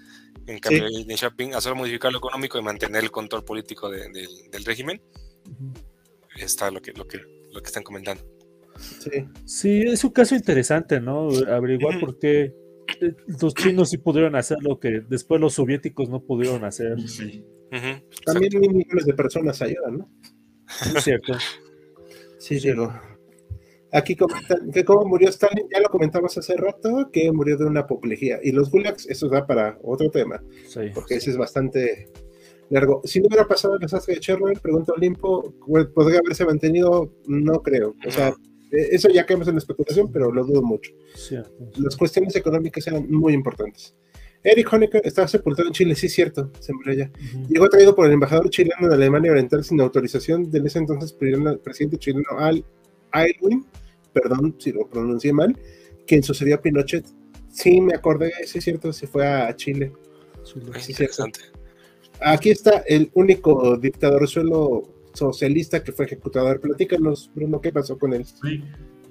En 0.45 0.59
cambio, 0.59 0.87
sí. 0.89 1.05
Deng 1.05 1.17
Xiaoping, 1.17 1.55
a 1.55 1.61
solo 1.61 1.75
modificar 1.75 2.11
lo 2.11 2.17
económico 2.17 2.59
y 2.59 2.61
mantener 2.61 3.03
el 3.03 3.11
control 3.11 3.43
político 3.43 3.89
del 3.89 4.65
régimen, 4.65 5.01
está 6.37 6.69
lo 6.71 6.81
que, 6.81 6.91
lo, 6.93 7.07
que, 7.07 7.19
lo 7.51 7.61
que 7.61 7.67
están 7.67 7.83
comentando. 7.83 8.23
Sí. 8.77 9.25
sí, 9.45 9.81
es 9.81 10.03
un 10.03 10.11
caso 10.11 10.35
interesante, 10.35 10.99
¿no? 10.99 11.29
Averiguar 11.47 11.99
por 11.99 12.17
qué 12.17 12.53
eh, 13.01 13.15
los 13.41 13.53
chinos 13.53 13.89
sí 13.89 13.97
pudieron 13.97 14.35
hacer 14.35 14.57
lo 14.61 14.79
que 14.79 15.01
después 15.07 15.39
los 15.39 15.53
soviéticos 15.53 16.09
no 16.09 16.21
pudieron 16.21 16.63
hacer. 16.63 16.99
Sí. 17.07 17.45
También 18.25 18.59
millones 18.59 19.05
de 19.05 19.13
personas 19.13 19.61
ayudan, 19.61 19.99
¿no? 19.99 20.09
Es 20.95 21.03
cierto. 21.03 21.33
Sí, 22.37 22.59
digo. 22.59 22.91
Aquí 23.93 24.15
comentan 24.15 24.71
que 24.71 24.85
cómo 24.85 25.05
murió 25.05 25.29
Stalin, 25.29 25.67
ya 25.71 25.81
lo 25.81 25.89
comentamos 25.89 26.37
hace 26.37 26.55
rato, 26.55 27.09
que 27.11 27.31
murió 27.31 27.57
de 27.57 27.65
una 27.65 27.81
apoplejía. 27.81 28.39
Y 28.41 28.51
los 28.51 28.71
gulags, 28.71 29.05
eso 29.07 29.27
da 29.27 29.45
para 29.45 29.77
otro 29.83 30.09
tema, 30.09 30.41
porque 30.93 31.15
ese 31.15 31.31
es 31.31 31.37
bastante 31.37 32.07
largo. 32.69 33.01
Si 33.03 33.19
no 33.19 33.27
hubiera 33.27 33.47
pasado 33.47 33.73
el 33.73 33.81
desastre 33.81 34.15
de 34.15 34.21
Chernobyl, 34.21 34.59
pregunta 34.59 34.93
Olimpo, 34.95 35.53
¿podría 35.93 36.19
haberse 36.19 36.45
mantenido? 36.45 37.11
No 37.27 37.61
creo. 37.61 37.95
O 38.07 38.11
sea, 38.11 38.29
eh, 38.71 38.89
eso 38.91 39.09
ya 39.09 39.25
caemos 39.25 39.47
en 39.49 39.55
la 39.55 39.59
especulación, 39.59 40.09
pero 40.11 40.31
lo 40.31 40.45
dudo 40.45 40.61
mucho. 40.61 40.91
Las 41.77 41.97
cuestiones 41.97 42.35
económicas 42.37 42.87
eran 42.87 43.11
muy 43.11 43.33
importantes. 43.33 43.93
Eric 44.43 44.73
Honecker 44.73 45.01
estaba 45.05 45.27
sepultado 45.27 45.67
en 45.67 45.73
Chile, 45.73 45.95
sí, 45.95 46.09
cierto, 46.09 46.49
se 46.59 46.73
murió 46.73 46.93
ya. 46.93 47.11
Llegó 47.47 47.69
traído 47.69 47.93
por 47.93 48.07
el 48.07 48.13
embajador 48.13 48.49
chileno 48.49 48.87
de 48.87 48.95
Alemania 48.95 49.31
Oriental 49.31 49.63
sin 49.63 49.79
autorización 49.81 50.49
del 50.49 50.65
ese 50.65 50.79
entonces 50.79 51.13
presidente 51.13 51.97
chileno 51.97 52.25
Al 52.39 52.65
Aylwin 53.11 53.65
perdón 54.13 54.55
si 54.57 54.71
lo 54.71 54.87
pronuncié 54.87 55.33
mal, 55.33 55.57
quien 56.07 56.23
sucedió 56.23 56.55
a 56.55 56.61
Pinochet. 56.61 57.05
Sí, 57.49 57.81
me 57.81 57.95
acordé, 57.95 58.31
sí 58.45 58.59
es 58.59 58.63
cierto, 58.63 58.93
se 58.93 59.07
fue 59.07 59.27
a 59.27 59.53
Chile. 59.55 59.91
Sí, 60.43 60.91
interesante. 60.91 61.39
Aquí 62.21 62.51
está 62.51 62.83
el 62.87 63.11
único 63.13 63.77
dictador 63.77 64.27
suelo 64.27 64.83
socialista 65.13 65.83
que 65.83 65.91
fue 65.91 66.05
ejecutado. 66.05 66.47
A 66.47 66.51
ver, 66.51 66.61
platícanos, 66.61 67.29
Bruno, 67.33 67.59
¿qué 67.59 67.71
pasó 67.71 67.97
con 67.97 68.13
él? 68.13 68.25
Sí, 68.25 68.63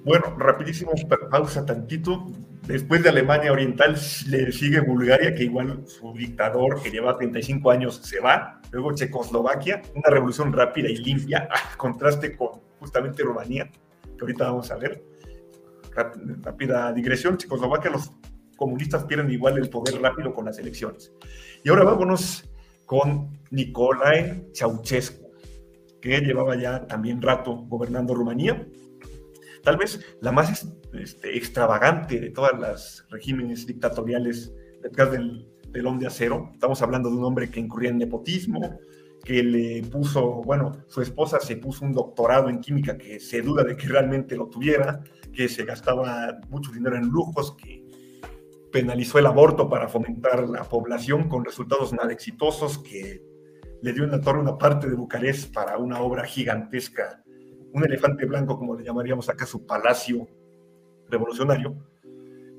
bueno, 0.03 0.35
rapidísimo, 0.37 0.93
pausa 1.29 1.65
tantito. 1.65 2.25
Después 2.67 3.03
de 3.03 3.09
Alemania 3.09 3.51
Oriental 3.51 3.95
le 4.27 4.51
sigue 4.51 4.79
Bulgaria, 4.79 5.35
que 5.35 5.43
igual 5.43 5.83
su 5.85 6.13
dictador, 6.13 6.81
que 6.81 6.89
lleva 6.89 7.17
35 7.17 7.71
años, 7.71 7.97
se 8.03 8.19
va. 8.19 8.61
Luego 8.71 8.93
Checoslovaquia, 8.93 9.81
una 9.95 10.09
revolución 10.09 10.53
rápida 10.53 10.89
y 10.89 10.97
limpia, 10.97 11.47
a 11.73 11.77
contraste 11.77 12.35
con 12.35 12.61
justamente 12.79 13.23
Rumanía 13.23 13.69
ahorita 14.21 14.45
vamos 14.45 14.71
a 14.71 14.77
ver. 14.77 15.03
Rápida 15.93 16.93
digresión, 16.93 17.37
Checoslovaquia, 17.37 17.91
los 17.91 18.11
comunistas 18.55 19.03
pierden 19.05 19.29
igual 19.31 19.57
el 19.57 19.69
poder 19.69 20.01
rápido 20.01 20.33
con 20.33 20.45
las 20.45 20.57
elecciones. 20.59 21.11
Y 21.63 21.69
ahora 21.69 21.83
vámonos 21.83 22.49
con 22.85 23.39
Nicolae 23.49 24.49
Ceausescu, 24.53 25.31
que 26.01 26.19
llevaba 26.21 26.55
ya 26.55 26.85
también 26.87 27.21
rato 27.21 27.55
gobernando 27.67 28.13
Rumanía. 28.13 28.67
Tal 29.63 29.77
vez 29.77 30.17
la 30.21 30.31
más 30.31 30.67
este, 30.93 31.37
extravagante 31.37 32.19
de 32.19 32.29
todas 32.31 32.59
las 32.59 33.05
regímenes 33.09 33.67
dictatoriales 33.67 34.53
detrás 34.81 35.11
del 35.11 35.47
telón 35.71 35.99
de 35.99 36.07
acero. 36.07 36.49
Estamos 36.53 36.81
hablando 36.81 37.09
de 37.09 37.17
un 37.17 37.23
hombre 37.23 37.49
que 37.49 37.59
incurría 37.59 37.89
en 37.89 37.97
nepotismo, 37.97 38.79
que 39.23 39.43
le 39.43 39.83
puso, 39.83 40.41
bueno, 40.43 40.71
su 40.87 41.01
esposa 41.01 41.39
se 41.39 41.57
puso 41.57 41.85
un 41.85 41.93
doctorado 41.93 42.49
en 42.49 42.59
química 42.59 42.97
que 42.97 43.19
se 43.19 43.41
duda 43.41 43.63
de 43.63 43.75
que 43.75 43.87
realmente 43.87 44.35
lo 44.35 44.47
tuviera, 44.47 45.03
que 45.31 45.47
se 45.47 45.63
gastaba 45.63 46.39
mucho 46.49 46.71
dinero 46.71 46.95
en 46.95 47.07
lujos, 47.07 47.55
que 47.55 47.85
penalizó 48.71 49.19
el 49.19 49.27
aborto 49.27 49.69
para 49.69 49.87
fomentar 49.87 50.47
la 50.49 50.63
población 50.63 51.29
con 51.29 51.45
resultados 51.45 51.93
nada 51.93 52.11
exitosos, 52.11 52.79
que 52.79 53.21
le 53.81 53.93
dio 53.93 54.03
en 54.03 54.11
la 54.11 54.21
torre 54.21 54.39
una 54.39 54.57
parte 54.57 54.89
de 54.89 54.95
Bucarest 54.95 55.53
para 55.53 55.77
una 55.77 56.01
obra 56.01 56.25
gigantesca, 56.25 57.21
un 57.73 57.85
elefante 57.85 58.25
blanco, 58.25 58.57
como 58.57 58.75
le 58.75 58.83
llamaríamos 58.83 59.29
acá, 59.29 59.45
su 59.45 59.65
palacio 59.65 60.27
revolucionario, 61.09 61.75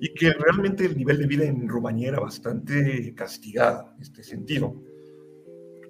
y 0.00 0.12
que 0.14 0.32
realmente 0.32 0.84
el 0.84 0.96
nivel 0.96 1.18
de 1.18 1.26
vida 1.26 1.44
en 1.44 1.68
Rumanía 1.68 2.08
era 2.08 2.20
bastante 2.20 3.14
castigado 3.14 3.92
en 3.96 4.02
este 4.02 4.22
sentido 4.22 4.74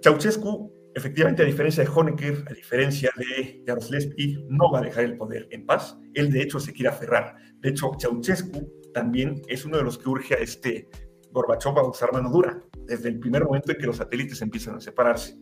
Ceausescu, 0.02 0.72
efectivamente, 0.96 1.42
a 1.42 1.46
diferencia 1.46 1.84
de 1.84 1.90
Honecker, 1.94 2.44
a 2.50 2.52
diferencia 2.52 3.10
de 3.16 3.62
Jaroslewski, 3.64 4.44
no 4.48 4.72
va 4.72 4.80
a 4.80 4.82
dejar 4.82 5.04
el 5.04 5.16
poder 5.16 5.46
en 5.52 5.64
paz. 5.64 5.96
Él, 6.14 6.32
de 6.32 6.42
hecho, 6.42 6.58
se 6.58 6.72
quiere 6.72 6.88
aferrar. 6.88 7.36
De 7.60 7.68
hecho, 7.68 7.92
Ceausescu 8.00 8.68
también 8.92 9.40
es 9.46 9.64
uno 9.64 9.76
de 9.76 9.84
los 9.84 9.98
que 9.98 10.08
urge 10.08 10.34
a 10.34 10.38
este 10.38 10.88
Gorbachev 11.30 11.78
a 11.78 11.88
usar 11.88 12.12
mano 12.12 12.30
dura, 12.30 12.60
desde 12.84 13.10
el 13.10 13.20
primer 13.20 13.44
momento 13.44 13.70
en 13.70 13.78
que 13.78 13.86
los 13.86 13.98
satélites 13.98 14.42
empiezan 14.42 14.74
a 14.74 14.80
separarse. 14.80 15.38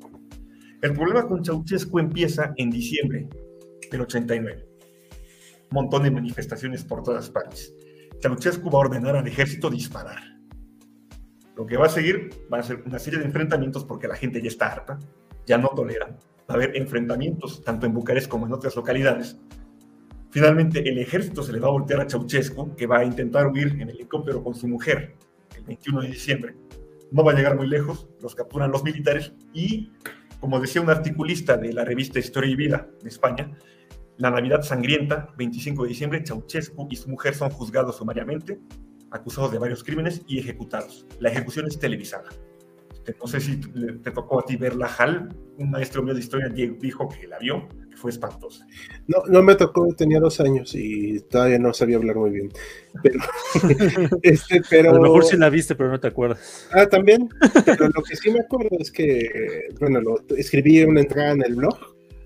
El 0.82 0.92
problema 0.92 1.26
con 1.26 1.42
Ceausescu 1.42 1.98
empieza 1.98 2.52
en 2.56 2.70
diciembre 2.70 3.28
del 3.90 4.02
89. 4.02 4.66
Un 5.70 5.74
montón 5.74 6.02
de 6.02 6.10
manifestaciones 6.10 6.84
por 6.84 7.02
todas 7.02 7.30
partes. 7.30 7.74
Ceausescu 8.20 8.70
va 8.70 8.80
a 8.80 8.82
ordenar 8.82 9.16
al 9.16 9.26
ejército 9.26 9.70
disparar 9.70 10.39
lo 11.60 11.66
que 11.66 11.76
va 11.76 11.84
a 11.84 11.90
seguir 11.90 12.30
va 12.50 12.56
a 12.56 12.62
ser 12.62 12.82
una 12.86 12.98
serie 12.98 13.18
de 13.18 13.26
enfrentamientos 13.26 13.84
porque 13.84 14.08
la 14.08 14.16
gente 14.16 14.40
ya 14.40 14.48
está 14.48 14.72
harta, 14.72 14.98
ya 15.44 15.58
no 15.58 15.68
tolera. 15.68 16.06
Va 16.48 16.54
a 16.54 16.54
haber 16.54 16.74
enfrentamientos 16.74 17.62
tanto 17.62 17.84
en 17.84 17.92
Bucarest 17.92 18.28
como 18.30 18.46
en 18.46 18.54
otras 18.54 18.74
localidades. 18.76 19.38
Finalmente, 20.30 20.88
el 20.88 20.96
ejército 20.96 21.42
se 21.42 21.52
le 21.52 21.60
va 21.60 21.68
a 21.68 21.72
voltear 21.72 22.00
a 22.00 22.08
Ceausescu, 22.08 22.74
que 22.76 22.86
va 22.86 23.00
a 23.00 23.04
intentar 23.04 23.46
huir 23.48 23.76
en 23.78 23.90
helicóptero 23.90 24.42
con 24.42 24.54
su 24.54 24.68
mujer 24.68 25.16
el 25.54 25.64
21 25.64 26.00
de 26.00 26.08
diciembre. 26.08 26.54
No 27.12 27.24
va 27.24 27.32
a 27.32 27.34
llegar 27.34 27.56
muy 27.56 27.68
lejos, 27.68 28.08
los 28.22 28.34
capturan 28.34 28.70
los 28.70 28.82
militares 28.82 29.34
y, 29.52 29.92
como 30.40 30.60
decía 30.60 30.80
un 30.80 30.88
articulista 30.88 31.58
de 31.58 31.74
la 31.74 31.84
revista 31.84 32.18
Historia 32.18 32.52
y 32.52 32.56
Vida 32.56 32.88
de 33.02 33.08
España, 33.10 33.52
la 34.16 34.30
Navidad 34.30 34.62
sangrienta, 34.62 35.34
25 35.36 35.82
de 35.82 35.88
diciembre, 35.90 36.22
Ceausescu 36.24 36.88
y 36.90 36.96
su 36.96 37.10
mujer 37.10 37.34
son 37.34 37.50
juzgados 37.50 37.98
sumariamente 37.98 38.58
acusados 39.10 39.52
de 39.52 39.58
varios 39.58 39.84
crímenes 39.84 40.22
y 40.26 40.38
ejecutados. 40.38 41.06
La 41.18 41.30
ejecución 41.30 41.66
es 41.66 41.78
televisada. 41.78 42.30
Este, 43.10 43.16
no 43.20 43.26
sé 43.26 43.40
si 43.40 43.56
te 44.02 44.10
tocó 44.10 44.40
a 44.40 44.44
ti 44.44 44.56
ver 44.56 44.76
la 44.76 44.86
HAL, 44.86 45.34
un 45.58 45.70
maestro 45.70 46.02
mío 46.02 46.14
de 46.14 46.20
historia 46.20 46.48
dijo 46.48 47.08
que 47.08 47.26
la 47.26 47.38
vio, 47.38 47.68
que 47.90 47.96
fue 47.96 48.10
espantosa. 48.10 48.66
No, 49.06 49.22
no 49.28 49.42
me 49.42 49.54
tocó, 49.54 49.86
tenía 49.94 50.20
dos 50.20 50.40
años 50.40 50.74
y 50.74 51.20
todavía 51.20 51.58
no 51.58 51.72
sabía 51.72 51.96
hablar 51.96 52.16
muy 52.16 52.30
bien. 52.30 52.52
Pero, 53.02 53.20
este, 54.22 54.62
pero... 54.68 54.90
A 54.90 54.94
lo 54.94 55.02
mejor 55.02 55.24
sí 55.24 55.36
la 55.36 55.50
viste, 55.50 55.74
pero 55.74 55.90
no 55.90 56.00
te 56.00 56.08
acuerdas. 56.08 56.68
Ah, 56.72 56.86
también. 56.86 57.28
Pero 57.64 57.88
lo 57.88 58.02
que 58.02 58.16
sí 58.16 58.30
me 58.30 58.40
acuerdo 58.40 58.76
es 58.78 58.90
que, 58.90 59.68
bueno, 59.78 60.00
lo, 60.00 60.16
escribí 60.36 60.82
una 60.82 61.00
entrada 61.00 61.32
en 61.32 61.42
el 61.42 61.54
blog 61.54 61.76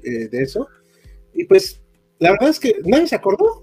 eh, 0.02 0.28
de 0.28 0.42
eso. 0.42 0.68
Y 1.34 1.44
pues, 1.44 1.82
la 2.18 2.32
verdad 2.32 2.50
es 2.50 2.60
que 2.60 2.76
nadie 2.84 3.08
se 3.08 3.16
acordó. 3.16 3.62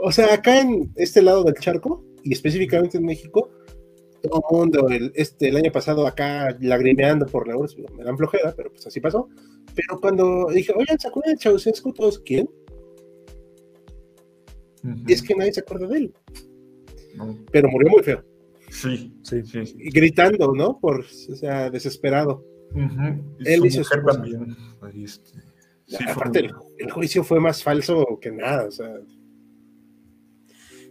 O 0.00 0.12
sea, 0.12 0.34
acá 0.34 0.60
en 0.60 0.92
este 0.96 1.22
lado 1.22 1.44
del 1.44 1.54
charco, 1.54 2.04
y 2.22 2.32
específicamente 2.32 2.98
en 2.98 3.04
México, 3.04 3.50
todo 4.22 4.42
el 4.50 4.56
mundo 4.56 4.88
el, 4.88 5.12
este, 5.14 5.48
el 5.48 5.56
año 5.56 5.70
pasado 5.72 6.06
acá 6.06 6.56
lagrimeando 6.60 7.26
por 7.26 7.46
la 7.46 7.56
URSS, 7.56 7.76
me 7.96 8.04
dan 8.04 8.16
flojera, 8.16 8.52
pero 8.56 8.70
pues 8.70 8.86
así 8.86 9.00
pasó. 9.00 9.28
Pero 9.74 10.00
cuando 10.00 10.46
dije, 10.52 10.72
oigan, 10.76 10.98
¿se 10.98 11.08
acuerdan 11.08 11.34
de 11.34 11.40
Ceausescu 11.40 11.92
todos? 11.92 12.18
¿Quién? 12.20 12.48
Es 15.06 15.22
que 15.22 15.34
nadie 15.34 15.52
se 15.52 15.60
acuerda 15.60 15.86
de 15.86 15.98
él. 15.98 16.14
Pero 17.50 17.68
murió 17.68 17.90
muy 17.90 18.02
feo. 18.02 18.24
Sí, 18.70 19.12
sí, 19.22 19.42
sí, 19.44 19.74
Y 19.78 19.90
gritando, 19.90 20.52
¿no? 20.54 20.78
Por, 20.78 21.00
o 21.00 21.36
sea, 21.36 21.70
desesperado. 21.70 22.44
Él 23.44 23.64
hizo 23.64 23.80
mujer 23.80 24.04
también. 24.04 24.56
Este, 24.94 26.10
aparte, 26.10 26.50
el, 26.78 26.90
juicio 26.90 27.24
fue 27.24 27.40
más 27.40 27.62
falso 27.62 28.18
que 28.20 28.30
nada, 28.30 28.66
o 28.66 28.70
sea. 28.70 28.94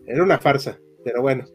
Era 0.08 0.24
una 0.24 0.40
farsa, 0.40 0.80
pero 1.04 1.22
bueno. 1.22 1.46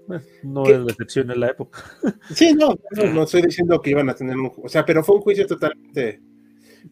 No 0.42 0.66
es 0.66 0.84
decepción 0.86 1.30
en 1.30 1.40
la 1.40 1.48
época. 1.48 1.82
Sí, 2.34 2.54
no, 2.54 2.78
no, 3.12 3.22
estoy 3.24 3.42
diciendo 3.42 3.80
que 3.80 3.90
iban 3.90 4.08
a 4.08 4.14
tener 4.14 4.36
un. 4.36 4.52
O 4.62 4.68
sea, 4.68 4.84
pero 4.84 5.02
fue 5.02 5.16
un 5.16 5.22
juicio 5.22 5.46
totalmente 5.46 6.20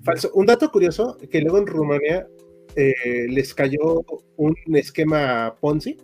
falso. 0.02 0.30
Un 0.34 0.46
dato 0.46 0.70
curioso: 0.70 1.16
que 1.30 1.40
luego 1.40 1.58
en 1.58 1.66
Rumania 1.66 2.26
eh, 2.74 3.26
les 3.28 3.54
cayó 3.54 4.04
un 4.36 4.56
esquema 4.74 5.54
Ponzi, 5.60 5.96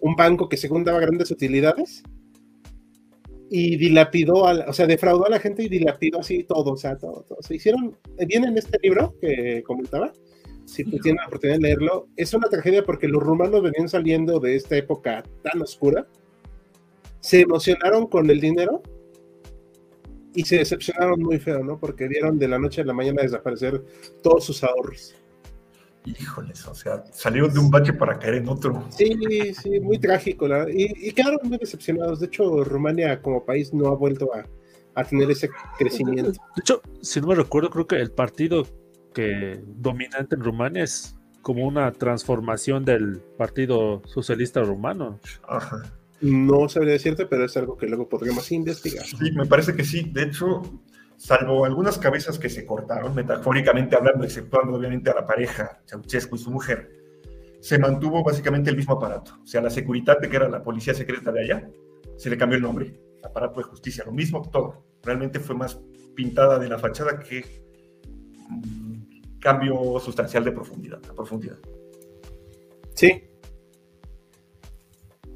un 0.00 0.14
banco 0.14 0.48
que 0.48 0.56
según 0.56 0.84
daba 0.84 1.00
grandes 1.00 1.30
utilidades 1.30 2.02
y 3.48 3.76
dilapidó, 3.76 4.34
o 4.42 4.72
sea, 4.72 4.86
defraudó 4.86 5.26
a 5.26 5.30
la 5.30 5.38
gente 5.38 5.62
y 5.62 5.68
dilapidó 5.68 6.20
así 6.20 6.44
todo, 6.44 6.72
o 6.72 6.76
sea, 6.76 6.96
todo, 6.96 7.24
todo. 7.28 7.38
Se 7.42 7.54
hicieron, 7.54 7.96
viene 8.26 8.48
en 8.48 8.58
este 8.58 8.78
libro 8.82 9.14
que 9.20 9.62
comentaba, 9.64 10.12
si 10.66 10.84
tienen 10.84 11.16
la 11.16 11.26
oportunidad 11.28 11.58
de 11.58 11.62
leerlo, 11.62 12.08
es 12.16 12.34
una 12.34 12.48
tragedia 12.48 12.84
porque 12.84 13.08
los 13.08 13.22
rumanos 13.22 13.62
venían 13.62 13.88
saliendo 13.88 14.40
de 14.40 14.56
esta 14.56 14.76
época 14.76 15.22
tan 15.42 15.62
oscura, 15.62 16.06
se 17.20 17.40
emocionaron 17.40 18.06
con 18.08 18.28
el 18.28 18.40
dinero 18.40 18.82
y 20.34 20.44
se 20.44 20.58
decepcionaron 20.58 21.20
muy 21.20 21.38
feo, 21.38 21.64
¿no? 21.64 21.78
Porque 21.78 22.08
vieron 22.08 22.38
de 22.38 22.48
la 22.48 22.58
noche 22.58 22.82
a 22.82 22.84
la 22.84 22.92
mañana 22.92 23.22
desaparecer 23.22 23.82
todos 24.22 24.44
sus 24.44 24.62
ahorros. 24.62 25.14
Híjoles, 26.04 26.66
o 26.66 26.74
sea, 26.74 27.04
salieron 27.10 27.52
de 27.52 27.58
un 27.58 27.70
bache 27.70 27.92
para 27.92 28.18
caer 28.18 28.34
en 28.34 28.48
otro. 28.48 28.84
Sí, 28.90 29.16
sí, 29.54 29.80
muy 29.80 29.98
trágico. 29.98 30.46
y, 30.68 31.10
quedaron 31.12 31.40
muy 31.44 31.58
decepcionados. 31.58 32.20
De 32.20 32.26
hecho, 32.26 32.62
Rumania 32.62 33.20
como 33.20 33.44
país 33.44 33.72
no 33.72 33.88
ha 33.88 33.96
vuelto 33.96 34.30
a, 34.32 35.04
tener 35.04 35.30
ese 35.30 35.48
crecimiento. 35.78 36.30
De 36.30 36.60
hecho, 36.60 36.80
si 37.00 37.20
no 37.20 37.28
me 37.28 37.34
recuerdo, 37.34 37.70
creo 37.70 37.86
que 37.86 37.96
el 37.96 38.12
partido 38.12 38.66
que 39.16 39.62
dominante 39.66 40.34
en 40.34 40.42
Rumania 40.42 40.84
es 40.84 41.16
como 41.40 41.66
una 41.66 41.90
transformación 41.90 42.84
del 42.84 43.22
Partido 43.38 44.02
Socialista 44.04 44.60
Rumano. 44.60 45.18
Ajá. 45.48 45.82
No 46.20 46.68
sabría 46.68 46.92
decirte, 46.92 47.24
pero 47.24 47.46
es 47.46 47.56
algo 47.56 47.78
que 47.78 47.86
luego 47.86 48.10
podríamos 48.10 48.52
investigar. 48.52 49.06
Sí, 49.06 49.32
me 49.32 49.46
parece 49.46 49.74
que 49.74 49.84
sí. 49.84 50.10
De 50.12 50.24
hecho, 50.24 50.60
salvo 51.16 51.64
algunas 51.64 51.96
cabezas 51.96 52.38
que 52.38 52.50
se 52.50 52.66
cortaron, 52.66 53.14
metafóricamente 53.14 53.96
hablando, 53.96 54.22
exceptuando 54.22 54.76
obviamente 54.76 55.10
a 55.10 55.14
la 55.14 55.26
pareja, 55.26 55.80
Ceausescu 55.86 56.36
y 56.36 56.38
su 56.38 56.50
mujer, 56.50 56.90
se 57.62 57.78
mantuvo 57.78 58.22
básicamente 58.22 58.68
el 58.68 58.76
mismo 58.76 58.96
aparato. 58.96 59.38
O 59.42 59.46
sea, 59.46 59.62
la 59.62 59.70
Securitate, 59.70 60.28
que 60.28 60.36
era 60.36 60.50
la 60.50 60.62
policía 60.62 60.92
secreta 60.92 61.32
de 61.32 61.40
allá, 61.40 61.70
se 62.18 62.28
le 62.28 62.36
cambió 62.36 62.56
el 62.58 62.62
nombre. 62.62 63.00
Aparato 63.24 63.60
de 63.60 63.66
justicia, 63.66 64.04
lo 64.04 64.12
mismo, 64.12 64.42
todo. 64.42 64.84
Realmente 65.02 65.40
fue 65.40 65.56
más 65.56 65.80
pintada 66.14 66.58
de 66.58 66.68
la 66.68 66.78
fachada 66.78 67.18
que 67.18 67.64
cambio 69.46 70.00
sustancial 70.00 70.42
de 70.42 70.50
profundidad, 70.50 71.00
a 71.08 71.14
profundidad. 71.14 71.56
Sí, 72.94 73.22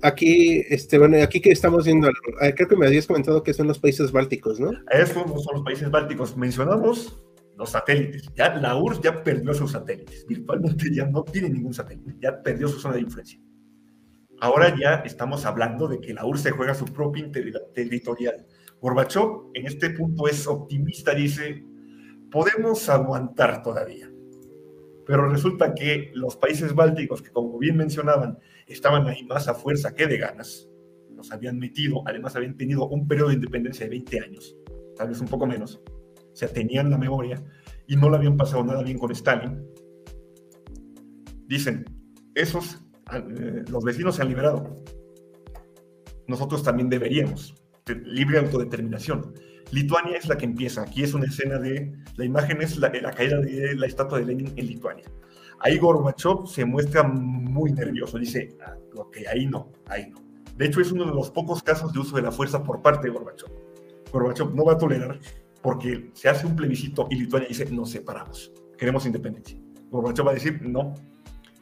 Aquí, 0.02 0.64
este, 0.70 0.98
bueno, 0.98 1.22
aquí 1.22 1.40
que 1.42 1.50
estamos 1.50 1.84
viendo, 1.84 2.08
creo 2.56 2.68
que 2.68 2.76
me 2.76 2.86
habías 2.86 3.06
comentado 3.06 3.42
que 3.42 3.52
son 3.52 3.66
los 3.66 3.78
países 3.78 4.10
bálticos, 4.10 4.58
¿no? 4.58 4.70
Esos 4.90 5.26
no 5.26 5.38
son 5.38 5.56
los 5.56 5.62
países 5.62 5.90
bálticos. 5.90 6.38
Mencionamos 6.38 7.22
los 7.58 7.70
satélites. 7.70 8.30
Ya 8.34 8.54
la 8.54 8.76
URSS 8.76 9.02
ya 9.02 9.22
perdió 9.22 9.52
sus 9.52 9.72
satélites. 9.72 10.26
Virtualmente 10.26 10.86
ya 10.90 11.04
no 11.04 11.22
tiene 11.22 11.50
ningún 11.50 11.74
satélite. 11.74 12.16
Ya 12.18 12.42
perdió 12.42 12.66
su 12.68 12.80
zona 12.80 12.94
de 12.94 13.02
influencia. 13.02 13.38
Ahora 14.40 14.74
ya 14.74 15.02
estamos 15.04 15.44
hablando 15.44 15.86
de 15.86 16.00
que 16.00 16.14
la 16.14 16.24
URSS 16.24 16.42
se 16.44 16.50
juega 16.52 16.74
su 16.74 16.86
propia 16.86 17.22
integridad 17.22 17.60
territorial. 17.74 18.46
Gorbachev 18.80 19.50
en 19.52 19.66
este 19.66 19.90
punto 19.90 20.26
es 20.26 20.46
optimista, 20.46 21.14
dice, 21.14 21.62
podemos 22.30 22.88
aguantar 22.88 23.62
todavía. 23.62 24.10
Pero 25.06 25.28
resulta 25.28 25.74
que 25.74 26.10
los 26.14 26.36
países 26.36 26.74
bálticos, 26.74 27.22
que 27.22 27.30
como 27.30 27.58
bien 27.58 27.76
mencionaban, 27.76 28.38
estaban 28.66 29.06
ahí 29.08 29.24
más 29.24 29.48
a 29.48 29.54
fuerza 29.54 29.94
que 29.94 30.06
de 30.06 30.18
ganas, 30.18 30.68
los 31.14 31.32
habían 31.32 31.58
metido, 31.58 32.02
además 32.06 32.36
habían 32.36 32.56
tenido 32.56 32.88
un 32.88 33.08
periodo 33.08 33.28
de 33.28 33.34
independencia 33.34 33.86
de 33.86 33.90
20 33.90 34.20
años, 34.20 34.56
tal 34.96 35.08
vez 35.08 35.20
un 35.20 35.28
poco 35.28 35.46
menos, 35.46 35.82
o 35.86 36.36
sea, 36.36 36.48
tenían 36.48 36.90
la 36.90 36.98
memoria 36.98 37.42
y 37.86 37.96
no 37.96 38.08
le 38.08 38.16
habían 38.16 38.36
pasado 38.36 38.64
nada 38.64 38.82
bien 38.82 38.98
con 38.98 39.10
Stalin. 39.10 39.66
Dicen, 41.46 41.84
esos, 42.34 42.78
eh, 43.12 43.64
los 43.68 43.84
vecinos 43.84 44.14
se 44.14 44.22
han 44.22 44.28
liberado, 44.28 44.76
nosotros 46.28 46.62
también 46.62 46.88
deberíamos, 46.88 47.54
libre 47.96 48.38
autodeterminación. 48.38 49.34
Lituania 49.72 50.16
es 50.16 50.26
la 50.26 50.36
que 50.36 50.44
empieza. 50.44 50.82
Aquí 50.82 51.02
es 51.02 51.14
una 51.14 51.26
escena 51.26 51.58
de. 51.58 51.92
La 52.16 52.24
imagen 52.24 52.60
es 52.62 52.76
la, 52.76 52.90
la 53.00 53.12
caída 53.12 53.38
de 53.38 53.74
la 53.76 53.86
estatua 53.86 54.18
de 54.18 54.26
Lenin 54.26 54.52
en 54.56 54.66
Lituania. 54.66 55.04
Ahí 55.60 55.78
Gorbachev 55.78 56.46
se 56.46 56.64
muestra 56.64 57.02
muy 57.02 57.72
nervioso. 57.72 58.18
Dice, 58.18 58.56
ah, 58.66 58.74
ok, 58.96 59.18
ahí 59.30 59.46
no, 59.46 59.70
ahí 59.86 60.10
no. 60.10 60.18
De 60.56 60.66
hecho, 60.66 60.80
es 60.80 60.90
uno 60.90 61.06
de 61.06 61.14
los 61.14 61.30
pocos 61.30 61.62
casos 61.62 61.92
de 61.92 62.00
uso 62.00 62.16
de 62.16 62.22
la 62.22 62.32
fuerza 62.32 62.62
por 62.62 62.82
parte 62.82 63.08
de 63.08 63.12
Gorbachev. 63.12 63.50
Gorbachev 64.12 64.54
no 64.54 64.64
va 64.64 64.72
a 64.72 64.78
tolerar 64.78 65.20
porque 65.62 66.10
se 66.14 66.28
hace 66.28 66.46
un 66.46 66.56
plebiscito 66.56 67.06
y 67.10 67.16
Lituania 67.16 67.48
dice, 67.48 67.70
nos 67.70 67.90
separamos, 67.90 68.52
queremos 68.76 69.06
independencia. 69.06 69.58
Gorbachev 69.90 70.26
va 70.26 70.30
a 70.32 70.34
decir, 70.34 70.60
no. 70.62 70.94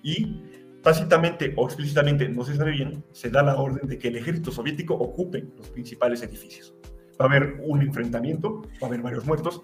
Y 0.03 0.43
tácitamente 0.83 1.53
o 1.57 1.67
explícitamente, 1.67 2.29
no 2.29 2.45
se 2.45 2.57
sabe 2.57 2.73
bien, 2.73 3.05
se 3.13 3.31
da 3.31 3.43
la 3.43 3.57
orden 3.57 3.87
de 3.89 3.99
que 3.99 4.09
el 4.09 4.17
ejército 4.17 4.51
soviético 4.53 4.95
ocupe 4.95 5.47
los 5.57 5.69
principales 5.69 6.23
edificios 6.23 6.75
va 7.21 7.25
a 7.25 7.29
haber 7.29 7.61
un 7.65 7.83
enfrentamiento, 7.83 8.63
va 8.83 8.83
a 8.83 8.87
haber 8.87 9.03
varios 9.03 9.27
muertos. 9.27 9.63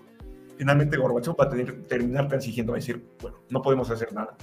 Finalmente 0.56 0.96
Gorbachev 0.96 1.34
va 1.38 1.44
a 1.44 1.48
tener, 1.48 1.82
terminar 1.84 2.28
transigiendo, 2.28 2.72
va 2.72 2.78
a 2.78 2.80
decir, 2.80 3.04
bueno, 3.20 3.38
no 3.50 3.62
podemos 3.62 3.90
hacer 3.90 4.12
nada. 4.12 4.36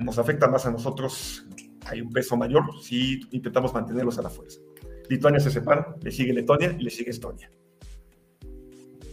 nos 0.00 0.18
afecta 0.18 0.48
más 0.48 0.66
a 0.66 0.70
nosotros, 0.70 1.46
hay 1.86 2.00
un 2.00 2.10
peso 2.10 2.36
mayor 2.36 2.64
si 2.82 3.20
intentamos 3.30 3.72
mantenerlos 3.72 4.18
a 4.18 4.22
la 4.22 4.30
fuerza. 4.30 4.60
Lituania 5.08 5.40
se 5.40 5.50
separa, 5.50 5.94
le 6.02 6.10
sigue 6.10 6.32
Letonia 6.32 6.74
y 6.78 6.82
le 6.82 6.90
sigue 6.90 7.10
Estonia. 7.10 7.50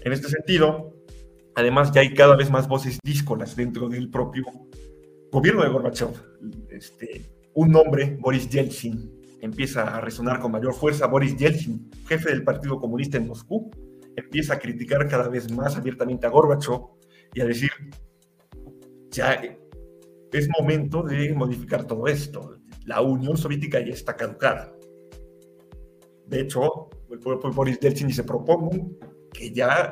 En 0.01 0.11
este 0.11 0.27
sentido, 0.27 0.93
además 1.55 1.91
ya 1.91 2.01
hay 2.01 2.13
cada 2.13 2.35
vez 2.35 2.49
más 2.49 2.67
voces 2.67 2.99
díscolas 3.03 3.55
dentro 3.55 3.87
del 3.87 4.09
propio 4.09 4.43
gobierno 5.33 5.63
de 5.63 5.69
Gorbachev. 5.69 6.11
Este, 6.69 7.25
un 7.55 7.71
nombre, 7.71 8.17
Boris 8.21 8.47
Yeltsin, 8.49 9.21
empieza 9.41 9.97
a 9.97 9.99
resonar 9.99 10.39
con 10.39 10.51
mayor 10.51 10.75
fuerza. 10.75 11.07
Boris 11.07 11.35
Yeltsin, 11.35 11.89
jefe 12.07 12.29
del 12.29 12.43
Partido 12.43 12.79
Comunista 12.79 13.17
en 13.17 13.27
Moscú, 13.27 13.71
empieza 14.15 14.53
a 14.53 14.59
criticar 14.59 15.07
cada 15.07 15.27
vez 15.27 15.51
más 15.51 15.75
abiertamente 15.75 16.27
a 16.27 16.29
Gorbachev 16.29 16.81
y 17.33 17.41
a 17.41 17.45
decir, 17.45 17.71
ya 19.09 19.41
es 20.31 20.49
momento 20.59 21.01
de 21.01 21.33
modificar 21.33 21.85
todo 21.85 22.05
esto. 22.05 22.59
La 22.85 23.01
Unión 23.01 23.35
Soviética 23.35 23.79
ya 23.79 23.93
está 23.93 24.15
caducada. 24.15 24.71
De 26.27 26.41
hecho, 26.41 26.89
el 27.09 27.19
propio 27.19 27.51
Boris 27.51 27.79
Yeltsin 27.79 28.13
se 28.13 28.23
propone 28.23 28.97
que 29.33 29.51
ya 29.51 29.89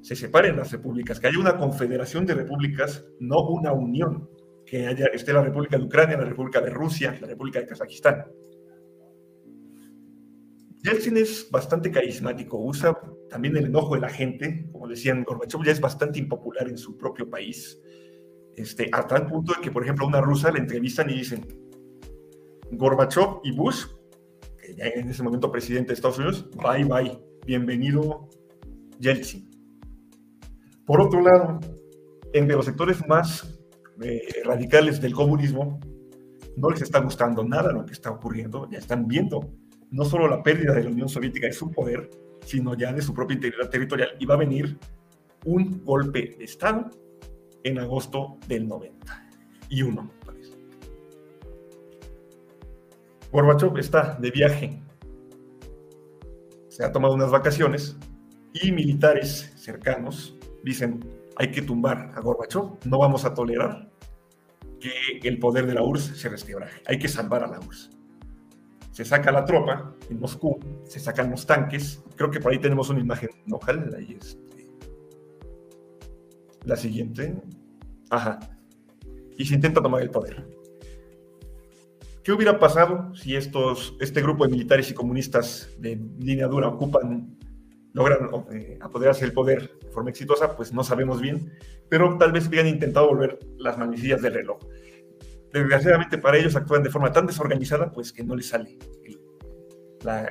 se 0.00 0.16
separen 0.16 0.56
las 0.56 0.72
repúblicas, 0.72 1.20
que 1.20 1.26
haya 1.26 1.38
una 1.38 1.58
confederación 1.58 2.24
de 2.24 2.34
repúblicas, 2.34 3.04
no 3.20 3.46
una 3.48 3.72
unión, 3.72 4.28
que 4.74 5.10
esté 5.12 5.32
la 5.32 5.42
República 5.42 5.78
de 5.78 5.84
Ucrania, 5.84 6.16
la 6.16 6.24
República 6.24 6.60
de 6.60 6.70
Rusia, 6.70 7.16
la 7.20 7.28
República 7.28 7.60
de 7.60 7.66
Kazajistán. 7.66 8.24
Yeltsin 10.82 11.16
es 11.16 11.48
bastante 11.48 11.92
carismático, 11.92 12.58
usa 12.58 12.98
también 13.30 13.56
el 13.56 13.66
enojo 13.66 13.94
de 13.94 14.00
la 14.00 14.08
gente, 14.08 14.68
como 14.72 14.88
decían, 14.88 15.22
Gorbachev 15.22 15.64
ya 15.64 15.70
es 15.70 15.80
bastante 15.80 16.18
impopular 16.18 16.68
en 16.68 16.76
su 16.76 16.98
propio 16.98 17.30
país, 17.30 17.80
este, 18.56 18.90
a 18.92 19.06
tal 19.06 19.28
punto 19.28 19.54
de 19.54 19.60
que, 19.62 19.70
por 19.70 19.84
ejemplo, 19.84 20.06
a 20.06 20.08
una 20.08 20.20
rusa 20.20 20.50
le 20.50 20.58
entrevistan 20.58 21.08
y 21.08 21.14
dicen, 21.14 21.46
Gorbachev 22.72 23.42
y 23.44 23.52
Bush, 23.52 23.84
que 24.58 24.74
ya 24.74 24.86
en 24.86 25.08
ese 25.08 25.22
momento 25.22 25.52
presidente 25.52 25.88
de 25.88 25.94
Estados 25.94 26.18
Unidos, 26.18 26.50
bye 26.56 26.84
bye, 26.84 27.16
bienvenido 27.46 28.28
Yeltsin. 28.98 29.48
Por 30.84 31.00
otro 31.00 31.22
lado, 31.22 31.60
entre 32.32 32.56
los 32.56 32.66
sectores 32.66 33.06
más 33.06 33.53
eh, 34.02 34.22
radicales 34.44 35.00
del 35.00 35.14
comunismo, 35.14 35.80
no 36.56 36.70
les 36.70 36.82
está 36.82 37.00
gustando 37.00 37.44
nada 37.44 37.72
lo 37.72 37.84
que 37.84 37.92
está 37.92 38.10
ocurriendo, 38.10 38.68
ya 38.70 38.78
están 38.78 39.06
viendo 39.06 39.50
no 39.90 40.04
solo 40.04 40.28
la 40.28 40.42
pérdida 40.42 40.72
de 40.74 40.84
la 40.84 40.90
Unión 40.90 41.08
Soviética 41.08 41.46
de 41.46 41.52
su 41.52 41.70
poder, 41.70 42.10
sino 42.44 42.74
ya 42.74 42.92
de 42.92 43.02
su 43.02 43.14
propia 43.14 43.34
integridad 43.36 43.70
territorial. 43.70 44.10
Y 44.18 44.26
va 44.26 44.34
a 44.34 44.38
venir 44.38 44.76
un 45.44 45.84
golpe 45.84 46.34
de 46.38 46.44
Estado 46.44 46.90
en 47.62 47.78
agosto 47.78 48.38
del 48.48 48.66
91. 48.66 50.10
Gorbachev 53.30 53.78
está 53.78 54.16
de 54.20 54.30
viaje, 54.30 54.82
se 56.68 56.84
ha 56.84 56.92
tomado 56.92 57.14
unas 57.14 57.30
vacaciones 57.30 57.96
y 58.52 58.72
militares 58.72 59.52
cercanos 59.56 60.36
dicen, 60.64 61.00
hay 61.36 61.50
que 61.50 61.62
tumbar 61.62 62.12
a 62.14 62.20
Gorbachev, 62.20 62.78
no 62.84 62.98
vamos 62.98 63.24
a 63.24 63.34
tolerar 63.34 63.90
que 64.80 65.26
el 65.26 65.38
poder 65.38 65.66
de 65.66 65.74
la 65.74 65.82
URSS 65.82 66.18
se 66.18 66.28
resquebraje, 66.28 66.82
hay 66.86 66.98
que 66.98 67.08
salvar 67.08 67.42
a 67.42 67.46
la 67.46 67.58
URSS. 67.58 67.90
Se 68.90 69.04
saca 69.04 69.32
la 69.32 69.44
tropa 69.44 69.94
en 70.08 70.20
Moscú, 70.20 70.60
se 70.84 71.00
sacan 71.00 71.30
los 71.30 71.46
tanques, 71.46 72.02
creo 72.16 72.30
que 72.30 72.38
por 72.38 72.52
ahí 72.52 72.58
tenemos 72.58 72.90
una 72.90 73.00
imagen, 73.00 73.30
¿no? 73.46 73.58
Ahí 73.66 74.16
este, 74.20 74.70
la 76.64 76.76
siguiente. 76.76 77.42
Ajá. 78.10 78.38
Y 79.36 79.46
se 79.46 79.54
intenta 79.54 79.82
tomar 79.82 80.02
el 80.02 80.10
poder. 80.10 80.46
¿Qué 82.22 82.32
hubiera 82.32 82.58
pasado 82.58 83.14
si 83.14 83.36
estos, 83.36 83.96
este 84.00 84.22
grupo 84.22 84.44
de 84.44 84.52
militares 84.52 84.90
y 84.90 84.94
comunistas 84.94 85.70
de 85.78 85.96
línea 86.18 86.46
dura 86.46 86.68
ocupan 86.68 87.36
logran 87.94 88.28
eh, 88.52 88.76
apoderarse 88.82 89.24
del 89.24 89.32
poder 89.32 89.78
de 89.80 89.90
forma 89.90 90.10
exitosa, 90.10 90.56
pues 90.56 90.72
no 90.72 90.84
sabemos 90.84 91.20
bien, 91.20 91.52
pero 91.88 92.18
tal 92.18 92.32
vez 92.32 92.48
hubieran 92.48 92.66
intentado 92.68 93.08
volver 93.08 93.38
las 93.56 93.78
manecillas 93.78 94.20
del 94.20 94.34
reloj. 94.34 94.58
Desgraciadamente 95.52 96.18
para 96.18 96.36
ellos 96.36 96.56
actúan 96.56 96.82
de 96.82 96.90
forma 96.90 97.12
tan 97.12 97.26
desorganizada, 97.26 97.92
pues 97.92 98.12
que 98.12 98.24
no 98.24 98.34
les 98.34 98.48
sale 98.48 98.76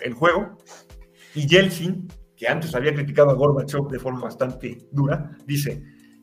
el, 0.01 0.13
juego. 0.13 0.57
Y 1.33 1.47
Yeltsin, 1.47 2.09
que 2.35 2.47
antes 2.47 2.75
había 2.75 2.93
criticado 2.93 3.29
a 3.29 3.33
Gorbachev 3.33 3.87
de 3.87 3.97
forma 3.97 4.19
bastante 4.19 4.77
dura, 4.91 5.31
dice, 5.45 5.81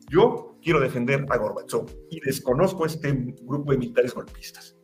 yo 0.09 0.59
quiero 0.61 0.79
defender 0.79 1.25
a 1.27 1.37
Gorbachev 1.37 1.85
y 2.11 2.19
desconozco 2.19 2.85
este 2.85 3.11
grupo 3.41 3.71
de 3.71 3.79
militares 3.79 4.13
golpistas. 4.13 4.77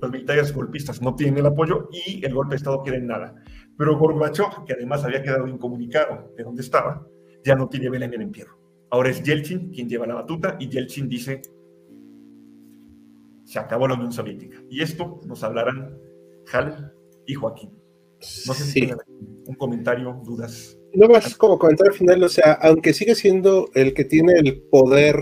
Los 0.00 0.10
militares 0.10 0.54
golpistas 0.54 1.02
no 1.02 1.14
tienen 1.14 1.36
el 1.36 1.46
apoyo 1.46 1.90
y 1.92 2.24
el 2.24 2.32
golpe 2.32 2.52
de 2.52 2.56
Estado 2.56 2.82
quiere 2.82 3.02
nada. 3.02 3.34
Pero 3.80 3.96
Gorbachev, 3.96 4.66
que 4.66 4.74
además 4.74 5.02
había 5.04 5.22
quedado 5.22 5.48
incomunicado 5.48 6.34
de 6.36 6.44
dónde 6.44 6.60
estaba, 6.60 7.08
ya 7.42 7.54
no 7.54 7.66
tiene 7.66 7.88
vela 7.88 8.04
en 8.04 8.12
el 8.12 8.20
entierro. 8.20 8.58
Ahora 8.90 9.08
es 9.08 9.22
Yeltsin 9.22 9.70
quien 9.70 9.88
lleva 9.88 10.06
la 10.06 10.16
batuta 10.16 10.58
y 10.60 10.68
Yeltsin 10.68 11.08
dice, 11.08 11.40
se 13.46 13.58
acabó 13.58 13.88
la 13.88 13.94
Unión 13.94 14.12
Soviética. 14.12 14.62
Y 14.68 14.82
esto 14.82 15.22
nos 15.24 15.42
hablarán 15.44 15.98
Hal 16.52 16.92
y 17.26 17.32
Joaquín. 17.32 17.70
No 18.46 18.52
sé 18.52 18.64
si 18.64 18.80
tienen 18.80 18.98
un 19.46 19.54
comentario, 19.54 20.20
dudas. 20.26 20.78
No 20.92 21.08
más 21.08 21.34
como 21.38 21.58
comentario 21.58 21.94
final, 21.94 22.22
o 22.22 22.28
sea, 22.28 22.58
aunque 22.60 22.92
sigue 22.92 23.14
siendo 23.14 23.70
el 23.72 23.94
que 23.94 24.04
tiene 24.04 24.34
el 24.34 24.60
poder, 24.60 25.16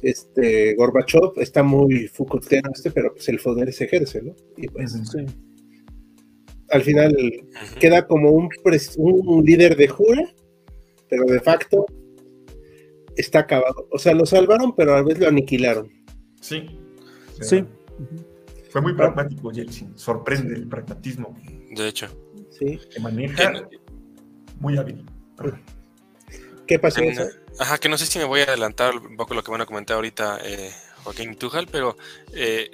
este 0.00 0.76
Gorbachev 0.76 1.32
está 1.38 1.64
muy 1.64 2.06
Foucaultiano 2.06 2.70
este, 2.72 2.92
pero 2.92 3.12
pues 3.12 3.28
el 3.28 3.40
poder 3.40 3.72
se 3.72 3.86
ejerce, 3.86 4.22
¿no? 4.22 4.32
Y 4.56 4.68
pues, 4.68 4.92
sí 4.92 5.26
al 6.72 6.82
final 6.82 7.14
queda 7.78 8.06
como 8.06 8.30
un, 8.30 8.48
un 8.96 9.44
líder 9.44 9.76
de 9.76 9.88
jura, 9.88 10.34
pero 11.08 11.24
de 11.26 11.40
facto 11.40 11.86
está 13.16 13.40
acabado. 13.40 13.86
O 13.90 13.98
sea, 13.98 14.14
lo 14.14 14.26
salvaron, 14.26 14.74
pero 14.74 14.94
a 14.94 14.96
la 14.96 15.02
vez 15.02 15.18
lo 15.18 15.28
aniquilaron. 15.28 15.90
Sí. 16.40 16.66
Sí. 17.40 17.64
Fue 18.70 18.80
muy 18.80 18.94
pragmático, 18.94 19.52
Yeltsin. 19.52 19.96
Sorprende 19.96 20.54
el 20.54 20.68
pragmatismo. 20.68 21.36
De 21.70 21.88
hecho. 21.88 22.08
Sí. 22.50 22.80
Que 22.92 23.00
maneja 23.00 23.68
muy 24.58 24.78
hábil. 24.78 25.04
¿Qué 26.66 26.78
pasó? 26.78 27.02
ajá, 27.58 27.78
que 27.78 27.88
no 27.88 27.98
sé 27.98 28.06
si 28.06 28.18
me 28.18 28.24
voy 28.24 28.40
a 28.40 28.44
adelantar 28.44 28.96
un 28.96 29.16
poco 29.16 29.34
lo 29.34 29.42
que 29.42 29.50
van 29.50 29.60
a 29.60 29.66
comentar 29.66 29.96
ahorita 29.96 30.38
eh, 30.44 30.70
Joaquín 31.02 31.34
Tujal, 31.34 31.66
pero 31.70 31.96
eh, 32.32 32.70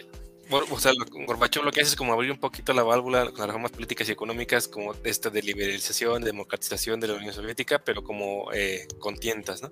o 0.50 0.80
sea, 0.80 0.92
Gorbachev 1.26 1.62
lo 1.62 1.70
que 1.70 1.80
hace 1.80 1.90
es 1.90 1.96
como 1.96 2.12
abrir 2.12 2.30
un 2.30 2.38
poquito 2.38 2.72
la 2.72 2.82
válvula 2.82 3.26
con 3.26 3.38
las 3.38 3.46
reformas 3.48 3.72
políticas 3.72 4.08
y 4.08 4.12
económicas, 4.12 4.66
como 4.68 4.94
esta 5.04 5.30
de 5.30 5.42
liberalización, 5.42 6.22
de 6.22 6.26
democratización 6.26 7.00
de 7.00 7.08
la 7.08 7.14
Unión 7.14 7.34
Soviética, 7.34 7.78
pero 7.78 8.02
como 8.02 8.50
eh, 8.52 8.86
con 8.98 9.16
tientas, 9.16 9.62
¿no? 9.62 9.70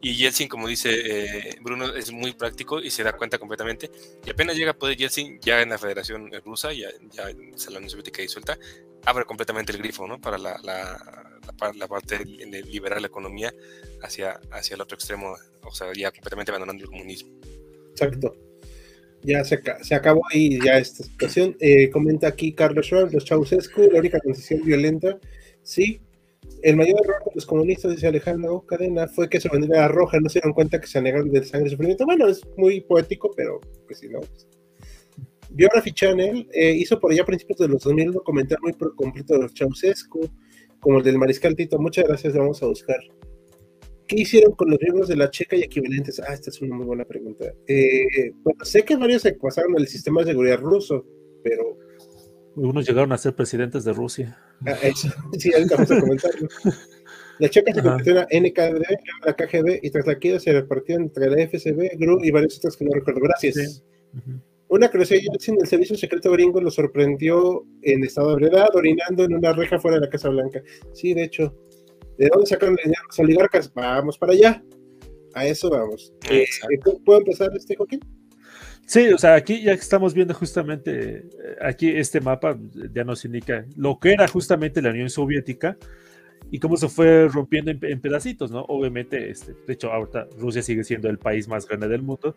Y 0.00 0.16
Yeltsin, 0.16 0.48
como 0.48 0.68
dice 0.68 0.90
eh, 0.92 1.58
Bruno, 1.60 1.94
es 1.94 2.10
muy 2.10 2.32
práctico 2.32 2.80
y 2.80 2.90
se 2.90 3.02
da 3.02 3.12
cuenta 3.12 3.38
completamente. 3.38 3.90
Y 4.24 4.30
apenas 4.30 4.56
llega 4.56 4.72
a 4.72 4.74
poder 4.74 4.96
Yeltsin, 4.96 5.38
ya 5.40 5.62
en 5.62 5.70
la 5.70 5.78
Federación 5.78 6.30
Rusa, 6.44 6.72
ya, 6.72 6.88
ya 7.12 7.24
la 7.70 7.76
Unión 7.76 7.90
Soviética 7.90 8.22
disuelta, 8.22 8.58
abre 9.04 9.24
completamente 9.24 9.72
el 9.72 9.78
grifo, 9.78 10.06
¿no? 10.08 10.20
Para 10.20 10.38
la, 10.38 10.58
la, 10.62 11.40
la, 11.74 11.88
parte 11.88 12.18
de 12.18 12.62
liberar 12.62 13.00
la 13.00 13.06
economía 13.06 13.54
hacia, 14.02 14.40
hacia 14.50 14.74
el 14.74 14.80
otro 14.80 14.96
extremo, 14.96 15.36
o 15.62 15.72
sea, 15.72 15.92
ya 15.94 16.10
completamente 16.10 16.50
abandonando 16.50 16.84
el 16.84 16.90
comunismo. 16.90 17.30
Exacto 17.90 18.47
ya 19.22 19.44
se, 19.44 19.60
acabó 19.94 20.22
ahí 20.32 20.58
ya 20.64 20.78
esta 20.78 21.04
situación. 21.04 21.56
Eh, 21.60 21.90
comenta 21.90 22.28
aquí 22.28 22.52
Carlos 22.52 22.86
Schwab, 22.86 23.12
los 23.12 23.24
Ceausescu, 23.24 23.82
la 23.90 24.00
única 24.00 24.20
transición 24.20 24.62
violenta. 24.64 25.18
Sí, 25.62 26.00
el 26.62 26.76
mayor 26.76 27.00
error 27.02 27.22
de 27.24 27.32
los 27.34 27.46
comunistas, 27.46 27.92
dice 27.92 28.06
Alejandro 28.06 28.64
Cadena, 28.66 29.06
fue 29.08 29.28
que 29.28 29.40
se 29.40 29.48
bandera 29.48 29.88
roja, 29.88 30.18
no 30.20 30.28
se 30.28 30.40
dieron 30.40 30.54
cuenta 30.54 30.80
que 30.80 30.86
se 30.86 31.00
negaron 31.00 31.30
del 31.30 31.44
sangre 31.44 31.68
y 31.68 31.70
sufrimiento. 31.70 32.04
Bueno, 32.04 32.26
es 32.28 32.42
muy 32.56 32.80
poético, 32.80 33.30
pero 33.36 33.60
pues 33.86 33.98
si 34.00 34.08
no. 34.08 34.20
Biography 35.50 35.92
Channel 35.92 36.48
eh, 36.52 36.72
hizo 36.72 37.00
por 37.00 37.12
allá 37.12 37.22
a 37.22 37.26
principios 37.26 37.58
de 37.58 37.68
los 37.68 37.82
2000 37.82 38.08
un 38.08 38.14
documental 38.14 38.58
muy 38.60 38.72
completo 38.74 39.34
de 39.34 39.40
los 39.40 39.52
Ceausescu, 39.54 40.28
como 40.80 40.98
el 40.98 41.04
del 41.04 41.18
Mariscal 41.18 41.56
Tito. 41.56 41.78
Muchas 41.78 42.06
gracias, 42.06 42.34
vamos 42.34 42.62
a 42.62 42.66
buscar. 42.66 42.98
¿Qué 44.08 44.22
hicieron 44.22 44.54
con 44.54 44.70
los 44.70 44.80
miembros 44.80 45.06
de 45.08 45.16
la 45.16 45.30
checa 45.30 45.54
y 45.54 45.62
equivalentes? 45.62 46.18
Ah, 46.20 46.32
esta 46.32 46.48
es 46.48 46.60
una 46.62 46.74
muy 46.74 46.86
buena 46.86 47.04
pregunta. 47.04 47.52
Eh, 47.66 48.32
bueno, 48.42 48.64
sé 48.64 48.82
que 48.82 48.96
varios 48.96 49.20
se 49.20 49.34
pasaron 49.34 49.76
al 49.76 49.86
sistema 49.86 50.22
de 50.22 50.32
seguridad 50.32 50.58
ruso, 50.58 51.06
pero... 51.44 51.78
Algunos 52.56 52.88
llegaron 52.88 53.12
a 53.12 53.18
ser 53.18 53.34
presidentes 53.34 53.84
de 53.84 53.92
Rusia. 53.92 54.38
Ah, 54.66 54.76
eso, 54.82 55.08
sí, 55.38 55.52
ahorita 55.52 55.76
vamos 55.76 55.90
a 55.90 56.00
comentarlo. 56.00 56.48
La 57.38 57.48
checa 57.50 57.72
se 57.72 57.82
convirtió 57.82 58.26
en 58.30 58.42
la 58.42 58.48
NKVD, 58.48 58.84
la 59.26 59.36
KGB, 59.36 59.78
y 59.82 59.90
tras 59.90 60.06
la 60.06 60.18
queda 60.18 60.40
se 60.40 60.52
repartió 60.52 60.96
entre 60.96 61.30
la 61.30 61.46
FSB, 61.46 61.98
GRU 61.98 62.24
y 62.24 62.30
varios 62.30 62.56
otros 62.58 62.76
que 62.76 62.86
no 62.86 62.92
recuerdo. 62.94 63.20
Gracias. 63.20 63.84
Una 64.68 64.90
curiosidad, 64.90 65.20
el 65.32 65.66
servicio 65.66 65.96
secreto 65.96 66.32
gringo 66.32 66.60
lo 66.60 66.70
sorprendió 66.70 67.64
en 67.82 68.04
estado 68.04 68.28
de 68.28 68.32
ebriedad, 68.34 68.68
orinando 68.74 69.24
en 69.24 69.34
una 69.34 69.52
reja 69.52 69.78
fuera 69.78 69.98
de 69.98 70.06
la 70.06 70.10
Casa 70.10 70.30
Blanca. 70.30 70.62
Sí, 70.92 71.14
de 71.14 71.24
hecho. 71.24 71.54
¿De 72.18 72.28
dónde 72.32 72.46
sacaron 72.46 72.76
el 72.78 72.84
dinero 72.84 73.02
los 73.06 73.18
oligarcas? 73.20 73.72
Vamos 73.72 74.18
para 74.18 74.32
allá. 74.32 74.62
A 75.34 75.46
eso 75.46 75.70
vamos. 75.70 76.12
Eh, 76.28 76.44
¿Puedo 77.04 77.20
empezar, 77.20 77.50
este 77.54 77.76
Joaquín? 77.76 78.00
Sí, 78.86 79.08
o 79.12 79.18
sea, 79.18 79.34
aquí 79.34 79.62
ya 79.62 79.72
estamos 79.72 80.14
viendo 80.14 80.34
justamente, 80.34 81.18
eh, 81.18 81.56
aquí 81.60 81.90
este 81.90 82.20
mapa 82.20 82.58
ya 82.92 83.04
nos 83.04 83.24
indica 83.24 83.66
lo 83.76 83.98
que 84.00 84.12
era 84.12 84.26
justamente 84.26 84.80
la 84.80 84.90
Unión 84.90 85.10
Soviética 85.10 85.76
y 86.50 86.58
cómo 86.58 86.76
se 86.76 86.88
fue 86.88 87.28
rompiendo 87.28 87.70
en, 87.70 88.00
pedacitos, 88.00 88.50
¿no? 88.50 88.62
Obviamente, 88.62 89.30
este, 89.30 89.54
de 89.66 89.72
hecho, 89.74 89.92
ahorita 89.92 90.28
Rusia 90.38 90.62
sigue 90.62 90.84
siendo 90.84 91.08
el 91.10 91.18
país 91.18 91.46
más 91.46 91.68
grande 91.68 91.86
del 91.86 92.02
mundo, 92.02 92.34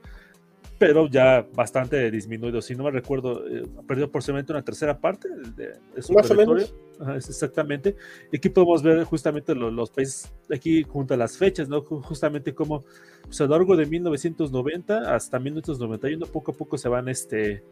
pero 0.82 1.08
ya 1.08 1.46
bastante 1.54 2.10
disminuido. 2.10 2.60
Si 2.60 2.74
no 2.74 2.86
me 2.86 2.90
recuerdo, 2.90 3.48
eh, 3.48 3.68
perdió 3.88 4.10
posiblemente 4.10 4.52
una 4.52 4.64
tercera 4.64 4.98
parte 4.98 5.30
de, 5.56 6.02
su 6.02 6.12
Más 6.12 6.28
territorio. 6.28 6.66
O 7.00 7.06
menos. 7.06 7.30
exactamente. 7.30 7.96
Y 8.32 8.38
aquí 8.38 8.50
podemos 8.50 8.82
ver 8.82 9.04
justamente 9.04 9.54
los, 9.54 9.92
países, 9.92 10.34
aquí 10.52 10.82
junto 10.82 11.14
a 11.14 11.18
las 11.18 11.38
fechas, 11.38 11.70
¿no? 11.70 11.84
Justamente 11.84 12.56
como 12.56 12.84
pues, 13.22 13.40
a 13.42 13.44
lo 13.44 13.52
largo 13.52 13.76
de 13.76 13.86
1990 13.86 15.14
hasta 15.14 15.38
1991, 15.38 16.26
poco 16.26 16.52
a 16.52 16.56
poco 16.56 16.80
se 16.80 16.90
van, 16.90 17.10
este, 17.10 17.64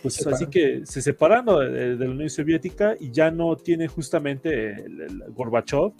pues 0.00 0.24
así 0.24 0.46
que 0.46 0.86
se 0.86 1.02
separando 1.02 1.58
de, 1.58 1.96
la 1.96 2.08
Unión 2.08 2.30
Soviética 2.30 2.94
y 3.00 3.10
ya 3.10 3.32
no 3.32 3.56
tiene 3.56 3.88
justamente 3.88 4.84
el, 4.84 5.24
Gorbachev 5.30 5.94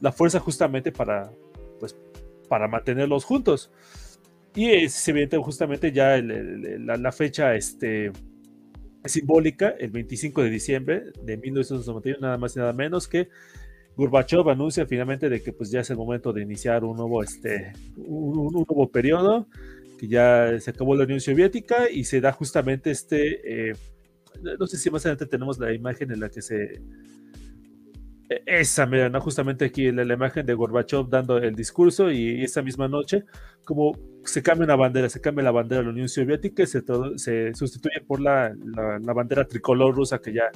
la 0.00 0.10
fuerza 0.10 0.40
justamente 0.40 0.90
para, 0.90 1.30
pues, 1.78 1.94
para 2.48 2.66
mantenerlos 2.66 3.26
juntos. 3.26 3.70
Y 4.54 4.88
se 4.88 5.12
viene 5.12 5.38
justamente 5.38 5.92
ya 5.92 6.20
la, 6.20 7.12
fecha 7.12 7.54
este, 7.54 8.12
simbólica, 9.04 9.70
el 9.78 9.90
25 9.90 10.42
de 10.42 10.50
diciembre 10.50 11.02
de 11.22 11.36
1991, 11.38 12.18
nada 12.20 12.36
más 12.36 12.54
y 12.54 12.58
nada 12.58 12.72
menos 12.72 13.08
que 13.08 13.28
Gorbachev 13.96 14.48
anuncia 14.48 14.86
finalmente 14.86 15.28
de 15.28 15.42
que 15.42 15.52
pues 15.52 15.70
ya 15.70 15.80
es 15.80 15.90
el 15.90 15.96
momento 15.96 16.32
de 16.32 16.42
iniciar 16.42 16.84
un 16.84 16.96
nuevo, 16.96 17.22
este, 17.22 17.72
un, 17.96 18.52
nuevo 18.52 18.90
periodo, 18.90 19.46
que 19.98 20.08
ya 20.08 20.58
se 20.60 20.70
acabó 20.70 20.96
la 20.96 21.04
Unión 21.04 21.20
Soviética 21.20 21.88
y 21.90 22.04
se 22.04 22.20
da 22.20 22.32
justamente 22.32 22.90
este, 22.90 23.70
eh, 23.70 23.76
no 24.58 24.66
sé 24.66 24.76
si 24.76 24.90
más 24.90 25.04
adelante 25.06 25.26
tenemos 25.26 25.58
la 25.58 25.72
imagen 25.72 26.10
en 26.10 26.20
la 26.20 26.28
que 26.28 26.42
se 26.42 26.82
esa, 28.46 28.86
mira, 28.86 29.08
¿no? 29.08 29.20
justamente 29.20 29.64
aquí 29.64 29.90
la, 29.92 30.04
la, 30.04 30.14
imagen 30.14 30.46
de 30.46 30.54
Gorbachev 30.54 31.08
dando 31.08 31.38
el 31.38 31.54
discurso 31.54 32.10
y 32.10 32.42
esa 32.42 32.62
misma 32.62 32.88
noche, 32.88 33.24
como 33.64 33.96
se 34.24 34.42
cambia 34.42 34.64
una 34.64 34.76
bandera, 34.76 35.08
se 35.08 35.20
cambia 35.20 35.44
la 35.44 35.50
bandera 35.50 35.80
de 35.80 35.86
la 35.86 35.92
Unión 35.92 36.08
Soviética 36.08 36.62
y 36.62 36.66
se, 36.66 36.82
se 37.16 37.54
sustituye 37.54 38.00
por 38.06 38.20
la, 38.20 38.54
la, 39.00 39.12
bandera 39.12 39.46
tricolor 39.46 39.94
rusa 39.94 40.18
que 40.18 40.32
ya, 40.32 40.50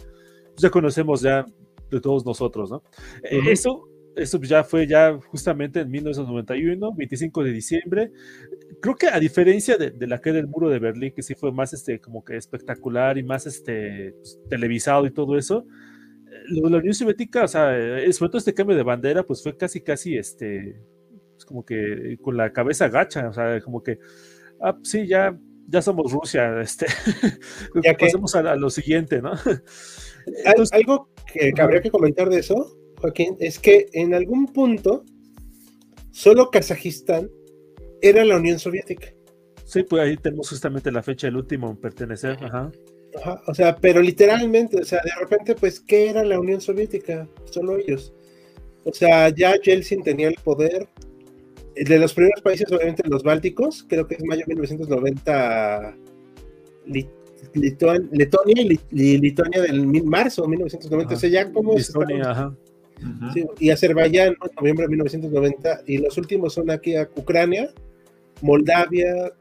ya 0.57 0.71
conocemos 0.71 1.21
ya 1.21 1.45
de 1.91 2.01
todos 2.01 2.25
nosotros, 2.25 2.71
¿no? 2.71 2.83
Eh, 3.23 3.41
eso 3.49 3.89
eso 4.17 4.41
ya 4.41 4.65
fue 4.65 4.87
ya 4.87 5.19
justamente 5.29 5.81
en 5.81 5.91
1991, 5.91 6.93
25 6.95 7.45
de 7.45 7.53
diciembre. 7.53 8.13
Creo 8.81 8.97
que 8.97 9.09
a 9.09 9.21
diferencia 9.21 9.77
de, 9.77 9.95
la 10.07 10.21
que 10.21 10.33
del 10.33 10.47
muro 10.47 10.71
de 10.71 10.79
Berlín, 10.79 11.13
que 11.15 11.23
sí 11.23 11.35
fue 11.35 11.53
más 11.53 11.75
este, 11.75 12.01
como 12.01 12.25
que 12.25 12.37
espectacular 12.37 13.19
y 13.19 13.23
más 13.23 13.47
este, 13.47 14.13
pues, 14.13 14.41
televisado 14.49 15.07
y 15.07 15.11
todo 15.11 15.37
eso, 15.37 15.67
la 16.49 16.79
Unión 16.79 16.95
Soviética, 16.95 17.45
o 17.45 17.49
sea, 17.49 17.73
sobre 18.13 18.29
todo 18.29 18.39
este 18.39 18.55
cambio 18.55 18.77
de 18.77 18.83
bandera, 18.83 19.25
pues 19.25 19.43
fue 19.43 19.57
casi, 19.57 19.81
casi, 19.81 20.17
este, 20.17 20.81
pues 21.33 21.45
como 21.45 21.65
que 21.65 22.19
con 22.21 22.37
la 22.37 22.53
cabeza 22.53 22.89
gacha, 22.89 23.29
o 23.29 23.33
sea, 23.33 23.61
como 23.61 23.83
que, 23.83 23.99
ah, 24.61 24.77
sí, 24.83 25.07
ya, 25.07 25.39
ya 25.69 25.83
somos 25.83 26.13
Rusia, 26.13 26.61
este, 26.63 26.87
ya 27.83 27.95
pasemos 27.95 28.35
a, 28.35 28.57
lo 28.57 28.71
siguiente, 28.71 29.21
¿no? 29.21 29.33
algo 30.73 31.09
que 31.33 31.53
habría 31.61 31.81
que 31.81 31.91
comentar 31.91 32.29
de 32.29 32.41
eso, 32.41 32.79
Joaquín, 32.99 33.37
es 33.41 33.59
que 33.59 33.87
en 33.93 34.15
algún 34.15 34.47
punto 34.47 35.05
solo 36.11 36.51
Kazajistán 36.51 37.31
era 38.01 38.25
la 38.25 38.37
Unión 38.37 38.59
Soviética. 38.59 39.09
Sí, 39.65 39.83
pues 39.83 40.03
ahí 40.03 40.17
tenemos 40.17 40.49
justamente 40.49 40.91
la 40.93 41.03
fecha 41.03 41.27
del 41.27 41.37
último 41.37 41.71
en 41.71 41.77
pertenecer, 41.77 42.39
ajá 42.43 42.71
o 43.47 43.55
sea, 43.55 43.77
pero 43.77 44.01
literalmente, 44.01 44.81
o 44.81 44.85
sea, 44.85 45.01
de 45.03 45.11
repente, 45.19 45.55
pues, 45.55 45.81
¿qué 45.81 46.11
era 46.11 46.25
la 46.25 46.39
Unión 46.39 46.61
Soviética? 46.61 47.29
Solo 47.51 47.77
ellos. 47.77 48.13
O 48.85 48.93
sea, 48.93 49.29
ya 49.31 49.55
Yeltsin 49.61 50.03
tenía 50.03 50.29
el 50.29 50.37
poder. 50.37 50.89
De 51.75 51.99
los 51.99 52.15
primeros 52.15 52.41
países, 52.41 52.71
obviamente, 52.73 53.03
los 53.07 53.23
bálticos, 53.23 53.85
creo 53.87 54.07
que 54.07 54.15
es 54.15 54.25
mayo 54.25 54.45
de 54.47 54.55
1990, 54.55 55.97
Letonia 57.55 58.79
y 58.91 59.19
Lituania 59.19 59.63
del 59.63 59.87
marzo 60.05 60.43
de 60.43 60.49
1990. 60.49 61.15
o 61.15 61.19
sea, 61.19 61.31
ya 61.31 61.53
como. 61.53 61.75
y 63.59 63.71
Azerbaiyán, 63.71 64.37
noviembre 64.57 64.85
de 64.85 64.89
1990. 64.91 65.83
Y 65.87 65.99
los 65.99 66.17
últimos 66.17 66.55
son 66.55 66.71
aquí 66.71 66.97
a 66.97 67.09
Ucrania, 67.17 67.71
Moldavia, 68.41 69.33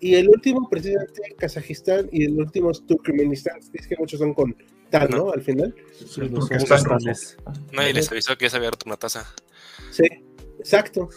y 0.00 0.14
el 0.14 0.28
último, 0.28 0.68
presidente 0.68 1.22
Kazajistán, 1.36 2.08
y 2.12 2.24
el 2.24 2.38
último 2.38 2.70
es 2.70 2.84
Turkmenistán. 2.86 3.58
Es 3.72 3.86
que 3.86 3.96
muchos 3.98 4.20
son 4.20 4.32
con 4.34 4.56
tal, 4.90 5.10
¿no? 5.10 5.32
Al 5.32 5.42
final. 5.42 5.74
Sí, 5.92 6.20
Nadie 7.72 7.94
les 7.94 8.10
avisó 8.10 8.36
que 8.36 8.44
ya 8.44 8.50
se 8.50 8.56
había 8.56 8.70
roto 8.70 8.84
una 8.86 8.96
taza. 8.96 9.26
Sí, 9.90 10.04
exacto. 10.58 11.08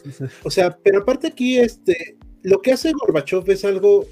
O 0.43 0.49
sea, 0.49 0.77
pero 0.83 1.01
aparte 1.01 1.27
aquí, 1.27 1.59
este, 1.59 2.17
lo 2.43 2.61
que 2.61 2.73
hace 2.73 2.91
Gorbachev 2.91 3.49
es 3.51 3.65
algo 3.65 4.05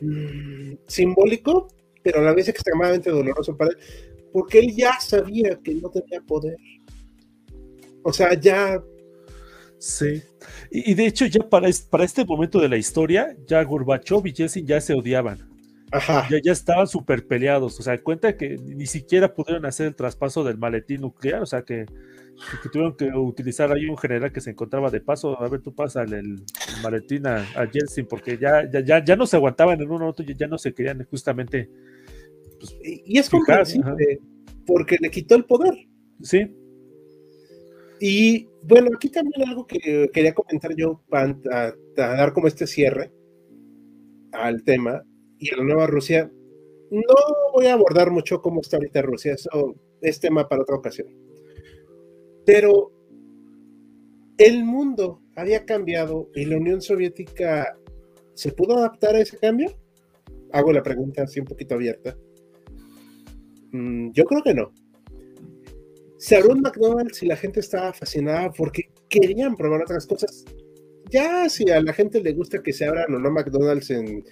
mm, 0.00 0.74
simbólico, 0.86 1.68
pero 2.02 2.20
a 2.20 2.22
la 2.22 2.32
vez 2.32 2.48
extremadamente 2.48 3.10
doloroso 3.10 3.56
para 3.56 3.70
él, 3.70 3.78
porque 4.32 4.60
él 4.60 4.74
ya 4.74 4.98
sabía 5.00 5.58
que 5.62 5.74
no 5.74 5.90
tenía 5.90 6.20
poder. 6.22 6.56
O 8.02 8.12
sea, 8.12 8.32
ya 8.34 8.82
Sí. 9.78 10.22
Y, 10.70 10.94
de 10.94 11.06
hecho, 11.06 11.26
ya 11.26 11.48
para, 11.48 11.68
para 11.90 12.04
este 12.04 12.24
momento 12.24 12.60
de 12.60 12.68
la 12.68 12.76
historia, 12.76 13.36
ya 13.46 13.62
Gorbachev 13.62 14.26
y 14.26 14.32
Yeltsin 14.32 14.66
ya 14.66 14.80
se 14.80 14.94
odiaban. 14.94 15.48
Ajá. 15.90 16.26
Ya, 16.30 16.38
ya 16.42 16.52
estaban 16.52 16.86
súper 16.86 17.26
peleados. 17.26 17.78
O 17.78 17.82
sea, 17.82 17.96
cuenta 18.02 18.36
que 18.36 18.56
ni 18.56 18.86
siquiera 18.86 19.32
pudieron 19.34 19.64
hacer 19.66 19.86
el 19.86 19.94
traspaso 19.94 20.44
del 20.44 20.58
maletín 20.58 21.00
nuclear. 21.02 21.42
O 21.42 21.46
sea, 21.46 21.62
que, 21.62 21.86
tuvieron 22.72 22.96
que 22.96 23.06
utilizar 23.06 23.72
ahí 23.72 23.86
un 23.86 23.96
general 23.96 24.32
que 24.32 24.40
se 24.40 24.50
encontraba 24.50 24.90
de 24.90 25.00
paso. 25.00 25.40
A 25.40 25.48
ver, 25.48 25.60
tú 25.60 25.74
pasa 25.74 26.02
el, 26.02 26.42
maletín 26.82 27.26
a, 27.26 27.44
Yeltsin, 27.70 28.06
porque 28.06 28.36
ya, 28.36 28.68
ya, 28.70 29.02
ya, 29.04 29.16
no 29.16 29.26
se 29.26 29.36
aguantaban 29.36 29.80
en 29.80 29.90
un 29.90 30.02
otro, 30.02 30.24
ya, 30.24 30.34
ya 30.34 30.46
no 30.46 30.58
se 30.58 30.74
querían 30.74 31.06
justamente. 31.10 31.70
Pues, 32.58 32.76
y 32.82 33.18
es 33.18 33.30
comprensible, 33.30 34.20
porque 34.66 34.98
le 35.00 35.10
quitó 35.10 35.36
el 35.36 35.44
poder. 35.44 35.74
Sí. 36.20 36.57
Y 38.00 38.48
bueno, 38.62 38.90
aquí 38.94 39.08
también 39.08 39.48
algo 39.48 39.66
que 39.66 40.10
quería 40.12 40.34
comentar 40.34 40.74
yo 40.76 41.00
para, 41.08 41.36
dar 41.96 42.32
como 42.32 42.46
este 42.46 42.66
cierre 42.66 43.12
al 44.32 44.62
tema 44.62 45.02
y 45.38 45.52
a 45.52 45.56
la 45.56 45.64
nueva 45.64 45.86
Rusia. 45.86 46.30
No 46.90 47.14
voy 47.52 47.66
a 47.66 47.74
abordar 47.74 48.10
mucho 48.10 48.40
cómo 48.40 48.60
está 48.60 48.76
ahorita 48.76 49.02
Rusia, 49.02 49.34
eso 49.34 49.74
es 50.00 50.20
tema 50.20 50.48
para 50.48 50.62
otra 50.62 50.76
ocasión. 50.76 51.08
Pero 52.46 52.92
el 54.38 54.64
mundo 54.64 55.20
había 55.34 55.64
cambiado 55.64 56.30
y 56.34 56.44
la 56.44 56.56
Unión 56.56 56.80
Soviética 56.80 57.76
se 58.34 58.52
pudo 58.52 58.78
adaptar 58.78 59.16
a 59.16 59.20
ese 59.20 59.38
cambio. 59.38 59.70
Hago 60.52 60.72
la 60.72 60.82
pregunta 60.82 61.24
así 61.24 61.40
un 61.40 61.46
poquito 61.46 61.74
abierta. 61.74 62.16
Mm, 63.72 64.12
yo 64.12 64.24
creo 64.24 64.42
que 64.42 64.54
no 64.54 64.72
un 66.48 66.60
McDonald's 66.60 67.22
y 67.22 67.26
la 67.26 67.36
gente 67.36 67.60
estaba 67.60 67.92
fascinada 67.92 68.50
porque 68.50 68.90
querían 69.08 69.56
probar 69.56 69.82
otras 69.82 70.06
cosas. 70.06 70.44
Ya 71.10 71.48
si 71.48 71.70
a 71.70 71.80
la 71.80 71.92
gente 71.92 72.20
le 72.20 72.32
gusta 72.32 72.62
que 72.62 72.72
se 72.72 72.84
abran 72.84 73.14
o 73.14 73.18
no 73.18 73.30
McDonald's 73.30 73.90
en 73.90 74.24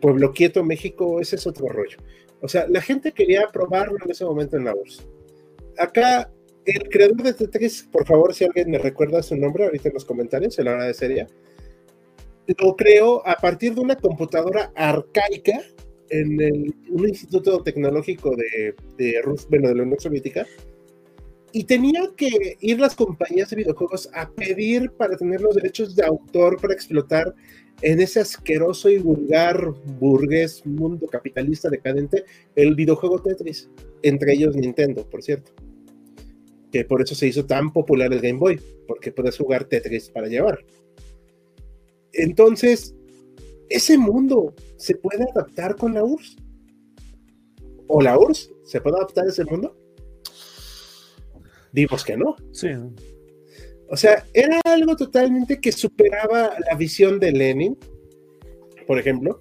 Pueblo 0.00 0.32
Quieto, 0.32 0.64
México, 0.64 1.20
ese 1.20 1.36
es 1.36 1.46
otro 1.46 1.68
rollo. 1.68 1.98
O 2.40 2.48
sea, 2.48 2.66
la 2.68 2.80
gente 2.80 3.12
quería 3.12 3.48
probarlo 3.52 3.98
en 4.02 4.10
ese 4.10 4.24
momento 4.24 4.56
en 4.56 4.64
la 4.64 4.74
bolsa. 4.74 5.02
Acá, 5.76 6.32
el 6.64 6.88
creador 6.88 7.22
de 7.22 7.34
Tetris, 7.34 7.82
por 7.90 8.06
favor, 8.06 8.34
si 8.34 8.44
alguien 8.44 8.70
me 8.70 8.78
recuerda 8.78 9.22
su 9.22 9.36
nombre 9.36 9.64
ahorita 9.64 9.88
en 9.88 9.94
los 9.94 10.04
comentarios, 10.04 10.54
se 10.54 10.64
lo 10.64 10.70
agradecería. 10.70 11.26
Lo 12.46 12.76
creó 12.76 13.26
a 13.26 13.36
partir 13.36 13.74
de 13.74 13.80
una 13.80 13.96
computadora 13.96 14.72
arcaica 14.74 15.60
en 16.08 16.74
un 16.90 17.08
instituto 17.08 17.62
tecnológico 17.62 18.34
de, 18.34 18.74
de, 18.96 19.22
bueno, 19.48 19.68
de 19.68 19.74
la 19.74 19.82
Unión 19.82 20.00
Soviética, 20.00 20.46
y 21.52 21.64
tenía 21.64 22.02
que 22.16 22.56
ir 22.60 22.78
las 22.78 22.94
compañías 22.94 23.50
de 23.50 23.56
videojuegos 23.56 24.08
a 24.14 24.30
pedir 24.30 24.90
para 24.92 25.16
tener 25.16 25.40
los 25.40 25.54
derechos 25.54 25.94
de 25.96 26.04
autor 26.04 26.60
para 26.60 26.74
explotar 26.74 27.34
en 27.82 28.00
ese 28.00 28.20
asqueroso 28.20 28.90
y 28.90 28.98
vulgar 28.98 29.72
burgués 29.98 30.64
mundo 30.66 31.06
capitalista 31.06 31.70
decadente 31.70 32.24
el 32.54 32.74
videojuego 32.74 33.22
Tetris, 33.22 33.70
entre 34.02 34.34
ellos 34.34 34.54
Nintendo, 34.54 35.08
por 35.08 35.22
cierto. 35.22 35.52
Que 36.70 36.84
por 36.84 37.02
eso 37.02 37.14
se 37.14 37.26
hizo 37.26 37.46
tan 37.46 37.72
popular 37.72 38.12
el 38.12 38.20
Game 38.20 38.38
Boy, 38.38 38.60
porque 38.86 39.10
puedes 39.10 39.36
jugar 39.36 39.64
Tetris 39.64 40.08
para 40.10 40.28
llevar. 40.28 40.64
Entonces, 42.12 42.94
ese 43.68 43.96
mundo 43.96 44.54
se 44.76 44.94
puede 44.94 45.24
adaptar 45.24 45.76
con 45.76 45.94
la 45.94 46.04
URSS. 46.04 46.36
¿O 47.86 48.00
la 48.00 48.18
URSS 48.18 48.52
se 48.64 48.80
puede 48.80 48.96
adaptar 48.96 49.26
a 49.26 49.30
ese 49.30 49.44
mundo? 49.44 49.79
Dimos 51.72 52.04
que 52.04 52.16
no. 52.16 52.36
Sí. 52.52 52.68
O 53.88 53.96
sea, 53.96 54.24
era 54.32 54.60
algo 54.64 54.96
totalmente 54.96 55.60
que 55.60 55.72
superaba 55.72 56.54
la 56.68 56.76
visión 56.76 57.18
de 57.18 57.32
Lenin, 57.32 57.76
por 58.86 58.98
ejemplo, 58.98 59.40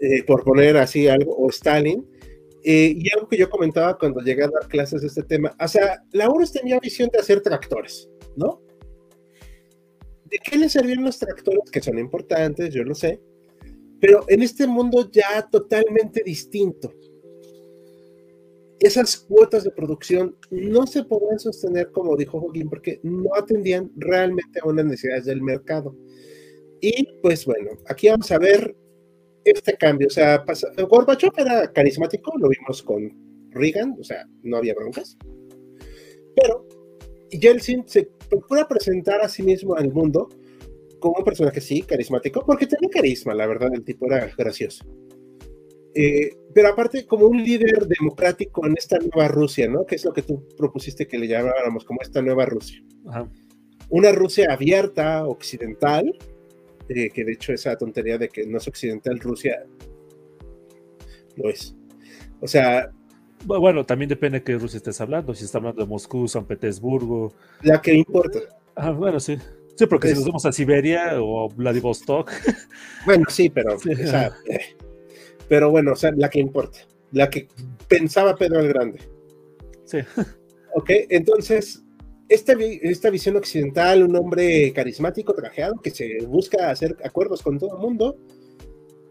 eh, 0.00 0.22
por 0.24 0.44
poner 0.44 0.76
así 0.76 1.08
algo, 1.08 1.36
o 1.36 1.48
Stalin, 1.50 2.06
eh, 2.62 2.94
y 2.96 3.10
algo 3.12 3.28
que 3.28 3.36
yo 3.36 3.50
comentaba 3.50 3.98
cuando 3.98 4.20
llegué 4.20 4.44
a 4.44 4.48
dar 4.48 4.68
clases 4.68 5.00
de 5.00 5.08
este 5.08 5.22
tema. 5.22 5.54
O 5.60 5.68
sea, 5.68 6.02
la 6.12 6.30
URSS 6.30 6.52
tenía 6.52 6.78
visión 6.78 7.08
de 7.12 7.18
hacer 7.18 7.40
tractores, 7.40 8.08
¿no? 8.36 8.62
¿De 10.26 10.38
qué 10.38 10.56
le 10.56 10.68
servían 10.68 11.02
los 11.02 11.18
tractores? 11.18 11.70
Que 11.72 11.82
son 11.82 11.98
importantes, 11.98 12.72
yo 12.72 12.84
lo 12.84 12.94
sé, 12.94 13.20
pero 14.00 14.24
en 14.28 14.42
este 14.42 14.66
mundo 14.66 15.10
ya 15.10 15.48
totalmente 15.50 16.22
distinto 16.24 16.92
esas 18.80 19.18
cuotas 19.18 19.64
de 19.64 19.70
producción 19.70 20.36
no 20.50 20.86
se 20.86 21.04
podían 21.04 21.38
sostener, 21.38 21.90
como 21.92 22.16
dijo 22.16 22.40
Joaquín, 22.40 22.68
porque 22.68 22.98
no 23.02 23.34
atendían 23.36 23.92
realmente 23.96 24.58
a 24.60 24.68
unas 24.68 24.86
necesidades 24.86 25.26
del 25.26 25.42
mercado. 25.42 25.94
Y 26.80 27.06
pues 27.20 27.44
bueno, 27.44 27.72
aquí 27.86 28.08
vamos 28.08 28.30
a 28.32 28.38
ver 28.38 28.74
este 29.44 29.74
cambio. 29.74 30.06
O 30.06 30.10
sea, 30.10 30.44
Gorbachev 30.88 31.32
era 31.36 31.70
carismático, 31.70 32.32
lo 32.38 32.48
vimos 32.48 32.82
con 32.82 33.50
Reagan, 33.50 33.96
o 34.00 34.04
sea, 34.04 34.26
no 34.42 34.56
había 34.56 34.74
broncas. 34.74 35.18
Pero 36.36 36.66
Yeltsin 37.30 37.86
se 37.86 38.08
procura 38.30 38.66
presentar 38.66 39.20
a 39.20 39.28
sí 39.28 39.42
mismo 39.42 39.76
al 39.76 39.92
mundo 39.92 40.28
como 41.00 41.16
un 41.18 41.24
personaje, 41.24 41.60
sí, 41.60 41.82
carismático, 41.82 42.44
porque 42.46 42.66
tenía 42.66 42.88
carisma, 42.90 43.34
la 43.34 43.46
verdad, 43.46 43.70
el 43.74 43.84
tipo 43.84 44.06
era 44.06 44.30
gracioso. 44.36 44.84
Eh, 45.94 46.30
pero 46.54 46.68
aparte, 46.68 47.06
como 47.06 47.26
un 47.26 47.42
líder 47.42 47.86
democrático 47.86 48.66
en 48.66 48.76
esta 48.76 48.98
nueva 48.98 49.28
Rusia, 49.28 49.68
¿no? 49.68 49.86
Que 49.86 49.96
es 49.96 50.04
lo 50.04 50.12
que 50.12 50.22
tú 50.22 50.46
propusiste 50.56 51.06
que 51.06 51.18
le 51.18 51.28
llamáramos 51.28 51.84
como 51.84 52.00
esta 52.00 52.22
nueva 52.22 52.46
Rusia. 52.46 52.82
Una 53.88 54.12
Rusia 54.12 54.48
abierta, 54.52 55.26
occidental, 55.26 56.16
eh, 56.88 57.10
que 57.10 57.24
de 57.24 57.32
hecho 57.32 57.52
esa 57.52 57.76
tontería 57.76 58.18
de 58.18 58.28
que 58.28 58.46
no 58.46 58.58
es 58.58 58.68
occidental 58.68 59.18
Rusia, 59.20 59.64
lo 61.36 61.50
es. 61.50 61.74
O 62.40 62.46
sea... 62.46 62.90
Bueno, 63.44 63.86
también 63.86 64.08
depende 64.08 64.40
de 64.40 64.44
qué 64.44 64.58
Rusia 64.58 64.76
estés 64.76 65.00
hablando, 65.00 65.34
si 65.34 65.44
estás 65.44 65.56
hablando 65.56 65.82
de 65.82 65.88
Moscú, 65.88 66.28
San 66.28 66.44
Petersburgo. 66.44 67.32
La 67.62 67.80
que 67.80 67.94
importa. 67.94 68.38
Ah, 68.74 68.90
bueno, 68.90 69.18
sí. 69.18 69.38
Sí, 69.76 69.86
porque 69.86 70.08
si 70.08 70.14
nos 70.14 70.26
vamos 70.26 70.44
a 70.44 70.52
Siberia 70.52 71.14
o 71.22 71.48
Vladivostok. 71.48 72.30
Bueno, 73.06 73.24
sí, 73.30 73.48
pero 73.48 73.78
eh, 73.88 74.76
pero 75.50 75.68
bueno, 75.68 75.94
o 75.94 75.96
sea, 75.96 76.12
la 76.16 76.30
que 76.30 76.38
importa, 76.38 76.78
la 77.10 77.28
que 77.28 77.48
pensaba 77.88 78.36
Pedro 78.36 78.60
el 78.60 78.68
Grande. 78.68 79.00
Sí. 79.84 79.98
Ok, 80.72 80.88
entonces, 81.08 81.82
esta, 82.28 82.52
esta 82.56 83.10
visión 83.10 83.34
occidental, 83.34 84.04
un 84.04 84.14
hombre 84.14 84.72
carismático, 84.72 85.34
trajeado, 85.34 85.74
que 85.82 85.90
se 85.90 86.24
busca 86.26 86.70
hacer 86.70 86.96
acuerdos 87.02 87.42
con 87.42 87.58
todo 87.58 87.74
el 87.74 87.82
mundo 87.82 88.16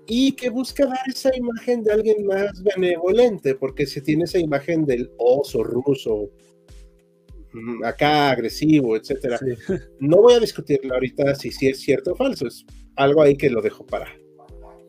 y 0.07 0.31
que 0.37 0.49
busca 0.49 0.85
dar 0.85 0.99
esa 1.05 1.35
imagen 1.35 1.83
de 1.83 1.91
alguien 1.91 2.25
más 2.25 2.63
benevolente, 2.63 3.55
porque 3.55 3.85
se 3.85 3.99
tiene 3.99 4.23
esa 4.23 4.39
imagen 4.39 4.85
del 4.85 5.11
oso 5.17 5.61
ruso, 5.65 6.29
mm, 7.51 7.83
acá 7.83 8.29
agresivo, 8.29 8.95
etcétera. 8.95 9.37
No 9.99 10.21
voy 10.21 10.35
a 10.35 10.39
discutirlo 10.39 10.93
ahorita 10.93 11.35
si, 11.35 11.51
si 11.51 11.67
es 11.67 11.81
cierto 11.81 12.13
o 12.13 12.15
falso, 12.15 12.47
es 12.47 12.65
algo 12.95 13.21
ahí 13.21 13.35
que 13.35 13.49
lo 13.49 13.61
dejo 13.61 13.85
para 13.85 14.07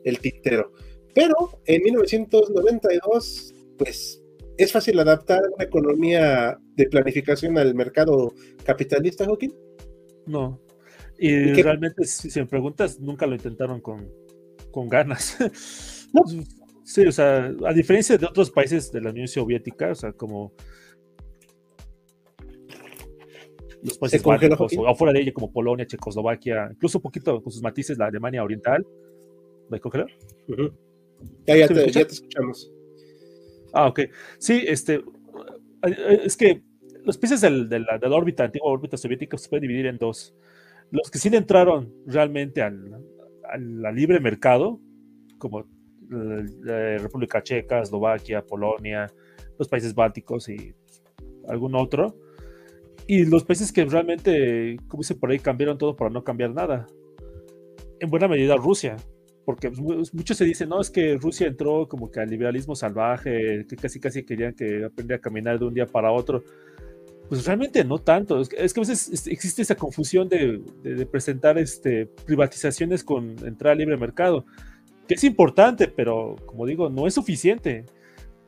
el 0.05 0.21
tintero. 0.21 0.71
Pero 1.15 1.61
en 1.67 1.83
1992, 1.83 3.55
pues 3.79 4.23
es 4.57 4.73
fácil 4.73 4.99
adaptar 4.99 5.41
una 5.55 5.65
economía 5.65 6.59
de 6.77 6.87
planificación 6.87 7.57
al 7.59 7.75
mercado 7.75 8.35
capitalista, 8.65 9.25
Joaquín. 9.25 9.55
No. 10.27 10.61
Y, 11.19 11.63
realmente, 11.63 12.05
si, 12.05 12.39
me 12.39 12.47
preguntas, 12.47 12.99
nunca 13.01 13.27
lo 13.27 13.35
intentaron 13.35 13.81
con, 13.81 14.11
con 14.71 14.89
ganas. 14.89 15.37
Sí, 16.83 17.07
o 17.07 17.13
sea, 17.13 17.55
a 17.67 17.73
diferencia 17.73 18.19
de 18.19 18.27
otros 18.27 18.51
países 18.51 18.91
de 18.91 19.01
la 19.01 19.11
Unión 19.11 19.29
Soviética, 19.29 19.93
o 19.93 19.95
sea, 19.95 20.13
como 20.13 20.53
los 23.81 23.97
países 23.97 24.23
bálticos, 24.25 24.73
o 24.77 24.89
afuera 24.89 25.13
de 25.13 25.21
ella, 25.21 25.33
como 25.33 25.53
Polonia, 25.53 25.87
Checoslovaquia, 25.87 26.69
incluso 26.73 26.99
un 26.99 27.03
poquito 27.03 27.41
con 27.41 27.53
sus 27.53 27.63
matices, 27.63 27.97
la 27.97 28.07
Alemania 28.07 28.43
Oriental. 28.43 28.85
¿Me 29.69 29.79
congeló? 29.79 30.07
Ya, 31.47 31.57
ya, 31.57 31.69
te, 31.69 31.91
ya 31.91 32.07
te 32.07 32.13
escuchamos. 32.13 32.71
Ah, 33.73 33.87
ok. 33.89 34.01
Sí, 34.39 34.65
este, 34.67 34.95
eh, 35.87 36.21
es 36.25 36.37
que 36.37 36.63
los 37.05 37.19
países 37.19 37.41
del, 37.41 37.69
de, 37.69 37.81
la, 37.81 37.99
de, 37.99 38.09
la, 38.09 38.17
órbita, 38.17 38.45
antigua 38.45 38.71
órbita 38.71 38.97
soviética, 38.97 39.37
se 39.39 39.49
pueden 39.49 39.63
dividir 39.63 39.87
en 39.87 39.97
dos. 39.97 40.35
Los 40.91 41.11
que 41.11 41.19
sí 41.19 41.29
entraron 41.33 41.93
realmente 42.07 42.63
al, 42.63 43.05
al, 43.49 43.95
libre 43.95 44.21
mercado, 44.21 44.81
como 45.39 45.67
la 46.09 46.99
República 46.99 47.43
Checa, 47.43 47.81
Eslovaquia, 47.81 48.45
Polonia, 48.45 49.07
los 49.59 49.69
países 49.69 49.95
bálticos 49.95 50.49
y 50.49 50.75
algún 51.49 51.75
otro. 51.75 52.17
Y 53.07 53.25
los 53.25 53.45
países 53.45 53.73
que 53.73 53.85
realmente, 53.85 54.77
como 54.89 55.01
dice 55.01 55.15
por 55.15 55.31
ahí, 55.31 55.39
cambiaron 55.39 55.79
todo 55.79 55.97
para 55.97 56.11
no 56.11 56.25
cambiar 56.25 56.51
nada. 56.51 56.87
En 58.01 58.11
buena 58.11 58.29
medida 58.29 58.57
Rusia, 58.57 58.97
porque 59.51 59.69
pues, 59.69 60.15
muchos 60.15 60.37
se 60.37 60.45
dicen, 60.45 60.69
no, 60.69 60.81
es 60.81 60.91
que 60.91 61.17
Rusia 61.17 61.49
entró 61.49 61.89
como 61.89 62.09
que 62.09 62.21
al 62.21 62.31
liberalismo 62.31 62.77
salvaje, 62.77 63.67
que 63.69 63.75
casi 63.75 63.99
casi 63.99 64.23
querían 64.23 64.55
que 64.55 64.85
aprendiera 64.85 65.17
a 65.17 65.21
caminar 65.21 65.59
de 65.59 65.65
un 65.65 65.75
día 65.75 65.87
para 65.87 66.13
otro. 66.13 66.45
Pues 67.29 67.45
realmente 67.45 67.83
no 67.83 67.99
tanto. 67.99 68.41
Es 68.41 68.49
que, 68.49 68.59
a 68.59 68.63
veces 68.63 69.27
existe 69.27 69.63
esa 69.63 69.75
confusión 69.75 70.29
de, 70.29 70.61
presentar 71.11 71.59
este, 71.59 72.07
privatizaciones 72.07 73.03
con 73.03 73.35
entrada 73.45 73.75
libre 73.75 73.97
mercado, 73.97 74.45
que 75.09 75.15
es 75.15 75.25
importante, 75.25 75.89
pero 75.89 76.37
como 76.47 76.65
digo, 76.65 76.89
no 76.89 77.09
es 77.09 77.15
suficiente. 77.15 77.87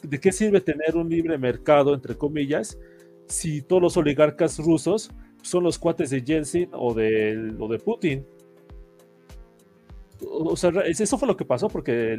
¿De 0.04 0.20
qué 0.20 0.30
sirve 0.30 0.60
tener 0.60 0.94
un 0.94 1.08
libre 1.08 1.36
mercado, 1.36 1.94
entre 1.94 2.14
comillas, 2.14 2.78
si 3.26 3.60
todos 3.60 3.82
los 3.82 3.96
oligarcas 3.96 4.56
rusos 4.60 5.10
son 5.42 5.64
los 5.64 5.80
cuates 5.80 6.10
de 6.10 6.22
Yeltsin 6.22 6.68
o 6.70 6.94
de, 6.94 7.56
o 7.58 7.66
de 7.66 7.78
Putin? 7.80 8.24
O 10.28 10.56
sea, 10.56 10.70
eso 10.86 11.18
fue 11.18 11.28
lo 11.28 11.36
que 11.36 11.44
pasó, 11.44 11.68
porque 11.68 12.18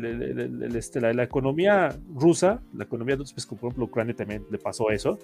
este, 0.76 1.02
la, 1.02 1.24
economía 1.24 1.96
rusa, 2.14 2.62
la 2.74 2.84
economía 2.84 3.16
de 3.16 3.24
pues, 3.24 3.46
por 3.46 3.58
ejemplo, 3.58 3.86
Ucrania 3.86 4.16
también 4.16 4.46
le 4.50 4.58
pasó 4.58 4.90
eso. 4.90 5.20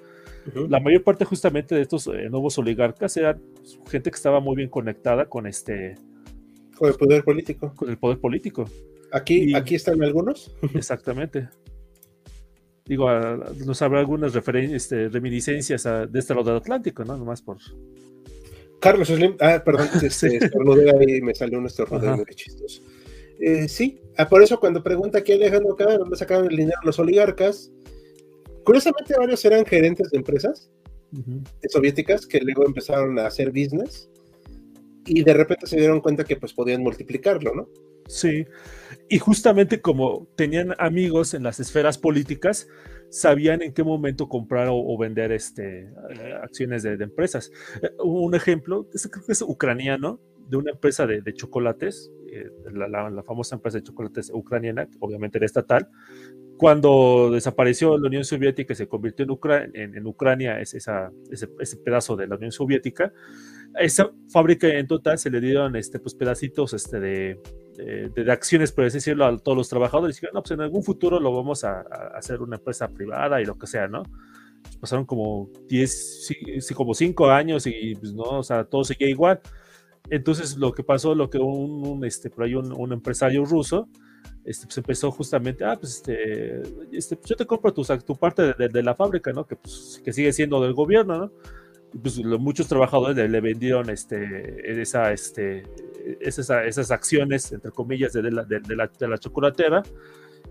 La 0.67 0.79
mayor 0.79 1.03
parte 1.03 1.25
justamente 1.25 1.75
de 1.75 1.81
estos 1.81 2.07
eh, 2.07 2.29
nuevos 2.29 2.57
oligarcas 2.57 3.15
eran 3.17 3.41
gente 3.89 4.11
que 4.11 4.15
estaba 4.15 4.39
muy 4.39 4.55
bien 4.55 4.69
conectada 4.69 5.25
con 5.25 5.47
este... 5.47 5.95
Con 6.77 6.89
el 6.89 6.95
poder 6.95 7.23
político. 7.23 7.73
Con 7.75 7.89
el 7.89 7.97
poder 7.97 8.19
político. 8.19 8.65
Aquí, 9.11 9.53
aquí 9.55 9.75
están 9.75 10.01
algunos. 10.03 10.55
Exactamente. 10.73 11.49
Digo, 12.85 13.07
nos 13.65 13.81
habrá 13.81 13.99
algunas 13.99 14.33
este, 14.35 15.09
reminiscencias 15.09 15.83
de 15.83 16.19
este 16.19 16.33
lado 16.33 16.49
del 16.49 16.57
Atlántico, 16.57 17.05
¿no? 17.05 17.17
Nomás 17.17 17.41
por, 17.41 17.57
Carlos 18.79 19.07
Slim, 19.07 19.35
ah, 19.39 19.61
perdón, 19.63 19.87
este, 20.03 20.39
ahí 20.99 21.21
me 21.21 21.35
salió 21.35 21.59
un 21.59 21.65
estornudo 21.65 22.17
muy 22.17 22.25
chistoso. 22.35 22.81
Eh, 23.39 23.67
sí, 23.67 24.01
ah, 24.17 24.27
por 24.27 24.43
eso 24.43 24.59
cuando 24.59 24.83
pregunta 24.83 25.19
aquí 25.19 25.31
Alejandro 25.31 25.73
acá, 25.73 25.97
¿dónde 25.97 26.15
sacaron 26.15 26.49
el 26.49 26.57
dinero 26.57 26.79
los 26.83 26.99
oligarcas? 26.99 27.71
Curiosamente 28.63 29.15
varios 29.17 29.43
eran 29.45 29.65
gerentes 29.65 30.09
de 30.11 30.17
empresas 30.17 30.69
soviéticas 31.69 32.27
que 32.27 32.39
luego 32.39 32.65
empezaron 32.67 33.17
a 33.17 33.25
hacer 33.25 33.49
business 33.49 34.09
y 35.05 35.23
de 35.23 35.33
repente 35.33 35.65
se 35.65 35.77
dieron 35.77 36.01
cuenta 36.01 36.23
que 36.23 36.35
pues 36.35 36.53
podían 36.53 36.83
multiplicarlo, 36.83 37.55
¿no? 37.55 37.67
Sí, 38.07 38.45
y 39.07 39.17
justamente 39.19 39.81
como 39.81 40.27
tenían 40.35 40.75
amigos 40.77 41.33
en 41.33 41.43
las 41.43 41.59
esferas 41.59 41.97
políticas, 41.97 42.67
sabían 43.09 43.61
en 43.61 43.73
qué 43.73 43.83
momento 43.83 44.29
comprar 44.29 44.67
o, 44.71 44.97
vender 44.97 45.31
este, 45.31 45.81
eh, 45.81 46.33
acciones 46.41 46.83
de, 46.83 46.93
empresas. 46.93 47.51
Eh, 47.81 47.91
un 48.03 48.35
ejemplo, 48.35 48.87
creo 48.89 49.25
que 49.25 49.31
es 49.31 49.41
ucraniano, 49.41 50.19
de 50.49 50.57
una 50.57 50.71
empresa 50.71 51.05
de, 51.05 51.21
chocolates, 51.33 52.11
eh, 52.31 52.49
la, 52.73 53.23
famosa 53.23 53.55
empresa 53.55 53.77
de 53.77 53.83
chocolates 53.83 54.31
ucraniana, 54.33 54.87
obviamente 54.99 55.37
era 55.37 55.45
estatal, 55.45 55.87
cuando 56.57 57.29
desapareció 57.31 57.97
la 57.99 58.07
Unión 58.07 58.25
Soviética 58.25 58.73
y 58.73 58.75
se 58.75 58.87
convirtió 58.87 59.23
en, 59.23 60.07
Ucrania, 60.07 60.59
ese, 60.59 60.79
ese, 61.29 61.77
pedazo 61.77 62.15
de 62.15 62.27
la 62.27 62.35
Unión 62.35 62.51
Soviética, 62.51 63.13
esa 63.79 64.11
fábrica 64.29 64.67
en 64.67 64.87
total 64.87 65.19
se 65.19 65.29
le 65.29 65.39
dieron 65.39 65.75
este, 65.75 65.99
pues, 65.99 66.15
pedacitos 66.15 66.73
este, 66.73 66.99
de, 66.99 67.39
de, 67.79 68.31
acciones, 68.31 68.71
por 68.71 68.85
así 68.85 68.97
decirlo, 68.97 69.25
a 69.25 69.37
todos 69.37 69.57
los 69.57 69.69
trabajadores. 69.69 70.21
Y 70.21 70.25
no, 70.33 70.41
pues 70.41 70.51
en 70.51 70.61
algún 70.61 70.83
futuro 70.83 71.19
lo 71.19 71.33
vamos 71.33 71.63
a, 71.63 71.81
hacer 72.15 72.41
una 72.41 72.57
empresa 72.57 72.87
privada 72.87 73.41
y 73.41 73.45
lo 73.45 73.57
que 73.57 73.67
sea, 73.67 73.87
¿no? 73.87 74.03
Pues 74.63 74.77
pasaron 74.77 75.05
como 75.05 75.49
10, 75.67 76.27
sí, 76.59 76.73
como 76.73 76.93
5 76.93 77.29
años 77.29 77.65
y 77.65 77.95
pues 77.95 78.13
no, 78.13 78.23
o 78.23 78.43
sea, 78.43 78.63
todo 78.65 78.83
seguía 78.83 79.09
igual. 79.09 79.39
Entonces 80.09 80.57
lo 80.57 80.73
que 80.73 80.83
pasó, 80.83 81.15
lo 81.15 81.29
que 81.29 81.37
un, 81.37 82.03
este, 82.05 82.29
por 82.29 82.45
ahí 82.45 82.55
un, 82.55 82.91
empresario 82.91 83.45
ruso, 83.45 83.87
este, 84.43 84.65
pues 84.65 84.77
empezó 84.77 85.11
justamente, 85.11 85.63
ah, 85.63 85.77
pues 85.79 85.97
este, 85.97 86.61
este 86.91 87.15
pues, 87.15 87.29
yo 87.29 87.35
te 87.35 87.45
compro 87.45 87.73
tu, 87.73 87.83
tu 87.83 88.15
parte 88.15 88.53
de, 88.53 88.69
de, 88.69 88.83
la 88.83 88.95
fábrica, 88.95 89.31
¿no? 89.31 89.45
Que, 89.45 89.55
pues, 89.55 90.01
que 90.03 90.11
sigue 90.11 90.33
siendo 90.33 90.61
del 90.61 90.73
gobierno, 90.73 91.17
¿no? 91.17 91.31
pues 92.01 92.17
muchos 92.23 92.67
trabajadores 92.67 93.29
le, 93.29 93.41
vendieron 93.41 93.89
este, 93.89 94.81
esa, 94.81 95.11
este, 95.11 95.63
esas, 96.21 96.49
esas 96.65 96.91
acciones, 96.91 97.51
entre 97.51 97.71
comillas, 97.71 98.13
de 98.13 98.23
la, 98.31 98.43
de, 98.43 98.75
la, 98.75 98.87
de 98.87 99.07
la 99.07 99.17
chocolatera 99.17 99.83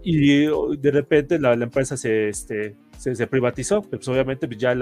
y 0.03 0.47
de 0.47 0.91
repente 0.91 1.39
la, 1.39 1.57
la 1.57 1.65
empresa 1.65 1.97
se, 1.97 2.29
este, 2.29 2.77
se, 2.97 3.15
se, 3.15 3.27
privatizó, 3.27 3.83
pues 3.83 4.07
obviamente 4.09 4.47
pues 4.47 4.59
ya, 4.59 4.75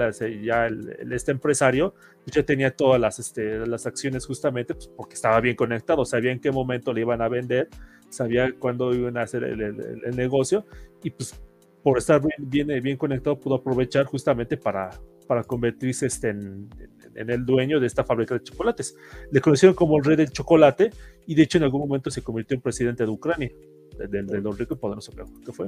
ya 0.43 0.67
el, 0.67 1.11
este 1.11 1.31
empresario 1.31 1.95
pues 2.23 2.35
ya 2.35 2.43
tenía 2.43 2.75
todas 2.75 3.01
las, 3.01 3.19
este, 3.19 3.65
las 3.65 3.87
acciones 3.87 4.25
justamente 4.25 4.75
pues 4.75 4.87
porque 4.87 5.15
estaba 5.15 5.39
bien 5.41 5.55
conectado, 5.55 6.05
sabía 6.05 6.31
en 6.31 6.39
qué 6.39 6.51
momento 6.51 6.93
le 6.93 7.01
iban 7.01 7.21
a 7.21 7.29
vender, 7.29 7.67
sabía 8.09 8.53
cuándo 8.59 8.93
iban 8.93 9.17
a 9.17 9.23
hacer 9.23 9.43
el, 9.43 9.61
el, 9.61 10.15
negocio 10.15 10.65
y 11.03 11.09
pues 11.09 11.39
por 11.81 11.97
estar 11.97 12.21
bien, 12.21 12.67
bien, 12.67 12.83
bien 12.83 12.97
conectado 12.97 13.39
pudo 13.39 13.55
aprovechar 13.55 14.05
justamente 14.05 14.55
para, 14.55 14.91
para 15.27 15.43
convertirse 15.43 16.05
este 16.05 16.29
en, 16.29 16.69
el 17.17 17.45
dueño 17.45 17.79
de 17.79 17.87
esta 17.87 18.03
fábrica 18.03 18.35
de 18.35 18.43
chocolates. 18.43 18.95
Le 19.31 19.41
conocieron 19.41 19.75
como 19.75 19.97
el 19.97 20.03
rey 20.03 20.15
del 20.15 20.31
chocolate 20.31 20.91
y 21.25 21.35
de 21.35 21.43
hecho 21.43 21.57
en 21.57 21.65
algún 21.65 21.81
momento 21.81 22.11
se 22.11 22.21
convirtió 22.21 22.55
en 22.55 22.61
presidente 22.61 23.03
de 23.03 23.09
Ucrania, 23.09 23.51
del 23.97 24.27
de, 24.27 24.41
de 24.41 24.51
rico 24.51 24.75
y 24.75 24.77
poderoso 24.77 25.11
que 25.45 25.51
fue. 25.51 25.67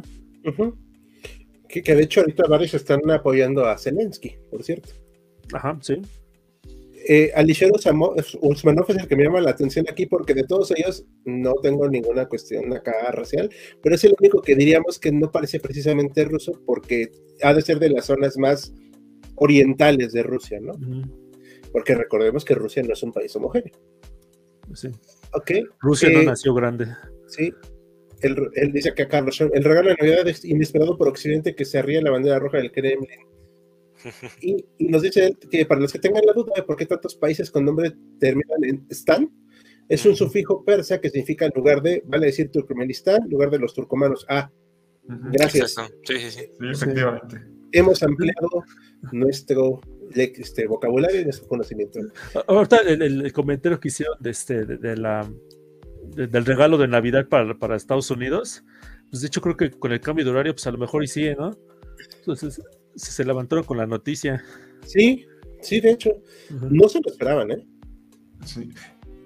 que, 1.68 1.84
que, 1.84 1.96
de 1.96 2.04
hecho 2.04 2.22
ahorita 2.22 2.44
varios 2.48 2.74
están 2.74 3.00
apoyando 3.12 3.66
a 3.66 3.78
Zelensky, 3.78 4.36
por 4.50 4.64
cierto. 4.64 4.90
Ajá, 5.54 5.78
sí. 5.82 6.02
Eh, 7.08 7.32
Alisher 7.34 7.72
Usmanov 8.42 8.86
es 8.90 8.98
el 8.98 9.08
que 9.08 9.16
me 9.16 9.24
llama 9.24 9.42
la 9.42 9.52
atención 9.52 9.86
aquí 9.90 10.06
porque 10.06 10.34
de 10.34 10.44
todos 10.44 10.72
ellos 10.72 11.06
no 11.26 11.54
tengo 11.56 11.88
ninguna 11.90 12.28
cuestión 12.28 12.72
acá 12.74 13.12
racial, 13.12 13.50
pero 13.82 13.96
es 13.96 14.04
el 14.04 14.14
único 14.20 14.42
que 14.42 14.56
diríamos 14.56 15.00
que 15.00 15.12
no 15.12 15.32
parece 15.32 15.60
precisamente 15.60 16.26
ruso 16.26 16.62
porque 16.66 17.10
ha 17.42 17.54
de 17.54 17.62
ser 17.62 17.80
de 17.80 17.90
las 17.90 18.06
zonas 18.06 18.38
más 18.38 18.74
orientales 19.36 20.12
de 20.12 20.24
Rusia, 20.24 20.60
¿no? 20.62 20.74
Porque 21.72 21.96
recordemos 21.96 22.46
que 22.46 22.56
Rusia 22.56 22.84
no 22.84 22.94
es 22.94 23.04
un 23.04 23.12
país 23.12 23.36
homogéneo. 23.36 23.74
Sí. 24.74 24.90
Ok. 25.34 25.52
Rusia 25.80 26.10
no 26.10 26.22
eh, 26.22 26.26
nació 26.26 26.54
grande. 26.54 26.88
Sí. 27.28 27.54
Él, 28.22 28.72
dice 28.74 28.94
que 28.94 29.08
Carlos, 29.08 29.40
el 29.40 29.64
regalo 29.64 29.90
de 29.90 29.96
Navidad 29.96 30.28
es 30.28 30.44
inesperado 30.44 30.98
por 30.98 31.08
Occidente 31.08 31.56
que 31.56 31.66
se 31.66 31.82
ríe 31.82 32.02
la 32.02 32.12
bandera 32.12 32.40
roja 32.40 32.58
del 32.58 32.72
Kremlin. 32.72 33.08
Y, 34.42 34.66
nos 34.88 35.02
dice 35.02 35.36
que 35.52 35.66
para 35.66 35.82
los 35.82 35.92
que 35.92 36.00
tengan 36.00 36.26
la 36.26 36.32
duda 36.32 36.54
de 36.56 36.64
por 36.64 36.78
qué 36.78 36.86
tantos 36.86 37.16
países 37.16 37.52
con 37.52 37.66
nombre 37.66 37.92
terminan 38.18 38.64
en 38.64 38.86
Stan, 38.90 39.30
es 39.90 40.06
un 40.06 40.16
sufijo 40.16 40.64
persa 40.64 41.02
que 41.02 41.10
significa 41.10 41.46
en 41.46 41.52
lugar 41.54 41.82
de, 41.82 42.02
vale 42.06 42.28
decir 42.28 42.50
Turkmenistán, 42.50 43.28
lugar 43.30 43.50
de 43.50 43.60
los 43.60 43.74
turcomanos. 43.74 44.26
Ah, 44.30 44.50
gracias. 45.04 45.76
Sí, 46.04 46.18
sí, 46.18 46.32
sí. 46.32 46.46
efectivamente. 46.62 47.42
hemos 47.74 48.02
ampliado 48.02 48.64
nuestro 49.12 49.82
este, 50.16 50.68
vocabulario 50.68 51.22
y 51.22 51.24
nuestro 51.24 51.48
conocimiento. 51.48 52.00
Ahorita 52.48 52.78
el, 52.78 53.32
comentario 53.34 53.80
que 53.80 53.90
hicieron 53.90 54.18
de 54.20 54.30
este, 54.32 54.66
de, 54.66 54.98
la, 54.98 55.30
del 56.16 56.46
regalo 56.46 56.78
de 56.78 56.88
Navidad 56.88 57.28
para, 57.28 57.58
para, 57.58 57.76
Estados 57.76 58.10
Unidos, 58.12 58.64
pues 59.10 59.22
de 59.22 59.28
hecho 59.28 59.42
creo 59.42 59.58
que 59.58 59.72
con 59.72 59.92
el 59.92 60.02
cambio 60.02 60.26
de 60.26 60.32
horario, 60.32 60.54
pues 60.54 60.68
a 60.68 60.72
lo 60.72 60.78
mejor 60.78 61.04
y 61.04 61.08
sigue, 61.08 61.36
¿no? 61.36 61.58
Entonces 62.20 62.62
se 62.96 63.26
levantaron 63.26 63.64
con 63.64 63.78
la 63.78 63.86
noticia. 63.86 64.44
Sí, 64.86 65.26
sí, 65.62 65.80
de 65.80 65.92
hecho, 65.92 66.12
no 66.50 66.88
se 66.90 67.00
lo 67.04 67.12
esperaban, 67.12 67.52
¿eh? 67.52 67.66
Sí. 68.46 68.70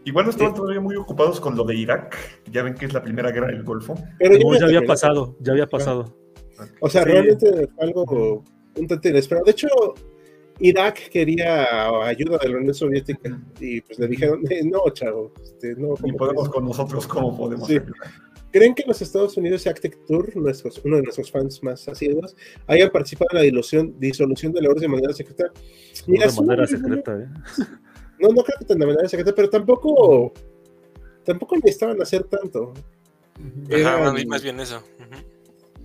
Igual 0.05 0.25
no 0.25 0.31
estaban 0.31 0.53
todavía 0.53 0.81
muy 0.81 0.95
ocupados 0.97 1.39
con 1.39 1.55
lo 1.55 1.63
de 1.63 1.75
Irak, 1.75 2.17
ya 2.51 2.61
ven 2.63 2.73
que 2.73 2.85
es 2.85 2.93
la 2.93 3.01
primera 3.01 3.31
guerra 3.31 3.47
del 3.47 3.63
Golfo. 3.63 3.95
Pero 4.19 4.37
ya, 4.59 4.65
había 4.65 4.81
pasado, 4.81 5.37
ya 5.39 5.53
había 5.53 5.67
pasado. 5.67 6.17
O 6.81 6.89
sea, 6.89 7.05
realmente 7.05 7.67
fue 7.73 7.85
algo 7.85 8.43
un 8.75 8.87
tanto 8.87 9.07
inesperado. 9.07 9.45
De 9.45 9.51
hecho, 9.51 9.67
Irak 10.59 11.09
quería 11.09 11.89
ayuda 12.05 12.37
de 12.37 12.49
la 12.49 12.57
Unión 12.57 12.73
Soviética 12.73 13.39
y 13.59 13.81
pues 13.81 13.99
le 13.99 14.07
dijeron, 14.07 14.41
eh, 14.49 14.61
no, 14.63 14.89
chavo, 14.91 15.33
este, 15.41 15.75
no. 15.75 15.95
Y 16.03 16.13
podemos 16.13 16.49
con 16.49 16.65
nosotros, 16.65 17.07
¿cómo 17.07 17.35
podemos 17.35 17.69
¿Creen 18.51 18.75
que 18.75 18.83
los 18.85 19.01
Estados 19.01 19.35
Unidos 19.35 19.65
y 19.65 19.69
Actic 19.69 20.05
Tour, 20.05 20.35
nuestros, 20.37 20.79
uno 20.85 20.97
de 20.97 21.01
nuestros 21.01 21.31
fans 21.31 21.63
más 21.63 21.87
asiduos, 21.87 22.35
hayan 22.67 22.91
participado 22.91 23.29
en 23.31 23.37
la 23.37 23.43
disolución, 23.43 23.95
disolución 23.99 24.51
de 24.51 24.61
la 24.61 24.69
orden 24.69 24.81
de 24.81 24.87
manera 24.89 25.13
secreta? 25.13 25.45
Mira, 26.05 26.27
de 26.27 26.41
manera 26.41 26.67
secreta, 26.67 27.17
¿eh? 27.19 27.27
No, 28.19 28.29
no 28.29 28.43
creo 28.43 28.57
que 28.59 28.65
de 28.75 28.85
manera 28.85 29.09
secreta, 29.09 29.33
pero 29.35 29.49
tampoco, 29.49 30.33
tampoco 31.25 31.55
necesitaban 31.55 31.99
hacer 31.99 32.25
tanto. 32.25 32.73
Ajá, 33.71 34.13
más 34.27 34.43
bien 34.43 34.59
eso. 34.59 34.83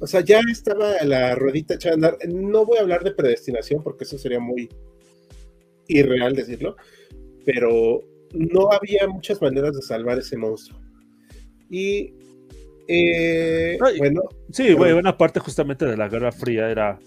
O 0.00 0.06
sea, 0.06 0.20
ya 0.20 0.40
estaba 0.50 0.94
la 1.04 1.34
ruedita 1.34 1.74
echada 1.74 1.92
a 1.92 1.96
andar. 1.96 2.18
No 2.28 2.64
voy 2.64 2.78
a 2.78 2.82
hablar 2.82 3.02
de 3.02 3.12
predestinación 3.12 3.82
porque 3.82 4.04
eso 4.04 4.18
sería 4.18 4.40
muy 4.40 4.68
irreal 5.88 6.34
decirlo, 6.34 6.76
pero 7.44 8.00
no 8.32 8.70
había 8.72 9.08
muchas 9.08 9.40
maneras 9.40 9.74
de 9.74 9.82
salvar 9.82 10.18
ese 10.18 10.36
monstruo. 10.36 10.80
Y 11.70 12.12
eh, 12.88 13.78
bueno. 13.98 14.22
Sí, 14.50 14.72
buena 14.74 15.16
parte 15.16 15.40
justamente 15.40 15.84
de 15.84 15.96
la 15.96 16.08
Guerra 16.08 16.32
Fría 16.32 16.70
era 16.70 16.98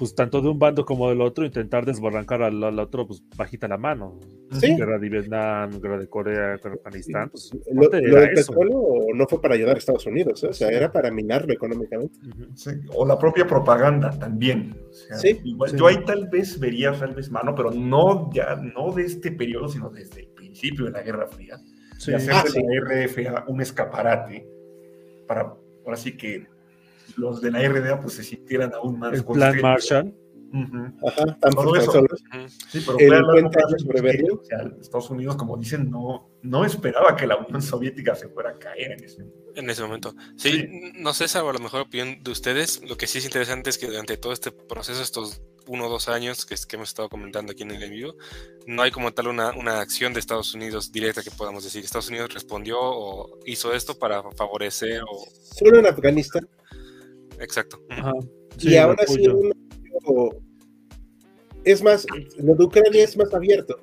pues 0.00 0.14
tanto 0.14 0.40
de 0.40 0.48
un 0.48 0.58
bando 0.58 0.86
como 0.86 1.10
del 1.10 1.20
otro, 1.20 1.44
intentar 1.44 1.84
desbarrancar 1.84 2.42
al, 2.42 2.78
otro, 2.78 3.06
pues 3.06 3.22
bajita 3.36 3.68
la 3.68 3.76
mano. 3.76 4.18
Guerra 4.50 4.98
de 4.98 5.10
Vietnam, 5.10 5.78
guerra 5.78 5.98
de 5.98 6.08
Corea, 6.08 6.56
guerra 6.56 6.70
de 6.70 6.76
Afganistán. 6.76 7.28
Pues, 7.28 7.50
lo, 7.70 7.86
del 7.86 8.30
petróleo 8.30 8.80
no 9.14 9.26
fue 9.28 9.42
para 9.42 9.56
ayudar 9.56 9.74
a 9.74 9.78
Estados 9.78 10.06
Unidos, 10.06 10.42
¿eh? 10.42 10.46
o 10.46 10.52
sea, 10.54 10.70
era 10.70 10.90
para 10.90 11.10
minarlo 11.10 11.52
económicamente. 11.52 12.18
O 12.94 13.04
la 13.04 13.18
propia 13.18 13.46
propaganda 13.46 14.08
también. 14.18 14.74
igual, 15.44 15.76
yo 15.76 15.86
ahí 15.86 16.02
tal 16.06 16.30
vez 16.30 16.58
vería 16.58 16.92
tal 16.92 17.14
vez 17.14 17.30
mano, 17.30 17.54
pero 17.54 17.70
no 17.70 18.30
ya 18.32 18.56
no 18.56 18.94
de 18.94 19.02
este 19.02 19.32
periodo, 19.32 19.68
sino 19.68 19.90
desde 19.90 20.20
el 20.20 20.28
principio 20.28 20.86
de 20.86 20.92
la 20.92 21.02
Guerra 21.02 21.26
Fría. 21.26 21.58
De 22.06 22.14
hacer 22.14 22.32
ah, 22.32 22.42
de 22.42 22.62
la 22.62 23.04
RFA 23.04 23.44
un 23.48 23.60
escaparate 23.60 24.48
para, 25.26 25.54
ahora 25.84 25.96
sí 25.98 26.16
que 26.16 26.46
los 27.20 27.40
de 27.40 27.50
la 27.50 27.68
RDA 27.68 28.00
pues 28.00 28.14
se 28.14 28.24
sintieran 28.24 28.72
aún 28.74 28.98
más. 28.98 29.12
El 29.12 29.24
plan 29.24 29.60
Marshall. 29.60 30.14
Ajá, 31.06 31.38
Todo 31.52 31.76
eso. 31.76 32.04
Sí, 32.70 32.82
pero 32.84 32.96
o 32.96 34.44
sea, 34.44 34.58
Estados 34.80 35.10
Unidos, 35.10 35.36
como 35.36 35.56
dicen, 35.56 35.90
no, 35.90 36.28
no 36.42 36.64
esperaba 36.64 37.14
que 37.14 37.26
la 37.26 37.36
Unión 37.36 37.62
Soviética 37.62 38.14
se 38.16 38.28
fuera 38.28 38.50
a 38.50 38.58
caer 38.58 38.92
en 38.92 39.04
ese 39.04 39.22
momento. 39.22 39.52
En 39.54 39.70
ese 39.70 39.82
momento. 39.82 40.14
Sí, 40.36 40.92
no 40.96 41.14
sé, 41.14 41.26
a 41.38 41.42
lo 41.42 41.58
mejor 41.58 41.82
opinión 41.82 42.22
de 42.22 42.30
ustedes. 42.30 42.82
Lo 42.88 42.96
que 42.96 43.06
sí 43.06 43.18
es 43.18 43.24
interesante 43.24 43.70
es 43.70 43.78
que 43.78 43.86
durante 43.86 44.16
todo 44.16 44.32
este 44.32 44.50
proceso, 44.50 45.02
estos 45.02 45.40
uno 45.66 45.86
o 45.86 45.88
dos 45.88 46.08
años 46.08 46.46
que, 46.46 46.56
que 46.68 46.76
hemos 46.76 46.88
estado 46.88 47.08
comentando 47.08 47.52
aquí 47.52 47.62
en 47.62 47.70
el 47.70 47.82
envío, 47.82 48.16
no 48.66 48.82
hay 48.82 48.90
como 48.90 49.12
tal 49.12 49.28
una, 49.28 49.52
una 49.52 49.80
acción 49.80 50.12
de 50.12 50.18
Estados 50.18 50.52
Unidos 50.54 50.90
directa 50.90 51.22
que 51.22 51.30
podamos 51.30 51.62
decir. 51.62 51.84
Estados 51.84 52.08
Unidos 52.08 52.34
respondió 52.34 52.76
o 52.80 53.38
hizo 53.46 53.72
esto 53.72 53.96
para 53.96 54.22
favorecer 54.32 55.02
o... 55.02 55.24
Solo 55.54 55.78
en 55.78 55.86
Afganistán 55.86 56.48
exacto. 57.40 57.80
y 58.58 58.76
ahora 58.76 59.04
sí, 59.06 59.26
es 61.64 61.82
más, 61.82 62.06
lo 62.38 62.54
de 62.54 62.64
Ucrania 62.64 63.04
es 63.04 63.16
más 63.16 63.32
abierto 63.34 63.78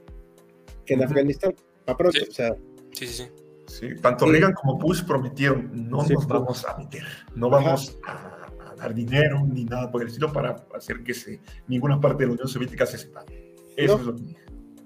que 0.85 0.93
en 0.93 1.03
Afganistán, 1.03 1.53
para 1.85 1.97
pronto, 1.97 2.19
sí. 2.19 2.25
o 2.29 2.34
sea. 2.34 2.55
Sí, 2.91 3.07
sí, 3.07 3.27
sí. 3.67 3.88
tanto 4.01 4.25
Reagan 4.25 4.53
como 4.53 4.77
Bush 4.77 5.03
prometieron, 5.03 5.69
no 5.89 6.03
nos 6.03 6.27
vamos 6.27 6.65
a 6.65 6.77
meter, 6.77 7.03
no 7.35 7.49
vamos 7.49 7.99
a, 8.07 8.38
dar 8.77 8.93
dinero 8.93 9.43
ni 9.45 9.65
nada 9.65 9.91
por 9.91 10.01
el 10.03 10.07
estilo 10.07 10.31
para 10.31 10.67
hacer 10.75 11.03
que 11.03 11.13
se, 11.13 11.41
ninguna 11.67 11.99
parte 11.99 12.23
de 12.23 12.27
la 12.27 12.34
Unión 12.34 12.47
Soviética 12.47 12.85
se 12.85 12.99
separe. 12.99 13.55
Eso 13.75 13.95
es 13.95 14.05
lo 14.05 14.15
que... 14.15 14.35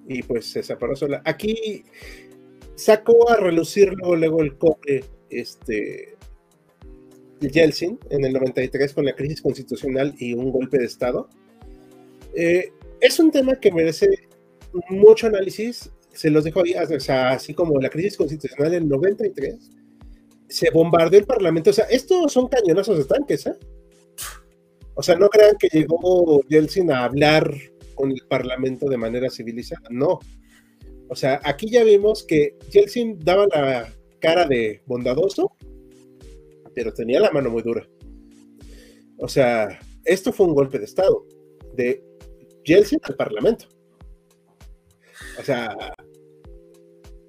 Y 0.08 0.24
pues 0.24 0.50
se 0.50 0.64
separó 0.64 0.96
sola. 0.96 1.22
Aquí 1.26 1.84
sacó 2.76 3.30
a 3.30 3.36
relucir 3.36 3.94
luego, 3.94 4.16
luego 4.16 4.42
el 4.42 4.58
cobre 4.58 5.06
este, 5.30 6.18
Yeltsin 7.50 8.00
en 8.10 8.26
el 8.26 8.34
93 8.34 8.94
con 8.94 9.06
la 9.06 9.16
crisis 9.16 9.42
constitucional 9.42 10.14
y 10.18 10.34
un 10.34 10.52
golpe 10.52 10.78
de 10.78 10.86
Estado. 10.86 11.30
Eh, 12.36 12.72
es 13.00 13.20
un 13.20 13.32
tema 13.32 13.60
que 13.60 13.72
merece 13.72 14.08
mucho 14.90 15.28
análisis, 15.28 15.92
se 16.14 16.30
los 16.30 16.44
dejo 16.44 16.64
ahí, 16.64 16.74
o 16.74 17.00
sea, 17.00 17.32
así 17.32 17.54
como 17.54 17.80
la 17.80 17.90
crisis 17.90 18.18
constitucional 18.18 18.74
en 18.74 18.84
el 18.84 18.90
93, 18.90 19.72
se 20.48 20.70
bombardeó 20.70 21.20
el 21.20 21.26
Parlamento, 21.26 21.70
o 21.70 21.74
sea, 21.74 21.86
estos 21.86 22.32
son 22.32 22.48
cañonazos 22.48 22.98
de 22.98 23.06
tanques, 23.06 23.48
¿eh? 23.48 23.56
O 24.94 25.04
sea, 25.04 25.16
no 25.16 25.30
crean 25.30 25.56
que 25.58 25.70
llegó 25.70 26.42
Yeltsin 26.48 26.92
a 26.92 27.06
hablar 27.06 27.52
con 27.96 28.12
el 28.12 28.22
Parlamento 28.28 28.88
de 28.88 28.98
manera 28.98 29.30
civilizada, 29.30 29.88
no. 29.90 30.20
O 31.08 31.16
sea, 31.16 31.40
aquí 31.44 31.70
ya 31.70 31.84
vimos 31.84 32.24
que 32.24 32.56
Yeltsin 32.70 33.18
daba 33.20 33.48
la 33.48 33.94
cara 34.20 34.46
de 34.46 34.82
bondadoso, 34.86 35.56
pero 36.76 36.94
tenía 36.94 37.20
la 37.20 37.32
mano 37.32 37.50
muy 37.50 37.62
dura. 37.62 37.88
O 39.18 39.28
sea, 39.28 39.80
esto 40.04 40.34
fue 40.34 40.48
un 40.48 40.56
golpe 40.56 40.80
de 40.80 40.86
Estado 40.86 41.26
de 41.76 42.04
Yeltsin 42.66 43.00
al 43.04 43.16
Parlamento. 43.16 43.66
O 45.40 45.44
sea, 45.44 45.76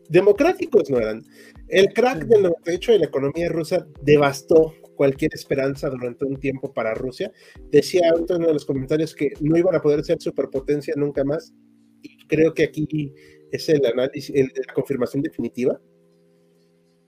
democráticos 0.09 0.91
no 0.91 0.99
eran. 0.99 1.23
El 1.69 1.93
crack 1.93 2.25
del 2.27 2.43
98 2.43 2.93
de 2.93 2.99
la 2.99 3.07
economía 3.07 3.49
rusa 3.49 3.87
devastó 4.03 4.75
cualquier 4.95 5.35
esperanza 5.35 5.89
durante 5.91 6.25
un 6.25 6.39
tiempo 6.39 6.73
para 6.73 6.95
Rusia. 6.95 7.33
Decía 7.71 8.13
uno 8.15 8.47
de 8.47 8.53
los 8.53 8.65
comentarios 8.65 9.15
que 9.15 9.33
no 9.41 9.57
iban 9.57 9.75
a 9.75 9.83
poder 9.83 10.05
ser 10.05 10.21
superpotencia 10.21 10.95
nunca 10.97 11.25
más. 11.25 11.53
Y 12.03 12.27
creo 12.27 12.53
que 12.53 12.65
aquí 12.65 13.15
es 13.51 13.69
el 13.69 13.85
análisis, 13.87 14.35
la 14.35 14.75
confirmación 14.75 15.23
definitiva. 15.23 15.81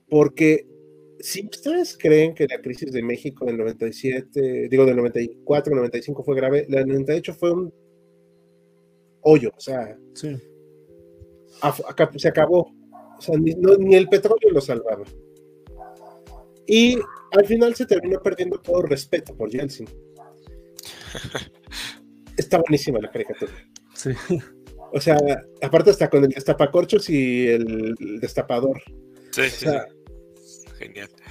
Porque 0.09 0.66
si 1.20 1.47
ustedes 1.47 1.97
creen 1.99 2.35
que 2.35 2.47
la 2.47 2.61
crisis 2.61 2.93
de 2.93 3.03
México 3.03 3.45
del 3.47 3.59
97, 3.59 4.69
digo 4.69 4.85
del 4.85 4.97
94, 4.97 5.74
95 5.74 6.24
fue 6.24 6.36
grave, 6.36 6.66
la 6.69 6.78
del 6.78 6.89
98 6.89 7.35
fue 7.35 7.53
un 7.53 7.74
hoyo, 9.23 9.51
o 9.57 9.61
sea, 9.61 9.97
sí. 10.15 10.36
se 12.16 12.28
acabó. 12.28 12.70
O 13.16 13.20
sea, 13.20 13.36
ni, 13.39 13.95
el 13.95 14.09
petróleo 14.09 14.51
lo 14.53 14.61
salvaba. 14.61 15.05
Y 16.66 16.99
al 17.32 17.47
final 17.47 17.74
se 17.74 17.86
terminó 17.86 18.20
perdiendo 18.20 18.59
todo 18.59 18.82
respeto 18.82 19.36
por 19.36 19.51
Yeltsin. 19.51 19.89
Está 22.36 22.59
buenísima 22.59 22.99
la 23.01 23.11
caricatura. 23.11 23.53
Sí. 23.95 24.11
O 24.93 25.01
sea, 25.01 25.16
aparte 25.62 25.91
está 25.91 26.09
con 26.09 26.24
el 26.24 26.31
destapacorchos 26.31 27.09
y 27.11 27.49
el 27.49 27.95
destapador. 28.20 28.81
Sí, 29.31 29.41
o 29.41 29.51
sea, 29.51 29.89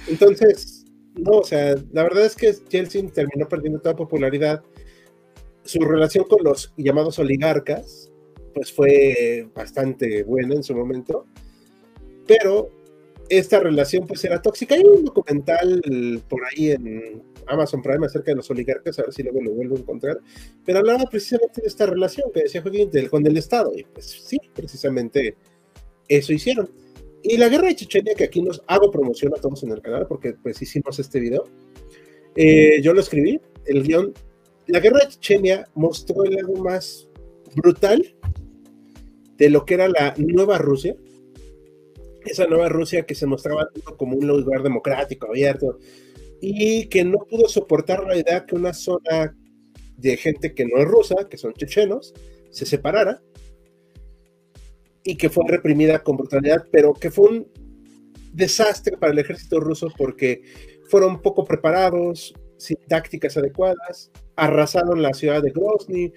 Entonces, 0.08 0.84
no, 1.14 1.38
o 1.38 1.44
sea, 1.44 1.74
la 1.92 2.02
verdad 2.02 2.26
es 2.26 2.34
que 2.34 2.52
Chelsea 2.68 3.02
terminó 3.12 3.48
perdiendo 3.48 3.80
toda 3.80 3.96
popularidad. 3.96 4.62
Su 5.64 5.80
relación 5.80 6.24
con 6.24 6.44
los 6.44 6.72
llamados 6.76 7.18
oligarcas, 7.18 8.10
pues 8.52 8.72
fue 8.72 9.48
bastante 9.54 10.22
buena 10.22 10.54
en 10.54 10.62
su 10.62 10.74
momento, 10.74 11.26
pero 12.26 12.70
esta 13.28 13.58
relación 13.60 14.06
pues 14.06 14.22
era 14.24 14.42
tóxica. 14.42 14.74
Hay 14.74 14.82
un 14.82 15.04
documental 15.04 16.22
por 16.28 16.42
ahí 16.44 16.72
en 16.72 17.22
Amazon 17.46 17.82
Prime 17.82 18.06
acerca 18.06 18.32
de 18.32 18.36
los 18.36 18.50
oligarcas, 18.50 18.98
a 18.98 19.02
ver 19.02 19.12
si 19.12 19.22
luego 19.22 19.42
lo 19.42 19.52
vuelvo 19.52 19.76
a 19.76 19.78
encontrar, 19.78 20.20
pero 20.64 20.80
hablaba 20.80 21.04
precisamente 21.10 21.62
de 21.62 21.68
esta 21.68 21.86
relación 21.86 22.30
que 22.32 22.42
decía 22.42 22.62
Joaquín 22.62 22.90
con 23.08 23.26
el 23.26 23.36
Estado, 23.36 23.72
y 23.74 23.84
pues 23.84 24.06
sí, 24.06 24.38
precisamente 24.54 25.36
eso 26.08 26.32
hicieron. 26.32 26.70
Y 27.26 27.38
la 27.38 27.48
guerra 27.48 27.68
de 27.68 27.76
Chechenia, 27.76 28.14
que 28.14 28.24
aquí 28.24 28.42
nos 28.42 28.62
hago 28.66 28.90
promoción 28.90 29.32
a 29.34 29.40
todos 29.40 29.62
en 29.62 29.72
el 29.72 29.80
canal, 29.80 30.06
porque 30.06 30.34
pues 30.34 30.60
hicimos 30.60 30.98
este 30.98 31.18
video, 31.18 31.44
eh, 32.36 32.82
yo 32.82 32.92
lo 32.92 33.00
escribí, 33.00 33.40
el 33.64 33.82
guion, 33.82 34.12
la 34.66 34.78
guerra 34.78 34.98
de 35.00 35.08
Chechenia 35.08 35.66
mostró 35.74 36.22
el 36.24 36.34
lado 36.34 36.52
más 36.56 37.08
brutal 37.56 38.14
de 39.38 39.48
lo 39.48 39.64
que 39.64 39.72
era 39.72 39.88
la 39.88 40.12
nueva 40.18 40.58
Rusia, 40.58 40.96
esa 42.26 42.46
nueva 42.46 42.68
Rusia 42.68 43.06
que 43.06 43.14
se 43.14 43.24
mostraba 43.24 43.70
como 43.96 44.18
un 44.18 44.26
lugar 44.26 44.62
democrático, 44.62 45.28
abierto, 45.28 45.78
y 46.42 46.88
que 46.88 47.06
no 47.06 47.20
pudo 47.20 47.48
soportar 47.48 48.04
la 48.04 48.18
idea 48.18 48.44
que 48.44 48.54
una 48.54 48.74
zona 48.74 49.34
de 49.96 50.18
gente 50.18 50.52
que 50.52 50.66
no 50.66 50.76
es 50.76 50.84
rusa, 50.84 51.26
que 51.30 51.38
son 51.38 51.54
chechenos, 51.54 52.12
se 52.50 52.66
separara 52.66 53.22
y 55.04 55.16
que 55.16 55.28
fue 55.28 55.44
reprimida 55.46 56.02
con 56.02 56.16
brutalidad, 56.16 56.66
pero 56.72 56.94
que 56.94 57.10
fue 57.10 57.28
un 57.28 57.48
desastre 58.32 58.96
para 58.96 59.12
el 59.12 59.18
ejército 59.18 59.60
ruso 59.60 59.88
porque 59.96 60.42
fueron 60.88 61.20
poco 61.20 61.44
preparados, 61.44 62.34
sin 62.56 62.78
tácticas 62.88 63.36
adecuadas, 63.36 64.10
arrasaron 64.36 65.02
la 65.02 65.12
ciudad 65.12 65.42
de 65.42 65.50
Grozny, 65.50 66.12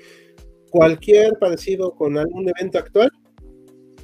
cualquier 0.69 1.37
parecido 1.39 1.93
con 1.95 2.17
algún 2.17 2.49
evento 2.49 2.79
actual. 2.79 3.11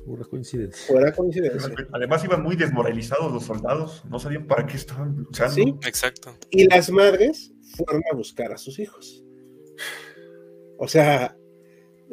Pura 0.05 0.25
coincidencia. 0.25 0.85
Fuera 0.85 1.13
coincidencia. 1.13 1.73
Además 1.93 2.23
iban 2.25 2.43
muy 2.43 2.57
desmoralizados 2.57 3.31
los 3.31 3.45
soldados, 3.45 4.03
no 4.09 4.19
sabían 4.19 4.47
para 4.47 4.65
qué 4.65 4.75
estaban 4.75 5.15
luchando. 5.15 5.55
Sí, 5.55 5.73
Exacto. 5.87 6.35
y 6.49 6.67
las 6.67 6.89
madres 6.91 7.53
fueron 7.77 8.01
a 8.11 8.15
buscar 8.15 8.51
a 8.51 8.57
sus 8.57 8.79
hijos. 8.79 9.23
O 10.77 10.87
sea, 10.89 11.37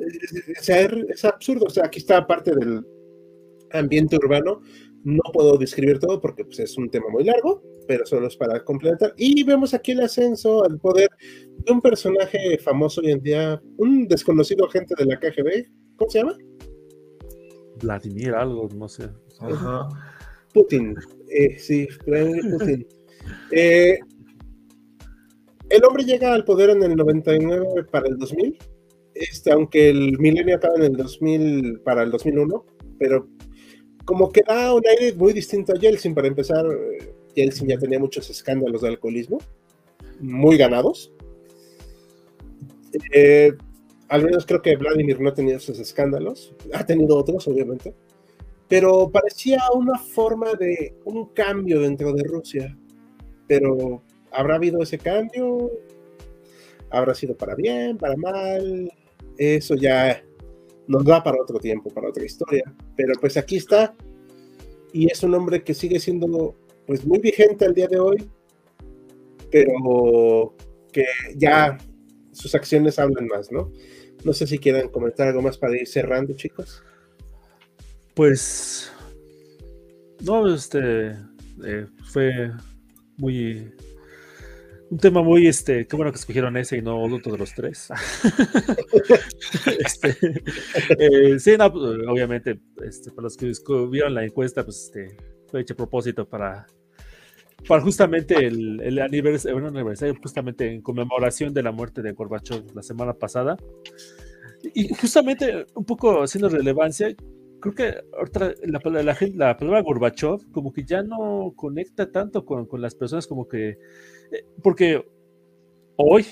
es, 0.01 1.25
absurdo. 1.25 1.67
O 1.67 1.71
sea, 1.71 1.87
aquí 1.87 1.99
está 1.99 2.27
parte 2.27 2.55
del 2.55 2.85
ambiente 3.73 4.17
urbano. 4.17 4.61
No 5.03 5.23
puedo 5.33 5.57
describir 5.57 5.99
todo 5.99 6.21
porque 6.21 6.45
pues, 6.45 6.59
es 6.61 6.77
un 6.77 6.91
tema 6.91 7.07
muy 7.11 7.25
largo, 7.25 7.63
pero 7.87 8.05
solo 8.05 8.27
es 8.27 8.37
para 8.37 8.63
complementar. 8.65 9.15
Y 9.17 9.43
vemos 9.45 9.73
aquí 9.73 9.93
el 9.93 10.01
ascenso 10.01 10.65
al 10.65 10.79
poder 10.79 11.09
de 11.59 11.73
un 11.73 11.81
personaje 11.81 12.59
famoso 12.59 13.01
hoy 13.01 13.13
en 13.13 13.23
día, 13.23 13.63
un 13.79 14.07
desconocido 14.07 14.67
agente 14.67 14.95
de 14.99 15.07
la 15.07 15.19
KGB. 15.19 15.69
¿Cómo 15.97 16.11
se 16.11 16.19
llama? 16.19 16.37
Vladimir, 17.83 18.35
algo, 18.35 18.69
no 18.75 18.89
sé. 18.89 19.09
Ajá. 19.41 19.89
Putin. 20.53 20.95
Eh, 21.29 21.59
sí, 21.59 21.89
Vladimir 22.07 22.43
Putin. 22.51 22.87
Eh, 23.53 23.99
el 25.71 25.85
hombre 25.85 26.05
llega 26.05 26.35
al 26.35 26.45
poder 26.45 26.71
en 26.71 26.83
el 26.83 26.97
99 26.97 27.85
para 27.91 28.09
el 28.09 28.19
2000, 28.19 28.59
este, 29.21 29.53
aunque 29.53 29.91
el 29.91 30.19
milenio 30.19 30.57
acaba 30.57 30.77
en 30.77 30.83
el 30.85 30.97
2000 30.97 31.81
para 31.81 32.03
el 32.03 32.11
2001, 32.11 32.65
pero 32.99 33.29
como 34.07 34.31
que 34.31 34.43
da 34.47 34.75
un 34.75 34.83
aire 34.87 35.15
muy 35.15 35.33
distinto 35.33 35.73
a 35.73 35.77
Yeltsin. 35.77 36.15
Para 36.15 36.29
empezar, 36.29 36.65
eh, 36.67 37.13
Yeltsin 37.35 37.69
ya 37.69 37.79
tenía 37.79 37.99
muchos 37.99 38.31
escándalos 38.31 38.83
de 38.83 38.89
alcoholismo, 38.89 39.39
muy 40.21 40.57
ganados. 40.57 41.13
Eh, 43.13 43.53
al 44.09 44.25
menos 44.25 44.47
creo 44.47 44.63
que 44.63 44.77
Vladimir 44.77 45.21
no 45.21 45.29
ha 45.29 45.35
tenido 45.35 45.59
esos 45.59 45.79
escándalos, 45.79 46.55
ha 46.73 46.85
tenido 46.85 47.17
otros, 47.17 47.47
obviamente, 47.47 47.95
pero 48.69 49.11
parecía 49.11 49.61
una 49.75 49.99
forma 49.99 50.55
de 50.55 50.95
un 51.05 51.27
cambio 51.27 51.81
dentro 51.81 52.13
de 52.13 52.25
Rusia. 52.25 52.77
Pero 53.47 54.03
¿habrá 54.33 54.57
habido 54.57 54.83
ese 54.83 54.99
cambio? 54.99 55.71
¿Habrá 56.91 57.15
sido 57.15 57.37
para 57.37 57.55
bien, 57.55 57.99
para 57.99 58.17
mal? 58.17 58.91
Eso 59.41 59.75
ya 59.75 60.23
nos 60.87 61.03
da 61.03 61.23
para 61.23 61.41
otro 61.41 61.59
tiempo, 61.59 61.89
para 61.89 62.11
otra 62.11 62.27
historia. 62.27 62.63
Pero 62.95 63.15
pues 63.19 63.39
aquí 63.39 63.57
está. 63.57 63.97
Y 64.93 65.11
es 65.11 65.23
un 65.23 65.35
hombre 65.35 65.65
que 65.65 65.73
sigue 65.73 65.99
siendo 65.99 66.55
pues 66.87 67.07
muy 67.07 67.19
vigente 67.21 67.65
al 67.65 67.73
día 67.73 67.87
de 67.89 67.99
hoy, 67.99 68.29
pero 69.51 70.55
que 70.93 71.07
ya 71.37 71.79
sus 72.33 72.55
acciones 72.55 72.99
hablan 72.99 73.29
más, 73.29 73.51
¿no? 73.51 73.73
No 74.25 74.35
sé 74.35 74.47
si 74.47 74.59
quieren 74.59 74.91
comentar 74.91 75.29
algo 75.29 75.41
más 75.41 75.57
para 75.57 75.75
ir 75.75 75.89
cerrando, 75.89 76.35
chicos. 76.35 76.83
Pues. 78.15 78.93
No, 80.23 80.53
este. 80.53 81.17
eh, 81.65 81.87
fue 82.13 82.51
muy. 83.17 83.73
Un 84.91 84.99
tema 84.99 85.23
muy, 85.23 85.47
este, 85.47 85.87
qué 85.87 85.95
bueno 85.95 86.11
que 86.11 86.19
escogieron 86.19 86.57
ese 86.57 86.79
y 86.79 86.83
no 86.83 87.01
otro 87.01 87.33
de 87.33 87.39
los 87.39 87.55
tres. 87.55 87.89
Este, 89.79 90.17
eh, 90.99 91.39
sí, 91.39 91.57
no, 91.57 91.73
pues, 91.73 91.83
obviamente, 92.09 92.61
este, 92.85 93.11
para 93.11 93.23
los 93.23 93.37
que 93.37 93.53
vieron 93.91 94.15
la 94.15 94.25
encuesta, 94.25 94.65
pues 94.65 94.85
este, 94.85 95.17
fue 95.47 95.61
hecho 95.61 95.75
a 95.75 95.77
propósito 95.77 96.29
para, 96.29 96.67
para 97.69 97.83
justamente 97.83 98.35
el, 98.35 98.81
el 98.81 98.99
aniversario, 99.01 99.55
bueno, 99.55 99.69
aniversario, 99.69 100.15
justamente 100.21 100.73
en 100.73 100.83
conmemoración 100.83 101.55
de 101.55 101.63
la 101.63 101.73
muerte 101.73 102.03
de 102.03 102.13
Gorbachev 102.13 102.75
la 102.75 102.83
semana 102.83 103.15
pasada. 103.15 103.57
Y 104.75 104.89
justamente, 104.95 105.67
un 105.75 105.85
poco 105.85 106.23
haciendo 106.23 106.49
relevancia, 106.49 107.15
creo 107.61 107.75
que 107.75 107.95
otra, 108.21 108.55
la, 108.65 108.81
la, 108.85 109.03
la, 109.03 109.17
la 109.35 109.57
palabra 109.57 109.83
Gorbachev 109.83 110.51
como 110.53 110.73
que 110.73 110.85
ya 110.85 111.03
no 111.03 111.53
conecta 111.57 112.11
tanto 112.11 112.45
con, 112.45 112.67
con 112.67 112.81
las 112.83 112.95
personas 112.95 113.27
como 113.27 113.49
que, 113.49 113.79
porque 114.63 115.05
hoy 115.97 116.27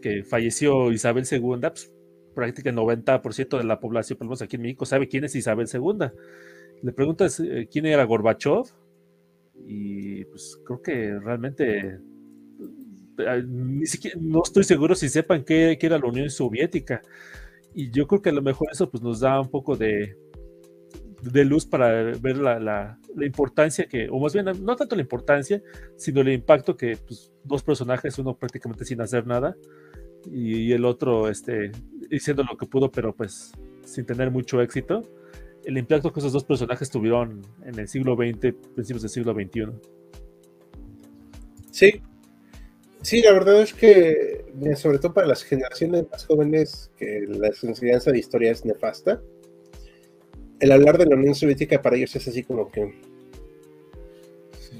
que 0.00 0.24
falleció 0.24 0.92
Isabel 0.92 1.24
II, 1.30 1.40
pues, 1.60 1.92
prácticamente 2.34 2.70
el 2.70 2.76
90% 2.76 3.58
de 3.58 3.64
la 3.64 3.80
población, 3.80 4.18
por 4.18 4.26
lo 4.26 4.30
menos 4.30 4.42
aquí 4.42 4.56
en 4.56 4.62
México, 4.62 4.84
sabe 4.84 5.08
quién 5.08 5.24
es 5.24 5.34
Isabel 5.34 5.66
II. 5.72 6.08
Le 6.82 6.92
preguntas 6.92 7.40
eh, 7.40 7.68
quién 7.70 7.86
era 7.86 8.04
Gorbachev 8.04 8.64
y 9.66 10.24
pues 10.26 10.60
creo 10.64 10.82
que 10.82 11.18
realmente 11.18 11.98
eh, 13.18 13.44
ni 13.48 13.86
siquiera, 13.86 14.18
no 14.20 14.42
estoy 14.42 14.64
seguro 14.64 14.94
si 14.94 15.08
sepan 15.08 15.44
qué, 15.44 15.78
qué 15.80 15.86
era 15.86 15.98
la 15.98 16.06
Unión 16.06 16.28
Soviética. 16.28 17.02
Y 17.74 17.90
yo 17.90 18.06
creo 18.06 18.22
que 18.22 18.30
a 18.30 18.32
lo 18.32 18.42
mejor 18.42 18.68
eso 18.72 18.90
pues, 18.90 19.02
nos 19.02 19.20
da 19.20 19.40
un 19.40 19.50
poco 19.50 19.76
de, 19.76 20.16
de 21.22 21.44
luz 21.44 21.66
para 21.66 22.02
ver 22.02 22.36
la, 22.36 22.58
la, 22.58 22.98
importancia 23.24 23.86
que, 23.86 24.08
o 24.10 24.18
más 24.20 24.32
bien, 24.34 24.46
no 24.62 24.76
tanto 24.76 24.96
la 24.96 25.02
importancia, 25.02 25.62
sino 25.96 26.20
el 26.20 26.28
impacto 26.28 26.76
que 26.76 26.96
pues, 26.96 27.32
dos 27.44 27.62
personajes, 27.62 28.18
uno 28.18 28.36
prácticamente 28.36 28.84
sin 28.84 29.00
hacer 29.00 29.26
nada, 29.26 29.56
y, 30.30 30.56
y, 30.58 30.72
el 30.72 30.84
otro 30.84 31.28
este, 31.28 31.70
diciendo 32.10 32.44
lo 32.48 32.56
que 32.56 32.66
pudo, 32.66 32.90
pero 32.90 33.14
pues 33.14 33.52
sin 33.84 34.04
tener 34.04 34.30
mucho 34.30 34.60
éxito, 34.60 35.02
el 35.64 35.78
impacto 35.78 36.12
que 36.12 36.20
esos 36.20 36.32
dos 36.32 36.44
personajes 36.44 36.90
tuvieron 36.90 37.42
en 37.64 37.78
el 37.78 37.88
siglo 37.88 38.14
XX, 38.14 38.54
principios 38.74 39.02
del 39.02 39.10
siglo 39.10 39.34
XXI. 39.34 39.66
Sí, 41.72 42.00
sí, 43.02 43.20
la 43.20 43.32
verdad 43.32 43.60
es 43.60 43.74
que, 43.74 44.44
sobre 44.76 44.98
todo 44.98 45.12
para 45.12 45.26
las 45.26 45.42
generaciones 45.42 46.06
más 46.10 46.24
jóvenes, 46.24 46.90
que 46.96 47.26
la 47.28 47.48
enseñanza 47.48 48.12
de 48.12 48.18
historia 48.18 48.52
es 48.52 48.64
nefasta, 48.64 49.20
el 50.60 50.72
hablar 50.72 50.98
de 50.98 51.06
la 51.06 51.16
Unión 51.16 51.34
Soviética 51.34 51.82
para 51.82 51.96
ellos 51.96 52.14
es 52.16 52.28
así 52.28 52.42
como 52.42 52.70
que 52.70 52.94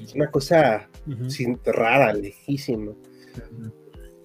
es 0.07 0.15
una 0.15 0.31
cosa 0.31 0.89
uh 1.05 1.11
-huh. 1.11 1.29
sin, 1.29 1.59
rara, 1.65 2.13
lejísima. 2.13 2.93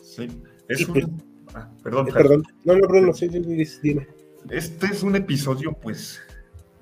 Sí, 0.01 0.29
es 0.69 0.87
un... 0.87 0.93
pues, 0.93 1.07
ah, 1.55 1.71
perdón, 1.83 2.09
eh, 2.09 2.13
perdón. 2.13 2.43
No, 2.65 2.77
no, 2.77 2.87
Bruno, 2.87 3.13
sí, 3.13 3.29
sí, 3.29 3.79
dime. 3.83 4.07
Este 4.51 4.87
es 4.87 5.03
un 5.03 5.17
episodio, 5.17 5.73
pues, 5.73 6.21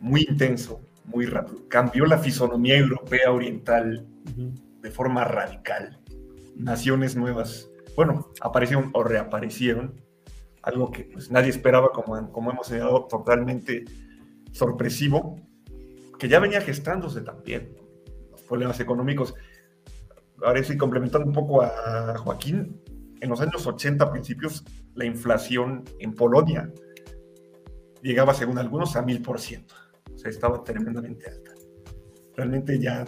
muy 0.00 0.26
intenso, 0.28 0.80
muy 1.04 1.26
rápido. 1.26 1.66
Cambió 1.68 2.04
la 2.06 2.18
fisonomía 2.18 2.76
europea 2.76 3.32
oriental 3.32 4.06
uh 4.26 4.30
-huh. 4.30 4.80
de 4.82 4.90
forma 4.90 5.24
radical. 5.24 5.98
Naciones 6.56 7.16
nuevas, 7.16 7.70
bueno, 7.96 8.28
aparecieron 8.40 8.90
o 8.92 9.02
reaparecieron, 9.02 9.94
algo 10.62 10.90
que 10.90 11.04
pues, 11.04 11.30
nadie 11.30 11.48
esperaba, 11.50 11.90
como, 11.90 12.30
como 12.32 12.50
hemos 12.50 12.66
señalado, 12.66 13.06
totalmente 13.06 13.84
sorpresivo, 14.52 15.40
que 16.18 16.28
ya 16.28 16.38
venía 16.38 16.60
gestándose 16.60 17.22
también. 17.22 17.76
Los 18.30 18.42
problemas 18.42 18.78
económicos. 18.80 19.34
Ahora 20.42 20.62
sí, 20.62 20.76
complementando 20.76 21.26
un 21.26 21.34
poco 21.34 21.62
a 21.62 22.16
Joaquín, 22.18 22.80
en 23.20 23.28
los 23.28 23.40
años 23.40 23.66
80 23.66 24.10
principios, 24.10 24.64
la 24.94 25.04
inflación 25.04 25.84
en 25.98 26.14
Polonia 26.14 26.72
llegaba, 28.02 28.34
según 28.34 28.58
algunos, 28.58 28.96
a 28.96 29.02
mil 29.02 29.20
por 29.22 29.40
ciento. 29.40 29.74
O 30.14 30.18
sea, 30.18 30.30
estaba 30.30 30.62
tremendamente 30.64 31.28
alta. 31.28 31.52
Realmente 32.34 32.78
ya 32.78 33.04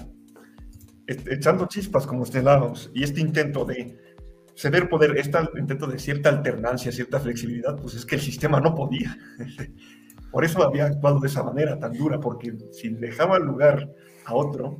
echando 1.07 1.67
chispas 1.67 2.07
como 2.07 2.25
señalábamos, 2.25 2.91
y 2.95 3.03
este 3.03 3.21
intento 3.21 3.65
de 3.65 3.99
ceder 4.55 4.89
poder, 4.89 5.17
este 5.17 5.39
intento 5.59 5.87
de 5.87 5.99
cierta 5.99 6.29
alternancia, 6.29 6.93
cierta 6.93 7.21
flexibilidad, 7.21 7.77
pues 7.77 7.95
es 7.95 8.07
que 8.07 8.17
el 8.17 8.21
sistema 8.21 8.61
no 8.61 8.75
podía. 8.75 9.19
Por 10.33 10.45
eso 10.45 10.63
había 10.63 10.87
actuado 10.87 11.21
de 11.21 11.29
esa 11.29 11.43
manera 11.43 11.79
tan 11.79 11.93
dura, 11.93 12.19
porque 12.19 12.57
si 12.73 12.89
dejaba 12.89 13.39
lugar 13.39 13.95
a 14.25 14.35
otro, 14.35 14.79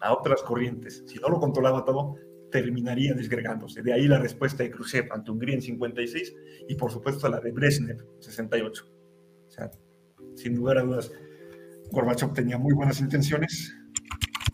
a 0.00 0.14
otras 0.14 0.42
corrientes, 0.42 1.04
si 1.06 1.18
no 1.18 1.28
lo 1.28 1.38
controlaba 1.38 1.84
todo, 1.84 2.16
terminaría 2.50 3.14
desgregándose. 3.14 3.82
De 3.82 3.92
ahí 3.92 4.08
la 4.08 4.18
respuesta 4.18 4.62
de 4.62 4.70
Khrushchev 4.70 5.12
ante 5.12 5.30
Hungría 5.30 5.54
en 5.56 5.62
56 5.62 6.34
y 6.68 6.74
por 6.76 6.90
supuesto 6.90 7.28
la 7.28 7.40
de 7.40 7.52
Brezhnev 7.52 8.00
en 8.00 8.22
68. 8.22 8.84
O 9.46 9.50
sea, 9.50 9.70
sin 10.36 10.56
lugar 10.56 10.78
a 10.78 10.82
dudas, 10.82 11.12
Gorbachev 11.90 12.32
tenía 12.32 12.56
muy 12.56 12.72
buenas 12.72 13.00
intenciones, 13.00 13.74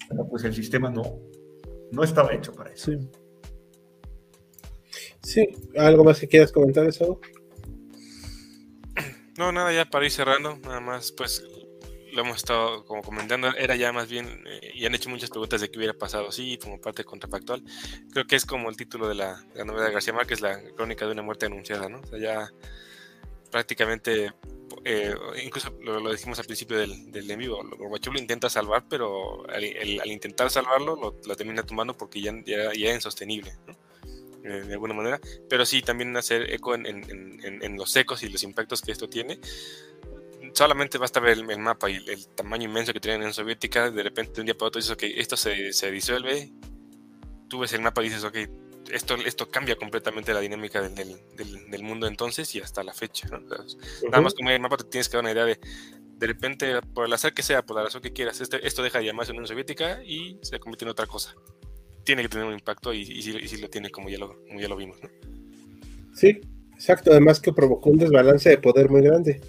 pero 0.08 0.26
pues 0.26 0.42
el 0.44 0.54
sistema 0.54 0.90
no, 0.90 1.20
no 1.92 2.02
estaba 2.02 2.34
hecho 2.34 2.52
para 2.52 2.72
eso. 2.72 2.92
Sí. 2.92 3.08
sí. 5.22 5.48
¿algo 5.76 6.02
más 6.02 6.18
que 6.18 6.26
quieras 6.26 6.50
comentar 6.50 6.84
eso? 6.86 7.20
No, 9.38 9.52
nada, 9.52 9.72
ya 9.72 9.84
para 9.84 10.04
ir 10.04 10.10
cerrando, 10.10 10.56
nada 10.56 10.80
más, 10.80 11.12
pues 11.12 11.44
lo 12.12 12.22
hemos 12.22 12.38
estado 12.38 12.84
como 12.84 13.02
comentando, 13.02 13.54
era 13.56 13.76
ya 13.76 13.92
más 13.92 14.08
bien, 14.08 14.44
eh, 14.48 14.72
y 14.74 14.84
han 14.84 14.96
hecho 14.96 15.10
muchas 15.10 15.30
preguntas 15.30 15.60
de 15.60 15.70
qué 15.70 15.78
hubiera 15.78 15.94
pasado, 15.94 16.32
sí, 16.32 16.58
como 16.60 16.80
parte 16.80 17.04
contrafactual. 17.04 17.62
Creo 18.12 18.26
que 18.26 18.34
es 18.34 18.44
como 18.44 18.68
el 18.68 18.76
título 18.76 19.06
de 19.06 19.14
la, 19.14 19.40
novela 19.64 19.84
de 19.86 19.92
García 19.92 20.12
Márquez, 20.12 20.40
la 20.40 20.60
crónica 20.74 21.06
de 21.06 21.12
una 21.12 21.22
muerte 21.22 21.46
anunciada, 21.46 21.88
¿no? 21.88 22.00
O 22.00 22.06
sea, 22.06 22.18
ya 22.18 22.52
prácticamente, 23.52 24.32
eh, 24.84 25.14
incluso 25.44 25.72
lo, 25.82 26.10
dijimos 26.10 26.40
al 26.40 26.46
principio 26.46 26.76
del, 26.76 27.12
del 27.12 27.30
en 27.30 27.38
vivo, 27.38 27.62
Gorbachev 27.78 28.14
lo 28.14 28.18
intenta 28.18 28.50
salvar, 28.50 28.86
pero 28.90 29.48
al, 29.48 29.62
intentar 30.10 30.50
salvarlo 30.50 30.96
lo, 30.96 31.36
termina 31.36 31.62
tomando 31.62 31.96
porque 31.96 32.20
ya, 32.20 32.32
ya, 32.44 32.72
ya 32.74 32.88
es 32.88 32.94
insostenible, 32.96 33.52
¿no? 33.68 33.87
Eh, 34.48 34.62
de 34.62 34.72
alguna 34.72 34.94
manera, 34.94 35.20
pero 35.48 35.66
sí 35.66 35.82
también 35.82 36.16
hacer 36.16 36.52
eco 36.54 36.74
en, 36.74 36.86
en, 36.86 37.62
en, 37.62 37.76
los 37.76 37.94
ecos 37.96 38.22
y 38.22 38.30
los 38.30 38.42
impactos 38.42 38.80
que 38.80 38.92
esto 38.92 39.08
tiene 39.08 39.38
solamente 40.54 40.96
basta 40.96 41.20
ver 41.20 41.38
el, 41.38 41.58
mapa 41.58 41.90
y 41.90 41.96
el, 41.96 42.26
tamaño 42.28 42.64
inmenso 42.64 42.92
que 42.92 43.00
tenían 43.00 43.22
en 43.22 43.34
Soviética, 43.34 43.90
de 43.90 44.02
repente 44.02 44.34
de 44.34 44.40
un 44.40 44.46
día 44.46 44.56
para 44.56 44.68
otro 44.68 44.78
dices, 44.78 44.92
ok, 44.92 45.02
esto 45.02 45.36
se, 45.36 45.72
se, 45.72 45.90
disuelve, 45.90 46.50
tú 47.48 47.60
ves 47.60 47.72
el 47.74 47.82
mapa 47.82 48.02
y 48.02 48.08
dices, 48.08 48.24
ok, 48.24 48.36
esto, 48.90 49.16
esto 49.16 49.50
cambia 49.50 49.76
completamente 49.76 50.32
la 50.32 50.40
dinámica 50.40 50.80
del, 50.80 50.94
del, 50.94 51.70
del 51.70 51.82
mundo 51.82 52.06
entonces 52.06 52.54
y 52.54 52.60
hasta 52.60 52.82
la 52.82 52.94
fecha. 52.94 53.28
Nada 53.28 54.20
más 54.22 54.34
como 54.34 54.50
el 54.50 54.60
mapa 54.60 54.78
te 54.78 54.84
tienes 54.84 55.08
que 55.08 55.18
dar 55.18 55.24
una 55.24 55.32
idea 55.32 55.44
de, 55.44 55.60
de 56.18 56.26
repente, 56.26 56.80
por 56.94 57.06
el 57.06 57.12
azar 57.12 57.32
que 57.32 57.42
sea, 57.42 57.64
por 57.64 57.76
la 57.76 57.84
razón 57.84 58.00
que 58.00 58.12
quieras, 58.12 58.40
este, 58.40 58.66
esto 58.66 58.82
deja 58.82 58.98
de 58.98 59.04
llamarse 59.04 59.32
Unión 59.32 59.46
Soviética 59.46 60.02
y 60.04 60.38
se 60.42 60.58
convierte 60.58 60.84
en 60.84 60.90
otra 60.90 61.06
cosa. 61.06 61.34
Tiene 62.08 62.22
que 62.22 62.30
tener 62.30 62.46
un 62.46 62.54
impacto 62.54 62.94
y, 62.94 63.02
y, 63.02 63.20
sí, 63.20 63.60
lo 63.60 63.68
tiene 63.68 63.90
como 63.90 64.08
ya 64.08 64.16
lo, 64.16 64.42
como 64.48 64.58
ya 64.58 64.66
lo 64.66 64.78
vimos. 64.78 64.96
¿no? 65.02 65.10
Sí, 66.14 66.40
exacto. 66.72 67.10
Además 67.10 67.38
que 67.38 67.52
provocó 67.52 67.90
un 67.90 67.98
desbalance 67.98 68.48
de 68.48 68.56
poder 68.56 68.88
muy 68.88 69.02
grande. 69.02 69.42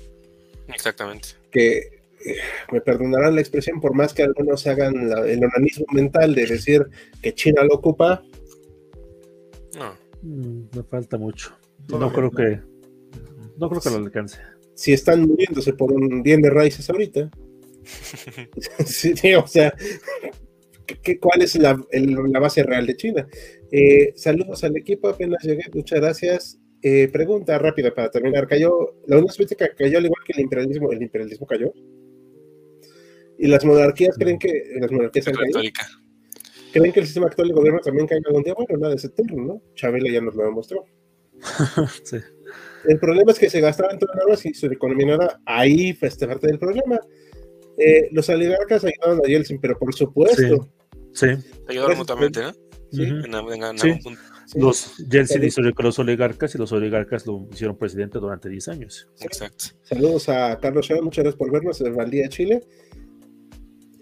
Exactamente. 0.67 1.29
Que 1.51 1.77
eh, 1.77 2.35
me 2.73 2.81
perdonarán 2.81 3.35
la 3.35 3.39
expresión, 3.39 3.79
por 3.79 3.93
más 3.93 4.13
que 4.13 4.23
algunos 4.23 4.67
hagan 4.67 4.93
el 5.09 5.41
organismo 5.41 5.85
mental 5.93 6.35
de 6.35 6.47
decir 6.47 6.85
que 7.21 7.33
China 7.33 7.63
lo 7.63 7.75
ocupa. 7.75 8.21
No. 9.77 9.95
Mm, 10.21 10.63
me 10.75 10.83
falta 10.83 11.17
mucho. 11.17 11.57
No 11.87 12.11
creo 12.11 12.29
que. 12.29 12.59
No 13.55 13.69
creo 13.69 13.79
que 13.79 13.89
lo 13.89 13.95
alcance. 13.95 14.37
Si 14.73 14.91
están 14.91 15.25
muriéndose 15.25 15.71
por 15.71 15.93
un 15.93 16.21
bien 16.23 16.41
de 16.41 16.49
raíces 16.49 16.89
ahorita. 16.89 17.31
sí, 18.85 19.33
o 19.33 19.47
sea, 19.47 19.73
¿cuál 21.19 21.41
es 21.41 21.55
la, 21.55 21.79
la, 21.91 22.39
base 22.39 22.63
real 22.63 22.85
de 22.85 22.95
China? 22.95 23.27
Eh, 23.71 24.13
saludos 24.15 24.63
al 24.63 24.77
equipo, 24.77 25.09
apenas 25.09 25.43
llegué, 25.43 25.63
muchas 25.73 25.99
gracias. 25.99 26.59
Eh, 26.81 27.09
pregunta 27.11 27.57
rápida 27.57 27.93
para 27.93 28.09
terminar. 28.09 28.47
Cayó, 28.47 28.95
la 29.07 29.17
Unión 29.17 29.33
Soviética 29.33 29.69
cayó 29.75 29.97
al 29.97 30.05
igual 30.05 30.23
que 30.25 30.33
el 30.33 30.39
imperialismo, 30.41 30.91
el 30.91 31.01
imperialismo 31.01 31.45
cayó. 31.45 31.73
Y 33.37 33.47
las 33.47 33.63
monarquías 33.65 34.17
creen 34.17 34.37
que 34.37 34.63
las 34.79 34.91
monarquías 34.91 35.27
han 35.27 35.35
caído. 35.35 35.59
¿Creen 36.71 36.93
que 36.93 36.99
el 36.99 37.05
sistema 37.05 37.27
actual 37.27 37.47
de 37.47 37.53
gobierno 37.53 37.79
también 37.79 38.07
caiga 38.07 38.27
algún 38.27 38.43
día? 38.43 38.53
Bueno, 38.53 38.77
nada 38.77 38.95
es 38.95 39.03
eterno, 39.03 39.43
¿no? 39.43 39.61
Chabela 39.75 40.11
ya 40.11 40.21
nos 40.21 40.35
lo 40.35 40.43
demostró. 40.45 40.85
sí. 42.03 42.17
El 42.87 42.99
problema 42.99 43.31
es 43.31 43.39
que 43.39 43.49
se 43.49 43.59
gastaban 43.59 43.97
todas 43.97 44.15
las 44.15 44.25
armas 44.25 44.45
y 44.45 44.53
su 44.53 44.67
economía 44.67 45.17
nada. 45.17 45.41
Ahí 45.45 45.93
fue 45.93 46.07
este 46.07 46.27
parte 46.27 46.47
del 46.47 46.59
problema. 46.59 46.99
Eh, 47.77 48.09
los 48.11 48.29
oligarcas 48.29 48.83
ayudaban 48.83 49.25
a 49.25 49.27
Yeltsin, 49.27 49.59
pero 49.59 49.77
por 49.77 49.93
supuesto. 49.93 50.37
Sí. 50.37 50.78
Ayudaron 51.67 51.97
mutuamente, 51.97 52.41
¿no? 52.41 52.53
Sí. 52.91 53.03
En, 53.03 53.33
en, 53.33 53.63
en, 53.63 53.77
sí. 53.77 53.99
Los 54.55 54.97
Yeltsin 54.97 55.43
hizo 55.43 55.61
con 55.75 55.85
los 55.85 55.99
oligarcas 55.99 56.55
y 56.55 56.57
los 56.57 56.71
oligarcas 56.71 57.27
lo 57.27 57.47
hicieron 57.51 57.77
presidente 57.77 58.17
durante 58.17 58.49
10 58.49 58.67
años. 58.69 59.07
Exacto. 59.19 59.65
Saludos 59.83 60.27
a 60.29 60.57
Carlos 60.59 60.87
Chávez, 60.87 61.03
muchas 61.03 61.23
gracias 61.23 61.37
por 61.37 61.51
vernos 61.51 61.79
en 61.81 61.87
el 61.87 62.09
de 62.09 62.29
Chile. 62.29 62.63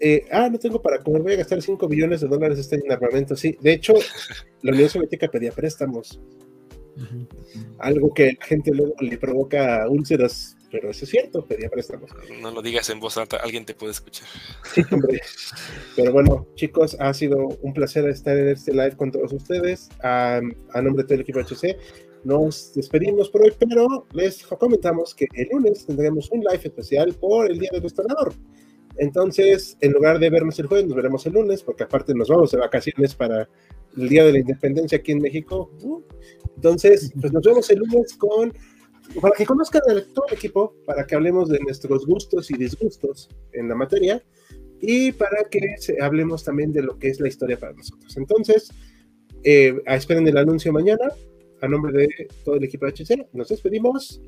Eh, 0.00 0.24
ah, 0.30 0.48
no 0.48 0.58
tengo 0.58 0.80
para 0.80 1.02
comer, 1.02 1.22
voy 1.22 1.32
a 1.32 1.36
gastar 1.36 1.60
5 1.60 1.86
billones 1.88 2.20
de 2.20 2.28
dólares 2.28 2.58
este 2.58 2.76
en 2.76 2.90
armamento. 2.90 3.36
Sí, 3.36 3.58
de 3.60 3.72
hecho, 3.72 3.94
la 4.62 4.72
Unión 4.72 4.88
Soviética 4.88 5.28
pedía 5.28 5.52
préstamos. 5.52 6.20
Algo 7.78 8.12
que 8.12 8.32
la 8.38 8.44
gente 8.44 8.72
luego 8.72 8.94
le 9.00 9.18
provoca 9.18 9.88
úlceras 9.88 10.56
pero 10.70 10.90
eso 10.90 11.04
es 11.04 11.10
cierto, 11.10 11.44
pedía 11.44 11.68
préstamos. 11.68 12.10
No 12.40 12.50
lo 12.50 12.62
digas 12.62 12.90
en 12.90 13.00
voz 13.00 13.16
alta, 13.16 13.38
alguien 13.38 13.64
te 13.64 13.74
puede 13.74 13.92
escuchar. 13.92 14.28
Sí, 14.74 14.82
hombre. 14.90 15.20
Pero 15.96 16.12
bueno, 16.12 16.46
chicos, 16.54 16.96
ha 17.00 17.12
sido 17.14 17.38
un 17.62 17.72
placer 17.72 18.08
estar 18.08 18.36
en 18.36 18.48
este 18.48 18.72
live 18.72 18.96
con 18.96 19.10
todos 19.10 19.32
ustedes. 19.32 19.88
A, 20.02 20.40
nombre 20.74 21.02
de 21.02 21.04
todo 21.04 21.14
el 21.14 21.20
equipo 21.22 21.40
HC, 21.40 21.76
nos 22.24 22.74
despedimos 22.74 23.30
por 23.30 23.42
hoy, 23.42 23.52
pero 23.58 24.06
les 24.12 24.44
comentamos 24.44 25.14
que 25.14 25.26
el 25.34 25.48
lunes 25.50 25.86
tendremos 25.86 26.30
un 26.30 26.40
live 26.40 26.60
especial 26.62 27.14
por 27.14 27.50
el 27.50 27.58
Día 27.58 27.70
del 27.72 27.82
Restaurador. 27.82 28.34
Entonces, 28.98 29.76
en 29.80 29.92
lugar 29.92 30.18
de 30.18 30.28
vernos 30.28 30.58
el 30.58 30.66
jueves, 30.66 30.86
nos 30.86 30.96
veremos 30.96 31.24
el 31.26 31.32
lunes, 31.32 31.62
porque 31.62 31.84
aparte 31.84 32.14
nos 32.14 32.28
vamos 32.28 32.50
de 32.50 32.58
vacaciones 32.58 33.14
para 33.14 33.48
el 33.96 34.08
Día 34.08 34.24
de 34.24 34.32
la 34.32 34.38
Independencia 34.40 34.98
aquí 34.98 35.12
en 35.12 35.20
México. 35.20 35.70
Entonces, 36.56 37.12
pues 37.20 37.32
nos 37.32 37.42
vemos 37.44 37.70
el 37.70 37.78
lunes 37.78 38.16
con 38.16 38.52
para 39.20 39.34
que 39.34 39.46
conozcan 39.46 39.82
a 39.88 40.00
todo 40.14 40.26
el 40.28 40.34
equipo, 40.34 40.74
para 40.86 41.06
que 41.06 41.14
hablemos 41.14 41.48
de 41.48 41.58
nuestros 41.60 42.06
gustos 42.06 42.50
y 42.50 42.54
disgustos 42.56 43.28
en 43.52 43.68
la 43.68 43.74
materia 43.74 44.22
y 44.80 45.12
para 45.12 45.44
que 45.44 45.60
hablemos 46.00 46.44
también 46.44 46.72
de 46.72 46.82
lo 46.82 46.98
que 46.98 47.08
es 47.08 47.20
la 47.20 47.28
historia 47.28 47.58
para 47.58 47.72
nosotros. 47.72 48.16
Entonces, 48.16 48.70
eh, 49.44 49.74
esperen 49.86 50.26
el 50.28 50.36
anuncio 50.36 50.72
mañana. 50.72 51.10
A 51.60 51.66
nombre 51.66 51.92
de 51.92 52.08
todo 52.44 52.54
el 52.54 52.64
equipo 52.64 52.86
de 52.86 52.92
HC, 52.92 53.28
nos 53.32 53.48
despedimos. 53.48 54.20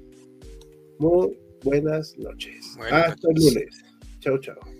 Muy 0.99 1.39
buenas 1.63 2.19
noches. 2.19 2.77
Hasta 2.91 3.29
el 3.31 3.37
lunes. 3.37 3.85
Chao, 4.19 4.39
chao. 4.39 4.80